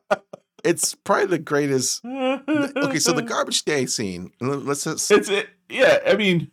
it's 0.65 0.95
probably 0.95 1.27
the 1.27 1.39
greatest. 1.39 2.05
Okay, 2.05 2.99
so 2.99 3.13
the 3.13 3.23
garbage 3.29 3.65
day 3.65 3.87
scene. 3.87 4.33
Let's 4.41 4.85
just. 4.85 5.11
it's 5.11 5.29
it. 5.29 5.51
Yeah, 5.69 5.99
I 6.07 6.17
mean, 6.17 6.51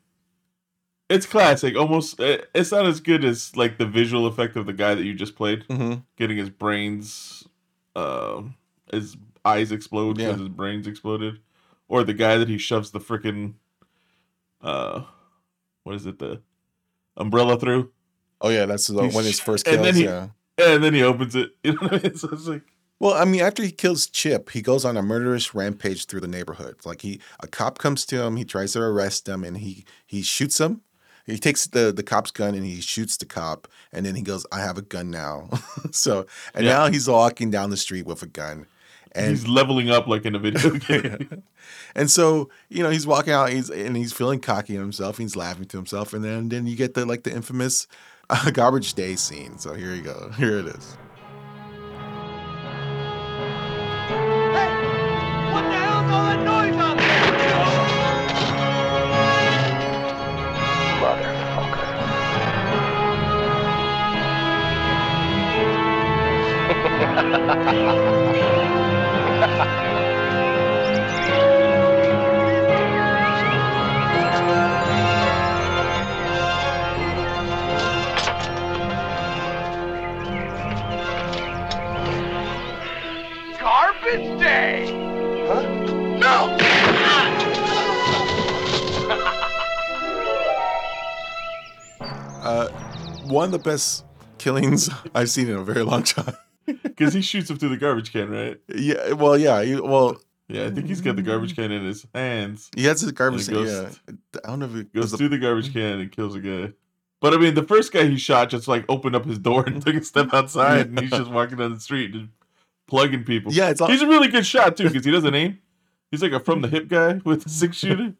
it's 1.10 1.26
classic. 1.26 1.76
Almost, 1.76 2.20
it's 2.20 2.72
not 2.72 2.86
as 2.86 3.00
good 3.00 3.24
as 3.26 3.56
like 3.56 3.78
the 3.80 3.86
visual 3.88 4.28
effect 4.28 4.56
of 4.58 4.66
the 4.68 4.74
guy 4.74 4.94
that 4.94 5.04
you 5.04 5.16
just 5.16 5.36
played, 5.36 5.66
Mhm. 5.68 6.04
getting 6.18 6.38
his 6.38 6.50
brains, 6.52 7.48
um, 7.96 8.56
his 8.92 9.18
eyes 9.44 9.72
explode 9.72 10.18
because 10.18 10.38
Yeah. 10.38 10.44
his 10.44 10.50
brains 10.50 10.86
exploded, 10.86 11.40
or 11.88 12.04
the 12.04 12.14
guy 12.14 12.38
that 12.38 12.50
he 12.50 12.58
shoves 12.58 12.92
the 12.92 13.00
freaking, 13.00 13.54
uh, 14.62 15.04
what 15.84 15.96
is 15.96 16.06
it, 16.06 16.20
the 16.20 16.42
umbrella 17.16 17.60
through. 17.60 17.92
Oh 18.42 18.50
yeah, 18.50 18.66
that's 18.66 18.88
the, 18.88 19.08
when 19.08 19.26
his 19.26 19.40
first 19.40 19.68
and 19.68 19.84
then 19.84 19.96
he, 19.96 20.04
yeah. 20.04 20.28
and 20.58 20.84
then 20.84 20.94
he 20.94 21.04
opens 21.04 21.36
it. 21.36 21.52
You 21.64 21.74
know 21.74 21.80
what 21.88 21.94
I 21.94 22.08
mean? 22.08 22.16
So 22.16 22.30
it's 22.32 22.48
like. 22.48 22.64
Well, 23.00 23.14
I 23.14 23.26
mean, 23.26 23.42
after 23.42 23.62
he 23.62 23.72
kills 23.72 24.08
Chip, 24.08 24.50
he 24.50 24.62
goes 24.62 24.84
on 24.84 24.98
a 24.98 25.04
murderous 25.04 25.54
rampage 25.54 26.06
through 26.08 26.22
the 26.22 26.28
neighborhood. 26.28 26.78
Like 26.84 27.02
he, 27.02 27.22
a 27.40 27.48
cop 27.48 27.78
comes 27.78 28.08
to 28.08 28.24
him, 28.24 28.38
he 28.38 28.44
tries 28.44 28.74
to 28.74 28.82
arrest 28.82 29.28
him, 29.30 29.44
and 29.44 29.58
he 29.58 29.86
he 30.06 30.24
shoots 30.24 30.60
him. 30.60 30.82
He 31.28 31.38
takes 31.38 31.68
the 31.68 31.92
the 31.92 32.04
cop's 32.04 32.32
gun 32.32 32.56
and 32.56 32.66
he 32.66 32.80
shoots 32.82 33.18
the 33.18 33.26
cop, 33.26 33.68
and 33.92 34.06
then 34.06 34.16
he 34.16 34.22
goes, 34.22 34.46
"I 34.52 34.62
have 34.62 34.78
a 34.78 34.82
gun 34.82 35.12
now." 35.12 35.50
so, 35.92 36.26
and 36.56 36.66
Yeah. 36.66 36.74
now 36.74 36.88
he's 36.88 37.08
walking 37.08 37.52
down 37.52 37.70
the 37.70 37.78
street 37.78 38.06
with 38.06 38.24
a 38.24 38.28
gun, 38.28 38.66
and 39.14 39.30
he's 39.30 39.48
leveling 39.48 39.90
up 39.90 40.08
like 40.08 40.26
in 40.26 40.36
a 40.36 40.40
video 40.40 40.72
game. 40.78 41.44
And 41.96 42.12
so, 42.12 42.50
you 42.70 42.84
know, 42.84 42.92
he's 42.92 43.08
walking 43.08 43.34
out, 43.34 43.50
he's 43.50 43.72
and 43.72 43.98
he's 43.98 44.14
feeling 44.14 44.40
cocky 44.40 44.76
in 44.76 44.82
himself. 44.82 45.18
He's 45.18 45.36
laughing 45.36 45.66
to 45.66 45.78
himself, 45.78 46.14
and 46.14 46.24
then 46.24 46.50
then 46.50 46.68
you 46.68 46.76
get 46.76 46.94
the 46.94 47.06
like 47.06 47.24
the 47.24 47.34
infamous 47.34 47.88
uh, 48.30 48.52
garbage 48.52 48.94
day 48.94 49.16
scene. 49.16 49.58
So 49.58 49.74
here 49.74 49.96
you 49.96 50.04
go. 50.04 50.30
Here 50.38 50.60
it 50.60 50.68
is. 50.68 50.98
What 67.90 68.27
one 93.30 93.46
of 93.46 93.52
the 93.52 93.60
best 93.60 94.06
killings 94.38 94.90
I've 95.16 95.30
seen 95.30 95.50
in 95.50 95.56
a 95.58 95.64
very 95.64 95.84
long 95.84 96.04
time. 96.04 96.36
Because 96.84 97.14
he 97.14 97.22
shoots 97.22 97.50
him 97.50 97.58
through 97.58 97.70
the 97.70 97.78
garbage 97.78 98.12
can, 98.12 98.30
right? 98.30 98.60
Yeah. 98.68 99.14
Well, 99.14 99.38
yeah. 99.38 99.64
He, 99.64 99.80
well, 99.80 100.18
Yeah, 100.50 100.66
I 100.66 100.70
think 100.70 100.88
he's 100.88 101.00
got 101.00 101.16
the 101.16 101.22
garbage 101.22 101.56
can 101.56 101.72
in 101.72 101.86
his 101.86 102.06
hands. 102.14 102.70
he 102.76 102.84
has 102.84 103.00
his 103.00 103.14
garbage. 103.14 103.48
And 103.48 103.58
it 103.60 103.68
yeah. 103.70 103.90
I 104.44 104.50
don't 104.50 104.60
know 104.60 104.66
if 104.66 104.76
it 104.76 104.94
Goes 104.94 105.04
was 105.04 105.14
a- 105.14 105.18
through 105.18 105.30
the 105.30 105.38
garbage 105.38 105.70
mm-hmm. 105.70 105.80
can 105.80 106.00
and 106.02 106.12
kills 106.12 106.36
a 106.36 106.42
guy. 106.42 106.74
But 107.22 107.34
I 107.34 107.38
mean, 107.38 107.54
the 107.54 107.64
first 107.64 107.94
guy 107.94 108.04
he 108.04 108.18
shot 108.18 108.50
just 108.50 108.68
like 108.68 108.84
opened 108.90 109.16
up 109.16 109.24
his 109.24 109.40
door 109.40 109.64
and 109.68 109.82
took 109.82 109.96
a 109.96 110.04
step 110.04 110.34
outside, 110.34 110.88
and 110.88 111.00
he's 111.00 111.10
just 111.12 111.32
walking 111.32 111.58
down 111.58 111.74
the 111.74 111.80
street 111.80 112.12
just 112.12 112.26
plugging 112.86 113.24
people. 113.24 113.54
Yeah, 113.54 113.70
it's 113.70 113.80
all- 113.80 113.88
he's 113.88 114.02
a 114.02 114.08
really 114.08 114.28
good 114.28 114.46
shot 114.46 114.76
too 114.76 114.90
because 114.90 115.06
he 115.06 115.12
doesn't 115.12 115.34
aim. 115.36 115.60
He's 116.12 116.22
like 116.22 116.34
a 116.34 116.40
from 116.42 116.60
the 116.62 116.68
hip 116.68 116.90
guy 116.90 117.22
with 117.24 117.46
a 117.46 117.50
six 117.50 117.78
shooter. 117.78 118.14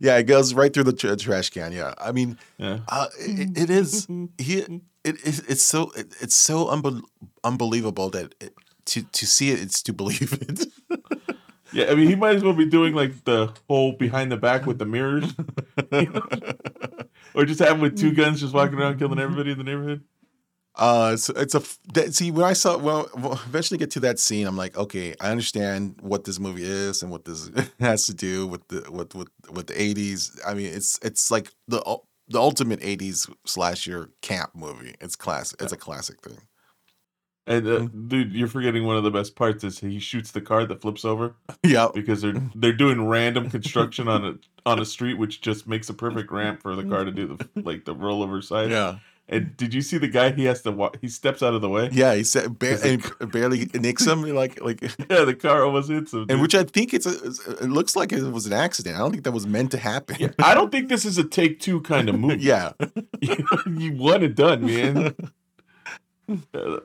Yeah, 0.00 0.16
it 0.18 0.24
goes 0.24 0.52
right 0.54 0.72
through 0.72 0.84
the 0.84 0.92
tr- 0.92 1.14
trash 1.14 1.50
can. 1.50 1.72
Yeah, 1.72 1.94
I 1.98 2.12
mean, 2.12 2.38
Yeah. 2.58 2.80
uh, 2.88 3.06
it, 3.18 3.56
it 3.56 3.70
is 3.70 4.06
he. 4.38 4.58
It, 5.04 5.16
it 5.24 5.40
it's 5.48 5.62
so 5.62 5.90
it, 5.96 6.14
it's 6.20 6.34
so 6.34 6.66
unbel- 6.66 7.02
unbelievable 7.44 8.10
that 8.10 8.34
it, 8.40 8.52
to 8.86 9.02
to 9.02 9.26
see 9.26 9.50
it, 9.50 9.60
it's 9.60 9.82
to 9.84 9.92
believe 9.92 10.32
it. 10.32 10.66
Yeah, 11.74 11.86
I 11.90 11.94
mean, 11.94 12.06
he 12.06 12.16
might 12.16 12.36
as 12.36 12.42
well 12.44 12.52
be 12.52 12.66
doing 12.66 12.92
like 12.94 13.24
the 13.24 13.50
whole 13.66 13.92
behind 13.92 14.30
the 14.30 14.36
back 14.36 14.66
with 14.66 14.78
the 14.78 14.84
mirrors, 14.84 15.24
or 17.34 17.46
just 17.46 17.60
have 17.60 17.76
him 17.76 17.80
with 17.80 17.98
two 17.98 18.12
guns, 18.12 18.40
just 18.42 18.52
walking 18.52 18.78
around 18.78 18.98
killing 18.98 19.18
everybody 19.18 19.52
in 19.52 19.58
the 19.58 19.64
neighborhood. 19.64 20.02
Uh, 20.74 21.10
it's, 21.12 21.28
it's 21.28 21.54
a 21.54 21.62
that, 21.92 22.14
see 22.14 22.30
when 22.30 22.44
I 22.46 22.54
saw 22.54 22.78
well, 22.78 23.08
well, 23.16 23.34
eventually 23.46 23.76
get 23.76 23.90
to 23.92 24.00
that 24.00 24.18
scene, 24.18 24.46
I'm 24.46 24.56
like, 24.56 24.76
okay, 24.76 25.14
I 25.20 25.30
understand 25.30 25.96
what 26.00 26.24
this 26.24 26.38
movie 26.40 26.64
is 26.64 27.02
and 27.02 27.10
what 27.10 27.24
this 27.26 27.50
has 27.80 28.06
to 28.06 28.14
do 28.14 28.46
with 28.46 28.66
the 28.68 28.90
with 28.90 29.14
with 29.14 29.28
with 29.50 29.66
the 29.66 29.74
80s. 29.74 30.38
I 30.46 30.54
mean, 30.54 30.72
it's 30.72 30.98
it's 31.02 31.30
like 31.30 31.50
the 31.68 31.80
the 32.28 32.40
ultimate 32.40 32.80
80s 32.80 33.30
slasher 33.44 34.10
camp 34.22 34.52
movie. 34.54 34.94
It's 35.00 35.14
classic. 35.16 35.60
It's 35.60 35.72
a 35.72 35.76
classic 35.76 36.22
thing. 36.22 36.38
And 37.46 37.66
uh, 37.66 37.70
Mm. 37.80 38.08
dude, 38.08 38.32
you're 38.32 38.46
forgetting 38.48 38.84
one 38.86 38.96
of 38.96 39.02
the 39.02 39.10
best 39.10 39.34
parts 39.34 39.64
is 39.64 39.80
he 39.80 39.98
shoots 39.98 40.30
the 40.30 40.40
car 40.40 40.64
that 40.64 40.80
flips 40.80 41.04
over. 41.04 41.34
Yeah. 41.64 41.88
because 41.92 42.22
they're 42.22 42.40
they're 42.54 42.72
doing 42.72 43.06
random 43.06 43.50
construction 43.50 44.08
on 44.08 44.24
a 44.24 44.34
on 44.64 44.78
a 44.78 44.84
street, 44.86 45.18
which 45.18 45.40
just 45.42 45.66
makes 45.66 45.88
a 45.90 45.94
perfect 45.94 46.30
ramp 46.32 46.62
for 46.62 46.74
the 46.76 46.84
car 46.84 47.04
to 47.04 47.10
do 47.10 47.26
the 47.36 47.62
like 47.62 47.84
the 47.84 47.94
rollover 47.94 48.42
side. 48.42 48.70
Yeah. 48.70 48.98
And 49.28 49.56
did 49.56 49.72
you 49.72 49.80
see 49.80 49.96
the 49.98 50.08
guy? 50.08 50.32
He 50.32 50.44
has 50.44 50.60
to 50.62 50.72
walk. 50.72 50.98
He 51.00 51.08
steps 51.08 51.42
out 51.42 51.54
of 51.54 51.62
the 51.62 51.68
way. 51.68 51.88
Yeah, 51.92 52.14
he 52.14 52.24
said 52.24 52.58
ba- 52.58 52.70
'Cause 52.72 52.82
the 52.82 53.14
and 53.20 53.32
barely 53.32 53.66
nicks 53.72 54.04
him. 54.06 54.22
Like 54.22 54.60
like 54.60 54.82
Yeah, 55.10 55.24
the 55.24 55.34
car 55.34 55.64
almost 55.64 55.88
hits 55.90 56.12
him. 56.12 56.26
and 56.28 56.42
which 56.42 56.54
I 56.54 56.64
think 56.64 56.92
it's 56.92 57.06
a, 57.06 57.14
it 57.62 57.70
looks 57.70 57.96
like 57.96 58.12
it 58.12 58.22
was 58.24 58.46
an 58.46 58.52
accident. 58.52 58.96
I 58.96 58.98
don't 58.98 59.12
think 59.12 59.24
that 59.24 59.32
was 59.32 59.46
meant 59.46 59.70
to 59.70 59.78
happen. 59.78 60.34
I 60.42 60.54
don't 60.54 60.70
think 60.70 60.88
this 60.88 61.04
is 61.04 61.16
a 61.18 61.24
take 61.24 61.60
two 61.60 61.80
kind 61.82 62.08
of 62.08 62.18
movie. 62.18 62.42
yeah. 62.44 62.72
you 63.22 63.92
want 63.96 64.22
it 64.24 64.34
done, 64.34 64.66
man. 64.66 65.14
Uh, 66.54 66.78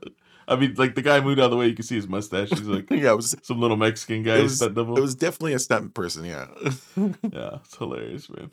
I 0.48 0.56
mean, 0.56 0.76
like 0.78 0.96
the 0.96 1.02
guy 1.02 1.20
moved 1.20 1.40
out 1.40 1.46
of 1.46 1.52
the 1.52 1.58
way. 1.58 1.68
You 1.68 1.76
can 1.76 1.84
see 1.84 1.96
his 1.96 2.08
mustache. 2.08 2.50
He's 2.50 2.62
like, 2.62 2.90
Yeah, 2.90 3.12
it 3.12 3.16
was 3.16 3.36
some 3.42 3.60
little 3.60 3.78
Mexican 3.78 4.24
guy. 4.24 4.38
it 4.38 4.44
was, 4.44 4.62
it 4.62 4.74
was 4.76 5.16
definitely 5.16 5.54
a 5.54 5.60
stunt 5.60 5.94
person, 5.94 6.24
yeah. 6.24 6.48
yeah, 6.96 7.58
it's 7.64 7.76
hilarious, 7.78 8.30
man. 8.30 8.52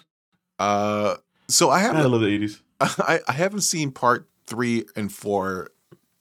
Uh 0.59 1.17
so 1.49 1.69
I 1.71 1.77
I 1.77 1.81
haven't 1.81 2.11
love 2.11 2.23
the 2.23 2.29
eighties. 2.29 2.63
I, 2.81 3.21
I 3.29 3.33
haven't 3.33 3.63
seen 3.63 3.91
part 3.91 4.29
three 4.47 4.85
and 4.97 5.13
four. 5.13 5.71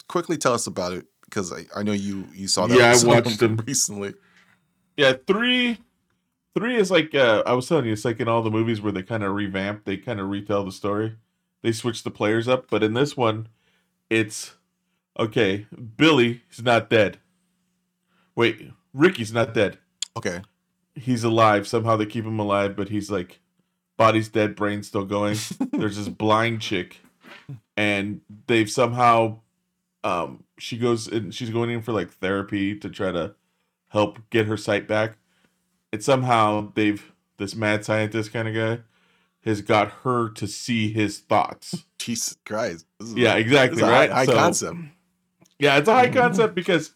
Quickly 0.07 0.37
tell 0.37 0.53
us 0.53 0.67
about 0.67 0.93
it 0.93 1.05
because 1.25 1.51
I, 1.51 1.65
I 1.75 1.83
know 1.83 1.93
you 1.93 2.27
you 2.33 2.47
saw 2.47 2.67
that. 2.67 2.77
Yeah, 2.77 2.93
I 2.93 3.07
watched 3.21 3.39
them. 3.39 3.57
recently. 3.65 4.13
Yeah, 4.95 5.13
three, 5.25 5.79
three 6.55 6.75
is 6.75 6.91
like 6.91 7.15
uh, 7.15 7.43
I 7.45 7.53
was 7.53 7.67
telling 7.67 7.85
you, 7.85 7.93
it's 7.93 8.05
like 8.05 8.19
in 8.19 8.27
all 8.27 8.43
the 8.43 8.51
movies 8.51 8.81
where 8.81 8.91
they 8.91 9.03
kind 9.03 9.23
of 9.23 9.33
revamp, 9.33 9.85
they 9.85 9.97
kind 9.97 10.19
of 10.19 10.29
retell 10.29 10.63
the 10.63 10.71
story. 10.71 11.15
They 11.63 11.71
switch 11.71 12.03
the 12.03 12.11
players 12.11 12.47
up, 12.47 12.67
but 12.69 12.83
in 12.83 12.93
this 12.93 13.15
one, 13.17 13.47
it's 14.09 14.55
okay. 15.17 15.65
Billy 15.97 16.41
is 16.51 16.61
not 16.61 16.89
dead. 16.89 17.19
Wait, 18.35 18.69
Ricky's 18.93 19.33
not 19.33 19.53
dead. 19.53 19.79
Okay. 20.17 20.41
He's 20.95 21.23
alive. 21.23 21.67
Somehow 21.67 21.95
they 21.95 22.05
keep 22.05 22.25
him 22.25 22.39
alive, 22.39 22.75
but 22.75 22.89
he's 22.89 23.09
like 23.09 23.39
body's 23.97 24.29
dead, 24.29 24.55
brain's 24.55 24.87
still 24.87 25.05
going. 25.05 25.37
There's 25.71 25.97
this 25.97 26.09
blind 26.09 26.61
chick, 26.61 26.99
and 27.77 28.21
they've 28.47 28.69
somehow 28.69 29.39
um 30.03 30.43
she 30.59 30.77
goes 30.77 31.07
and 31.07 31.33
she's 31.33 31.49
going 31.49 31.69
in 31.69 31.81
for 31.81 31.93
like 31.93 32.11
therapy 32.11 32.77
to 32.77 32.89
try 32.89 33.11
to 33.11 33.35
help 33.89 34.19
get 34.29 34.47
her 34.47 34.57
sight 34.57 34.87
back. 34.87 35.17
And 35.91 36.03
somehow 36.03 36.71
they've 36.75 37.11
this 37.37 37.55
mad 37.55 37.85
scientist 37.85 38.33
kind 38.33 38.47
of 38.47 38.53
guy 38.55 38.83
has 39.45 39.61
got 39.61 39.91
her 40.03 40.29
to 40.29 40.47
see 40.47 40.91
his 40.91 41.19
thoughts. 41.19 41.85
Jesus 41.99 42.37
Christ. 42.45 42.85
Yeah, 43.15 43.35
exactly. 43.35 43.81
a 43.81 43.85
right. 43.85 44.09
High, 44.09 44.15
high 44.15 44.25
So- 44.25 44.33
concept. 44.35 44.77
Yeah, 45.59 45.77
it's 45.77 45.87
a 45.87 45.93
high 45.93 46.09
concept 46.21 46.55
because 46.55 46.93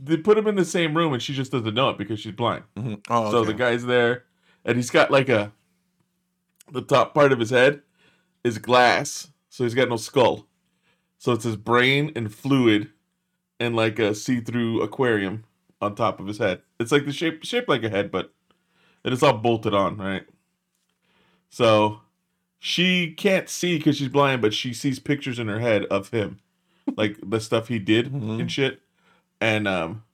they 0.00 0.16
put 0.16 0.36
him 0.36 0.46
in 0.46 0.56
the 0.56 0.64
same 0.64 0.96
room 0.96 1.12
and 1.12 1.22
she 1.22 1.32
just 1.32 1.52
doesn't 1.52 1.74
know 1.74 1.90
it 1.90 1.98
because 1.98 2.18
she's 2.20 2.32
blind. 2.32 2.64
Oh, 3.08 3.30
So 3.30 3.38
okay. 3.38 3.52
the 3.52 3.54
guy's 3.54 3.84
there 3.86 4.24
and 4.64 4.76
he's 4.76 4.90
got 4.90 5.10
like 5.10 5.28
a 5.28 5.52
the 6.72 6.82
top 6.82 7.14
part 7.14 7.32
of 7.32 7.38
his 7.38 7.50
head 7.50 7.82
is 8.42 8.58
glass, 8.58 9.28
so 9.48 9.64
he's 9.64 9.74
got 9.74 9.88
no 9.88 9.96
skull. 9.96 10.46
So 11.18 11.32
it's 11.32 11.44
his 11.44 11.56
brain 11.56 12.10
and 12.16 12.34
fluid 12.34 12.90
and 13.60 13.76
like 13.76 13.98
a 13.98 14.14
see-through 14.14 14.82
aquarium 14.82 15.44
on 15.80 15.94
top 15.94 16.18
of 16.18 16.26
his 16.26 16.38
head. 16.38 16.62
It's 16.80 16.90
like 16.90 17.04
the 17.04 17.12
shape 17.12 17.44
shaped 17.44 17.68
like 17.68 17.84
a 17.84 17.90
head, 17.90 18.10
but 18.10 18.32
and 19.04 19.12
it's 19.12 19.22
all 19.22 19.38
bolted 19.38 19.74
on, 19.74 19.96
right? 19.98 20.24
So 21.50 22.00
she 22.58 23.12
can't 23.12 23.48
see 23.48 23.76
because 23.78 23.96
she's 23.96 24.08
blind, 24.08 24.40
but 24.40 24.54
she 24.54 24.72
sees 24.72 24.98
pictures 24.98 25.38
in 25.38 25.48
her 25.48 25.58
head 25.60 25.84
of 25.86 26.10
him, 26.10 26.40
like 26.96 27.18
the 27.22 27.40
stuff 27.40 27.68
he 27.68 27.78
did 27.78 28.12
and 28.40 28.50
shit. 28.50 28.80
And 29.40 29.68
um, 29.68 30.04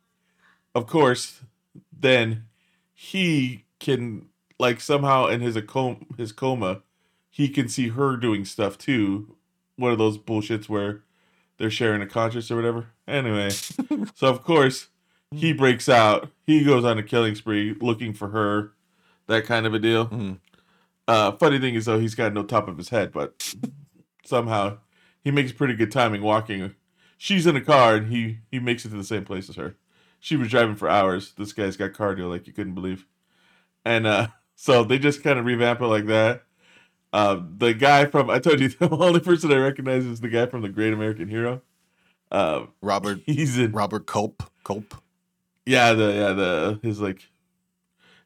of 0.74 0.86
course, 0.86 1.40
then 1.92 2.44
he 2.94 3.64
can 3.78 4.27
like 4.58 4.80
somehow 4.80 5.26
in 5.26 5.40
his 5.40 5.58
com- 5.66 6.06
his 6.16 6.32
coma, 6.32 6.82
he 7.30 7.48
can 7.48 7.68
see 7.68 7.88
her 7.88 8.16
doing 8.16 8.44
stuff 8.44 8.78
too. 8.78 9.36
One 9.76 9.92
of 9.92 9.98
those 9.98 10.18
bullshits 10.18 10.68
where 10.68 11.02
they're 11.58 11.70
sharing 11.70 12.02
a 12.02 12.06
conscious 12.06 12.50
or 12.50 12.56
whatever. 12.56 12.86
Anyway, 13.06 13.50
so 13.50 14.28
of 14.28 14.42
course 14.42 14.88
he 15.30 15.52
breaks 15.52 15.88
out. 15.88 16.30
He 16.46 16.64
goes 16.64 16.84
on 16.84 16.98
a 16.98 17.02
killing 17.02 17.34
spree 17.34 17.76
looking 17.80 18.12
for 18.12 18.28
her, 18.28 18.72
that 19.26 19.44
kind 19.44 19.66
of 19.66 19.74
a 19.74 19.78
deal. 19.78 20.38
Uh, 21.06 21.32
funny 21.32 21.58
thing 21.58 21.74
is 21.74 21.86
though, 21.86 21.98
he's 21.98 22.14
got 22.14 22.32
no 22.32 22.42
top 22.42 22.68
of 22.68 22.76
his 22.76 22.88
head, 22.90 23.12
but 23.12 23.54
somehow 24.24 24.78
he 25.22 25.30
makes 25.30 25.52
pretty 25.52 25.74
good 25.74 25.92
timing 25.92 26.22
walking. 26.22 26.74
She's 27.16 27.46
in 27.46 27.56
a 27.56 27.60
car 27.60 27.96
and 27.96 28.12
he 28.12 28.38
he 28.50 28.58
makes 28.58 28.84
it 28.84 28.90
to 28.90 28.96
the 28.96 29.04
same 29.04 29.24
place 29.24 29.48
as 29.48 29.56
her. 29.56 29.76
She 30.20 30.36
was 30.36 30.48
driving 30.48 30.76
for 30.76 30.88
hours. 30.88 31.32
This 31.36 31.52
guy's 31.52 31.76
got 31.76 31.92
cardio 31.92 32.28
like 32.28 32.46
you 32.46 32.52
couldn't 32.52 32.74
believe. 32.74 33.06
And 33.84 34.06
uh 34.06 34.28
so 34.60 34.82
they 34.82 34.98
just 34.98 35.22
kind 35.22 35.38
of 35.38 35.44
revamp 35.44 35.80
it 35.80 35.86
like 35.86 36.06
that. 36.06 36.42
Uh, 37.12 37.40
the 37.58 37.72
guy 37.72 38.04
from 38.06 38.28
I 38.28 38.40
told 38.40 38.58
you 38.60 38.68
the 38.80 38.90
only 38.90 39.20
person 39.20 39.52
I 39.52 39.56
recognize 39.56 40.04
is 40.04 40.20
the 40.20 40.28
guy 40.28 40.46
from 40.46 40.62
the 40.62 40.68
Great 40.68 40.92
American 40.92 41.28
Hero. 41.28 41.62
Uh, 42.30 42.66
Robert 42.82 43.20
he's 43.24 43.56
in 43.56 43.70
Robert 43.72 44.06
Culp. 44.06 44.42
Culp. 44.64 44.94
yeah 45.64 45.92
the 45.94 46.12
yeah 46.12 46.32
the 46.32 46.78
his 46.82 47.00
like 47.00 47.30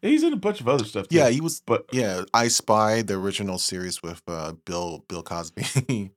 he's 0.00 0.22
in 0.24 0.32
a 0.32 0.36
bunch 0.36 0.60
of 0.60 0.68
other 0.68 0.84
stuff. 0.84 1.06
Too. 1.08 1.16
Yeah, 1.18 1.28
he 1.28 1.40
was 1.40 1.60
but 1.60 1.84
yeah, 1.92 2.22
I 2.34 2.48
Spy, 2.48 3.02
the 3.02 3.14
original 3.14 3.58
series 3.58 4.02
with 4.02 4.22
uh 4.26 4.54
Bill 4.64 5.04
Bill 5.06 5.22
Cosby. 5.22 5.62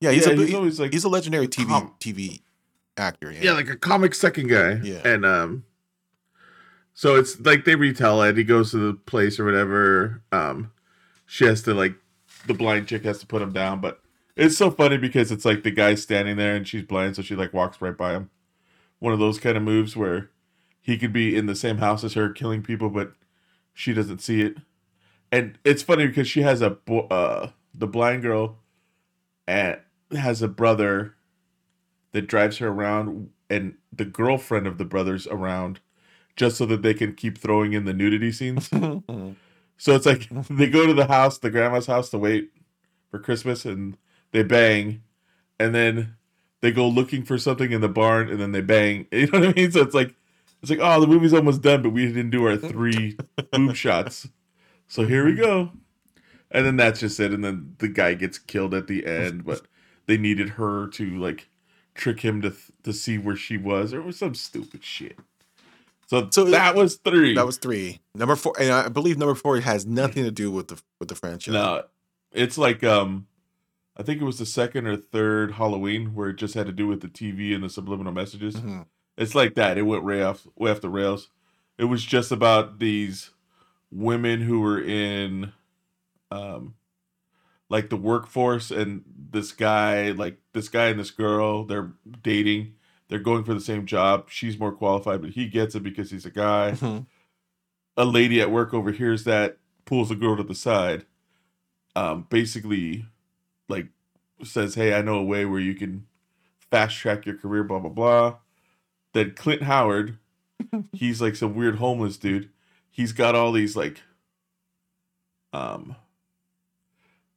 yeah, 0.00 0.10
he's 0.12 0.26
Yeah, 0.26 0.32
a 0.34 0.36
he's 0.36 0.54
always, 0.54 0.78
like, 0.78 0.92
he's 0.92 1.04
a 1.04 1.08
legendary 1.08 1.48
TV 1.48 1.66
com- 1.68 1.94
TV 1.98 2.42
actor. 2.96 3.32
Yeah. 3.32 3.40
yeah, 3.42 3.52
like 3.52 3.68
a 3.70 3.76
comic 3.76 4.14
second 4.14 4.46
guy. 4.48 4.74
Yeah. 4.84 5.00
And 5.04 5.24
um 5.26 5.64
so 6.94 7.16
it's 7.16 7.38
like 7.40 7.64
they 7.64 7.76
retell 7.76 8.22
it. 8.22 8.36
He 8.36 8.44
goes 8.44 8.70
to 8.70 8.78
the 8.78 8.94
place 8.94 9.38
or 9.38 9.44
whatever. 9.44 10.22
Um 10.32 10.72
she 11.26 11.44
has 11.46 11.62
to 11.62 11.74
like 11.74 11.94
the 12.46 12.54
blind 12.54 12.88
chick 12.88 13.04
has 13.04 13.18
to 13.18 13.26
put 13.26 13.42
him 13.42 13.52
down, 13.52 13.80
but 13.80 14.00
it's 14.36 14.56
so 14.56 14.70
funny 14.70 14.98
because 14.98 15.30
it's 15.32 15.44
like 15.44 15.62
the 15.62 15.70
guy's 15.70 16.02
standing 16.02 16.36
there 16.36 16.56
and 16.56 16.66
she's 16.66 16.82
blind, 16.82 17.16
so 17.16 17.22
she 17.22 17.36
like 17.36 17.52
walks 17.52 17.80
right 17.80 17.96
by 17.96 18.12
him. 18.14 18.30
One 18.98 19.12
of 19.12 19.18
those 19.18 19.38
kind 19.40 19.56
of 19.56 19.62
moves 19.62 19.96
where 19.96 20.30
he 20.80 20.98
could 20.98 21.12
be 21.12 21.36
in 21.36 21.46
the 21.46 21.54
same 21.56 21.78
house 21.78 22.04
as 22.04 22.14
her 22.14 22.30
killing 22.30 22.62
people, 22.62 22.90
but 22.90 23.14
she 23.72 23.94
doesn't 23.94 24.20
see 24.20 24.42
it. 24.42 24.56
And 25.32 25.58
it's 25.64 25.82
funny 25.82 26.06
because 26.06 26.28
she 26.28 26.42
has 26.42 26.62
a 26.62 26.78
uh 27.10 27.50
the 27.74 27.86
blind 27.86 28.22
girl 28.22 28.58
and 29.46 29.78
has 30.12 30.42
a 30.42 30.48
brother 30.48 31.14
that 32.12 32.26
drives 32.26 32.58
her 32.58 32.68
around 32.68 33.30
and 33.50 33.74
the 33.92 34.04
girlfriend 34.04 34.66
of 34.66 34.78
the 34.78 34.84
brothers 34.84 35.26
around 35.26 35.80
just 36.36 36.56
so 36.56 36.66
that 36.66 36.82
they 36.82 36.94
can 36.94 37.14
keep 37.14 37.38
throwing 37.38 37.72
in 37.72 37.84
the 37.84 37.92
nudity 37.92 38.32
scenes. 38.32 38.68
so 39.76 39.94
it's 39.94 40.06
like 40.06 40.28
they 40.50 40.68
go 40.68 40.86
to 40.86 40.94
the 40.94 41.06
house, 41.06 41.38
the 41.38 41.50
grandma's 41.50 41.86
house 41.86 42.10
to 42.10 42.18
wait 42.18 42.50
for 43.10 43.18
Christmas 43.18 43.64
and 43.64 43.96
they 44.32 44.42
bang 44.42 45.02
and 45.58 45.74
then 45.74 46.16
they 46.60 46.72
go 46.72 46.88
looking 46.88 47.22
for 47.22 47.38
something 47.38 47.72
in 47.72 47.80
the 47.80 47.88
barn 47.88 48.28
and 48.28 48.40
then 48.40 48.52
they 48.52 48.60
bang. 48.60 49.06
You 49.12 49.26
know 49.26 49.40
what 49.40 49.48
I 49.50 49.52
mean? 49.52 49.70
So 49.70 49.82
it's 49.82 49.94
like 49.94 50.14
it's 50.62 50.70
like, 50.70 50.80
oh, 50.82 51.00
the 51.00 51.06
movie's 51.06 51.34
almost 51.34 51.60
done, 51.60 51.82
but 51.82 51.90
we 51.90 52.06
didn't 52.06 52.30
do 52.30 52.46
our 52.46 52.56
three 52.56 53.18
boob 53.52 53.76
shots. 53.76 54.28
So 54.88 55.04
here 55.04 55.24
we 55.26 55.34
go. 55.34 55.72
And 56.50 56.64
then 56.64 56.76
that's 56.76 57.00
just 57.00 57.20
it. 57.20 57.32
And 57.32 57.44
then 57.44 57.76
the 57.78 57.88
guy 57.88 58.14
gets 58.14 58.38
killed 58.38 58.72
at 58.72 58.86
the 58.86 59.04
end, 59.04 59.44
but 59.44 59.62
they 60.06 60.16
needed 60.16 60.50
her 60.50 60.86
to 60.88 61.18
like 61.18 61.48
trick 61.94 62.20
him 62.20 62.40
to 62.42 62.54
to 62.82 62.92
see 62.92 63.18
where 63.18 63.36
she 63.36 63.58
was, 63.58 63.92
or 63.92 64.00
was 64.02 64.18
some 64.18 64.34
stupid 64.34 64.82
shit. 64.84 65.18
So, 66.06 66.28
So 66.30 66.44
that 66.44 66.74
was 66.74 66.96
three. 66.96 67.34
That 67.34 67.46
was 67.46 67.56
three. 67.56 68.00
Number 68.14 68.36
four, 68.36 68.54
and 68.60 68.70
I 68.72 68.88
believe 68.88 69.18
number 69.18 69.34
four 69.34 69.58
has 69.60 69.86
nothing 69.86 70.24
to 70.24 70.30
do 70.30 70.50
with 70.50 70.68
the 70.68 70.80
with 71.00 71.08
the 71.08 71.14
franchise. 71.14 71.52
no, 71.54 71.82
it's 72.32 72.58
like 72.58 72.82
um, 72.84 73.26
I 73.96 74.02
think 74.02 74.20
it 74.20 74.24
was 74.24 74.38
the 74.38 74.46
second 74.46 74.86
or 74.86 74.96
third 74.96 75.52
Halloween 75.52 76.14
where 76.14 76.30
it 76.30 76.36
just 76.36 76.54
had 76.54 76.66
to 76.66 76.72
do 76.72 76.86
with 76.86 77.00
the 77.00 77.08
TV 77.08 77.54
and 77.54 77.62
the 77.64 77.68
subliminal 77.70 78.12
messages. 78.12 78.56
Mhm. 78.56 78.86
It's 79.16 79.34
like 79.34 79.54
that. 79.54 79.78
It 79.78 79.82
went 79.82 80.04
way 80.04 80.22
off 80.22 80.46
way 80.56 80.70
off 80.70 80.80
the 80.80 80.88
rails. 80.90 81.28
It 81.78 81.84
was 81.84 82.04
just 82.04 82.30
about 82.32 82.78
these 82.78 83.30
women 83.90 84.40
who 84.42 84.60
were 84.60 84.80
in 84.82 85.52
um 86.30 86.74
like 87.70 87.88
the 87.90 87.96
workforce 87.96 88.70
and 88.70 89.02
this 89.30 89.52
guy 89.52 90.10
like 90.10 90.38
this 90.52 90.68
guy 90.68 90.86
and 90.88 90.98
this 90.98 91.10
girl 91.12 91.64
they're 91.64 91.92
dating 92.22 92.74
they're 93.14 93.22
going 93.22 93.44
for 93.44 93.54
the 93.54 93.60
same 93.60 93.86
job. 93.86 94.28
She's 94.28 94.58
more 94.58 94.72
qualified 94.72 95.20
but 95.22 95.30
he 95.30 95.46
gets 95.46 95.76
it 95.76 95.84
because 95.84 96.10
he's 96.10 96.26
a 96.26 96.30
guy. 96.32 96.72
Mhm. 96.72 97.06
a 97.96 98.04
lady 98.04 98.40
at 98.40 98.50
work 98.50 98.74
overhears 98.74 99.22
that 99.22 99.58
pulls 99.84 100.08
the 100.08 100.16
girl 100.16 100.36
to 100.36 100.42
the 100.42 100.52
side 100.54 101.06
um 101.94 102.26
basically 102.28 103.06
like 103.68 103.86
says 104.42 104.74
hey 104.74 104.92
i 104.94 105.00
know 105.00 105.14
a 105.14 105.22
way 105.22 105.44
where 105.44 105.60
you 105.60 105.74
can 105.74 106.04
fast 106.58 106.96
track 106.96 107.24
your 107.24 107.36
career 107.36 107.62
blah 107.62 107.78
blah 107.78 107.88
blah. 107.90 108.36
Then 109.12 109.34
clint 109.36 109.62
howard 109.62 110.18
he's 110.92 111.22
like 111.22 111.36
some 111.36 111.54
weird 111.54 111.76
homeless 111.76 112.16
dude. 112.16 112.50
He's 112.90 113.12
got 113.12 113.36
all 113.36 113.52
these 113.52 113.76
like 113.76 114.02
um 115.52 115.94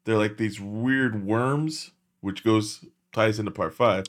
they're 0.06 0.18
like 0.18 0.38
these 0.38 0.60
weird 0.60 1.24
worms 1.24 1.92
which 2.22 2.44
goes 2.44 2.84
ties 3.14 3.38
into 3.38 3.52
part 3.52 3.76
five 3.76 4.06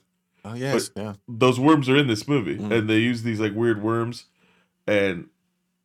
Oh 0.48 0.54
yes, 0.54 0.88
But 0.88 1.02
yeah. 1.02 1.14
Those 1.28 1.60
worms 1.60 1.88
are 1.88 1.96
in 1.96 2.06
this 2.06 2.26
movie, 2.26 2.56
Mm. 2.56 2.72
and 2.72 2.90
they 2.90 2.98
use 2.98 3.22
these 3.22 3.40
like 3.40 3.54
weird 3.54 3.82
worms, 3.82 4.26
and 4.86 5.28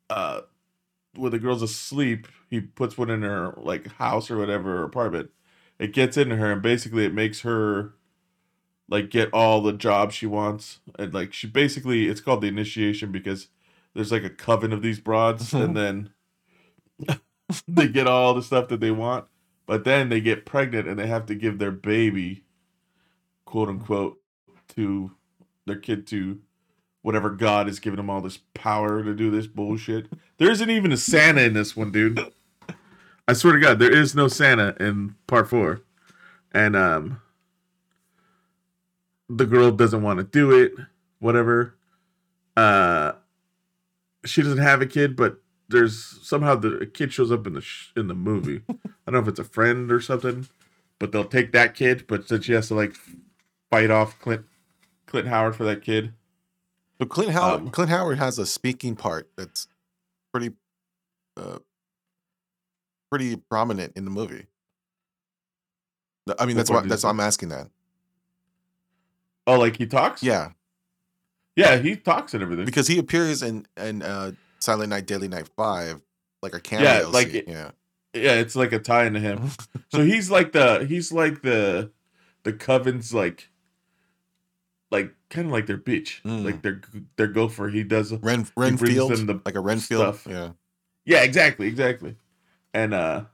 uh, 0.10 0.42
when 1.16 1.32
the 1.32 1.40
girl's 1.40 1.62
asleep, 1.62 2.28
he 2.50 2.62
puts 2.62 2.98
one 2.98 3.10
in 3.10 3.22
her 3.24 3.54
like 3.58 3.88
house 3.94 4.32
or 4.32 4.38
whatever 4.38 4.80
or 4.82 4.84
apartment. 4.86 5.32
It 5.80 5.94
gets 5.94 6.18
into 6.18 6.38
her, 6.38 6.52
and 6.52 6.62
basically 6.62 7.06
it 7.06 7.14
makes 7.14 7.42
her 7.42 7.94
like 8.90 9.10
get 9.10 9.34
all 9.34 9.62
the 9.62 9.74
jobs 9.74 10.16
she 10.16 10.26
wants, 10.28 10.80
and 10.98 11.14
like 11.14 11.34
she 11.34 11.48
basically 11.48 12.08
it's 12.08 12.22
called 12.22 12.42
the 12.42 12.48
initiation 12.48 13.12
because 13.12 13.48
there's 13.94 14.12
like 14.12 14.24
a 14.24 14.30
coven 14.30 14.72
of 14.74 14.82
these 14.82 15.00
broads, 15.00 15.54
and 15.54 15.76
then 15.78 16.12
they 17.68 17.88
get 17.88 18.08
all 18.08 18.34
the 18.34 18.44
stuff 18.44 18.68
that 18.70 18.80
they 18.80 18.92
want, 18.92 19.26
but 19.66 19.84
then 19.84 20.10
they 20.10 20.22
get 20.22 20.46
pregnant 20.46 20.88
and 20.88 20.98
they 20.98 21.08
have 21.08 21.26
to 21.28 21.36
give 21.36 21.60
their 21.60 21.72
baby, 21.72 22.44
quote 23.46 23.70
unquote, 23.70 24.20
to 24.70 25.12
their 25.66 25.78
kid 25.78 26.08
to 26.08 26.40
whatever 27.02 27.30
God 27.30 27.70
is 27.70 27.80
giving 27.80 27.98
them 27.98 28.10
all 28.10 28.22
this 28.22 28.40
power 28.54 29.04
to 29.04 29.14
do 29.14 29.30
this 29.30 29.46
bullshit. 29.48 30.08
There 30.38 30.50
isn't 30.50 30.70
even 30.70 30.92
a 30.92 30.98
Santa 30.98 31.42
in 31.42 31.54
this 31.54 31.76
one, 31.76 31.92
dude. 31.92 32.20
I 33.28 33.34
swear 33.34 33.54
to 33.54 33.60
God, 33.60 33.80
there 33.80 33.96
is 33.96 34.16
no 34.16 34.28
Santa 34.28 34.76
in 34.80 35.16
part 35.28 35.50
four, 35.50 35.82
and 36.52 36.76
um, 36.76 37.22
the 39.30 39.46
girl 39.46 39.72
doesn't 39.72 40.02
want 40.02 40.18
to 40.18 40.24
do 40.24 40.52
it. 40.52 40.74
Whatever. 41.20 41.76
Uh, 42.58 43.14
she 44.26 44.42
doesn't 44.42 44.58
have 44.58 44.82
a 44.82 44.86
kid, 44.86 45.16
but 45.16 45.38
there's 45.70 46.20
somehow 46.22 46.56
the 46.56 46.80
a 46.80 46.86
kid 46.86 47.14
shows 47.14 47.32
up 47.32 47.48
in 47.48 47.54
the 47.54 47.62
sh- 47.62 47.92
in 47.96 48.08
the 48.08 48.14
movie. 48.14 48.62
I 48.70 49.12
don't 49.12 49.14
know 49.16 49.20
if 49.20 49.28
it's 49.28 49.40
a 49.40 49.46
friend 49.46 49.92
or 49.92 50.02
something, 50.02 50.48
but 51.00 51.12
they'll 51.12 51.24
take 51.24 51.52
that 51.54 51.76
kid. 51.76 52.06
But 52.08 52.28
then 52.28 52.42
she 52.42 52.54
has 52.54 52.68
to 52.68 52.76
like 52.76 52.96
fight 53.70 53.90
off 53.90 54.20
Clint 54.20 54.46
Clint 55.14 55.28
Howard 55.28 55.56
for 55.56 55.64
that 55.66 55.84
kid. 55.84 56.12
But 56.98 57.10
Clint 57.10 57.30
Howard, 57.34 57.62
Um, 57.62 57.70
Clint 57.70 57.92
Howard 57.92 58.18
has 58.18 58.40
a 58.40 58.48
speaking 58.48 58.96
part 58.96 59.30
that's 59.38 59.68
pretty, 60.32 60.54
uh, 61.38 61.60
pretty 63.12 63.36
prominent 63.36 63.94
in 63.96 64.06
the 64.06 64.10
movie. 64.12 64.48
I 66.40 66.48
mean, 66.48 66.58
that's 66.58 66.72
why 66.72 66.82
that's 66.82 67.04
why? 67.04 67.12
I'm 67.12 67.20
asking 67.20 67.50
that. 67.50 67.70
Oh, 69.46 69.60
like 69.60 69.78
he 69.78 69.86
talks? 69.86 70.24
Yeah, 70.24 70.54
Yeah, 71.56 71.78
he 71.78 71.96
talks 71.96 72.34
and 72.34 72.42
everything. 72.42 72.66
because 72.66 72.88
he 72.88 72.98
appears 72.98 73.44
in 73.44 73.68
in 73.78 74.02
uh, 74.02 74.32
Silent 74.58 74.90
Night, 74.90 75.06
Deadly 75.06 75.28
Night 75.28 75.48
Five, 75.56 76.02
like 76.42 76.56
a 76.56 76.60
cameo. 76.60 76.90
yeah, 76.90 77.06
like 77.06 77.28
scene, 77.30 77.44
yeah, 77.46 77.70
yeah, 78.16 78.34
it's 78.34 78.56
like 78.56 78.72
a 78.72 78.80
tie 78.80 79.06
into 79.06 79.20
him. 79.20 79.52
so 79.92 80.04
he's 80.04 80.32
like 80.32 80.54
the 80.54 80.86
he's 80.90 81.12
like 81.12 81.44
the 81.44 81.92
the 82.42 82.54
coven's 82.54 83.14
like 83.14 83.50
like 84.94 85.14
kind 85.30 85.48
of 85.48 85.52
like 85.52 85.66
their 85.66 85.78
bitch, 85.78 86.22
like 86.24 86.62
their 86.62 86.80
their 87.18 87.28
gopher. 87.28 87.68
He 87.68 87.84
does 87.84 88.12
Mm. 88.12 88.20
Ren 88.24 88.48
Renfield, 88.56 89.12
the 89.12 89.42
like 89.46 89.56
a 89.56 89.60
Renfield. 89.60 90.16
stuff. 90.16 90.28
Yeah, 90.32 90.50
Yeah, 91.04 91.24
exactly, 91.24 91.68
exactly. 91.68 92.16
And 92.74 92.94
uh 92.94 93.26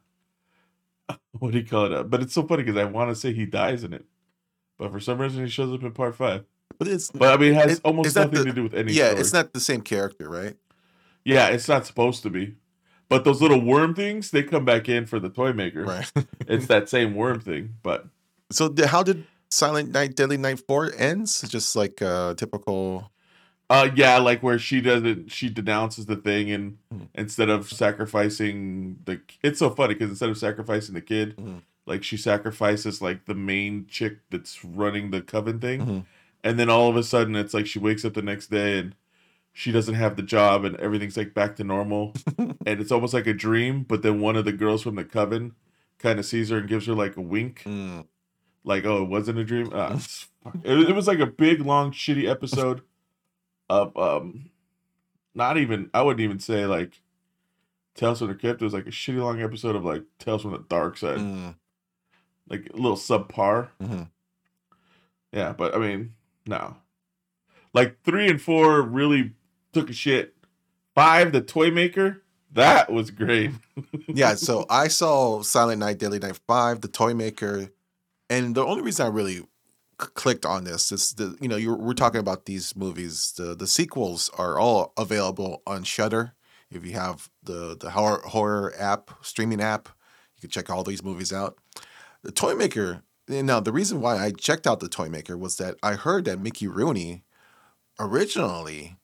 what 1.40 1.52
do 1.52 1.58
you 1.60 1.66
call 1.66 1.86
it? 1.86 1.94
Uh, 1.94 2.04
but 2.04 2.22
it's 2.22 2.34
so 2.34 2.44
funny 2.44 2.64
because 2.64 2.78
I 2.80 2.86
want 2.86 3.10
to 3.10 3.16
say 3.16 3.34
he 3.34 3.46
dies 3.46 3.84
in 3.84 3.94
it, 3.94 4.06
but 4.78 4.92
for 4.92 5.00
some 5.00 5.20
reason 5.20 5.44
he 5.44 5.50
shows 5.50 5.74
up 5.74 5.84
in 5.84 5.92
part 5.92 6.16
five. 6.16 6.46
but 6.78 6.88
it's 6.88 7.12
But 7.12 7.34
I 7.34 7.38
mean, 7.38 7.54
it 7.54 7.56
has 7.56 7.78
it- 7.78 7.82
almost 7.84 8.16
nothing 8.16 8.40
the- 8.40 8.46
to 8.46 8.54
do 8.54 8.64
with 8.64 8.74
any. 8.74 8.94
Yeah, 8.94 9.08
story. 9.10 9.22
it's 9.22 9.34
not 9.34 9.54
the 9.54 9.60
same 9.60 9.82
character, 9.82 10.30
right? 10.30 10.56
Yeah, 11.26 11.48
it's 11.50 11.68
not 11.68 11.86
supposed 11.86 12.24
to 12.24 12.30
be. 12.30 12.56
But 13.10 13.24
those 13.24 13.42
little 13.42 13.60
worm 13.60 13.96
things, 13.96 14.30
they 14.32 14.44
come 14.44 14.66
back 14.66 14.88
in 14.88 15.06
for 15.08 15.20
the 15.20 15.30
toy 15.30 15.52
maker. 15.52 15.84
Right. 15.84 16.12
it's 16.48 16.68
that 16.68 16.90
same 16.90 17.16
worm 17.16 17.40
thing, 17.40 17.76
but 17.84 18.06
So 18.52 18.74
how 18.86 19.04
did 19.04 19.26
Silent 19.52 19.92
Night, 19.92 20.16
Deadly 20.16 20.38
Night 20.38 20.60
Four 20.68 20.92
ends? 20.98 21.42
Just 21.48 21.76
like 21.76 22.02
uh, 22.02 22.34
typical. 22.36 23.12
uh 23.70 23.90
yeah, 23.96 24.18
like 24.18 24.42
where 24.44 24.60
she 24.60 24.82
doesn't 24.82 25.32
she 25.32 25.50
denounces 25.50 26.06
the 26.08 26.16
thing 26.16 26.52
and 26.52 26.78
Hmm. 26.92 27.04
instead 27.16 27.50
of 27.50 27.70
sacrificing 27.72 28.98
the 29.06 29.22
it's 29.44 29.60
so 29.60 29.70
funny 29.70 29.94
because 29.94 30.10
instead 30.10 30.30
of 30.30 30.38
sacrificing 30.38 30.96
the 30.96 31.02
kid, 31.02 31.36
Hmm. 31.38 31.58
like 31.86 32.04
she 32.04 32.18
sacrifices 32.18 33.02
like 33.02 33.26
the 33.26 33.36
main 33.36 33.86
chick 33.88 34.18
that's 34.30 34.64
running 34.66 35.12
the 35.12 35.22
coven 35.22 35.60
thing. 35.60 35.82
Mhm. 35.82 36.06
And 36.44 36.58
then 36.60 36.70
all 36.70 36.90
of 36.90 36.96
a 36.96 37.04
sudden 37.04 37.36
it's 37.36 37.54
like 37.54 37.68
she 37.68 37.80
wakes 37.80 38.06
up 38.06 38.14
the 38.14 38.22
next 38.22 38.48
day 38.50 38.80
and 38.80 38.96
she 39.54 39.72
doesn't 39.72 39.96
have 39.96 40.16
the 40.16 40.22
job 40.24 40.64
and 40.64 40.76
everything's 40.78 41.18
like 41.18 41.34
back 41.34 41.56
to 41.58 41.64
normal. 41.64 42.14
and 42.38 42.80
it's 42.80 42.92
almost 42.92 43.14
like 43.14 43.28
a 43.28 43.34
dream, 43.34 43.84
but 43.84 44.02
then 44.04 44.22
one 44.22 44.36
of 44.36 44.46
the 44.46 44.54
girls 44.54 44.84
from 44.84 44.96
the 44.96 45.04
coven 45.04 45.54
kind 45.98 46.18
of 46.20 46.26
sees 46.26 46.50
her 46.50 46.58
and 46.60 46.70
gives 46.70 46.86
her 46.86 46.94
like 46.94 47.18
a 47.18 47.22
wink. 47.22 47.64
Mm. 47.66 48.06
Like, 48.64 48.86
oh, 48.86 49.04
it 49.04 49.10
wasn't 49.10 49.40
a 49.40 49.44
dream. 49.44 49.70
Fuck- 49.72 50.56
it, 50.64 50.90
it 50.90 50.96
was 50.96 51.08
like 51.08 51.20
a 51.20 51.26
big, 51.28 51.62
long, 51.62 51.92
shitty 51.92 52.30
episode 52.30 52.82
of 53.70 53.96
um, 53.98 54.50
not 55.36 55.58
even. 55.58 55.90
I 55.94 56.02
wouldn't 56.02 56.22
even 56.22 56.40
say 56.40 56.66
like 56.66 57.02
Tales 57.96 58.20
from 58.20 58.28
the 58.30 58.36
Crypt. 58.36 58.62
It 58.62 58.66
was 58.66 58.74
like 58.74 58.88
a 58.88 58.92
shitty, 58.92 59.22
long 59.22 59.42
episode 59.42 59.76
of 59.76 59.84
like 59.86 60.04
Tales 60.20 60.42
from 60.42 60.52
the 60.52 60.66
Dark 60.70 60.98
Side, 60.98 61.20
Mm. 61.20 61.56
like 62.50 62.70
a 62.74 62.78
little 62.78 62.98
subpar. 62.98 63.70
Mhm. 63.82 64.10
Yeah, 65.32 65.54
but 65.54 65.76
I 65.76 65.78
mean, 65.80 66.14
no. 66.48 66.78
Like 67.74 68.02
three 68.04 68.28
and 68.30 68.42
four 68.42 68.82
really 68.82 69.34
took 69.74 69.90
a 69.90 69.94
shit. 69.94 70.36
Five, 70.96 71.32
the 71.32 71.42
toy 71.42 71.70
maker, 71.72 72.24
that 72.52 72.92
was 72.92 73.12
great. 73.12 73.52
yeah, 74.08 74.34
so 74.36 74.66
I 74.70 74.88
saw 74.88 75.44
Silent 75.44 75.80
Night, 75.80 76.00
Deadly 76.00 76.18
Night 76.20 76.40
Five, 76.48 76.82
The 76.82 76.88
Toy 76.88 77.14
Maker, 77.14 77.70
and 78.30 78.56
the 78.56 78.66
only 78.66 78.82
reason 78.82 79.06
I 79.06 79.10
really 79.10 79.44
clicked 79.98 80.46
on 80.46 80.64
this 80.64 80.92
is 80.92 81.12
the 81.14 81.36
you 81.42 81.48
know 81.48 81.76
we're 81.76 81.94
talking 81.94 82.20
about 82.20 82.46
these 82.46 82.76
movies. 82.76 83.34
The 83.36 83.56
the 83.56 83.68
sequels 83.68 84.30
are 84.38 84.60
all 84.60 84.94
available 84.98 85.62
on 85.68 85.84
Shudder. 85.84 86.34
If 86.72 86.86
you 86.86 86.94
have 86.94 87.30
the 87.44 87.76
the 87.80 87.92
horror 87.92 88.22
horror 88.26 88.74
app 88.78 89.12
streaming 89.22 89.62
app, 89.62 89.90
you 90.36 90.42
can 90.42 90.50
check 90.50 90.70
all 90.70 90.84
these 90.84 91.04
movies 91.04 91.34
out. 91.34 91.58
The 92.24 92.32
Toy 92.32 92.56
Maker. 92.56 93.04
Now 93.28 93.60
the 93.60 93.72
reason 93.72 94.02
why 94.02 94.18
I 94.18 94.32
checked 94.32 94.66
out 94.66 94.80
the 94.80 94.90
Toy 94.90 95.10
Maker 95.10 95.38
was 95.38 95.58
that 95.58 95.76
I 95.84 95.94
heard 95.94 96.26
that 96.26 96.42
Mickey 96.42 96.68
Rooney 96.68 97.24
originally 98.00 98.96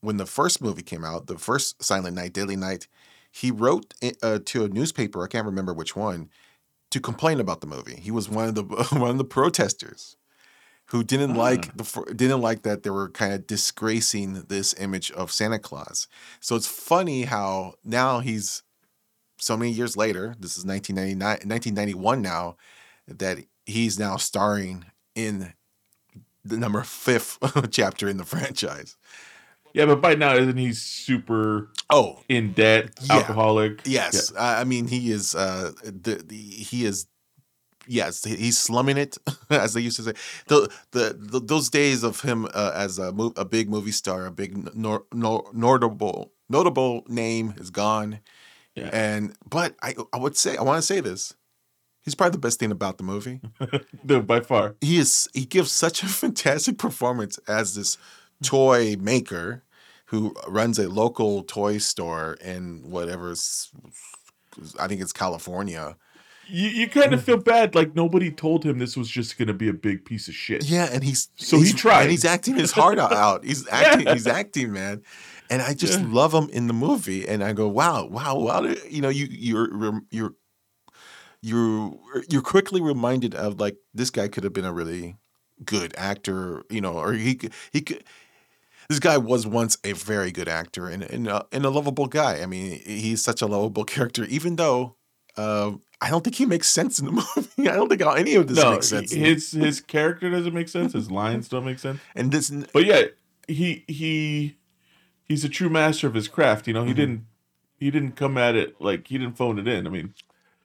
when 0.00 0.16
the 0.16 0.26
first 0.26 0.62
movie 0.62 0.82
came 0.82 1.04
out, 1.04 1.26
the 1.26 1.38
first 1.38 1.82
Silent 1.82 2.16
Night, 2.16 2.32
Deadly 2.32 2.56
Night, 2.56 2.88
he 3.30 3.50
wrote 3.50 3.94
uh, 4.22 4.38
to 4.44 4.64
a 4.64 4.68
newspaper, 4.68 5.22
I 5.22 5.28
can't 5.28 5.46
remember 5.46 5.72
which 5.72 5.94
one, 5.94 6.30
to 6.90 7.00
complain 7.00 7.40
about 7.40 7.60
the 7.60 7.66
movie. 7.66 7.96
He 8.00 8.10
was 8.10 8.28
one 8.28 8.48
of 8.48 8.54
the 8.54 8.64
one 8.98 9.10
of 9.10 9.18
the 9.18 9.24
protesters 9.24 10.16
who 10.86 11.04
didn't 11.04 11.32
hmm. 11.32 11.36
like 11.36 11.76
the 11.76 12.14
didn't 12.14 12.40
like 12.40 12.62
that 12.62 12.82
they 12.82 12.90
were 12.90 13.08
kind 13.10 13.32
of 13.32 13.46
disgracing 13.46 14.44
this 14.48 14.74
image 14.78 15.10
of 15.12 15.30
Santa 15.30 15.58
Claus. 15.58 16.08
So 16.40 16.56
it's 16.56 16.66
funny 16.66 17.22
how 17.22 17.74
now 17.84 18.20
he's 18.20 18.62
so 19.38 19.56
many 19.56 19.70
years 19.70 19.96
later, 19.96 20.34
this 20.38 20.58
is 20.58 20.64
1999 20.64 21.48
1991 21.48 22.22
now 22.22 22.56
that 23.08 23.38
he's 23.66 23.98
now 23.98 24.16
starring 24.16 24.84
in 25.14 25.54
the 26.44 26.56
number 26.56 26.82
fifth 26.82 27.38
chapter 27.70 28.08
in 28.08 28.16
the 28.16 28.24
franchise. 28.24 28.96
Yeah, 29.72 29.86
but 29.86 30.00
by 30.00 30.14
now 30.14 30.34
isn't 30.34 30.56
he 30.56 30.72
super 30.72 31.70
oh 31.90 32.20
in 32.28 32.52
debt, 32.52 32.90
Yeah. 33.02 33.14
alcoholic? 33.16 33.80
Yes, 33.84 34.32
I 34.36 34.60
I 34.62 34.64
mean 34.64 34.88
he 34.88 35.10
is. 35.12 35.34
Uh, 35.34 35.72
the, 35.84 36.22
the 36.26 36.36
he 36.36 36.84
is. 36.84 37.06
Yes, 37.86 38.22
he's 38.24 38.58
slumming 38.58 38.98
it, 38.98 39.16
as 39.50 39.74
they 39.74 39.80
used 39.80 39.96
to 39.96 40.02
say. 40.02 40.12
The 40.46 40.70
the, 40.92 41.16
the 41.18 41.40
those 41.40 41.70
days 41.70 42.02
of 42.04 42.20
him 42.20 42.46
uh, 42.54 42.72
as 42.74 42.98
a 42.98 43.10
mo- 43.12 43.32
a 43.36 43.44
big 43.44 43.68
movie 43.68 43.90
star, 43.90 44.26
a 44.26 44.30
big 44.30 44.74
nor, 44.76 45.04
nor, 45.12 45.50
notable 45.52 46.32
notable 46.48 47.04
name 47.08 47.54
is 47.56 47.70
gone. 47.70 48.20
Yeah. 48.76 48.90
And 48.92 49.34
but 49.48 49.74
I 49.82 49.94
I 50.12 50.18
would 50.18 50.36
say 50.36 50.56
I 50.56 50.62
want 50.62 50.78
to 50.78 50.86
say 50.86 51.00
this. 51.00 51.34
He's 52.02 52.14
probably 52.14 52.32
the 52.32 52.38
best 52.38 52.58
thing 52.58 52.70
about 52.70 52.96
the 52.98 53.04
movie. 53.04 53.40
No, 54.04 54.20
by 54.22 54.40
far. 54.40 54.76
He 54.80 54.98
is 54.98 55.28
he 55.34 55.44
gives 55.44 55.72
such 55.72 56.02
a 56.02 56.06
fantastic 56.22 56.78
performance 56.78 57.38
as 57.48 57.74
this 57.74 57.98
Mm-hmm. 58.42 58.56
toy 58.56 58.96
maker 58.98 59.64
who 60.06 60.34
runs 60.48 60.78
a 60.78 60.88
local 60.88 61.42
toy 61.44 61.78
store 61.78 62.34
in 62.42 62.90
whatever 62.90 63.34
I 64.78 64.88
think 64.88 65.00
it's 65.00 65.12
California. 65.12 65.96
You, 66.48 66.68
you 66.68 66.88
kind 66.88 67.14
of 67.14 67.20
mm. 67.20 67.24
feel 67.24 67.36
bad, 67.36 67.76
like 67.76 67.94
nobody 67.94 68.32
told 68.32 68.64
him 68.64 68.80
this 68.80 68.96
was 68.96 69.08
just 69.08 69.38
gonna 69.38 69.54
be 69.54 69.68
a 69.68 69.72
big 69.72 70.04
piece 70.04 70.26
of 70.26 70.34
shit. 70.34 70.64
Yeah, 70.64 70.88
and 70.90 71.04
he's 71.04 71.28
So 71.36 71.58
he 71.58 71.66
he's- 71.66 71.80
tried. 71.80 72.02
and 72.02 72.10
he's 72.10 72.24
acting 72.24 72.56
his 72.56 72.72
heart 72.72 72.98
out. 72.98 73.44
He's 73.44 73.68
acting, 73.70 74.08
he's 74.08 74.26
acting, 74.26 74.72
man. 74.72 75.02
And 75.48 75.62
I 75.62 75.74
just 75.74 76.00
love 76.00 76.32
him 76.32 76.48
in 76.50 76.66
the 76.66 76.72
movie. 76.72 77.26
And 77.26 77.42
I 77.42 77.52
go, 77.52 77.68
wow, 77.68 78.06
wow, 78.06 78.36
wow. 78.36 78.62
You 78.88 79.02
know, 79.02 79.08
you 79.08 79.26
you're 79.30 80.02
you're 80.10 80.34
you're 81.40 81.92
you're 82.28 82.42
quickly 82.42 82.80
reminded 82.80 83.34
of 83.34 83.60
like 83.60 83.76
this 83.94 84.10
guy 84.10 84.28
could 84.28 84.44
have 84.44 84.52
been 84.52 84.64
a 84.64 84.72
really 84.72 85.16
good 85.64 85.94
actor, 85.96 86.64
you 86.70 86.80
know, 86.80 86.94
or 86.94 87.12
he 87.12 87.34
could 87.34 87.52
he 87.72 87.80
could. 87.80 88.04
This 88.90 88.98
guy 88.98 89.16
was 89.18 89.46
once 89.46 89.78
a 89.84 89.92
very 89.92 90.32
good 90.32 90.48
actor 90.48 90.88
and 90.88 91.04
and 91.04 91.28
a, 91.28 91.46
and 91.52 91.64
a 91.64 91.70
lovable 91.70 92.08
guy. 92.08 92.42
I 92.42 92.46
mean, 92.46 92.80
he's 92.84 93.22
such 93.22 93.40
a 93.40 93.46
lovable 93.46 93.84
character, 93.84 94.24
even 94.24 94.56
though 94.56 94.96
uh, 95.36 95.74
I 96.00 96.10
don't 96.10 96.24
think 96.24 96.34
he 96.34 96.44
makes 96.44 96.68
sense 96.68 96.98
in 96.98 97.06
the 97.06 97.12
movie. 97.36 97.70
I 97.70 97.76
don't 97.76 97.88
think 97.88 98.02
any 98.02 98.34
of 98.34 98.48
this 98.48 98.58
no, 98.58 98.72
makes 98.72 98.88
sense. 98.88 99.12
his 99.12 99.52
his 99.52 99.80
character 99.80 100.28
doesn't 100.28 100.52
make 100.52 100.68
sense. 100.68 100.92
His 100.92 101.08
lines 101.08 101.48
don't 101.48 101.64
make 101.64 101.78
sense. 101.78 102.00
And 102.16 102.32
this, 102.32 102.50
but 102.72 102.84
yeah, 102.84 103.02
he 103.46 103.84
he 103.86 104.56
he's 105.22 105.44
a 105.44 105.48
true 105.48 105.70
master 105.70 106.08
of 106.08 106.14
his 106.14 106.26
craft. 106.26 106.66
You 106.66 106.74
know, 106.74 106.82
he 106.84 106.92
Mhm. 106.92 106.96
didn't 106.96 107.26
he 107.76 107.90
didn't 107.92 108.16
come 108.16 108.36
at 108.36 108.56
it 108.56 108.74
like 108.80 109.06
he 109.06 109.18
didn't 109.18 109.36
phone 109.36 109.60
it 109.60 109.68
in. 109.68 109.86
I 109.86 109.90
mean, 109.90 110.14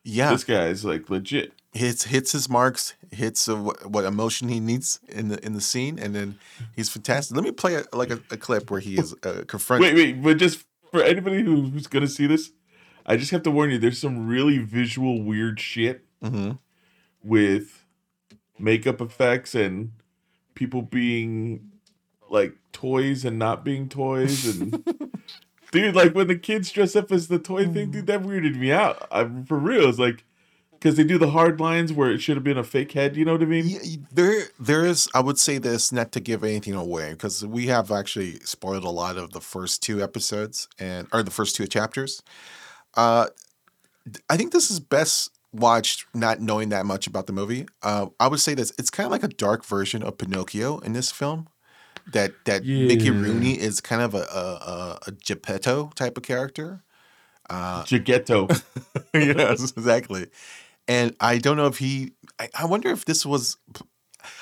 Yeah. 0.04 0.32
this 0.32 0.44
guy's 0.44 0.84
like 0.84 1.12
legit. 1.12 1.54
Hits 1.76 2.06
hits 2.06 2.32
his 2.32 2.50
marks, 2.50 2.94
hits 3.12 3.48
uh, 3.48 3.56
what, 3.58 3.86
what 3.86 4.06
emotion 4.06 4.48
he 4.50 4.60
needs 4.60 5.00
in 5.10 5.28
the 5.28 5.46
in 5.46 5.54
the 5.54 5.62
scene, 5.62 6.00
and 6.00 6.16
then 6.16 6.40
he's 6.76 6.90
fantastic. 6.90 7.36
Let 7.36 7.44
me 7.44 7.52
play 7.52 7.76
a, 7.76 7.84
like 7.94 8.10
a, 8.10 8.20
a 8.32 8.38
clip 8.38 8.72
where 8.72 8.80
he 8.80 8.98
is 8.98 9.14
uh, 9.24 9.44
confronted. 9.48 9.94
Wait, 9.94 9.96
wait, 10.16 10.24
but 10.24 10.38
just 10.38 10.64
for 10.92 11.04
anybody 11.04 11.44
who, 11.44 11.64
who's 11.70 11.88
gonna 11.88 12.08
see 12.08 12.26
this, 12.28 12.52
I 13.06 13.18
just 13.18 13.32
have 13.32 13.44
to 13.44 13.52
warn 13.52 13.70
you. 13.72 13.78
There's 13.78 14.00
some 14.00 14.26
really 14.28 14.58
visual 14.58 15.22
weird 15.22 15.60
shit 15.60 16.06
Mhm. 16.24 16.58
with 17.24 17.84
makeup 18.58 19.02
effects 19.02 19.54
and 19.54 19.92
people 20.56 20.82
being 20.82 21.72
like 22.30 22.56
toys 22.72 23.26
and 23.26 23.38
not 23.38 23.64
being 23.66 23.90
toys 23.90 24.46
and 24.60 24.84
dude 25.72 25.94
like 25.96 26.16
when 26.16 26.28
the 26.28 26.38
kids 26.38 26.72
dress 26.72 26.96
up 26.96 27.12
as 27.12 27.28
the 27.28 27.38
toy 27.38 27.68
thing 27.68 27.92
dude 27.92 28.08
that 28.08 28.22
weirded 28.24 28.56
me 28.56 28.72
out 28.72 29.06
I'm 29.12 29.46
for 29.46 29.58
real 29.60 29.90
it's 29.90 30.00
like 30.00 30.24
because 30.86 30.98
they 30.98 31.04
do 31.04 31.18
the 31.18 31.32
hard 31.32 31.60
lines 31.60 31.92
where 31.92 32.12
it 32.12 32.20
should 32.20 32.38
have 32.38 32.44
been 32.44 32.60
a 32.60 32.64
fake 32.64 32.92
head 32.92 33.16
you 33.16 33.26
know 33.26 33.32
what 33.32 33.42
i 33.42 33.46
mean 33.46 33.68
Yeah, 33.68 33.80
There, 34.12 34.44
there 34.60 34.86
is. 34.86 35.10
I 35.16 35.20
would 35.20 35.40
say 35.40 35.58
this 35.58 35.92
not 35.92 36.12
to 36.12 36.20
give 36.20 36.44
anything 36.44 36.76
away 36.76 37.10
because 37.14 37.44
we 37.44 37.66
have 37.68 37.92
actually 37.92 38.34
spoiled 38.42 38.84
a 38.84 38.92
lot 38.92 39.18
of 39.18 39.32
the 39.32 39.42
first 39.42 39.82
two 39.82 40.04
episodes 40.04 40.68
and 40.78 41.08
or 41.12 41.24
the 41.24 41.32
first 41.32 41.56
two 41.56 41.66
chapters. 41.66 42.22
Uh, 42.94 43.28
I 44.30 44.38
think 44.38 44.54
this 44.54 44.70
is 44.70 44.80
best 44.80 45.32
watched 45.52 46.06
not 46.14 46.40
knowing 46.40 46.70
that 46.70 46.86
much 46.86 47.08
about 47.08 47.26
the 47.26 47.34
movie. 47.34 47.66
Uh, 47.82 48.08
I 48.20 48.28
would 48.28 48.40
say 48.40 48.54
this. 48.54 48.72
It's 48.78 48.92
kind 48.92 49.06
of 49.06 49.12
like 49.12 49.24
a 49.24 49.28
dark 49.28 49.66
version 49.66 50.04
of 50.04 50.20
Pinocchio 50.20 50.78
in 50.80 50.94
this 50.94 51.12
film. 51.12 51.48
That 52.14 52.34
that 52.46 52.64
Mickey 52.64 53.10
Rooney 53.10 53.60
is 53.60 53.82
kind 53.82 54.04
of 54.04 54.14
a 54.14 54.28
a, 54.32 54.40
a, 54.40 55.00
a 55.08 55.12
Geppetto 55.14 55.90
type 55.96 56.16
of 56.16 56.22
character. 56.22 56.84
Uh, 57.50 57.84
Geppetto. 57.84 58.48
yes, 59.16 59.72
exactly. 59.72 60.28
And 60.88 61.16
I 61.20 61.38
don't 61.40 61.58
know 61.58 61.68
if 61.68 61.78
he. 61.80 62.14
I, 62.40 62.50
I 62.60 62.66
wonder 62.66 62.90
if 62.90 63.06
this 63.06 63.26
was. 63.26 63.58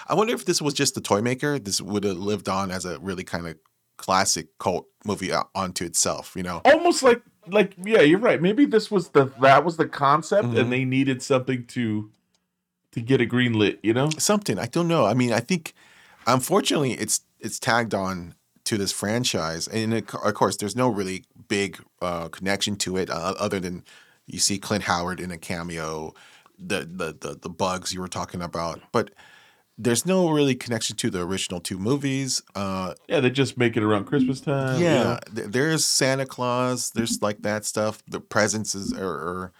I 0.08 0.14
wonder 0.14 0.34
if 0.34 0.46
this 0.46 0.62
was 0.62 0.74
just 0.74 0.96
the 0.96 1.02
toy 1.02 1.22
maker. 1.22 1.60
This 1.60 1.82
would 1.82 2.04
have 2.04 2.18
lived 2.18 2.48
on 2.50 2.72
as 2.72 2.86
a 2.86 3.00
really 3.00 3.24
kind 3.24 3.48
of 3.48 3.58
classic 3.98 4.48
cult 4.58 4.88
movie 5.06 5.32
onto 5.56 5.86
itself. 5.86 6.34
You 6.36 6.44
know. 6.44 6.62
almost 6.66 7.04
like 7.04 7.22
like 7.48 7.74
yeah 7.84 8.00
you're 8.02 8.20
right 8.20 8.42
maybe 8.42 8.64
this 8.66 8.90
was 8.90 9.10
the 9.10 9.26
that 9.42 9.66
was 9.66 9.76
the 9.76 9.86
concept 9.86 10.48
Mhm. 10.48 10.60
and 10.62 10.72
they 10.72 10.86
needed 10.86 11.22
something 11.22 11.66
to 11.68 12.10
to 12.94 13.02
get 13.02 13.20
a 13.20 13.26
green 13.26 13.52
lit 13.60 13.82
you 13.84 13.94
know 13.94 14.10
something 14.18 14.58
i 14.58 14.66
don't 14.66 14.88
know 14.88 15.06
i 15.06 15.14
mean 15.14 15.34
i 15.34 15.42
think 15.42 15.74
unfortunately 16.26 16.94
it's 16.94 17.20
it's 17.42 17.60
tagged 17.60 17.94
on 17.94 18.34
to 18.64 18.78
this 18.78 18.94
franchise 18.94 19.68
and 19.68 19.94
it, 19.94 20.14
of 20.16 20.34
course 20.36 20.56
there's 20.56 20.76
no 20.76 20.88
really 20.88 21.26
big 21.50 21.80
uh, 22.02 22.30
connection 22.30 22.78
to 22.78 22.96
it 22.96 23.10
uh, 23.10 23.34
other 23.38 23.60
than 23.60 23.84
you 24.26 24.40
see 24.40 24.58
clint 24.58 24.86
howard 24.86 25.20
in 25.20 25.30
a 25.30 25.38
cameo 25.38 26.14
the, 26.58 26.80
the 26.80 27.16
the 27.20 27.38
the 27.42 27.50
bugs 27.50 27.94
you 27.94 28.00
were 28.02 28.08
talking 28.08 28.42
about 28.42 28.82
but 28.92 29.12
there's 29.78 30.06
no 30.06 30.30
really 30.30 30.54
connection 30.54 30.96
to 30.96 31.10
the 31.10 31.20
original 31.22 31.60
two 31.60 31.78
movies 31.80 32.42
uh 32.56 32.94
yeah 33.08 33.20
they 33.20 33.30
just 33.30 33.58
make 33.58 33.76
it 33.76 33.84
around 33.84 34.06
christmas 34.06 34.40
time 34.40 34.76
you 34.76 34.84
yeah 34.84 35.04
know? 35.04 35.20
th- 35.36 35.48
there's 35.50 35.84
santa 35.84 36.26
claus 36.26 36.92
there's 36.92 37.22
like 37.22 37.42
that 37.42 37.66
stuff 37.66 38.04
the 38.08 38.20
presents 38.20 38.76
is 38.76 38.94
or 38.94 39.08
or, 39.08 39.52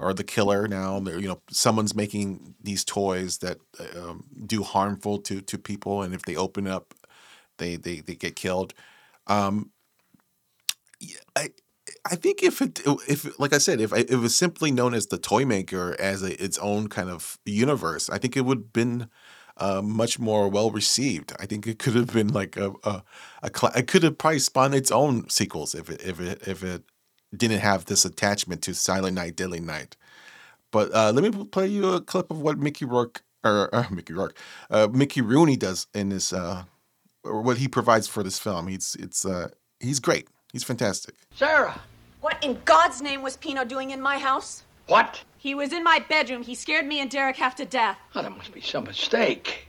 or 0.00 0.12
the 0.14 0.24
killer 0.24 0.66
now 0.66 0.98
There- 1.00 1.18
you 1.18 1.28
know 1.28 1.40
someone's 1.50 1.94
making 1.94 2.54
these 2.62 2.84
toys 2.84 3.38
that 3.38 3.58
um, 3.96 4.24
do 4.46 4.62
harmful 4.64 5.18
to 5.18 5.40
to 5.40 5.58
people 5.58 6.02
and 6.02 6.12
if 6.12 6.22
they 6.22 6.34
open 6.36 6.66
up 6.66 6.94
they 7.58 7.76
they, 7.76 8.00
they 8.00 8.14
get 8.16 8.34
killed 8.34 8.74
um 9.28 9.70
yeah, 10.98 11.16
i 11.36 11.50
I 12.04 12.16
think 12.16 12.42
if 12.42 12.60
it 12.60 12.80
if 13.08 13.38
like 13.38 13.52
I 13.52 13.58
said 13.58 13.80
if 13.80 13.92
it 13.92 14.16
was 14.16 14.36
simply 14.36 14.70
known 14.70 14.94
as 14.94 15.06
the 15.06 15.18
toy 15.18 15.44
maker 15.44 15.96
as 15.98 16.22
a, 16.22 16.42
its 16.42 16.58
own 16.58 16.88
kind 16.88 17.10
of 17.10 17.38
universe, 17.44 18.10
I 18.10 18.18
think 18.18 18.36
it 18.36 18.42
would 18.42 18.58
have 18.58 18.72
been 18.72 19.08
uh, 19.56 19.82
much 19.82 20.18
more 20.18 20.48
well 20.48 20.70
received. 20.70 21.32
I 21.38 21.46
think 21.46 21.66
it 21.66 21.78
could 21.78 21.94
have 21.94 22.12
been 22.12 22.28
like 22.28 22.56
a 22.56 22.72
a, 22.84 23.02
a 23.42 23.50
cla 23.50 23.72
it 23.76 23.88
could 23.88 24.02
have 24.02 24.18
probably 24.18 24.38
spawned 24.40 24.74
its 24.74 24.90
own 24.90 25.28
sequels 25.28 25.74
if 25.74 25.90
it 25.90 26.02
if 26.02 26.20
it 26.20 26.46
if 26.46 26.62
it 26.64 26.82
didn't 27.36 27.60
have 27.60 27.86
this 27.86 28.04
attachment 28.04 28.62
to 28.62 28.74
Silent 28.74 29.14
Night, 29.14 29.36
Deadly 29.36 29.60
Night. 29.60 29.96
But 30.70 30.94
uh, 30.94 31.12
let 31.12 31.22
me 31.22 31.44
play 31.46 31.66
you 31.66 31.90
a 31.90 32.00
clip 32.00 32.30
of 32.30 32.40
what 32.40 32.58
Mickey 32.58 32.84
Rourke 32.84 33.22
or 33.44 33.74
uh, 33.74 33.86
Mickey 33.90 34.12
Rourke, 34.12 34.36
uh, 34.70 34.88
Mickey 34.92 35.20
Rooney 35.20 35.56
does 35.56 35.86
in 35.94 36.08
this 36.10 36.32
uh, 36.32 36.64
or 37.24 37.42
what 37.42 37.58
he 37.58 37.68
provides 37.68 38.06
for 38.08 38.22
this 38.22 38.38
film. 38.38 38.68
He's 38.68 38.96
it's 38.98 39.24
uh, 39.24 39.48
he's 39.80 40.00
great. 40.00 40.28
He's 40.52 40.64
fantastic. 40.64 41.14
Sarah! 41.34 41.80
What 42.20 42.42
in 42.44 42.60
God's 42.64 43.00
name 43.02 43.22
was 43.22 43.36
Pino 43.36 43.64
doing 43.64 43.90
in 43.90 44.00
my 44.00 44.18
house? 44.18 44.64
What? 44.86 45.22
He 45.38 45.54
was 45.54 45.72
in 45.72 45.82
my 45.82 46.04
bedroom. 46.08 46.42
He 46.42 46.54
scared 46.54 46.86
me 46.86 47.00
and 47.00 47.10
Derek 47.10 47.36
half 47.36 47.56
to 47.56 47.64
death. 47.64 47.98
Oh, 48.14 48.22
that 48.22 48.36
must 48.36 48.52
be 48.52 48.60
some 48.60 48.84
mistake. 48.84 49.66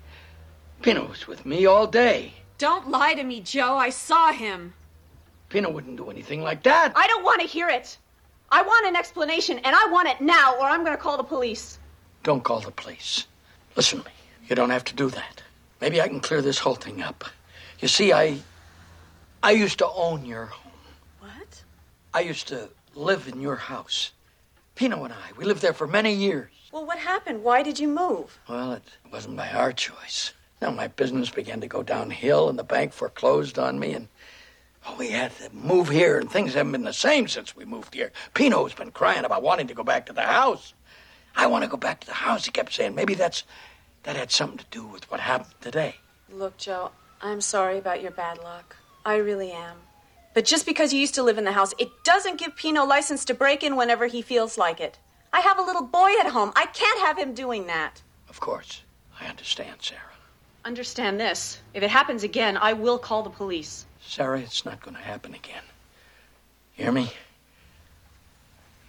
Pino 0.82 1.06
was 1.08 1.28
with 1.28 1.46
me 1.46 1.66
all 1.66 1.88
day. 1.88 2.34
Don't 2.58 2.90
lie 2.90 3.14
to 3.14 3.24
me, 3.24 3.40
Joe. 3.42 3.76
I 3.78 3.90
saw 3.90 4.32
him. 4.32 4.74
Pino 5.50 5.72
wouldn't 5.72 5.98
do 5.98 6.10
anything 6.10 6.42
like 6.42 6.64
that. 6.64 6.94
I 6.96 7.08
don't 7.08 7.24
want 7.24 7.42
to 7.42 7.48
hear 7.48 7.70
it. 7.70 7.98
I 8.52 8.62
want 8.62 8.86
an 8.86 8.96
explanation, 8.96 9.60
and 9.60 9.76
I 9.76 9.88
want 9.90 10.10
it 10.10 10.22
now, 10.22 10.56
or 10.60 10.66
I'm 10.66 10.84
going 10.84 10.96
to 10.96 11.02
call 11.02 11.18
the 11.18 11.24
police. 11.24 11.80
Don't 12.24 12.44
call 12.44 12.60
the 12.60 12.72
police. 12.72 13.26
Listen 13.76 14.00
to 14.00 14.06
me. 14.06 14.12
You 14.48 14.56
don't 14.56 14.70
have 14.70 14.84
to 14.86 14.96
do 14.96 15.10
that. 15.10 15.42
Maybe 15.82 16.02
I 16.02 16.08
can 16.08 16.20
clear 16.20 16.42
this 16.42 16.60
whole 16.60 16.76
thing 16.76 17.02
up. 17.02 17.24
You 17.80 17.88
see, 17.88 18.14
I. 18.14 18.40
I 19.42 19.52
used 19.52 19.80
to 19.80 19.88
own 19.88 20.26
your 20.26 20.46
home. 20.46 20.63
What? 20.63 20.63
I 22.14 22.22
used 22.22 22.48
to 22.50 22.70
live 22.94 23.28
in 23.28 23.42
your 23.42 23.56
house. 23.56 24.12
Pino 24.76 25.04
and 25.04 25.14
I, 25.14 25.32
we 25.36 25.46
lived 25.46 25.62
there 25.62 25.74
for 25.74 25.88
many 25.88 26.14
years. 26.14 26.52
Well, 26.72 26.86
what 26.86 27.00
happened? 27.00 27.44
Why 27.44 27.64
did 27.64 27.80
you 27.80 27.88
move? 27.88 28.40
Well, 28.48 28.74
it 28.74 28.84
wasn't 29.12 29.38
by 29.38 29.50
our 29.50 29.72
choice. 29.72 30.34
Now 30.62 30.72
my 30.72 30.88
business 30.88 31.30
began 31.30 31.62
to 31.62 31.68
go 31.68 31.82
downhill, 31.84 32.50
and 32.50 32.58
the 32.58 32.64
bank 32.64 32.94
foreclosed 32.94 33.58
on 33.58 33.80
me, 33.80 33.94
and 33.94 34.08
oh, 34.88 34.96
we 34.98 35.10
had 35.10 35.36
to 35.38 35.50
move 35.54 35.90
here, 35.90 36.20
and 36.20 36.30
things 36.30 36.54
haven't 36.54 36.72
been 36.72 36.84
the 36.84 36.94
same 36.94 37.28
since 37.28 37.56
we 37.56 37.66
moved 37.66 37.94
here. 37.94 38.12
Pino's 38.34 38.74
been 38.74 38.92
crying 38.92 39.26
about 39.26 39.44
wanting 39.44 39.68
to 39.68 39.74
go 39.74 39.84
back 39.84 40.06
to 40.06 40.14
the 40.14 40.22
house. 40.22 40.74
I 41.36 41.48
want 41.48 41.64
to 41.64 41.70
go 41.70 41.78
back 41.78 42.00
to 42.02 42.08
the 42.08 42.14
house. 42.14 42.46
He 42.46 42.52
kept 42.52 42.74
saying 42.74 42.94
maybe 42.96 43.16
that's 43.16 43.44
that 44.04 44.16
had 44.16 44.32
something 44.32 44.60
to 44.60 44.66
do 44.70 44.86
with 44.86 45.10
what 45.10 45.20
happened 45.20 45.56
today. 45.62 45.96
Look, 46.32 46.58
Joe, 46.58 46.92
I'm 47.22 47.42
sorry 47.42 47.78
about 47.78 48.02
your 48.02 48.12
bad 48.12 48.38
luck. 48.44 48.76
I 49.06 49.16
really 49.16 49.52
am. 49.52 49.78
But 50.34 50.46
just 50.46 50.66
because 50.66 50.94
you 50.94 51.00
used 51.00 51.16
to 51.16 51.24
live 51.24 51.38
in 51.38 51.44
the 51.44 51.52
house, 51.52 51.74
it 51.78 51.90
doesn't 52.04 52.40
give 52.40 52.56
Pino 52.56 52.86
license 52.86 53.26
to 53.26 53.34
break 53.34 53.64
in 53.64 53.76
whenever 53.76 54.08
he 54.08 54.22
feels 54.22 54.58
like 54.58 54.80
it. 54.80 54.98
I 55.32 55.42
have 55.42 55.60
a 55.60 55.64
little 55.64 55.84
boy 55.84 56.12
at 56.20 56.28
home. 56.28 56.52
I 56.56 56.66
can't 56.68 57.00
have 57.02 57.18
him 57.18 57.34
doing 57.34 57.68
that. 57.68 58.02
Of 58.30 58.40
course, 58.40 58.82
I 59.20 59.28
understand, 59.28 59.78
Sarah. 59.82 60.02
Understand 60.66 61.20
this. 61.20 61.60
If 61.74 61.84
it 61.84 61.90
happens 61.90 62.24
again, 62.24 62.58
I 62.58 62.74
will 62.74 62.98
call 62.98 63.22
the 63.24 63.30
police. 63.30 63.86
Sarah, 64.02 64.40
it's 64.40 64.66
not 64.66 64.82
going 64.82 64.96
to 64.96 65.02
happen 65.02 65.34
again. 65.34 65.64
Hear 66.74 66.92
me? 66.92 67.12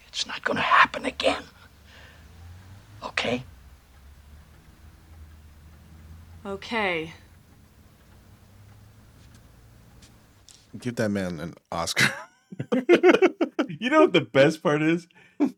It's 0.09 0.27
not 0.27 0.45
going 0.45 0.57
to 0.57 0.63
happen 0.63 1.05
again. 1.05 1.43
Okay? 3.03 3.43
Okay. 6.47 7.13
Give 10.79 10.97
that 10.97 11.11
man 11.11 11.41
an 11.41 11.55
Oscar. 11.71 12.13
you 13.81 13.91
know 13.91 14.03
what 14.03 14.13
the 14.13 14.27
best 14.33 14.63
part 14.63 14.83
is? 14.83 15.07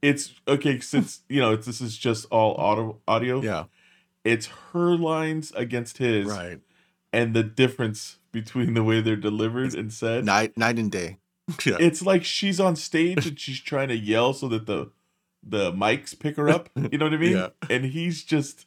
It's 0.02 0.34
okay 0.46 0.80
since 0.80 1.22
you 1.28 1.40
know 1.40 1.56
this 1.56 1.80
is 1.80 1.96
just 1.96 2.26
all 2.30 2.54
audio. 2.56 2.98
Audio. 3.06 3.42
Yeah. 3.42 3.64
It's 4.24 4.48
her 4.72 4.96
lines 4.96 5.52
against 5.54 5.98
his. 5.98 6.26
Right. 6.26 6.60
And 7.12 7.34
the 7.34 7.42
difference 7.42 8.18
between 8.32 8.74
the 8.74 8.82
way 8.82 9.00
they're 9.00 9.16
delivered 9.16 9.74
and 9.74 9.92
said. 9.92 10.24
Night 10.24 10.56
night 10.56 10.78
and 10.78 10.90
day. 10.90 11.18
Yeah. 11.64 11.76
It's 11.78 12.02
like 12.02 12.24
she's 12.24 12.58
on 12.58 12.74
stage 12.74 13.24
and 13.24 13.38
she's 13.38 13.60
trying 13.60 13.86
to 13.88 13.96
yell 13.96 14.32
so 14.32 14.48
that 14.48 14.66
the 14.66 14.90
the 15.44 15.72
mics 15.72 16.18
pick 16.18 16.36
her 16.36 16.48
up. 16.48 16.68
You 16.74 16.98
know 16.98 17.06
what 17.06 17.14
I 17.14 17.18
mean? 17.18 17.32
Yeah. 17.36 17.48
And 17.70 17.84
he's 17.84 18.24
just 18.24 18.66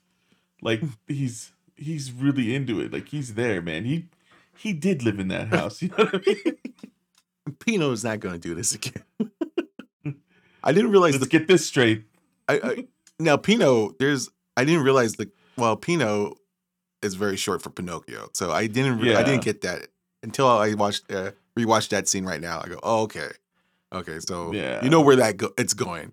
like 0.62 0.82
he's 1.06 1.52
he's 1.76 2.12
really 2.12 2.56
into 2.56 2.80
it. 2.80 2.94
Like 2.94 3.10
he's 3.10 3.34
there, 3.34 3.62
man. 3.62 3.84
He 3.84 4.06
he 4.60 4.74
did 4.74 5.04
live 5.04 5.20
in 5.20 5.30
that 5.30 5.48
house. 5.54 5.82
You 5.82 5.90
know 5.90 6.06
what 6.06 6.16
I 6.16 6.22
mean? 6.26 6.58
Pino's 7.60 8.04
not 8.04 8.20
going 8.20 8.34
to 8.34 8.40
do 8.40 8.54
this 8.56 8.74
again. 8.76 9.04
I 10.64 10.72
didn't 10.74 10.92
realize. 10.92 11.14
Let's 11.16 11.28
get 11.28 11.48
this 11.48 11.66
straight. 11.66 12.04
I, 12.48 12.60
I 12.64 12.88
now 13.20 13.38
Pino. 13.38 13.92
There's. 14.00 14.30
I 14.58 14.66
didn't 14.66 14.84
realize 14.84 15.14
the. 15.14 15.30
Well, 15.58 15.76
Pino 15.78 16.36
is 17.02 17.16
very 17.16 17.38
short 17.38 17.62
for 17.62 17.70
Pinocchio, 17.70 18.30
so 18.34 18.52
I 18.52 18.68
didn't. 18.68 19.00
Re- 19.00 19.16
I 19.16 19.24
didn't 19.24 19.44
get 19.44 19.62
that 19.62 19.88
until 20.22 20.48
I 20.48 20.74
watched 20.74 21.10
uh, 21.12 21.32
rewatched 21.58 21.90
that 21.90 22.08
scene 22.08 22.26
right 22.26 22.42
now. 22.42 22.62
I 22.64 22.68
go, 22.68 22.80
oh, 22.84 23.04
okay, 23.04 23.30
okay. 23.94 24.20
So 24.20 24.54
Yeah. 24.54 24.84
you 24.84 24.90
know 24.90 25.02
where 25.02 25.16
that 25.16 25.38
go- 25.38 25.54
it's 25.58 25.74
going. 25.74 26.12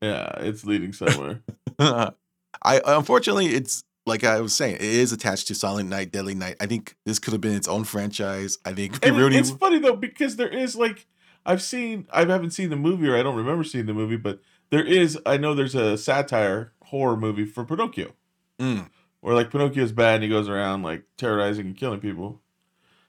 Yeah, 0.00 0.32
it's 0.38 0.64
leading 0.64 0.92
somewhere. 0.92 1.42
I 1.78 2.80
unfortunately, 2.86 3.46
it's 3.48 3.84
like 4.06 4.24
I 4.24 4.40
was 4.40 4.54
saying, 4.54 4.76
it 4.76 4.82
is 4.82 5.12
attached 5.12 5.48
to 5.48 5.54
Silent 5.54 5.88
Night, 5.88 6.12
Deadly 6.12 6.34
Night. 6.34 6.56
I 6.60 6.66
think 6.66 6.96
this 7.04 7.18
could 7.18 7.32
have 7.32 7.40
been 7.40 7.54
its 7.54 7.68
own 7.68 7.84
franchise. 7.84 8.58
I 8.64 8.72
think 8.72 8.96
it- 9.04 9.12
really, 9.12 9.36
it's 9.36 9.50
funny 9.50 9.78
though 9.78 9.96
because 9.96 10.36
there 10.36 10.48
is 10.48 10.76
like 10.76 11.06
I've 11.46 11.62
seen 11.62 12.06
I 12.12 12.24
haven't 12.24 12.50
seen 12.52 12.70
the 12.70 12.76
movie 12.76 13.08
or 13.08 13.16
I 13.16 13.22
don't 13.22 13.36
remember 13.36 13.64
seeing 13.64 13.86
the 13.86 13.94
movie, 13.94 14.16
but 14.16 14.40
there 14.70 14.84
is 14.84 15.18
I 15.24 15.36
know 15.36 15.54
there's 15.54 15.74
a 15.74 15.96
satire 15.96 16.72
horror 16.84 17.16
movie 17.16 17.44
for 17.44 17.64
Pinocchio. 17.64 18.12
Mm. 18.58 18.88
Where 19.20 19.34
like 19.34 19.50
Pinocchio's 19.50 19.92
bad 19.92 20.16
and 20.16 20.24
he 20.24 20.28
goes 20.28 20.48
around 20.48 20.82
like 20.82 21.04
terrorizing 21.16 21.66
and 21.66 21.76
killing 21.76 22.00
people. 22.00 22.40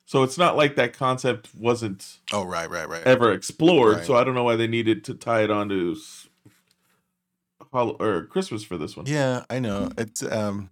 So 0.06 0.22
it's 0.22 0.38
not 0.38 0.56
like 0.56 0.76
that 0.76 0.94
concept 0.94 1.50
wasn't 1.56 2.20
oh 2.32 2.44
right, 2.44 2.70
right, 2.70 2.88
right, 2.88 3.04
ever 3.04 3.34
explored. 3.34 3.98
Right. 3.98 4.06
So 4.06 4.16
I 4.16 4.24
don't 4.24 4.36
know 4.36 4.44
why 4.44 4.56
they 4.56 4.68
needed 4.68 5.04
to 5.06 5.14
tie 5.14 5.42
it 5.44 5.52
onto 5.52 5.96
or 7.74 8.26
Christmas 8.28 8.64
for 8.64 8.78
this 8.78 8.96
one. 8.96 9.06
Yeah, 9.06 9.44
I 9.50 9.60
know. 9.60 9.90
It's 9.98 10.24
um 10.24 10.70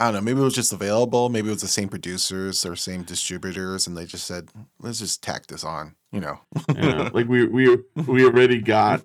I 0.00 0.06
don't 0.06 0.14
know, 0.14 0.20
maybe 0.22 0.40
it 0.40 0.44
was 0.44 0.54
just 0.54 0.72
available, 0.72 1.28
maybe 1.28 1.48
it 1.48 1.52
was 1.52 1.60
the 1.62 1.68
same 1.68 1.88
producers 1.88 2.66
or 2.66 2.74
same 2.74 3.02
distributors 3.04 3.86
and 3.86 3.96
they 3.96 4.06
just 4.06 4.26
said, 4.26 4.50
let's 4.80 4.98
just 4.98 5.22
tack 5.22 5.46
this 5.46 5.62
on, 5.64 5.94
you 6.10 6.20
know. 6.20 6.40
Yeah, 6.74 7.10
like 7.14 7.28
we 7.28 7.46
we 7.46 7.78
we 8.06 8.24
already 8.24 8.60
got 8.60 9.02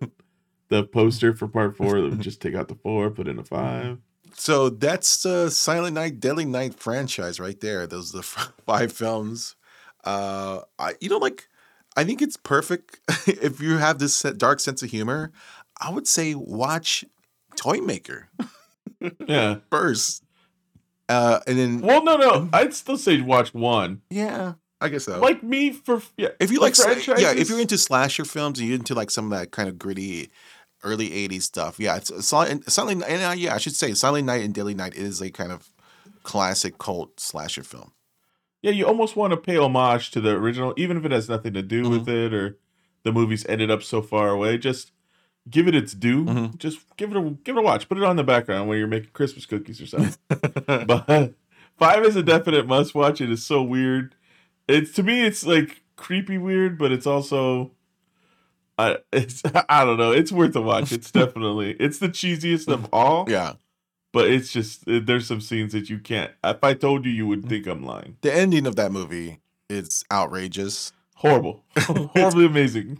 the 0.70 0.84
poster 0.86 1.36
for 1.36 1.48
part 1.48 1.78
four. 1.78 2.02
That 2.02 2.10
would 2.10 2.22
just 2.22 2.42
take 2.42 2.56
out 2.56 2.68
the 2.70 2.76
four, 2.76 3.10
put 3.12 3.28
in 3.28 3.38
a 3.40 3.44
five. 3.44 4.00
So 4.36 4.70
that's 4.70 5.22
the 5.24 5.50
Silent 5.50 5.96
Night, 5.96 6.20
Deadly 6.20 6.46
Night 6.46 6.76
franchise 6.80 7.40
right 7.40 7.60
there. 7.60 7.86
Those 7.86 8.14
are 8.14 8.20
the 8.20 8.24
five 8.66 8.92
films. 8.92 9.56
Uh, 10.04 10.62
I 10.80 10.94
you 11.02 11.10
know 11.10 11.18
like 11.18 11.48
I 11.98 12.04
think 12.04 12.22
it's 12.22 12.38
perfect 12.38 13.00
if 13.28 13.62
you 13.62 13.78
have 13.78 14.00
this 14.00 14.22
dark 14.22 14.60
sense 14.60 14.82
of 14.82 14.90
humor. 14.90 15.32
I 15.82 15.92
would 15.92 16.08
say 16.08 16.36
watch 16.36 17.06
Toy 17.56 17.78
Maker 17.80 18.30
Yeah. 19.28 19.58
first, 19.70 20.24
uh, 21.10 21.40
and 21.48 21.58
then 21.60 21.82
Well, 21.82 22.04
no, 22.04 22.16
no. 22.16 22.50
I'd 22.54 22.74
still 22.74 22.98
say 22.98 23.20
watch 23.22 23.54
one. 23.54 24.02
yeah, 24.10 24.54
I 24.80 24.88
guess 24.90 25.04
so. 25.06 25.20
Like 25.20 25.44
me 25.44 25.72
for 25.72 26.02
yeah. 26.18 26.30
if 26.40 26.52
you 26.52 26.62
like, 26.62 26.74
sla- 26.74 27.20
yeah, 27.20 27.34
if 27.34 27.50
you're 27.50 27.60
into 27.60 27.78
slasher 27.78 28.24
films 28.24 28.60
and 28.60 28.68
you're 28.70 28.78
into 28.78 28.96
like 28.96 29.12
some 29.12 29.26
of 29.32 29.38
that 29.38 29.52
kind 29.52 29.68
of 29.68 29.78
gritty 29.78 30.30
early 30.84 31.10
'80s 31.10 31.42
stuff, 31.42 31.80
yeah, 31.80 31.98
it's 31.98 32.26
Silent, 32.26 32.72
Silent 32.72 33.04
and 33.08 33.22
uh, 33.22 33.34
yeah, 33.36 33.54
I 33.56 33.58
should 33.58 33.76
say 33.76 33.94
Silent 33.94 34.26
Night 34.26 34.44
and 34.46 34.54
Deadly 34.54 34.74
Night 34.76 34.96
is 34.96 35.22
a 35.22 35.30
kind 35.32 35.52
of 35.52 35.70
classic 36.24 36.78
cult 36.78 37.20
slasher 37.20 37.64
film. 37.64 37.92
yeah, 38.62 38.72
you 38.72 38.86
almost 38.86 39.16
want 39.16 39.32
to 39.32 39.38
pay 39.38 39.58
homage 39.58 40.12
to 40.12 40.22
the 40.22 40.32
original, 40.32 40.74
even 40.78 40.96
if 40.98 41.06
it 41.06 41.12
has 41.12 41.28
nothing 41.30 41.54
to 41.54 41.62
do 41.62 41.90
with 41.90 42.06
Mm-hmm. 42.06 42.26
it 42.26 42.34
or 42.34 42.58
the 43.04 43.12
movie's 43.12 43.46
ended 43.48 43.72
up 43.72 43.82
so 43.84 44.02
far 44.02 44.30
away. 44.30 44.58
Just 44.58 44.92
give 45.50 45.68
it 45.68 45.76
its 45.76 45.94
due. 45.94 46.26
Mm-hmm. 46.26 46.58
Just 46.58 46.80
give 46.98 47.12
it 47.12 47.18
a 47.18 47.22
give 47.44 47.56
it 47.56 47.60
a 47.60 47.64
watch. 47.64 47.88
Put 47.88 47.98
it 47.98 48.04
on 48.04 48.16
the 48.16 48.24
background 48.24 48.70
when 48.70 48.78
you're 48.78 48.88
making 48.88 49.12
Christmas 49.14 49.46
cookies 49.46 49.82
or 49.82 49.88
something. 49.88 50.18
but 50.86 51.34
five 51.78 52.06
is 52.06 52.16
a 52.16 52.24
definite 52.24 52.68
must 52.68 52.96
watch. 52.96 53.22
It 53.22 53.32
is 53.32 53.46
so 53.46 53.62
weird. 53.62 54.16
It's 54.68 54.92
to 54.94 55.04
me, 55.04 55.26
it's 55.26 55.46
like 55.46 55.84
creepy 55.96 56.38
weird, 56.38 56.78
but 56.78 56.92
it's 56.92 57.08
also. 57.08 57.72
I 58.78 58.98
it's 59.12 59.42
I 59.70 59.86
don't 59.86 59.98
know. 59.98 60.12
It's 60.12 60.32
worth 60.32 60.56
a 60.56 60.62
watch. 60.62 60.92
It's 60.92 61.12
definitely 61.12 61.76
it's 61.80 62.00
the 62.00 62.10
cheesiest 62.10 62.72
of 62.72 62.88
all. 62.94 63.26
Yeah. 63.30 63.54
But 64.12 64.28
it's 64.32 64.52
just 64.52 64.84
there's 64.88 65.28
some 65.28 65.42
scenes 65.42 65.74
that 65.74 65.90
you 65.90 66.00
can't. 66.00 66.32
If 66.44 66.64
I 66.64 66.74
told 66.74 67.06
you, 67.06 67.12
you 67.12 67.28
would 67.28 67.48
think 67.48 67.68
I'm 67.68 67.86
lying. 67.86 68.18
The 68.22 68.34
ending 68.34 68.66
of 68.66 68.76
that 68.78 68.92
movie 68.92 69.40
is 69.70 70.04
outrageous, 70.12 70.94
Horrible, 71.20 71.66
horribly 71.78 72.46
amazing. 72.46 72.98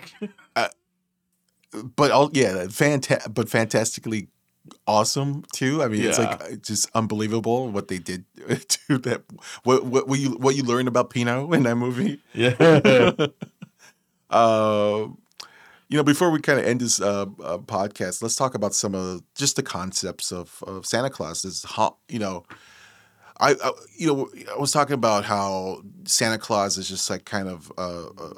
But 1.96 2.12
all 2.12 2.30
yeah, 2.34 2.66
fanta- 2.66 3.34
but 3.34 3.50
fantastically 3.50 4.30
awesome 4.88 5.44
too. 5.54 5.84
I 5.84 5.88
mean, 5.88 6.04
it's 6.04 6.20
like 6.20 6.62
just 6.62 6.90
unbelievable 6.94 7.70
what 7.70 7.88
they 7.88 7.98
did 7.98 8.26
to 8.88 8.98
that. 9.00 9.24
What 9.64 9.86
what, 9.86 10.08
what 10.08 10.20
you 10.20 10.32
what 10.32 10.56
you 10.56 10.64
learned 10.64 10.88
about 10.88 11.10
Pino 11.10 11.52
in 11.54 11.64
that 11.64 11.76
movie? 11.76 12.22
Yeah. 12.34 12.56
uh, 14.30 15.08
you 15.90 15.98
know, 15.98 16.04
before 16.04 16.30
we 16.30 16.40
kind 16.40 16.60
of 16.60 16.66
end 16.66 16.82
this 16.82 17.02
uh, 17.02 17.26
uh, 17.44 17.58
podcast, 17.58 18.22
let's 18.22 18.36
talk 18.36 18.54
about 18.56 18.74
some 18.76 18.94
of 18.94 19.24
just 19.36 19.56
the 19.56 19.64
concepts 19.64 20.32
of, 20.32 20.64
of 20.68 20.86
Santa 20.86 21.10
Claus. 21.10 21.44
Is 21.46 21.66
how 21.68 21.98
you 22.08 22.20
know, 22.20 22.46
I, 23.40 23.52
I 23.52 23.72
you 23.96 24.08
know 24.08 24.30
I 24.54 24.58
was 24.58 24.72
talking 24.72 24.94
about 24.94 25.26
how 25.26 25.82
Santa 26.06 26.38
Claus 26.38 26.78
is 26.78 26.90
just 26.90 27.10
like 27.10 27.26
kind 27.26 27.48
of 27.48 27.72
a, 27.78 27.82
a, 27.82 28.34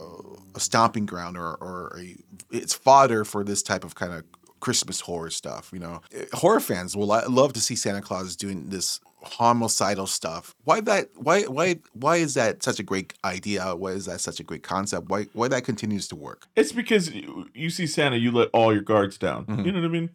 a 0.56 0.60
stomping 0.60 1.06
ground 1.06 1.38
or 1.38 1.56
or 1.56 1.98
a, 1.99 2.15
it's 2.52 2.73
fodder 2.73 3.26
for 3.26 3.44
this 3.44 3.64
type 3.64 3.84
of 3.84 3.95
kind 3.95 4.14
of 4.14 4.23
Christmas 4.60 5.02
horror 5.02 5.30
stuff. 5.30 5.72
You 5.73 5.80
know, 5.80 6.02
horror 6.34 6.60
fans 6.60 6.95
will 6.95 7.07
love 7.07 7.53
to 7.53 7.61
see 7.61 7.76
Santa 7.76 8.02
Claus 8.02 8.36
doing 8.36 8.69
this 8.69 8.99
homicidal 9.23 10.07
stuff. 10.07 10.56
Why 10.64 10.82
that? 10.82 11.10
Why 11.15 11.44
why 11.44 11.80
why 11.94 12.18
is 12.18 12.34
that 12.36 12.64
such 12.64 12.80
a 12.80 12.84
great 12.84 13.14
idea? 13.23 13.76
Why 13.76 13.91
is 13.91 14.06
that 14.06 14.22
such 14.22 14.40
a 14.40 14.44
great 14.44 14.64
concept? 14.64 15.10
Why 15.10 15.26
why 15.34 15.48
that 15.48 15.64
continues 15.64 16.07
to 16.10 16.15
work? 16.15 16.48
It's 16.56 16.72
because 16.72 17.11
you, 17.11 17.69
see 17.69 17.88
Santa, 17.88 18.18
you 18.18 18.32
let 18.32 18.49
all 18.53 18.73
your 18.73 18.82
guards 18.84 19.18
down. 19.18 19.45
Mhm. 19.45 19.65
You 19.65 19.72
know 19.72 19.80
what 19.82 19.86
I 19.86 19.91
mean? 19.91 20.10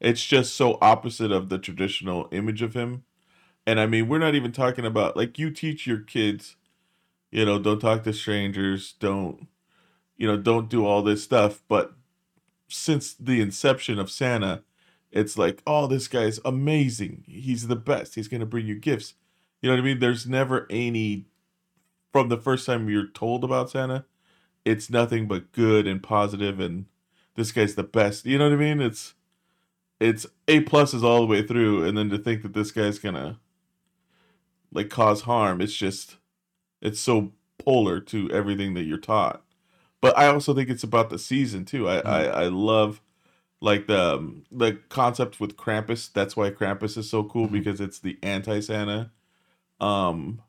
It's 0.00 0.24
just 0.24 0.54
so 0.54 0.78
opposite 0.80 1.32
of 1.32 1.48
the 1.48 1.58
traditional 1.58 2.28
image 2.30 2.62
of 2.62 2.74
him. 2.74 3.04
And 3.68 3.78
I 3.78 3.84
mean, 3.84 4.08
we're 4.08 4.16
not 4.16 4.34
even 4.34 4.50
talking 4.50 4.86
about 4.86 5.14
like 5.14 5.38
you 5.38 5.50
teach 5.50 5.86
your 5.86 5.98
kids, 5.98 6.56
you 7.30 7.44
know, 7.44 7.58
don't 7.58 7.80
talk 7.80 8.02
to 8.04 8.14
strangers, 8.14 8.94
don't, 8.98 9.46
you 10.16 10.26
know, 10.26 10.38
don't 10.38 10.70
do 10.70 10.86
all 10.86 11.02
this 11.02 11.22
stuff. 11.22 11.62
But 11.68 11.92
since 12.68 13.12
the 13.12 13.42
inception 13.42 13.98
of 13.98 14.10
Santa, 14.10 14.62
it's 15.12 15.36
like, 15.36 15.62
oh, 15.66 15.86
this 15.86 16.08
guy's 16.08 16.40
amazing. 16.46 17.24
He's 17.26 17.66
the 17.66 17.76
best. 17.76 18.14
He's 18.14 18.26
going 18.26 18.40
to 18.40 18.46
bring 18.46 18.64
you 18.64 18.74
gifts. 18.74 19.12
You 19.60 19.68
know 19.68 19.76
what 19.76 19.82
I 19.82 19.84
mean? 19.84 19.98
There's 19.98 20.26
never 20.26 20.66
any, 20.70 21.26
from 22.10 22.30
the 22.30 22.38
first 22.38 22.64
time 22.64 22.88
you're 22.88 23.08
told 23.08 23.44
about 23.44 23.68
Santa, 23.68 24.06
it's 24.64 24.88
nothing 24.88 25.28
but 25.28 25.52
good 25.52 25.86
and 25.86 26.02
positive 26.02 26.58
and 26.58 26.86
this 27.34 27.52
guy's 27.52 27.74
the 27.74 27.82
best. 27.82 28.24
You 28.24 28.38
know 28.38 28.48
what 28.48 28.54
I 28.54 28.62
mean? 28.62 28.80
It's 28.80 29.12
it's 30.00 30.26
A 30.46 30.62
pluses 30.62 31.02
all 31.02 31.20
the 31.20 31.26
way 31.26 31.46
through, 31.46 31.84
and 31.84 31.98
then 31.98 32.08
to 32.08 32.16
think 32.16 32.40
that 32.40 32.54
this 32.54 32.70
guy's 32.70 32.98
gonna 32.98 33.38
like 34.72 34.88
cause 34.90 35.22
harm, 35.22 35.60
it's 35.60 35.74
just 35.74 36.16
it's 36.80 37.00
so 37.00 37.32
polar 37.58 38.00
to 38.00 38.30
everything 38.30 38.74
that 38.74 38.82
you're 38.84 38.98
taught. 38.98 39.42
But 40.00 40.16
I 40.16 40.26
also 40.28 40.54
think 40.54 40.68
it's 40.70 40.84
about 40.84 41.10
the 41.10 41.18
season 41.18 41.64
too. 41.64 41.88
I 41.88 41.98
I, 41.98 42.22
I 42.24 42.44
love 42.48 43.00
like 43.60 43.86
the 43.88 44.14
um, 44.14 44.44
the 44.52 44.78
concept 44.88 45.40
with 45.40 45.56
Krampus. 45.56 46.12
That's 46.12 46.36
why 46.36 46.50
Krampus 46.50 46.96
is 46.96 47.10
so 47.10 47.24
cool 47.24 47.48
because 47.48 47.80
it's 47.80 47.98
the 47.98 48.16
anti 48.22 48.60
Santa. 48.60 49.10
Um, 49.80 50.40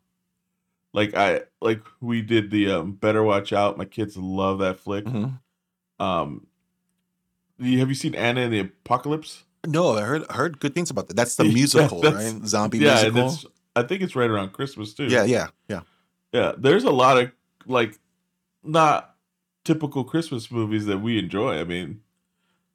like 0.94 1.16
I 1.16 1.42
like 1.62 1.82
we 2.02 2.22
did 2.22 2.52
the 2.52 2.72
um, 2.72 2.92
Better 2.94 3.24
Watch 3.24 3.52
Out. 3.54 3.78
My 3.78 3.86
kids 3.86 4.18
love 4.18 4.60
that 4.60 4.80
flick. 4.80 5.06
Um, 6.00 6.48
you- 7.58 7.80
have 7.80 7.90
you 7.90 7.96
seen 7.96 8.16
Anna 8.16 8.42
and 8.42 8.54
the 8.54 8.60
Apocalypse? 8.60 9.44
No, 9.68 9.98
I 9.98 10.02
heard 10.02 10.32
heard 10.32 10.60
good 10.60 10.74
things 10.74 10.90
about 10.90 11.08
that. 11.10 11.16
That's 11.16 11.36
the 11.36 11.46
Yeah, 11.48 11.54
musical, 11.54 12.02
that's- 12.02 12.34
right? 12.34 12.46
Zombie 12.48 12.78
yeah, 12.80 13.10
musical. 13.10 13.52
It's- 13.80 13.86
I 13.86 13.88
think 13.88 14.02
it's 14.02 14.16
right 14.16 14.30
around 14.30 14.54
Christmas 14.54 14.94
too. 14.94 15.06
Yeah, 15.06 15.24
yeah, 15.24 15.48
yeah. 15.68 15.82
yeah. 16.32 16.54
There's 16.58 16.84
a 16.84 16.92
lot 16.92 17.18
of 17.18 17.32
like 17.66 18.00
not 18.64 19.16
typical 19.64 20.04
Christmas 20.04 20.52
movies 20.52 20.86
that 20.86 21.00
we 21.00 21.18
enjoy. 21.20 21.60
I 21.60 21.64
mean, 21.64 22.02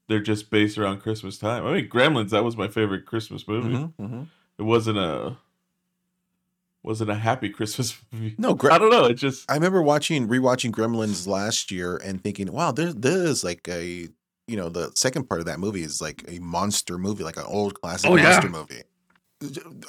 they're 0.08 0.20
just 0.20 0.50
based 0.50 0.76
around 0.78 1.00
Christmas 1.00 1.38
time. 1.38 1.64
I 1.66 1.72
mean, 1.74 1.88
Gremlins. 1.88 2.30
That 2.30 2.44
was 2.44 2.56
my 2.56 2.68
favorite 2.68 3.06
Christmas 3.06 3.46
movie. 3.48 3.74
Mhm, 3.74 3.92
mhm. 4.00 4.26
It 4.58 4.62
wasn't 4.62 4.98
a 4.98 5.36
wasn't 6.82 7.10
a 7.10 7.14
happy 7.14 7.48
Christmas 7.48 7.96
movie. 8.12 8.34
No, 8.38 8.54
Gre- 8.54 8.70
I 8.72 8.78
don't 8.78 8.90
know. 8.90 9.06
It 9.06 9.14
just 9.14 9.50
I 9.50 9.54
remember 9.54 9.82
watching 9.82 10.28
rewatching 10.28 10.70
Gremlins 10.70 11.26
last 11.26 11.70
year 11.70 11.96
and 12.04 12.22
thinking, 12.22 12.52
wow, 12.52 12.72
there 12.72 12.92
there 12.92 13.24
is 13.24 13.42
like 13.44 13.66
a 13.68 14.08
you 14.46 14.56
know 14.56 14.68
the 14.68 14.92
second 14.94 15.28
part 15.28 15.40
of 15.40 15.46
that 15.46 15.58
movie 15.58 15.82
is 15.82 16.00
like 16.02 16.24
a 16.28 16.38
monster 16.40 16.98
movie, 16.98 17.24
like 17.24 17.38
an 17.38 17.46
old 17.46 17.80
classic 17.80 18.10
Oh, 18.10 18.16
yeah. 18.16 18.24
monster 18.24 18.50
movie. 18.50 18.82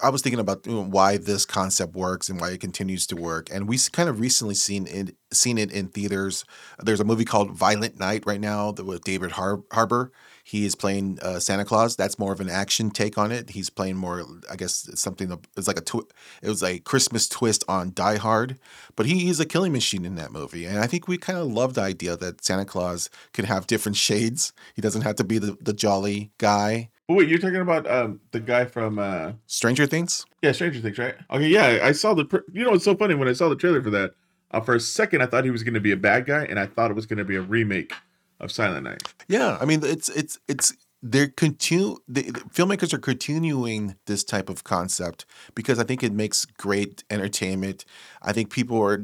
I 0.04 0.10
was 0.10 0.22
thinking 0.22 0.40
about 0.40 0.66
why 0.68 1.18
this 1.18 1.46
concept 1.46 1.96
works 1.96 2.30
and 2.30 2.40
why 2.40 2.52
it 2.52 2.60
continues 2.60 3.08
to 3.08 3.16
work, 3.16 3.50
and 3.52 3.68
we 3.68 3.78
kind 3.92 4.10
of 4.10 4.20
recently 4.20 4.56
seen 4.56 4.88
it 4.88 5.16
seen 5.34 5.58
it 5.58 5.72
in 5.72 5.90
theaters. 5.90 6.46
There's 6.80 7.00
a 7.00 7.04
movie 7.04 7.26
called 7.26 7.52
Violent 7.52 8.00
Night 8.00 8.24
right 8.26 8.40
now 8.40 8.72
with 8.72 9.04
David 9.04 9.32
Har- 9.32 9.64
Harbour. 9.72 10.12
He 10.44 10.66
is 10.66 10.76
playing 10.76 11.18
uh, 11.24 11.40
Santa 11.40 11.66
Claus. 11.66 11.96
That's 11.96 12.20
more 12.20 12.32
of 12.32 12.40
an 12.40 12.50
action 12.50 12.92
take 12.92 13.18
on 13.18 13.32
it. 13.32 13.50
He's 13.50 13.72
playing 13.72 13.98
more, 13.98 14.24
I 14.50 14.56
guess, 14.56 14.88
something. 14.94 15.36
It's 15.58 15.68
like 15.68 15.80
a 15.80 15.82
twi- 15.82 16.04
it 16.44 16.50
was 16.50 16.62
a 16.62 16.80
Christmas 16.80 17.28
twist 17.28 17.64
on 17.68 17.94
Die 17.96 18.18
Hard, 18.18 18.60
but 18.96 19.08
he 19.08 19.30
is 19.30 19.40
a 19.40 19.46
killing 19.46 19.72
machine 19.72 20.06
in 20.06 20.16
that 20.16 20.32
movie, 20.32 20.66
and 20.66 20.80
I 20.80 20.88
think 20.88 21.08
we 21.08 21.18
kind 21.18 21.40
of 21.40 21.48
love 21.48 21.74
the 21.74 21.82
idea 21.82 22.16
that 22.16 22.46
Santa 22.46 22.66
Claus 22.66 23.10
could 23.34 23.46
have 23.46 23.68
different 23.68 23.98
shades. 23.98 24.54
He 24.76 24.82
doesn't 24.82 25.02
have 25.02 25.16
to 25.16 25.24
be 25.24 25.40
the, 25.40 25.58
the 25.60 25.74
jolly 25.74 26.32
guy. 26.38 26.90
Oh, 27.08 27.14
wait, 27.14 27.30
you're 27.30 27.40
talking 27.40 27.58
about 27.62 27.90
um 27.90 28.20
the 28.32 28.40
guy 28.40 28.66
from 28.66 28.98
uh 29.00 29.34
Stranger 29.46 29.86
Things. 29.86 30.26
Yeah, 30.42 30.52
Stranger 30.52 30.80
Things, 30.80 30.98
right? 30.98 31.16
Okay, 31.32 31.48
yeah, 31.48 31.80
I 31.84 31.92
saw 31.92 32.14
the. 32.14 32.26
pr- 32.26 32.38
You 32.52 32.66
know, 32.66 32.74
it's 32.74 32.84
so 32.86 32.96
funny 32.96 33.16
when 33.16 33.28
I 33.28 33.34
saw 33.34 33.50
the 33.50 33.56
trailer 33.56 33.82
for 33.82 33.92
that. 33.92 34.12
Uh, 34.52 34.62
for 34.62 34.76
a 34.76 34.80
second, 34.80 35.22
I 35.22 35.26
thought 35.26 35.44
he 35.44 35.52
was 35.52 35.64
going 35.64 35.74
to 35.74 35.80
be 35.82 35.92
a 35.92 35.98
bad 35.98 36.26
guy, 36.26 36.46
and 36.46 36.60
I 36.60 36.66
thought 36.66 36.90
it 36.92 36.94
was 36.94 37.06
going 37.06 37.18
to 37.18 37.26
be 37.26 37.36
a 37.36 37.42
remake 37.42 37.94
of 38.40 38.52
Silent 38.52 38.84
Night. 38.84 39.04
Yeah, 39.28 39.58
I 39.62 39.66
mean 39.66 39.82
it's 39.84 40.10
it's 40.10 40.40
it's 40.48 40.74
they're 41.04 41.28
continue 41.28 41.98
the, 42.08 42.24
the 42.24 42.40
filmmakers 42.42 42.92
are 42.94 42.98
continuing 42.98 43.96
this 44.08 44.24
type 44.24 44.50
of 44.50 44.64
concept 44.64 45.26
because 45.54 45.78
I 45.78 45.84
think 45.84 46.02
it 46.04 46.12
makes 46.14 46.46
great 46.46 47.04
entertainment. 47.12 47.86
I 48.24 48.34
think 48.34 48.50
people 48.50 48.82
are 48.82 49.04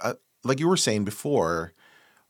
uh, 0.00 0.14
like 0.44 0.60
you 0.60 0.68
were 0.68 0.76
saying 0.76 1.04
before 1.04 1.72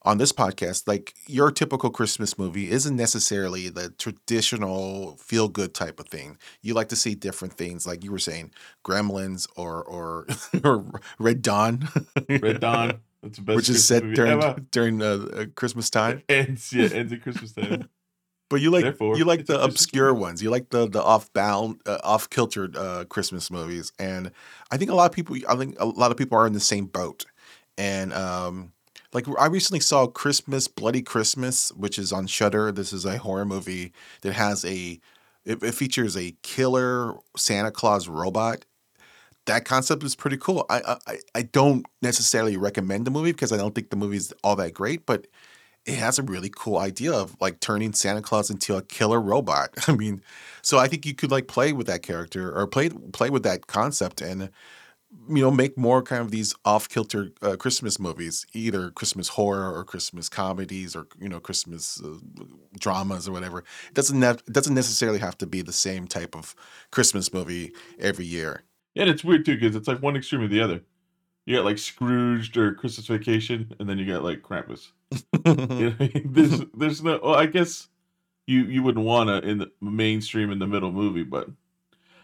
on 0.05 0.19
this 0.19 0.33
podcast, 0.33 0.89
like 0.89 1.15
your 1.27 1.51
typical 1.51 1.91
Christmas 1.91 2.39
movie 2.39 2.71
isn't 2.71 2.97
necessarily 2.97 3.69
the 3.69 3.91
traditional 3.91 5.17
feel 5.17 5.49
good 5.49 5.75
type 5.75 6.01
of 6.01 6.09
thing. 6.09 6.39
You 6.61 6.75
like 6.75 6.89
to 6.89 6.97
see 6.97 7.15
different 7.15 7.55
things, 7.55 7.87
like 7.87 8.03
you 8.05 8.11
were 8.11 8.19
saying, 8.19 8.53
Gremlins 8.85 9.47
or 9.57 9.83
or, 9.85 10.27
or 10.65 10.85
Red 11.19 11.43
Dawn. 11.43 11.89
Red 12.29 12.61
Dawn. 12.61 13.01
That's 13.23 13.39
the 13.39 13.45
best 13.45 13.57
which 13.57 13.69
is 13.69 13.87
set 13.87 14.03
during 14.15 14.43
ever. 14.43 14.57
during 14.73 15.01
uh, 15.01 15.27
uh, 15.33 15.45
Christmas 15.55 15.91
time. 15.91 16.23
ends 16.29 16.73
yeah 16.73 16.89
ends 16.93 17.13
at 17.13 17.23
Christmas 17.23 17.53
time. 17.53 17.89
But 18.51 18.61
you 18.61 18.71
like 18.71 18.85
Therefore, 18.85 19.17
you 19.17 19.25
like 19.25 19.47
the 19.47 19.59
obscure 19.65 20.13
ones. 20.13 20.43
You 20.43 20.51
like 20.51 20.69
the 20.69 20.87
the 20.87 21.03
off 21.03 21.33
bound, 21.33 21.81
uh, 21.87 22.01
off 22.05 22.29
kilter 22.29 22.69
uh, 22.77 23.05
Christmas 23.09 23.51
movies, 23.51 23.93
and 23.99 24.31
I 24.71 24.77
think 24.77 24.91
a 24.91 24.95
lot 24.95 25.07
of 25.07 25.13
people. 25.13 25.39
I 25.49 25.57
think 25.57 25.75
a 25.81 25.87
lot 25.87 26.11
of 26.11 26.19
people 26.19 26.37
are 26.37 26.47
in 26.47 26.53
the 26.53 26.61
same 26.61 26.85
boat. 26.85 27.25
And 27.79 28.13
um, 28.13 28.73
like 29.13 29.27
I 29.39 29.47
recently 29.47 29.81
saw 29.81 30.07
Christmas 30.07 30.69
Bloody 30.69 31.03
Christmas, 31.03 31.71
which 31.73 31.99
is 31.99 32.13
on 32.13 32.27
Shudder. 32.27 32.73
This 32.73 32.93
is 32.93 33.05
a 33.05 33.19
horror 33.19 33.45
movie 33.45 33.93
that 34.23 34.33
has 34.35 34.65
a 34.65 35.01
it, 35.45 35.63
it 35.63 35.75
features 35.75 36.17
a 36.17 36.35
killer 36.43 37.15
Santa 37.37 37.71
Claus 37.71 38.09
robot. 38.09 38.65
That 39.47 39.65
concept 39.65 40.05
is 40.05 40.15
pretty 40.15 40.37
cool. 40.37 40.67
I, 40.71 40.97
I 41.07 41.19
I 41.35 41.43
don't 41.43 41.85
necessarily 42.01 42.57
recommend 42.57 43.07
the 43.07 43.11
movie 43.11 43.33
because 43.33 43.53
I 43.53 43.57
don't 43.57 43.75
think 43.75 43.91
the 43.91 43.97
movie's 43.97 44.33
all 44.45 44.57
that 44.57 44.75
great, 44.75 45.05
but 45.07 45.27
it 45.85 45.97
has 45.97 46.19
a 46.19 46.23
really 46.23 46.51
cool 46.55 46.79
idea 46.79 47.13
of 47.13 47.37
like 47.41 47.61
turning 47.61 47.93
Santa 47.93 48.23
Claus 48.23 48.51
into 48.51 48.77
a 48.77 48.83
killer 48.83 49.21
robot. 49.21 49.71
I 49.89 49.93
mean, 49.93 50.23
so 50.63 50.79
I 50.79 50.89
think 50.89 51.07
you 51.07 51.15
could 51.15 51.31
like 51.31 51.49
play 51.49 51.73
with 51.73 51.87
that 51.89 52.03
character 52.03 52.57
or 52.57 52.67
play 52.67 52.89
play 52.89 53.31
with 53.31 53.43
that 53.45 53.67
concept 53.67 54.21
and 54.21 54.51
you 55.29 55.43
know 55.43 55.51
make 55.51 55.79
more 55.79 56.03
kind 56.03 56.23
of 56.23 56.31
these 56.31 56.55
off 56.65 56.89
kilter 56.89 57.31
uh, 57.43 57.57
Christmas 57.57 57.99
movies, 57.99 58.47
either 58.53 58.91
Christmas 58.91 59.29
horror 59.29 59.73
or 59.73 59.85
Christmas 59.85 60.29
comedies 60.29 60.97
or 60.97 61.07
you 61.19 61.29
know 61.29 61.41
Christmas 61.41 62.01
uh, 62.03 62.17
dramas 62.79 63.29
or 63.29 63.33
whatever. 63.33 63.59
It 63.89 63.95
doesn't 63.95 64.19
ne- 64.19 64.31
it 64.31 64.53
doesn't 64.53 64.75
necessarily 64.75 65.19
have 65.19 65.39
to 65.39 65.47
be 65.47 65.63
the 65.63 65.73
same 65.73 66.07
type 66.07 66.35
of 66.35 66.55
Christmas 66.91 67.33
movie 67.33 67.73
every 67.99 68.25
year. 68.25 68.63
Yeah, 68.95 69.03
and 69.03 69.11
it's 69.11 69.25
weird 69.25 69.45
too 69.45 69.55
because 69.59 69.77
it's 69.77 69.89
like 69.89 70.03
one 70.03 70.17
extreme 70.17 70.43
or 70.43 70.49
the 70.49 70.61
other. 70.61 70.83
You 71.47 71.57
got 71.57 71.65
like 71.65 71.79
Scrooged 71.79 72.57
or 72.57 72.75
Christmas 72.75 73.07
Vacation, 73.07 73.75
and 73.79 73.89
then 73.89 73.99
you 73.99 74.07
got 74.07 74.23
like 74.23 74.43
Krampus. 74.43 74.93
you 75.11 75.21
know 75.45 75.91
what 75.91 76.01
I 76.01 76.11
mean? 76.15 76.29
There's 76.31 76.61
there's 76.75 77.03
no. 77.03 77.21
Well, 77.23 77.35
I 77.35 77.47
guess 77.47 77.89
you 78.47 78.65
you 78.65 78.83
wouldn't 78.83 79.05
want 79.05 79.29
to 79.29 79.49
in 79.49 79.59
the 79.59 79.71
mainstream 79.81 80.51
in 80.51 80.59
the 80.59 80.67
middle 80.67 80.93
movie, 80.93 81.25
but 81.25 81.49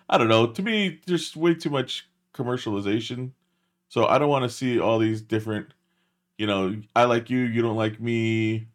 I 0.08 0.18
don't 0.18 0.28
know. 0.28 0.46
To 0.46 0.62
me, 0.62 1.00
there's 1.06 1.36
way 1.36 1.54
too 1.54 1.70
much 1.70 2.08
commercialization, 2.38 3.32
so 3.88 4.06
I 4.06 4.18
don't 4.18 4.28
want 4.28 4.44
to 4.44 4.48
see 4.48 4.78
all 4.80 4.98
these 4.98 5.20
different. 5.22 5.74
You 6.38 6.46
know, 6.46 6.76
I 6.94 7.04
like 7.04 7.30
you, 7.30 7.38
you 7.40 7.62
don't 7.62 7.76
like 7.76 8.00
me. 8.00 8.68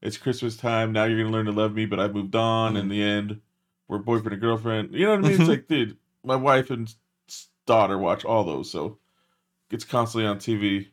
It's 0.00 0.16
Christmas 0.16 0.56
time. 0.56 0.92
Now 0.92 1.04
you're 1.04 1.18
gonna 1.22 1.32
learn 1.32 1.46
to 1.46 1.52
love 1.52 1.74
me, 1.74 1.86
but 1.86 2.00
I 2.00 2.08
moved 2.08 2.34
on. 2.34 2.76
In 2.76 2.88
the 2.88 3.02
end, 3.02 3.40
we're 3.88 3.98
boyfriend 3.98 4.32
and 4.32 4.40
girlfriend. 4.40 4.94
You 4.94 5.04
know 5.06 5.10
what 5.16 5.18
I 5.18 5.22
mean? 5.22 5.32
It's 5.32 5.40
Mhm. 5.44 5.48
like, 5.48 5.68
dude, 5.68 5.96
my 6.24 6.36
wife 6.36 6.70
and 6.70 6.92
daughter 7.66 7.98
watch 7.98 8.24
all 8.24 8.44
those, 8.44 8.70
so 8.70 8.98
it's 9.70 9.84
constantly 9.84 10.26
on 10.26 10.38
TV. 10.38 10.88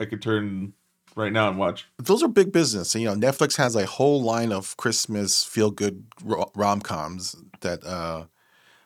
I 0.00 0.04
could 0.06 0.20
turn 0.22 0.72
right 1.16 1.32
now 1.32 1.48
and 1.48 1.58
watch. 1.58 1.86
those 1.98 2.22
are 2.22 2.28
big 2.28 2.50
business. 2.52 2.94
And, 2.94 3.02
you 3.02 3.08
know, 3.08 3.14
Netflix 3.14 3.56
has 3.56 3.76
a 3.76 3.86
whole 3.86 4.20
line 4.22 4.50
of 4.52 4.76
Christmas 4.76 5.44
feel 5.44 5.70
good 5.70 6.04
rom 6.24 6.80
coms 6.80 7.36
that, 7.60 7.84
uh, 7.84 8.26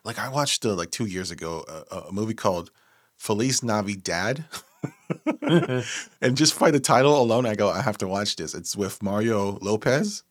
like, 0.09 0.19
I 0.19 0.29
watched 0.29 0.65
uh, 0.65 0.73
like 0.73 0.89
two 0.91 1.05
years 1.05 1.29
ago 1.31 1.63
a, 1.91 1.95
a 2.09 2.11
movie 2.11 2.33
called 2.33 2.71
Feliz 3.17 3.61
Navidad. 3.63 4.45
and 6.21 6.35
just 6.37 6.57
by 6.59 6.71
the 6.71 6.79
title 6.79 7.21
alone, 7.21 7.45
I 7.45 7.53
go, 7.55 7.69
I 7.69 7.81
have 7.81 7.97
to 7.99 8.07
watch 8.07 8.35
this. 8.37 8.53
It's 8.53 8.75
with 8.75 9.03
Mario 9.03 9.57
Lopez, 9.61 10.23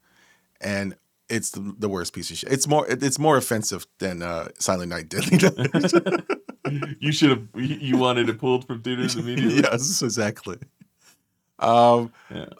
and 0.60 0.96
it's 1.28 1.50
the, 1.50 1.74
the 1.78 1.88
worst 1.88 2.12
piece 2.14 2.30
of 2.30 2.38
shit. 2.38 2.50
It's 2.52 2.66
more 2.66 2.86
it- 2.88 3.02
it's 3.02 3.18
more 3.18 3.36
offensive 3.36 3.86
than 3.98 4.22
uh, 4.22 4.48
Silent 4.58 4.88
Night, 4.90 5.08
Deadly 5.10 5.36
Night. 5.42 6.96
you 7.00 7.12
should 7.12 7.30
have. 7.30 7.42
You 7.56 7.98
wanted 7.98 8.28
it 8.30 8.38
pulled 8.38 8.66
from 8.66 8.82
theaters 8.82 9.16
immediately. 9.16 9.56
yes, 9.62 10.00
exactly. 10.02 10.58
Um, 11.60 12.12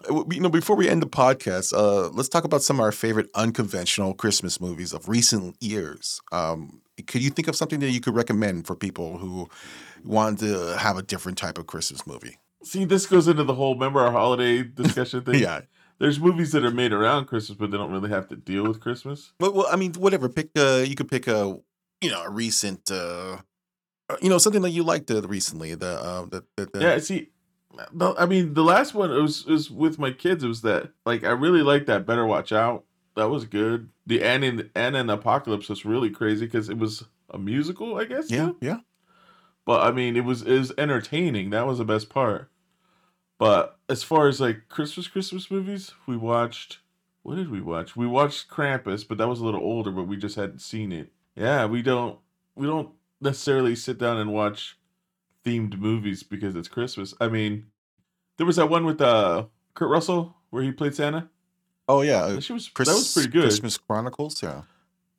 w- 0.03 0.25
you 0.31 0.41
know, 0.41 0.49
before 0.49 0.75
we 0.75 0.89
end 0.89 1.01
the 1.01 1.07
podcast, 1.07 1.73
uh, 1.73 2.09
let's 2.09 2.27
talk 2.29 2.43
about 2.43 2.61
some 2.61 2.77
of 2.77 2.81
our 2.81 2.91
favorite 2.91 3.29
unconventional 3.33 4.13
Christmas 4.13 4.59
movies 4.59 4.93
of 4.93 5.07
recent 5.07 5.55
years. 5.61 6.21
Um, 6.33 6.81
could 7.03 7.21
you 7.21 7.29
think 7.29 7.47
of 7.47 7.55
something 7.55 7.79
that 7.79 7.91
you 7.91 7.99
could 7.99 8.15
recommend 8.15 8.67
for 8.67 8.75
people 8.75 9.17
who 9.17 9.49
want 10.03 10.39
to 10.39 10.77
have 10.77 10.97
a 10.97 11.03
different 11.03 11.37
type 11.37 11.57
of 11.57 11.67
Christmas 11.67 12.05
movie? 12.05 12.37
See, 12.63 12.85
this 12.85 13.05
goes 13.05 13.27
into 13.27 13.43
the 13.43 13.53
whole 13.53 13.73
remember 13.73 14.01
our 14.01 14.11
holiday 14.11 14.63
discussion 14.75 15.21
thing. 15.21 15.41
Yeah. 15.41 15.61
There's 15.99 16.19
movies 16.19 16.53
that 16.53 16.63
are 16.63 16.71
made 16.71 16.93
around 16.93 17.25
Christmas, 17.25 17.57
but 17.57 17.71
they 17.71 17.77
don't 17.77 17.91
really 17.91 18.09
have 18.09 18.29
to 18.29 18.35
deal 18.35 18.63
with 18.63 18.79
Christmas. 18.79 19.33
Well, 19.39 19.53
well 19.53 19.67
I 19.69 19.75
mean, 19.75 19.93
whatever. 19.93 20.29
Pick. 20.29 20.49
Uh, 20.57 20.83
you 20.87 20.95
could 20.95 21.09
pick 21.09 21.27
a, 21.27 21.59
you 22.01 22.09
know, 22.09 22.23
a 22.23 22.29
recent. 22.29 22.89
Uh, 22.89 23.39
uh, 24.09 24.15
you 24.21 24.29
know, 24.29 24.37
something 24.37 24.61
that 24.61 24.71
you 24.71 24.83
liked 24.83 25.11
uh, 25.11 25.21
recently. 25.23 25.75
The, 25.75 26.01
uh, 26.01 26.25
the, 26.25 26.43
the, 26.55 26.69
the 26.73 26.79
Yeah, 26.79 26.97
see, 26.99 27.29
no, 27.93 28.15
I 28.17 28.25
mean, 28.25 28.53
the 28.53 28.63
last 28.63 28.93
one 28.93 29.11
it 29.11 29.21
was 29.21 29.41
it 29.41 29.51
was 29.51 29.69
with 29.69 29.99
my 29.99 30.11
kids. 30.11 30.43
It 30.43 30.47
was 30.47 30.61
that 30.61 30.91
like 31.05 31.23
I 31.23 31.31
really 31.31 31.61
liked 31.61 31.87
that. 31.87 32.05
Better 32.05 32.25
watch 32.25 32.51
out. 32.51 32.85
That 33.19 33.27
was 33.27 33.43
good. 33.43 33.89
The 34.07 34.23
Anne 34.23 34.43
and 34.43 34.69
Anne 34.75 34.95
and 34.95 35.11
Apocalypse 35.11 35.67
was 35.67 35.83
really 35.83 36.09
crazy 36.09 36.45
because 36.45 36.69
it 36.69 36.77
was 36.77 37.03
a 37.29 37.37
musical, 37.37 37.97
I 37.97 38.05
guess. 38.05 38.31
Yeah, 38.31 38.45
too. 38.45 38.57
yeah. 38.61 38.77
But 39.65 39.85
I 39.85 39.91
mean, 39.91 40.15
it 40.15 40.23
was 40.23 40.41
it 40.43 40.57
was 40.57 40.71
entertaining. 40.77 41.49
That 41.49 41.67
was 41.67 41.79
the 41.79 41.83
best 41.83 42.09
part. 42.09 42.49
But 43.37 43.77
as 43.89 44.03
far 44.03 44.29
as 44.29 44.39
like 44.39 44.69
Christmas 44.69 45.09
Christmas 45.09 45.51
movies, 45.51 45.91
we 46.07 46.15
watched. 46.15 46.77
What 47.23 47.35
did 47.35 47.51
we 47.51 47.59
watch? 47.59 47.97
We 47.97 48.07
watched 48.07 48.49
Krampus, 48.49 49.05
but 49.05 49.17
that 49.17 49.27
was 49.27 49.41
a 49.41 49.45
little 49.45 49.59
older. 49.59 49.91
But 49.91 50.07
we 50.07 50.15
just 50.15 50.37
hadn't 50.37 50.61
seen 50.61 50.93
it. 50.93 51.11
Yeah, 51.35 51.65
we 51.65 51.81
don't 51.81 52.19
we 52.55 52.67
don't 52.67 52.91
necessarily 53.19 53.75
sit 53.75 53.97
down 53.97 54.15
and 54.15 54.31
watch 54.31 54.77
themed 55.45 55.77
movies 55.77 56.23
because 56.23 56.55
it's 56.55 56.69
Christmas. 56.69 57.13
I 57.19 57.27
mean, 57.27 57.65
there 58.37 58.45
was 58.45 58.55
that 58.55 58.69
one 58.69 58.85
with 58.85 59.01
uh 59.01 59.47
Kurt 59.73 59.89
Russell 59.89 60.37
where 60.51 60.63
he 60.63 60.71
played 60.71 60.95
Santa. 60.95 61.27
Oh 61.89 62.01
yeah, 62.01 62.21
uh, 62.23 62.27
That 62.35 62.49
was- 62.49 62.69
Chris- 62.69 62.87
that 62.87 62.95
was 62.95 63.13
pretty 63.13 63.29
good. 63.29 63.43
Christmas 63.43 63.77
Chronicles. 63.77 64.41
Yeah. 64.41 64.61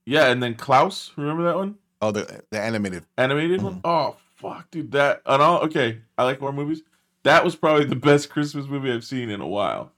Yeah, 0.06 0.28
and 0.30 0.42
then 0.42 0.54
Klaus. 0.54 1.10
Remember 1.16 1.42
that 1.44 1.56
one? 1.56 1.76
Oh, 2.00 2.10
the 2.12 2.42
the 2.50 2.58
animated. 2.60 3.04
Animated 3.18 3.60
one? 3.60 3.80
Oh 3.84 4.16
fuck, 4.36 4.70
dude! 4.70 4.92
That 4.92 5.20
and 5.26 5.42
all 5.42 5.60
okay. 5.64 5.98
I 6.16 6.24
like 6.24 6.38
horror 6.40 6.52
movies. 6.52 6.82
That 7.24 7.44
was 7.44 7.54
probably 7.56 7.84
the 7.84 7.96
best 7.96 8.30
Christmas 8.30 8.66
movie 8.66 8.90
I've 8.90 9.04
seen 9.04 9.28
in 9.28 9.42
a 9.42 9.46
while. 9.46 9.92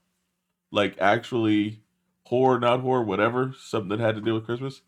Like 0.71 0.97
actually 0.99 1.79
horror, 2.25 2.59
not 2.59 2.81
horror, 2.81 3.03
whatever. 3.03 3.53
Something 3.57 3.89
that 3.89 3.99
had 3.99 4.15
to 4.15 4.21
do 4.21 4.33
with 4.33 4.45
Christmas. 4.45 4.81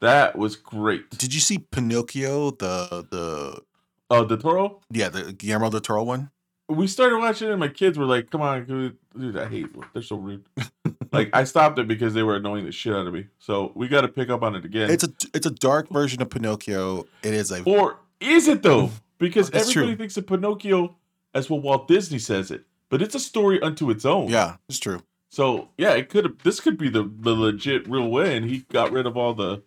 That 0.00 0.36
was 0.36 0.56
great. 0.56 1.10
Did 1.10 1.32
you 1.34 1.40
see 1.40 1.58
Pinocchio? 1.58 2.50
The 2.50 3.06
the 3.10 3.62
Oh, 4.10 4.24
the 4.24 4.36
Toro. 4.36 4.80
yeah, 4.90 5.08
the 5.08 5.32
Guillermo 5.32 5.68
del 5.70 5.80
Toro 5.80 6.02
one. 6.02 6.30
We 6.68 6.86
started 6.88 7.18
watching 7.18 7.48
it, 7.48 7.52
and 7.52 7.60
my 7.60 7.68
kids 7.68 7.96
were 7.96 8.04
like, 8.06 8.30
"Come 8.30 8.40
on, 8.42 8.64
dude, 8.66 8.96
dude 9.16 9.36
I 9.38 9.46
hate. 9.46 9.66
They're 9.92 10.02
so 10.02 10.16
rude." 10.16 10.44
like 11.16 11.30
I 11.32 11.44
stopped 11.44 11.78
it 11.78 11.88
because 11.88 12.14
they 12.14 12.22
were 12.22 12.36
annoying 12.36 12.64
the 12.64 12.72
shit 12.72 12.94
out 12.94 13.06
of 13.06 13.12
me. 13.14 13.26
So 13.38 13.72
we 13.74 13.88
got 13.88 14.02
to 14.02 14.08
pick 14.08 14.30
up 14.30 14.42
on 14.42 14.54
it 14.54 14.64
again. 14.64 14.90
It's 14.90 15.04
a 15.04 15.12
it's 15.34 15.46
a 15.46 15.50
dark 15.50 15.88
version 15.88 16.22
of 16.22 16.30
Pinocchio. 16.30 17.06
It 17.22 17.34
is 17.34 17.50
a 17.50 17.62
Or 17.64 17.98
is 18.20 18.48
it 18.48 18.62
though? 18.62 18.90
Because 19.18 19.48
everybody 19.50 19.72
true. 19.72 19.96
thinks 19.96 20.16
of 20.16 20.26
Pinocchio 20.26 20.96
as 21.34 21.48
what 21.50 21.62
Walt 21.62 21.88
Disney 21.88 22.18
says 22.18 22.50
it, 22.50 22.64
but 22.90 23.02
it's 23.02 23.14
a 23.14 23.20
story 23.20 23.60
unto 23.60 23.90
its 23.90 24.04
own. 24.04 24.28
yeah, 24.28 24.56
it's 24.68 24.78
true. 24.78 25.02
So 25.28 25.68
yeah, 25.76 25.92
it 25.94 26.08
could 26.08 26.24
have. 26.24 26.38
This 26.42 26.60
could 26.60 26.78
be 26.78 26.88
the 26.88 27.10
the 27.20 27.32
legit 27.34 27.88
real 27.88 28.08
way, 28.08 28.36
and 28.36 28.46
he 28.48 28.60
got 28.70 28.92
rid 28.92 29.06
of 29.06 29.16
all 29.16 29.34
the 29.34 29.62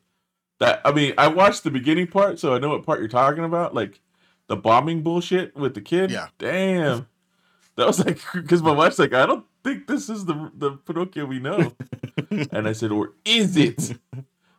that. 0.60 0.82
I 0.86 0.92
mean, 0.92 1.14
I 1.18 1.28
watched 1.28 1.64
the 1.64 1.72
beginning 1.72 2.08
part, 2.08 2.40
so 2.40 2.54
I 2.54 2.60
know 2.60 2.70
what 2.70 2.86
part 2.86 3.00
you're 3.00 3.08
talking 3.08 3.44
about, 3.44 3.74
like 3.74 4.00
the 4.48 4.56
bombing 4.56 5.02
bullshit 5.04 5.56
with 5.56 5.74
the 5.76 5.82
kid. 5.82 6.12
Yeah. 6.12 6.28
Damn. 6.38 7.08
That 7.76 7.88
was 7.88 8.04
like 8.04 8.20
because 8.34 8.62
my 8.62 8.72
wife's 8.72 9.00
like, 9.00 9.14
I 9.14 9.26
don't 9.26 9.46
think 9.64 9.88
this 9.88 10.10
is 10.10 10.26
the 10.26 10.52
the 10.56 10.72
Pinocchio 10.72 11.26
we 11.26 11.40
know, 11.40 11.73
and 12.52 12.68
I 12.68 12.73
said, 12.73 12.91
or 12.91 13.14
is 13.26 13.57
it? 13.57 13.98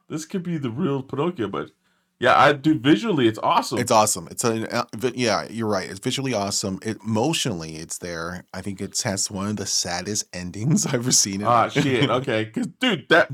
This 0.08 0.24
could 0.24 0.42
be 0.42 0.58
the 0.58 0.70
real 0.70 1.02
Pinocchio, 1.02 1.48
but 1.48 1.70
yeah, 2.20 2.38
I 2.38 2.52
do 2.52 2.78
visually. 2.78 3.26
It's 3.26 3.38
awesome. 3.42 3.78
It's 3.78 3.90
awesome. 3.90 4.28
It's 4.30 4.44
a 4.44 4.76
uh, 4.76 4.84
yeah, 5.14 5.46
you're 5.48 5.66
right. 5.66 5.88
It's 5.88 5.98
visually 5.98 6.34
awesome. 6.34 6.78
It 6.82 6.98
emotionally, 7.02 7.76
it's 7.76 7.96
there. 7.96 8.44
I 8.52 8.60
think 8.60 8.82
it 8.82 9.00
has 9.00 9.30
one 9.30 9.48
of 9.48 9.56
the 9.56 9.64
saddest 9.64 10.26
endings 10.34 10.84
I've 10.86 10.94
ever 10.94 11.12
seen. 11.12 11.42
Ah 11.42 11.68
shit. 11.68 12.10
Okay, 12.10 12.44
because 12.44 12.66
dude, 12.78 13.08
that 13.08 13.30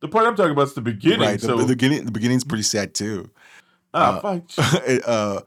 the 0.00 0.08
part 0.08 0.26
I'm 0.26 0.36
talking 0.36 0.52
about 0.52 0.68
is 0.68 0.74
the 0.74 0.80
beginning. 0.80 1.20
right. 1.20 1.38
The, 1.38 1.48
so 1.48 1.58
the 1.58 1.66
beginning, 1.66 2.06
the 2.06 2.12
beginning's 2.12 2.44
pretty 2.44 2.62
sad 2.62 2.94
too. 2.94 3.30
ah, 3.92 4.16
uh, 4.16 4.20
fuck. 4.20 4.44
it, 4.88 5.06
uh, 5.06 5.42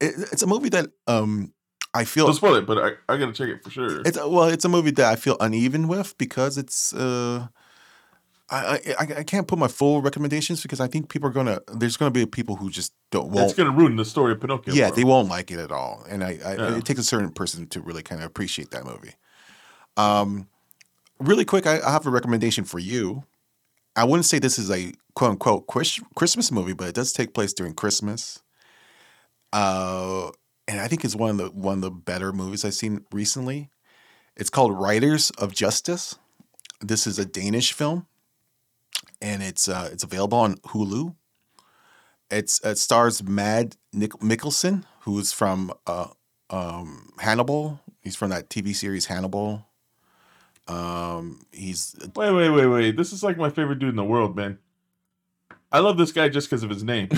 it, 0.00 0.14
it's 0.30 0.42
a 0.42 0.46
movie 0.46 0.68
that 0.68 0.90
um 1.06 1.53
I 1.94 2.04
feel 2.04 2.26
Don't 2.26 2.34
spoil 2.34 2.56
it, 2.56 2.66
but 2.66 2.78
I, 2.78 3.12
I 3.12 3.16
gotta 3.16 3.32
check 3.32 3.48
it 3.48 3.62
for 3.62 3.70
sure. 3.70 4.02
It's 4.02 4.18
well, 4.18 4.44
it's 4.44 4.64
a 4.64 4.68
movie 4.68 4.90
that 4.92 5.06
I 5.06 5.16
feel 5.16 5.36
uneven 5.40 5.86
with 5.86 6.18
because 6.18 6.58
it's 6.58 6.92
uh 6.92 7.46
I, 8.50 8.78
I 8.98 9.02
I 9.18 9.22
can't 9.22 9.48
put 9.48 9.58
my 9.58 9.68
full 9.68 10.02
recommendations 10.02 10.60
because 10.60 10.80
I 10.80 10.86
think 10.86 11.08
people 11.08 11.28
are 11.30 11.32
gonna. 11.32 11.60
There's 11.72 11.96
gonna 11.96 12.10
be 12.10 12.26
people 12.26 12.56
who 12.56 12.68
just 12.68 12.92
don't 13.10 13.30
won't. 13.30 13.56
Going 13.56 13.70
to 13.70 13.76
ruin 13.76 13.96
the 13.96 14.04
story 14.04 14.32
of 14.32 14.40
Pinocchio. 14.40 14.74
yeah, 14.74 14.88
bro. 14.88 14.96
they 14.96 15.04
won't 15.04 15.28
like 15.28 15.50
it 15.50 15.58
at 15.58 15.72
all, 15.72 16.04
and 16.08 16.22
I, 16.22 16.38
I 16.44 16.54
Yeah. 16.54 16.76
it 16.76 16.84
takes 16.84 17.00
a 17.00 17.04
certain 17.04 17.30
person 17.30 17.66
to 17.68 17.80
really 17.80 18.02
kind 18.02 18.20
of 18.20 18.26
appreciate 18.26 18.70
that 18.72 18.84
movie. 18.84 19.14
Um, 19.96 20.48
really 21.18 21.44
quick, 21.44 21.66
I, 21.66 21.80
I 21.80 21.90
have 21.92 22.06
a 22.06 22.10
recommendation 22.10 22.64
for 22.64 22.78
you. 22.78 23.24
I 23.96 24.04
wouldn't 24.04 24.26
say 24.26 24.38
this 24.38 24.58
is 24.58 24.70
a 24.70 24.92
quote 25.14 25.30
unquote 25.30 25.66
Christmas 25.66 26.52
movie, 26.52 26.74
but 26.74 26.88
it 26.88 26.94
does 26.94 27.12
take 27.12 27.32
place 27.32 27.52
during 27.54 27.72
Christmas. 27.72 28.42
Uh, 29.52 30.30
and 30.66 30.80
I 30.80 30.88
think 30.88 31.04
it's 31.04 31.14
one 31.14 31.30
of 31.30 31.36
the 31.38 31.48
one 31.50 31.74
of 31.76 31.80
the 31.82 31.90
better 31.90 32.32
movies 32.32 32.64
I've 32.64 32.74
seen 32.74 33.04
recently. 33.12 33.70
It's 34.36 34.50
called 34.50 34.72
Riders 34.78 35.30
of 35.30 35.54
Justice. 35.54 36.16
This 36.80 37.06
is 37.06 37.18
a 37.18 37.24
Danish 37.24 37.72
film, 37.72 38.06
and 39.20 39.42
it's 39.42 39.68
uh, 39.68 39.88
it's 39.92 40.02
available 40.02 40.38
on 40.38 40.56
Hulu. 40.56 41.14
It's 42.30 42.60
it 42.64 42.78
stars 42.78 43.22
Mad 43.22 43.76
Nick 43.92 44.12
Mikkelsen, 44.12 44.84
who 45.00 45.18
is 45.18 45.32
from 45.32 45.72
uh, 45.86 46.08
um, 46.50 47.10
Hannibal. 47.18 47.80
He's 48.00 48.16
from 48.16 48.30
that 48.30 48.50
TV 48.50 48.74
series 48.74 49.06
Hannibal. 49.06 49.66
Um, 50.66 51.44
he's 51.52 51.94
Wait, 52.16 52.32
wait, 52.32 52.50
wait, 52.50 52.66
wait. 52.66 52.96
This 52.96 53.12
is 53.12 53.22
like 53.22 53.36
my 53.36 53.50
favorite 53.50 53.78
dude 53.78 53.90
in 53.90 53.96
the 53.96 54.04
world, 54.04 54.34
man. 54.34 54.58
I 55.70 55.80
love 55.80 55.98
this 55.98 56.12
guy 56.12 56.28
just 56.28 56.48
because 56.48 56.62
of 56.62 56.70
his 56.70 56.84
name. 56.84 57.10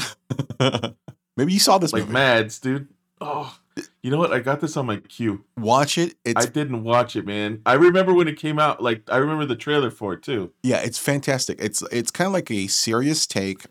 maybe 1.37 1.53
you 1.53 1.61
saw 1.61 1.79
this 1.79 1.93
like 1.93 2.03
movie. 2.03 2.13
Mads, 2.13 2.59
dude. 2.59 2.89
Oh, 3.21 3.57
you 4.03 4.11
know 4.11 4.19
what? 4.19 4.33
I 4.33 4.41
got 4.41 4.61
this 4.61 4.77
on 4.77 4.87
my 4.87 4.99
queue. 4.99 5.45
Watch 5.57 5.99
it. 5.99 6.17
It's 6.25 6.47
I 6.47 6.49
didn't 6.49 6.85
watch 6.85 7.17
it, 7.17 7.27
man. 7.27 7.63
I 7.65 7.75
remember 7.75 8.13
when 8.13 8.29
it 8.29 8.39
came 8.39 8.59
out. 8.59 8.83
Like 8.83 9.03
I 9.09 9.17
remember 9.17 9.47
the 9.47 9.57
trailer 9.57 9.91
for 9.91 10.15
it 10.15 10.23
too. 10.23 10.53
Yeah, 10.63 10.79
it's 10.79 10.99
fantastic. 10.99 11.59
It's 11.61 11.83
it's 11.91 12.11
kind 12.11 12.27
of 12.27 12.33
like 12.33 12.51
a 12.51 12.67
serious 12.67 13.27
take 13.27 13.65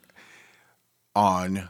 on 1.16 1.70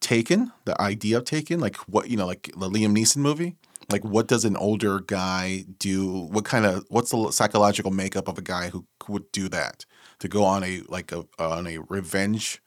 Taken, 0.00 0.52
the 0.64 0.80
idea 0.80 1.18
of 1.18 1.24
Taken, 1.24 1.60
like 1.60 1.76
what 1.88 2.08
you 2.08 2.16
know, 2.16 2.26
like 2.26 2.50
the 2.56 2.70
Liam 2.70 2.96
Neeson 2.96 3.18
movie. 3.18 3.56
Like, 3.90 4.04
what 4.04 4.28
does 4.28 4.44
an 4.44 4.56
older 4.56 5.00
guy 5.00 5.64
do? 5.78 6.26
What 6.26 6.44
kind 6.44 6.66
of 6.66 6.84
what's 6.88 7.10
the 7.10 7.30
psychological 7.30 7.90
makeup 7.90 8.28
of 8.28 8.38
a 8.38 8.42
guy 8.42 8.68
who 8.68 8.86
would 9.08 9.30
do 9.32 9.48
that 9.48 9.86
to 10.18 10.28
go 10.28 10.44
on 10.44 10.62
a 10.62 10.82
like 10.88 11.10
a 11.10 11.24
on 11.38 11.66
a 11.66 11.78
revenge 11.78 12.62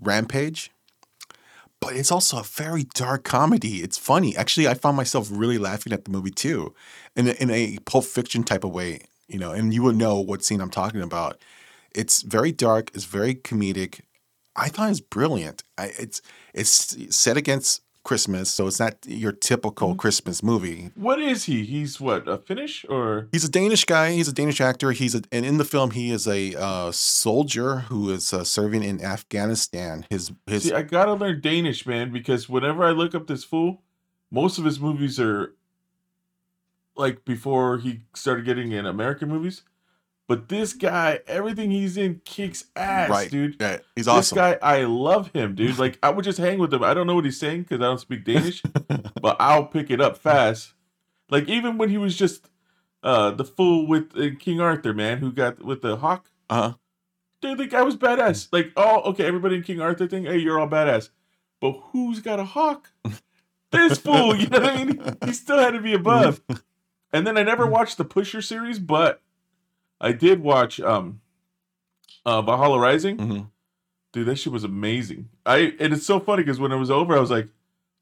rampage? 0.00 0.70
But 1.84 1.96
it's 1.96 2.10
also 2.10 2.38
a 2.38 2.42
very 2.42 2.84
dark 2.94 3.24
comedy. 3.24 3.82
It's 3.82 3.98
funny. 3.98 4.34
Actually, 4.34 4.66
I 4.66 4.74
found 4.74 4.96
myself 4.96 5.28
really 5.30 5.58
laughing 5.58 5.92
at 5.92 6.06
the 6.06 6.10
movie 6.10 6.30
too, 6.30 6.74
in 7.14 7.28
a, 7.28 7.32
in 7.32 7.50
a 7.50 7.76
Pulp 7.84 8.04
Fiction 8.04 8.42
type 8.42 8.64
of 8.64 8.72
way. 8.72 9.00
You 9.28 9.38
know, 9.38 9.52
and 9.52 9.72
you 9.72 9.82
would 9.82 9.96
know 9.96 10.18
what 10.18 10.42
scene 10.42 10.60
I'm 10.62 10.70
talking 10.70 11.02
about. 11.02 11.38
It's 11.94 12.22
very 12.22 12.52
dark. 12.52 12.90
It's 12.94 13.04
very 13.04 13.34
comedic. 13.34 14.00
I 14.56 14.68
thought 14.68 14.90
it's 14.90 15.00
brilliant. 15.00 15.62
I, 15.76 15.92
it's 15.98 16.22
it's 16.54 17.14
set 17.14 17.36
against 17.36 17.82
Christmas, 18.04 18.50
so 18.50 18.66
it's 18.66 18.78
not 18.78 18.96
your 19.06 19.32
typical 19.32 19.94
Christmas 19.94 20.42
movie. 20.42 20.90
What 20.94 21.20
is 21.20 21.44
he? 21.44 21.64
He's 21.64 22.00
what 22.00 22.28
a 22.28 22.38
Finnish 22.38 22.84
or 22.88 23.28
He's 23.32 23.44
a 23.44 23.50
Danish 23.50 23.84
guy. 23.84 24.12
He's 24.12 24.28
a 24.28 24.32
Danish 24.32 24.60
actor. 24.60 24.92
He's 24.92 25.14
a, 25.14 25.22
and 25.32 25.44
in 25.44 25.56
the 25.56 25.64
film, 25.64 25.92
he 25.92 26.10
is 26.10 26.28
a 26.28 26.54
uh, 26.54 26.92
soldier 26.92 27.80
who 27.80 28.10
is 28.10 28.32
uh, 28.32 28.44
serving 28.44 28.84
in 28.84 29.02
Afghanistan. 29.02 30.06
His 30.10 30.32
his 30.46 30.64
See, 30.64 30.74
I 30.74 30.82
gotta 30.82 31.14
learn 31.14 31.40
Danish, 31.40 31.86
man, 31.86 32.12
because 32.12 32.48
whenever 32.48 32.84
I 32.84 32.90
look 32.90 33.14
up 33.14 33.26
this 33.26 33.42
fool, 33.42 33.82
most 34.30 34.58
of 34.58 34.64
his 34.64 34.78
movies 34.78 35.18
are 35.18 35.54
like 36.96 37.24
before 37.24 37.78
he 37.78 38.02
started 38.14 38.44
getting 38.44 38.72
in 38.72 38.86
American 38.86 39.28
movies. 39.28 39.62
But 40.26 40.48
this 40.48 40.72
guy, 40.72 41.20
everything 41.26 41.70
he's 41.70 41.96
in 41.98 42.22
kicks 42.24 42.64
ass, 42.74 43.10
Right. 43.10 43.30
dude. 43.30 43.56
Yeah, 43.60 43.78
he's 43.94 44.08
awesome. 44.08 44.20
this 44.20 44.32
guy, 44.32 44.58
I 44.62 44.84
love 44.84 45.30
him, 45.32 45.54
dude. 45.54 45.78
Like 45.78 45.98
I 46.02 46.10
would 46.10 46.24
just 46.24 46.38
hang 46.38 46.58
with 46.58 46.72
him. 46.72 46.82
I 46.82 46.94
don't 46.94 47.06
know 47.06 47.14
what 47.14 47.24
he's 47.26 47.38
saying 47.38 47.62
because 47.62 47.80
I 47.80 47.84
don't 47.84 48.00
speak 48.00 48.24
Danish, 48.24 48.62
but 49.20 49.36
I'll 49.38 49.66
pick 49.66 49.90
it 49.90 50.00
up 50.00 50.16
fast. 50.16 50.72
Like 51.28 51.48
even 51.48 51.76
when 51.78 51.90
he 51.90 51.98
was 51.98 52.16
just 52.16 52.48
uh 53.02 53.32
the 53.32 53.44
fool 53.44 53.86
with 53.86 54.12
uh, 54.16 54.30
King 54.38 54.60
Arthur, 54.60 54.94
man, 54.94 55.18
who 55.18 55.30
got 55.30 55.62
with 55.62 55.82
the 55.82 55.96
hawk. 55.96 56.30
Uh 56.48 56.54
huh. 56.70 56.74
Dude, 57.42 57.58
the 57.58 57.66
guy 57.66 57.82
was 57.82 57.96
badass. 57.96 58.48
Like, 58.50 58.72
oh, 58.76 59.02
okay, 59.10 59.26
everybody 59.26 59.56
in 59.56 59.62
King 59.62 59.82
Arthur 59.82 60.06
thing, 60.06 60.24
hey, 60.24 60.38
you're 60.38 60.58
all 60.58 60.68
badass. 60.68 61.10
But 61.60 61.72
who's 61.92 62.20
got 62.20 62.40
a 62.40 62.44
hawk? 62.44 62.90
This 63.70 63.98
fool, 63.98 64.36
you 64.36 64.46
know 64.46 64.60
what 64.60 64.70
I 64.76 64.84
mean? 64.84 65.16
He 65.24 65.32
still 65.32 65.58
had 65.58 65.72
to 65.72 65.80
be 65.80 65.94
above. 65.94 66.40
And 67.12 67.26
then 67.26 67.36
I 67.36 67.42
never 67.42 67.66
watched 67.66 67.98
the 67.98 68.04
Pusher 68.04 68.40
series, 68.40 68.78
but 68.78 69.20
I 70.00 70.12
did 70.12 70.42
watch 70.42 70.80
um 70.80 71.20
uh 72.26 72.42
Valhalla 72.42 72.78
Rising. 72.78 73.16
Mm-hmm. 73.16 73.42
Dude, 74.12 74.26
that 74.26 74.36
shit 74.36 74.52
was 74.52 74.64
amazing. 74.64 75.28
I 75.44 75.74
and 75.80 75.92
it's 75.92 76.06
so 76.06 76.20
funny 76.20 76.42
because 76.42 76.60
when 76.60 76.72
it 76.72 76.76
was 76.76 76.90
over, 76.90 77.16
I 77.16 77.20
was 77.20 77.30
like, 77.30 77.48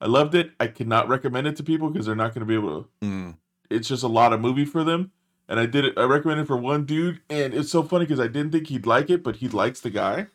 I 0.01 0.06
loved 0.06 0.35
it. 0.35 0.51
I 0.60 0.66
cannot 0.66 1.09
recommend 1.09 1.47
it 1.47 1.56
to 1.56 1.62
people 1.62 1.90
because 1.90 2.06
they're 2.06 2.14
not 2.14 2.35
gonna 2.35 2.47
be 2.47 2.55
able 2.55 2.82
to 2.82 2.89
Mm. 3.06 3.36
it's 3.70 3.89
just 3.89 4.02
a 4.02 4.09
lot 4.09 4.32
of 4.32 4.40
movie 4.40 4.64
for 4.64 4.85
them. 4.85 5.10
And 5.48 5.59
I 5.60 5.66
did 5.66 5.85
it. 5.85 5.98
I 5.98 6.05
recommended 6.05 6.44
it 6.44 6.47
for 6.47 6.56
one 6.56 6.86
dude, 6.86 7.20
and 7.28 7.52
it's 7.52 7.70
so 7.70 7.82
funny 7.82 8.05
because 8.05 8.20
I 8.20 8.27
didn't 8.28 8.52
think 8.52 8.69
he'd 8.69 8.86
like 8.86 9.10
it, 9.10 9.23
but 9.23 9.36
he 9.36 9.48
likes 9.48 9.81
the 9.81 9.90
guy, 9.90 10.28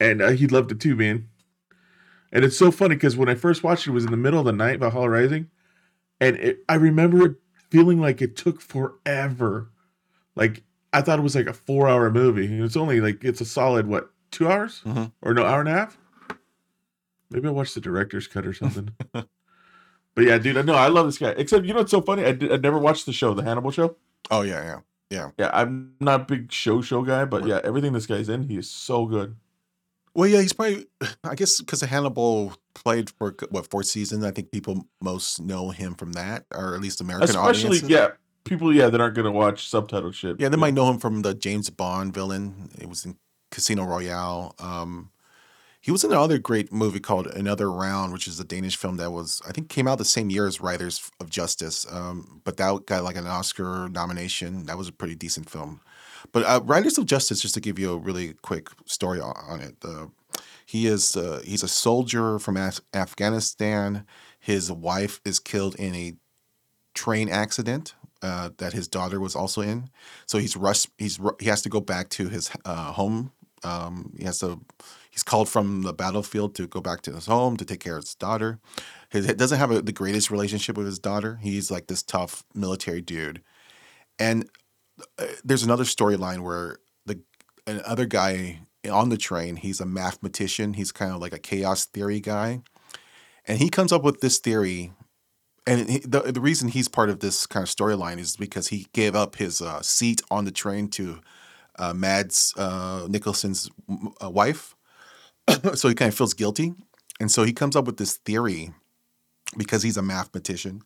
and 0.00 0.22
uh, 0.22 0.28
he 0.30 0.46
loved 0.46 0.70
it 0.72 0.80
too, 0.80 0.94
man. 0.94 1.28
And 2.32 2.44
it's 2.44 2.56
so 2.56 2.70
funny 2.70 2.94
because 2.94 3.16
when 3.16 3.28
I 3.28 3.34
first 3.34 3.62
watched 3.64 3.86
it, 3.86 3.90
it 3.90 3.94
was 3.94 4.04
in 4.04 4.10
the 4.10 4.16
middle 4.16 4.38
of 4.38 4.46
the 4.46 4.52
night, 4.52 4.78
Valhalla 4.78 5.10
Rising, 5.10 5.50
and 6.20 6.36
it, 6.36 6.60
I 6.68 6.76
remember 6.76 7.26
it 7.26 7.36
feeling 7.68 8.00
like 8.00 8.22
it 8.22 8.36
took 8.36 8.60
forever. 8.60 9.70
Like 10.36 10.62
I 10.92 11.02
thought 11.02 11.18
it 11.18 11.22
was 11.22 11.34
like 11.34 11.46
a 11.46 11.52
four-hour 11.52 12.10
movie, 12.10 12.46
it's 12.62 12.76
only 12.76 13.00
like 13.00 13.22
it's 13.24 13.40
a 13.40 13.44
solid 13.44 13.86
what 13.86 14.10
two 14.30 14.48
hours 14.48 14.82
Mhm. 14.86 15.12
or 15.22 15.34
no 15.34 15.44
hour 15.44 15.60
and 15.60 15.68
a 15.68 15.72
half. 15.72 15.98
Maybe 17.30 17.48
I 17.48 17.50
watched 17.50 17.74
the 17.74 17.80
director's 17.80 18.26
cut 18.26 18.46
or 18.46 18.54
something. 18.54 18.90
but 19.12 19.26
yeah, 20.24 20.38
dude, 20.38 20.56
I 20.56 20.62
know 20.62 20.74
I 20.74 20.88
love 20.88 21.06
this 21.06 21.18
guy. 21.18 21.30
Except 21.36 21.64
you 21.66 21.72
know 21.74 21.80
what's 21.80 21.90
so 21.90 22.00
funny? 22.00 22.24
I, 22.24 22.32
did, 22.32 22.52
I 22.52 22.56
never 22.56 22.78
watched 22.78 23.06
the 23.06 23.12
show, 23.12 23.34
the 23.34 23.42
Hannibal 23.42 23.70
show. 23.70 23.96
Oh 24.30 24.42
yeah, 24.42 24.62
yeah, 24.62 24.80
yeah. 25.10 25.30
Yeah, 25.38 25.50
I'm 25.52 25.92
not 26.00 26.22
a 26.22 26.24
big 26.24 26.50
show 26.52 26.80
show 26.80 27.02
guy, 27.02 27.24
but 27.26 27.46
yeah, 27.46 27.60
everything 27.64 27.92
this 27.92 28.06
guy's 28.06 28.28
in, 28.28 28.48
he 28.48 28.56
is 28.56 28.70
so 28.70 29.04
good. 29.06 29.36
Well, 30.14 30.26
yeah, 30.26 30.40
he's 30.40 30.52
probably. 30.54 30.86
I 31.22 31.34
guess 31.34 31.60
because 31.60 31.82
Hannibal 31.82 32.54
played 32.74 33.10
for 33.10 33.34
what 33.50 33.70
four 33.70 33.82
seasons. 33.82 34.24
I 34.24 34.30
think 34.30 34.50
people 34.50 34.86
most 35.02 35.38
know 35.40 35.68
him 35.70 35.94
from 35.94 36.12
that, 36.12 36.46
or 36.52 36.74
at 36.74 36.80
least 36.80 37.00
American 37.00 37.28
Especially, 37.28 37.78
audiences. 37.78 37.90
yeah, 37.90 38.08
people, 38.48 38.74
yeah, 38.74 38.88
that 38.88 39.00
aren't 39.00 39.14
gonna 39.14 39.32
watch 39.32 39.68
subtitle 39.68 40.12
shit. 40.12 40.40
Yeah, 40.40 40.48
they 40.48 40.56
might 40.56 40.74
know 40.74 40.90
him 40.90 40.98
from 40.98 41.22
the 41.22 41.34
James 41.34 41.70
Bond 41.70 42.14
villain. 42.14 42.70
It 42.80 42.88
was 42.88 43.04
in 43.04 43.16
Casino 43.50 43.84
Royale. 43.84 44.54
Um, 44.58 45.10
he 45.80 45.92
was 45.92 46.02
in 46.04 46.10
another 46.10 46.38
great 46.38 46.72
movie 46.72 47.00
called 47.00 47.28
Another 47.28 47.70
Round, 47.70 48.12
which 48.12 48.26
is 48.26 48.40
a 48.40 48.44
Danish 48.44 48.76
film 48.76 48.96
that 48.96 49.12
was 49.12 49.40
I 49.46 49.52
think 49.52 49.68
came 49.68 49.86
out 49.86 49.98
the 49.98 50.04
same 50.04 50.30
year 50.30 50.46
as 50.46 50.60
Riders 50.60 51.10
of 51.20 51.30
Justice. 51.30 51.86
Um, 51.90 52.40
but 52.44 52.56
that 52.56 52.86
got 52.86 53.04
like 53.04 53.16
an 53.16 53.26
Oscar 53.26 53.88
nomination. 53.88 54.66
That 54.66 54.78
was 54.78 54.88
a 54.88 54.92
pretty 54.92 55.14
decent 55.14 55.48
film. 55.48 55.80
But 56.32 56.44
uh, 56.44 56.60
Riders 56.64 56.98
of 56.98 57.06
Justice, 57.06 57.40
just 57.40 57.54
to 57.54 57.60
give 57.60 57.78
you 57.78 57.92
a 57.92 57.98
really 57.98 58.34
quick 58.42 58.70
story 58.86 59.20
on, 59.20 59.34
on 59.48 59.60
it, 59.60 59.76
uh, 59.84 60.06
he 60.66 60.86
is 60.86 61.16
uh, 61.16 61.40
he's 61.44 61.62
a 61.62 61.68
soldier 61.68 62.38
from 62.38 62.56
Af- 62.56 62.80
Afghanistan. 62.92 64.04
His 64.40 64.70
wife 64.70 65.20
is 65.24 65.38
killed 65.38 65.74
in 65.76 65.94
a 65.94 66.14
train 66.94 67.28
accident 67.28 67.94
uh, 68.22 68.50
that 68.58 68.72
his 68.72 68.88
daughter 68.88 69.20
was 69.20 69.36
also 69.36 69.60
in. 69.60 69.90
So 70.26 70.38
he's 70.38 70.56
rushed. 70.56 70.88
He's 70.98 71.18
he 71.40 71.46
has 71.46 71.62
to 71.62 71.68
go 71.68 71.80
back 71.80 72.08
to 72.10 72.28
his 72.28 72.50
uh, 72.64 72.92
home. 72.92 73.32
Um, 73.64 74.14
he 74.18 74.24
has 74.24 74.38
to. 74.40 74.60
He's 75.10 75.22
called 75.22 75.48
from 75.48 75.82
the 75.82 75.92
battlefield 75.92 76.54
to 76.56 76.66
go 76.66 76.80
back 76.80 77.02
to 77.02 77.12
his 77.12 77.26
home 77.26 77.56
to 77.56 77.64
take 77.64 77.80
care 77.80 77.96
of 77.96 78.04
his 78.04 78.14
daughter. 78.14 78.60
He 79.10 79.20
doesn't 79.20 79.58
have 79.58 79.70
a, 79.70 79.82
the 79.82 79.92
greatest 79.92 80.30
relationship 80.30 80.76
with 80.76 80.86
his 80.86 80.98
daughter. 80.98 81.38
He's 81.42 81.70
like 81.70 81.86
this 81.86 82.02
tough 82.02 82.44
military 82.54 83.00
dude, 83.00 83.42
and 84.18 84.48
uh, 85.18 85.26
there's 85.44 85.62
another 85.62 85.84
storyline 85.84 86.40
where 86.40 86.78
the 87.06 87.20
another 87.66 88.06
guy 88.06 88.60
on 88.88 89.08
the 89.08 89.16
train. 89.16 89.56
He's 89.56 89.80
a 89.80 89.86
mathematician. 89.86 90.74
He's 90.74 90.92
kind 90.92 91.12
of 91.12 91.20
like 91.20 91.32
a 91.32 91.38
chaos 91.38 91.84
theory 91.84 92.20
guy, 92.20 92.62
and 93.46 93.58
he 93.58 93.70
comes 93.70 93.92
up 93.92 94.02
with 94.02 94.20
this 94.20 94.38
theory 94.38 94.92
and 95.68 95.90
he, 95.90 95.98
the 95.98 96.20
the 96.20 96.40
reason 96.40 96.68
he's 96.68 96.88
part 96.88 97.10
of 97.10 97.20
this 97.20 97.46
kind 97.46 97.62
of 97.62 97.68
storyline 97.68 98.18
is 98.18 98.36
because 98.36 98.68
he 98.68 98.86
gave 98.92 99.14
up 99.14 99.36
his 99.36 99.60
uh, 99.60 99.82
seat 99.82 100.22
on 100.30 100.44
the 100.44 100.50
train 100.50 100.88
to 100.90 101.20
uh, 101.78 101.92
Mads 101.92 102.54
uh, 102.56 103.06
Nicholson's 103.08 103.70
uh, 104.22 104.30
wife, 104.30 104.74
so 105.74 105.88
he 105.88 105.94
kind 105.94 106.10
of 106.10 106.16
feels 106.16 106.34
guilty, 106.34 106.72
and 107.20 107.30
so 107.30 107.44
he 107.44 107.52
comes 107.52 107.76
up 107.76 107.84
with 107.84 107.98
this 107.98 108.16
theory 108.16 108.72
because 109.56 109.82
he's 109.82 109.96
a 109.96 110.02
mathematician 110.02 110.82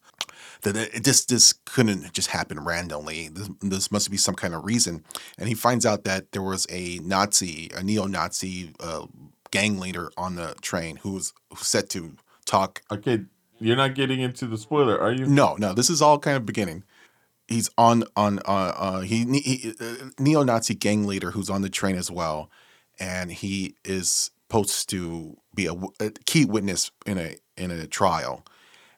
that 0.62 0.76
it 0.76 1.04
just 1.04 1.28
this 1.28 1.54
couldn't 1.64 2.12
just 2.12 2.30
happen 2.30 2.60
randomly. 2.60 3.28
This, 3.28 3.50
this 3.60 3.92
must 3.92 4.10
be 4.10 4.16
some 4.16 4.34
kind 4.34 4.54
of 4.54 4.64
reason, 4.64 5.04
and 5.38 5.48
he 5.48 5.54
finds 5.54 5.86
out 5.86 6.04
that 6.04 6.32
there 6.32 6.42
was 6.42 6.66
a 6.70 6.98
Nazi, 6.98 7.70
a 7.76 7.82
neo-Nazi 7.82 8.72
uh, 8.80 9.06
gang 9.52 9.78
leader 9.78 10.10
on 10.16 10.34
the 10.34 10.56
train 10.60 10.96
who 10.96 11.12
was 11.12 11.32
set 11.56 11.88
to 11.90 12.16
talk 12.44 12.82
Okay, 12.90 13.20
you're 13.62 13.76
not 13.76 13.94
getting 13.94 14.20
into 14.20 14.46
the 14.46 14.58
spoiler, 14.58 14.98
are 15.00 15.12
you? 15.12 15.26
no, 15.26 15.56
no, 15.58 15.72
this 15.72 15.88
is 15.88 16.02
all 16.02 16.18
kind 16.18 16.36
of 16.36 16.44
beginning. 16.44 16.84
he's 17.48 17.70
on 17.78 18.04
on 18.16 18.38
uh, 18.40 18.72
uh 18.76 19.00
he, 19.00 19.24
he 19.40 19.74
uh, 19.80 20.10
neo-Nazi 20.18 20.74
gang 20.74 21.06
leader 21.06 21.30
who's 21.30 21.50
on 21.50 21.62
the 21.62 21.70
train 21.70 21.96
as 21.96 22.10
well, 22.10 22.50
and 22.98 23.30
he 23.32 23.76
is 23.84 24.30
supposed 24.52 24.90
to 24.90 25.36
be 25.54 25.66
a 25.66 26.10
key 26.26 26.44
witness 26.44 26.90
in 27.06 27.18
a 27.18 27.36
in 27.56 27.70
a 27.70 27.86
trial, 27.86 28.44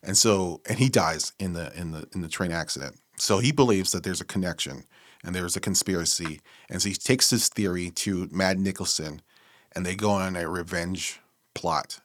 and 0.03 0.17
so 0.17 0.61
and 0.69 0.79
he 0.79 0.89
dies 0.89 1.33
in 1.39 1.53
the 1.53 1.73
in 1.79 1.93
the 1.93 2.09
in 2.15 2.23
the 2.23 2.29
train 2.29 2.51
accident. 2.51 2.99
So 3.17 3.39
he 3.39 3.53
believes 3.53 3.93
that 3.93 4.03
there's 4.03 4.21
a 4.21 4.25
connection 4.25 4.85
and 5.23 5.35
there's 5.35 5.57
a 5.57 5.61
conspiracy, 5.61 6.41
and 6.69 6.83
so 6.83 6.89
he 6.89 6.95
takes 6.95 7.31
this 7.31 7.49
theory 7.49 7.91
to 7.91 8.29
Mad 8.33 8.59
Nicholson, 8.59 9.23
and 9.73 9.87
they 9.87 9.95
go 9.95 10.11
on 10.11 10.37
a 10.37 10.49
revenge 10.49 11.21
plot. 11.55 12.01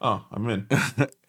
Oh, 0.00 0.24
I'm 0.30 0.48
in. 0.50 0.68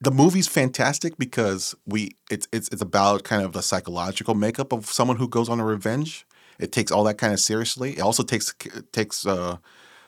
the 0.00 0.10
movie's 0.10 0.48
fantastic 0.48 1.18
because 1.18 1.74
we 1.86 2.16
it's 2.30 2.48
it's 2.52 2.68
it's 2.68 2.82
about 2.82 3.24
kind 3.24 3.42
of 3.42 3.52
the 3.52 3.62
psychological 3.62 4.34
makeup 4.34 4.72
of 4.72 4.86
someone 4.86 5.16
who 5.16 5.28
goes 5.28 5.48
on 5.48 5.60
a 5.60 5.64
revenge. 5.64 6.26
It 6.58 6.72
takes 6.72 6.90
all 6.90 7.04
that 7.04 7.18
kind 7.18 7.32
of 7.32 7.40
seriously. 7.40 7.92
It 7.92 8.00
also 8.00 8.22
takes 8.22 8.54
takes 8.92 9.26
uh, 9.26 9.58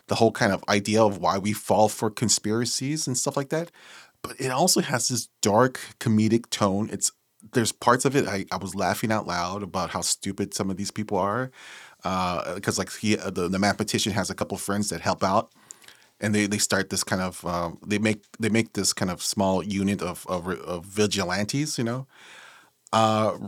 the 0.09 0.15
whole 0.15 0.33
kind 0.33 0.53
of 0.53 0.65
idea 0.69 1.03
of 1.03 1.19
why 1.19 1.39
we 1.39 1.53
fall 1.53 1.89
for 1.89 2.11
conspiracies 2.11 3.07
and 3.07 3.17
stuff 3.17 3.37
like 3.37 3.51
that. 3.51 3.71
But 4.23 4.41
it 4.41 4.51
also 4.51 4.81
has 4.81 5.09
this 5.09 5.29
dark 5.43 5.81
comedic 6.01 6.49
tone. 6.51 6.89
It's 6.93 7.13
there's 7.53 7.73
parts 7.73 8.05
of 8.05 8.15
it 8.17 8.27
I, 8.29 8.47
I 8.53 8.57
was 8.57 8.75
laughing 8.75 9.11
out 9.13 9.27
loud 9.27 9.63
about 9.63 9.91
how 9.91 10.01
stupid 10.01 10.55
some 10.55 10.71
of 10.71 10.77
these 10.77 10.93
people 10.93 11.19
are 11.19 11.51
because 12.55 12.79
like 12.79 12.93
he 12.93 13.17
the, 13.17 13.49
the 13.49 13.59
mathematician 13.59 14.13
has 14.13 14.31
a 14.31 14.35
couple 14.35 14.57
friends 14.57 14.89
that 14.91 15.01
help 15.01 15.23
out 15.25 15.51
and 16.23 16.35
they, 16.35 16.47
they 16.47 16.59
start 16.59 16.89
this 16.89 17.05
kind 17.05 17.21
of 17.23 17.45
um, 17.45 17.79
they 17.87 17.99
make 17.99 18.25
they 18.39 18.49
make 18.49 18.73
this 18.73 18.93
kind 18.93 19.11
of 19.11 19.23
small 19.23 19.63
unit 19.63 20.01
of 20.03 20.25
of, 20.29 20.49
of 20.49 20.85
vigilantes 20.87 21.77
you 21.79 21.85
know? 21.85 22.07
Uh, 22.93 23.39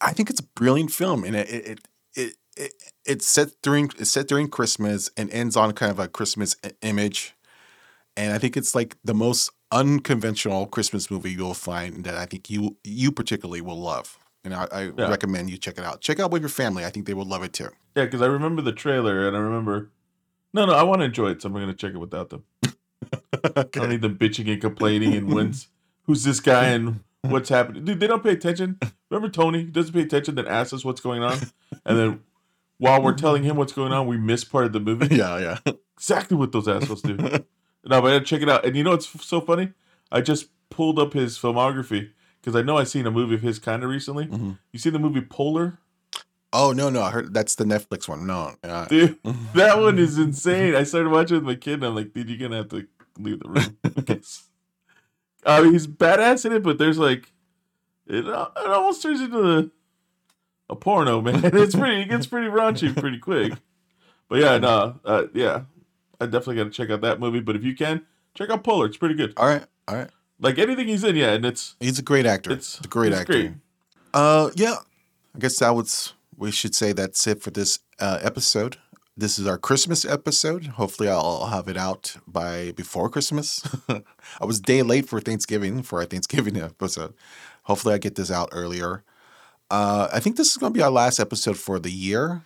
I 0.00 0.12
think 0.12 0.30
it's 0.30 0.40
a 0.40 0.48
brilliant 0.54 0.92
film 0.92 1.24
and 1.24 1.36
it 1.36 1.48
it 1.48 1.80
it, 2.14 2.32
it 2.56 2.72
it's 3.04 3.26
set 3.26 3.48
during 3.62 3.90
it's 3.98 4.10
set 4.10 4.28
during 4.28 4.48
Christmas 4.48 5.10
and 5.16 5.30
ends 5.30 5.56
on 5.56 5.72
kind 5.72 5.90
of 5.92 5.98
a 5.98 6.08
Christmas 6.08 6.56
image. 6.82 7.34
And 8.16 8.32
I 8.32 8.38
think 8.38 8.56
it's 8.56 8.74
like 8.74 8.96
the 9.04 9.14
most 9.14 9.50
unconventional 9.70 10.66
Christmas 10.66 11.10
movie 11.10 11.32
you'll 11.32 11.54
find 11.54 12.04
that 12.04 12.16
I 12.16 12.26
think 12.26 12.48
you 12.50 12.76
you 12.82 13.12
particularly 13.12 13.60
will 13.60 13.80
love. 13.80 14.18
And 14.44 14.54
I, 14.54 14.66
I 14.72 14.82
Yeah. 14.96 15.10
recommend 15.10 15.50
you 15.50 15.58
check 15.58 15.78
it 15.78 15.84
out. 15.84 16.00
Check 16.00 16.18
it 16.18 16.22
out 16.22 16.30
with 16.30 16.42
your 16.42 16.48
family. 16.48 16.84
I 16.84 16.90
think 16.90 17.06
they 17.06 17.14
will 17.14 17.26
love 17.26 17.42
it 17.42 17.52
too. 17.52 17.70
Yeah, 17.94 18.04
because 18.04 18.22
I 18.22 18.26
remember 18.26 18.62
the 18.62 18.72
trailer 18.72 19.26
and 19.26 19.36
I 19.36 19.40
remember. 19.40 19.90
No, 20.52 20.66
no, 20.66 20.72
I 20.72 20.82
want 20.82 21.00
to 21.00 21.04
enjoy 21.06 21.30
it, 21.30 21.42
so 21.42 21.48
I'm 21.48 21.52
going 21.54 21.66
to 21.66 21.74
check 21.74 21.92
it 21.92 21.98
without 21.98 22.30
them. 22.30 22.44
I 23.54 23.64
don't 23.70 23.90
need 23.90 24.02
them 24.02 24.16
bitching 24.16 24.50
and 24.50 24.60
complaining 24.60 25.14
and 25.14 25.32
when's 25.32 25.68
who's 26.04 26.24
this 26.24 26.40
guy 26.40 26.66
and 26.68 27.00
what's 27.22 27.48
happening. 27.48 27.84
Dude, 27.84 28.00
they 28.00 28.06
don't 28.06 28.22
pay 28.22 28.32
attention. 28.32 28.78
Remember 29.10 29.28
Tony? 29.28 29.60
He 29.60 29.70
doesn't 29.70 29.92
pay 29.92 30.02
attention, 30.02 30.34
then 30.34 30.46
asks 30.46 30.72
us 30.72 30.84
what's 30.84 31.00
going 31.00 31.22
on, 31.22 31.38
and 31.84 31.98
then 31.98 32.20
while 32.78 33.02
we're 33.02 33.14
telling 33.14 33.42
him 33.42 33.56
what's 33.56 33.72
going 33.72 33.92
on, 33.92 34.06
we 34.06 34.16
miss 34.16 34.44
part 34.44 34.66
of 34.66 34.72
the 34.72 34.80
movie. 34.80 35.14
yeah 35.16 35.38
yeah 35.66 35.72
exactly 35.96 36.36
what 36.36 36.52
those 36.52 36.68
assholes 36.68 37.02
do. 37.02 37.16
no, 37.16 37.42
but 37.84 38.12
I 38.12 38.18
check 38.20 38.42
it 38.42 38.48
out. 38.48 38.64
And 38.64 38.76
you 38.76 38.84
know 38.84 38.90
what's 38.90 39.14
f- 39.14 39.22
so 39.22 39.40
funny? 39.40 39.72
I 40.10 40.20
just 40.20 40.48
pulled 40.70 40.98
up 40.98 41.12
his 41.12 41.38
filmography 41.38 42.10
because 42.40 42.54
I 42.54 42.62
know 42.62 42.76
I've 42.78 42.88
seen 42.88 43.06
a 43.06 43.10
movie 43.10 43.34
of 43.34 43.42
his 43.42 43.58
kind 43.58 43.82
of 43.82 43.90
recently. 43.90 44.26
Mm-hmm. 44.26 44.52
You 44.72 44.78
seen 44.78 44.92
the 44.92 44.98
movie 44.98 45.20
Polar? 45.20 45.78
Oh 46.56 46.72
no 46.72 46.88
no 46.88 47.02
I 47.02 47.10
heard 47.10 47.32
that's 47.34 47.54
the 47.54 47.64
Netflix 47.64 48.08
one 48.08 48.26
no 48.26 48.54
uh, 48.64 48.86
Dude, 48.86 49.18
that 49.54 49.78
one 49.78 49.98
is 49.98 50.18
insane. 50.18 50.74
I 50.74 50.82
started 50.82 51.10
watching 51.10 51.36
with 51.36 51.44
my 51.44 51.54
kid, 51.54 51.74
and 51.74 51.84
I'm 51.84 51.94
like, 51.94 52.12
dude, 52.12 52.28
you're 52.28 52.38
gonna 52.38 52.56
have 52.56 52.68
to 52.70 52.86
leave 53.18 53.40
the 53.40 53.48
room. 53.48 53.76
I 55.46 55.62
mean, 55.62 55.72
he's 55.72 55.86
badass 55.86 56.44
in 56.44 56.52
it, 56.52 56.62
but 56.62 56.78
there's 56.78 56.98
like, 56.98 57.32
it, 58.06 58.26
uh, 58.26 58.48
it 58.56 58.66
almost 58.66 59.02
turns 59.02 59.20
into 59.20 59.58
a, 59.58 59.70
a 60.70 60.76
porno, 60.76 61.20
man. 61.22 61.40
It's 61.44 61.76
pretty, 61.76 62.02
it 62.02 62.08
gets 62.08 62.26
pretty 62.26 62.48
raunchy 62.48 62.98
pretty 62.98 63.18
quick. 63.18 63.52
But 64.28 64.40
yeah, 64.40 64.58
no, 64.58 64.98
uh, 65.04 65.26
yeah, 65.34 65.62
I 66.20 66.24
definitely 66.26 66.56
got 66.56 66.64
to 66.64 66.70
check 66.70 66.90
out 66.90 67.02
that 67.02 67.20
movie. 67.20 67.40
But 67.40 67.54
if 67.54 67.62
you 67.62 67.76
can, 67.76 68.06
check 68.34 68.50
out 68.50 68.64
Polar. 68.64 68.86
It's 68.86 68.96
pretty 68.96 69.14
good. 69.14 69.34
All 69.36 69.46
right, 69.46 69.64
all 69.86 69.94
right. 69.94 70.10
Like 70.40 70.58
anything 70.58 70.88
he's 70.88 71.04
in, 71.04 71.14
yeah, 71.14 71.32
and 71.32 71.44
it's 71.46 71.76
he's 71.78 71.98
a 71.98 72.02
great 72.02 72.26
actor. 72.26 72.52
It's 72.52 72.80
a 72.80 72.88
great 72.88 73.12
actor. 73.12 73.24
great. 73.32 73.52
Uh, 74.12 74.50
yeah. 74.56 74.76
I 75.36 75.38
guess 75.38 75.58
that 75.58 75.74
was. 75.74 76.14
We 76.36 76.50
should 76.50 76.74
say 76.74 76.92
that's 76.92 77.26
it 77.26 77.42
for 77.42 77.50
this 77.50 77.78
uh, 77.98 78.18
episode. 78.22 78.76
This 79.16 79.38
is 79.38 79.46
our 79.46 79.56
Christmas 79.56 80.04
episode. 80.04 80.66
Hopefully, 80.66 81.08
I'll 81.08 81.46
have 81.46 81.68
it 81.68 81.78
out 81.78 82.16
by 82.26 82.72
before 82.72 83.08
Christmas. 83.08 83.66
I 83.88 84.44
was 84.44 84.60
day 84.60 84.82
late 84.82 85.08
for 85.08 85.20
Thanksgiving 85.20 85.82
for 85.82 86.00
our 86.00 86.04
Thanksgiving 86.04 86.56
episode. 86.60 87.14
Hopefully, 87.62 87.94
I 87.94 87.98
get 87.98 88.16
this 88.16 88.30
out 88.30 88.50
earlier. 88.52 89.02
Uh, 89.70 90.08
I 90.12 90.20
think 90.20 90.36
this 90.36 90.50
is 90.50 90.58
going 90.58 90.74
to 90.74 90.78
be 90.78 90.82
our 90.82 90.90
last 90.90 91.18
episode 91.18 91.56
for 91.56 91.78
the 91.78 91.90
year. 91.90 92.44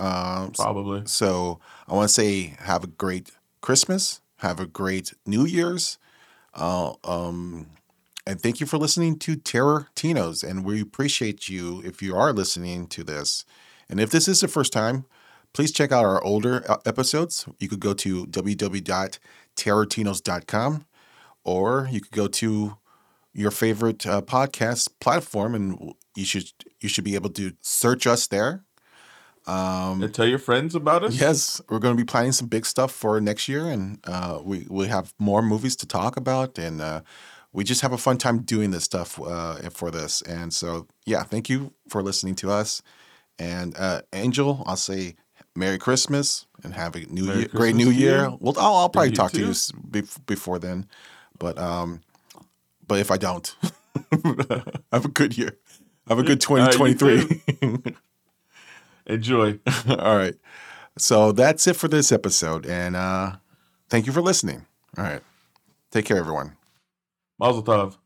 Um, 0.00 0.50
Probably. 0.50 1.02
So 1.06 1.60
I 1.86 1.94
want 1.94 2.08
to 2.08 2.14
say 2.14 2.56
have 2.58 2.82
a 2.82 2.88
great 2.88 3.30
Christmas. 3.60 4.20
Have 4.38 4.58
a 4.58 4.66
great 4.66 5.14
New 5.24 5.44
Year's. 5.44 5.98
Uh, 6.52 6.94
um, 7.04 7.68
and 8.26 8.40
thank 8.40 8.60
you 8.60 8.66
for 8.66 8.78
listening 8.78 9.18
to 9.20 9.36
Terror 9.36 9.88
Tinos. 9.96 10.48
And 10.48 10.64
we 10.64 10.80
appreciate 10.80 11.48
you 11.48 11.82
if 11.84 12.02
you 12.02 12.16
are 12.16 12.32
listening 12.32 12.86
to 12.88 13.04
this. 13.04 13.44
And 13.88 14.00
if 14.00 14.10
this 14.10 14.28
is 14.28 14.40
the 14.40 14.48
first 14.48 14.72
time, 14.72 15.06
please 15.52 15.72
check 15.72 15.90
out 15.92 16.04
our 16.04 16.22
older 16.22 16.62
uh, 16.70 16.76
episodes. 16.86 17.46
You 17.58 17.68
could 17.68 17.80
go 17.80 17.92
to 17.94 18.26
www.terrortinos.com 18.26 20.86
or 21.44 21.88
you 21.90 22.00
could 22.00 22.12
go 22.12 22.28
to 22.28 22.76
your 23.32 23.50
favorite 23.50 24.06
uh, 24.06 24.22
podcast 24.22 24.88
platform 25.00 25.54
and 25.54 25.94
you 26.16 26.24
should 26.24 26.50
you 26.80 26.88
should 26.88 27.04
be 27.04 27.14
able 27.14 27.30
to 27.30 27.52
search 27.60 28.06
us 28.06 28.26
there. 28.26 28.64
Um, 29.46 30.02
and 30.02 30.14
tell 30.14 30.26
your 30.26 30.38
friends 30.38 30.74
about 30.74 31.02
us. 31.02 31.18
Yes, 31.18 31.60
we're 31.68 31.78
going 31.78 31.96
to 31.96 32.00
be 32.00 32.06
planning 32.06 32.32
some 32.32 32.48
big 32.48 32.66
stuff 32.66 32.92
for 32.92 33.20
next 33.20 33.48
year, 33.48 33.66
and 33.66 33.98
uh, 34.04 34.40
we 34.42 34.66
we 34.68 34.88
have 34.88 35.14
more 35.18 35.42
movies 35.42 35.76
to 35.76 35.86
talk 35.86 36.16
about, 36.16 36.58
and 36.58 36.80
uh, 36.80 37.00
we 37.52 37.64
just 37.64 37.80
have 37.80 37.92
a 37.92 37.98
fun 37.98 38.16
time 38.16 38.42
doing 38.42 38.70
this 38.70 38.84
stuff 38.84 39.20
uh, 39.20 39.56
for 39.70 39.90
this. 39.90 40.22
And 40.22 40.52
so, 40.52 40.86
yeah, 41.04 41.22
thank 41.22 41.48
you 41.48 41.72
for 41.88 42.02
listening 42.02 42.34
to 42.36 42.50
us. 42.50 42.82
And 43.38 43.74
uh, 43.78 44.02
Angel, 44.12 44.62
I'll 44.66 44.76
say 44.76 45.16
Merry 45.56 45.78
Christmas 45.78 46.46
and 46.62 46.74
have 46.74 46.94
a 46.94 47.00
new 47.00 47.24
Merry 47.24 47.38
year, 47.40 47.48
great 47.48 47.74
New 47.74 47.90
Year. 47.90 48.30
Well, 48.38 48.54
I'll, 48.58 48.76
I'll 48.76 48.88
probably 48.88 49.12
talk 49.12 49.32
to 49.32 49.40
you 49.40 50.02
before 50.26 50.58
then, 50.58 50.86
but 51.38 51.58
um, 51.58 52.02
but 52.86 52.98
if 52.98 53.10
I 53.10 53.16
don't, 53.16 53.54
have 54.92 55.04
a 55.04 55.08
good 55.08 55.36
year. 55.36 55.56
Have 56.08 56.18
a 56.18 56.22
good 56.22 56.44
right, 56.50 56.78
you 56.78 56.94
2023. 56.94 57.94
Enjoy. 59.06 59.58
All 59.88 60.16
right. 60.16 60.34
So 60.98 61.32
that's 61.32 61.66
it 61.66 61.76
for 61.76 61.88
this 61.88 62.12
episode. 62.12 62.66
And 62.66 62.96
uh, 62.96 63.36
thank 63.88 64.06
you 64.06 64.12
for 64.12 64.20
listening. 64.20 64.66
All 64.98 65.04
right. 65.04 65.22
Take 65.90 66.04
care, 66.04 66.18
everyone. 66.18 66.56
Mazel 67.40 67.62
tov. 67.64 67.99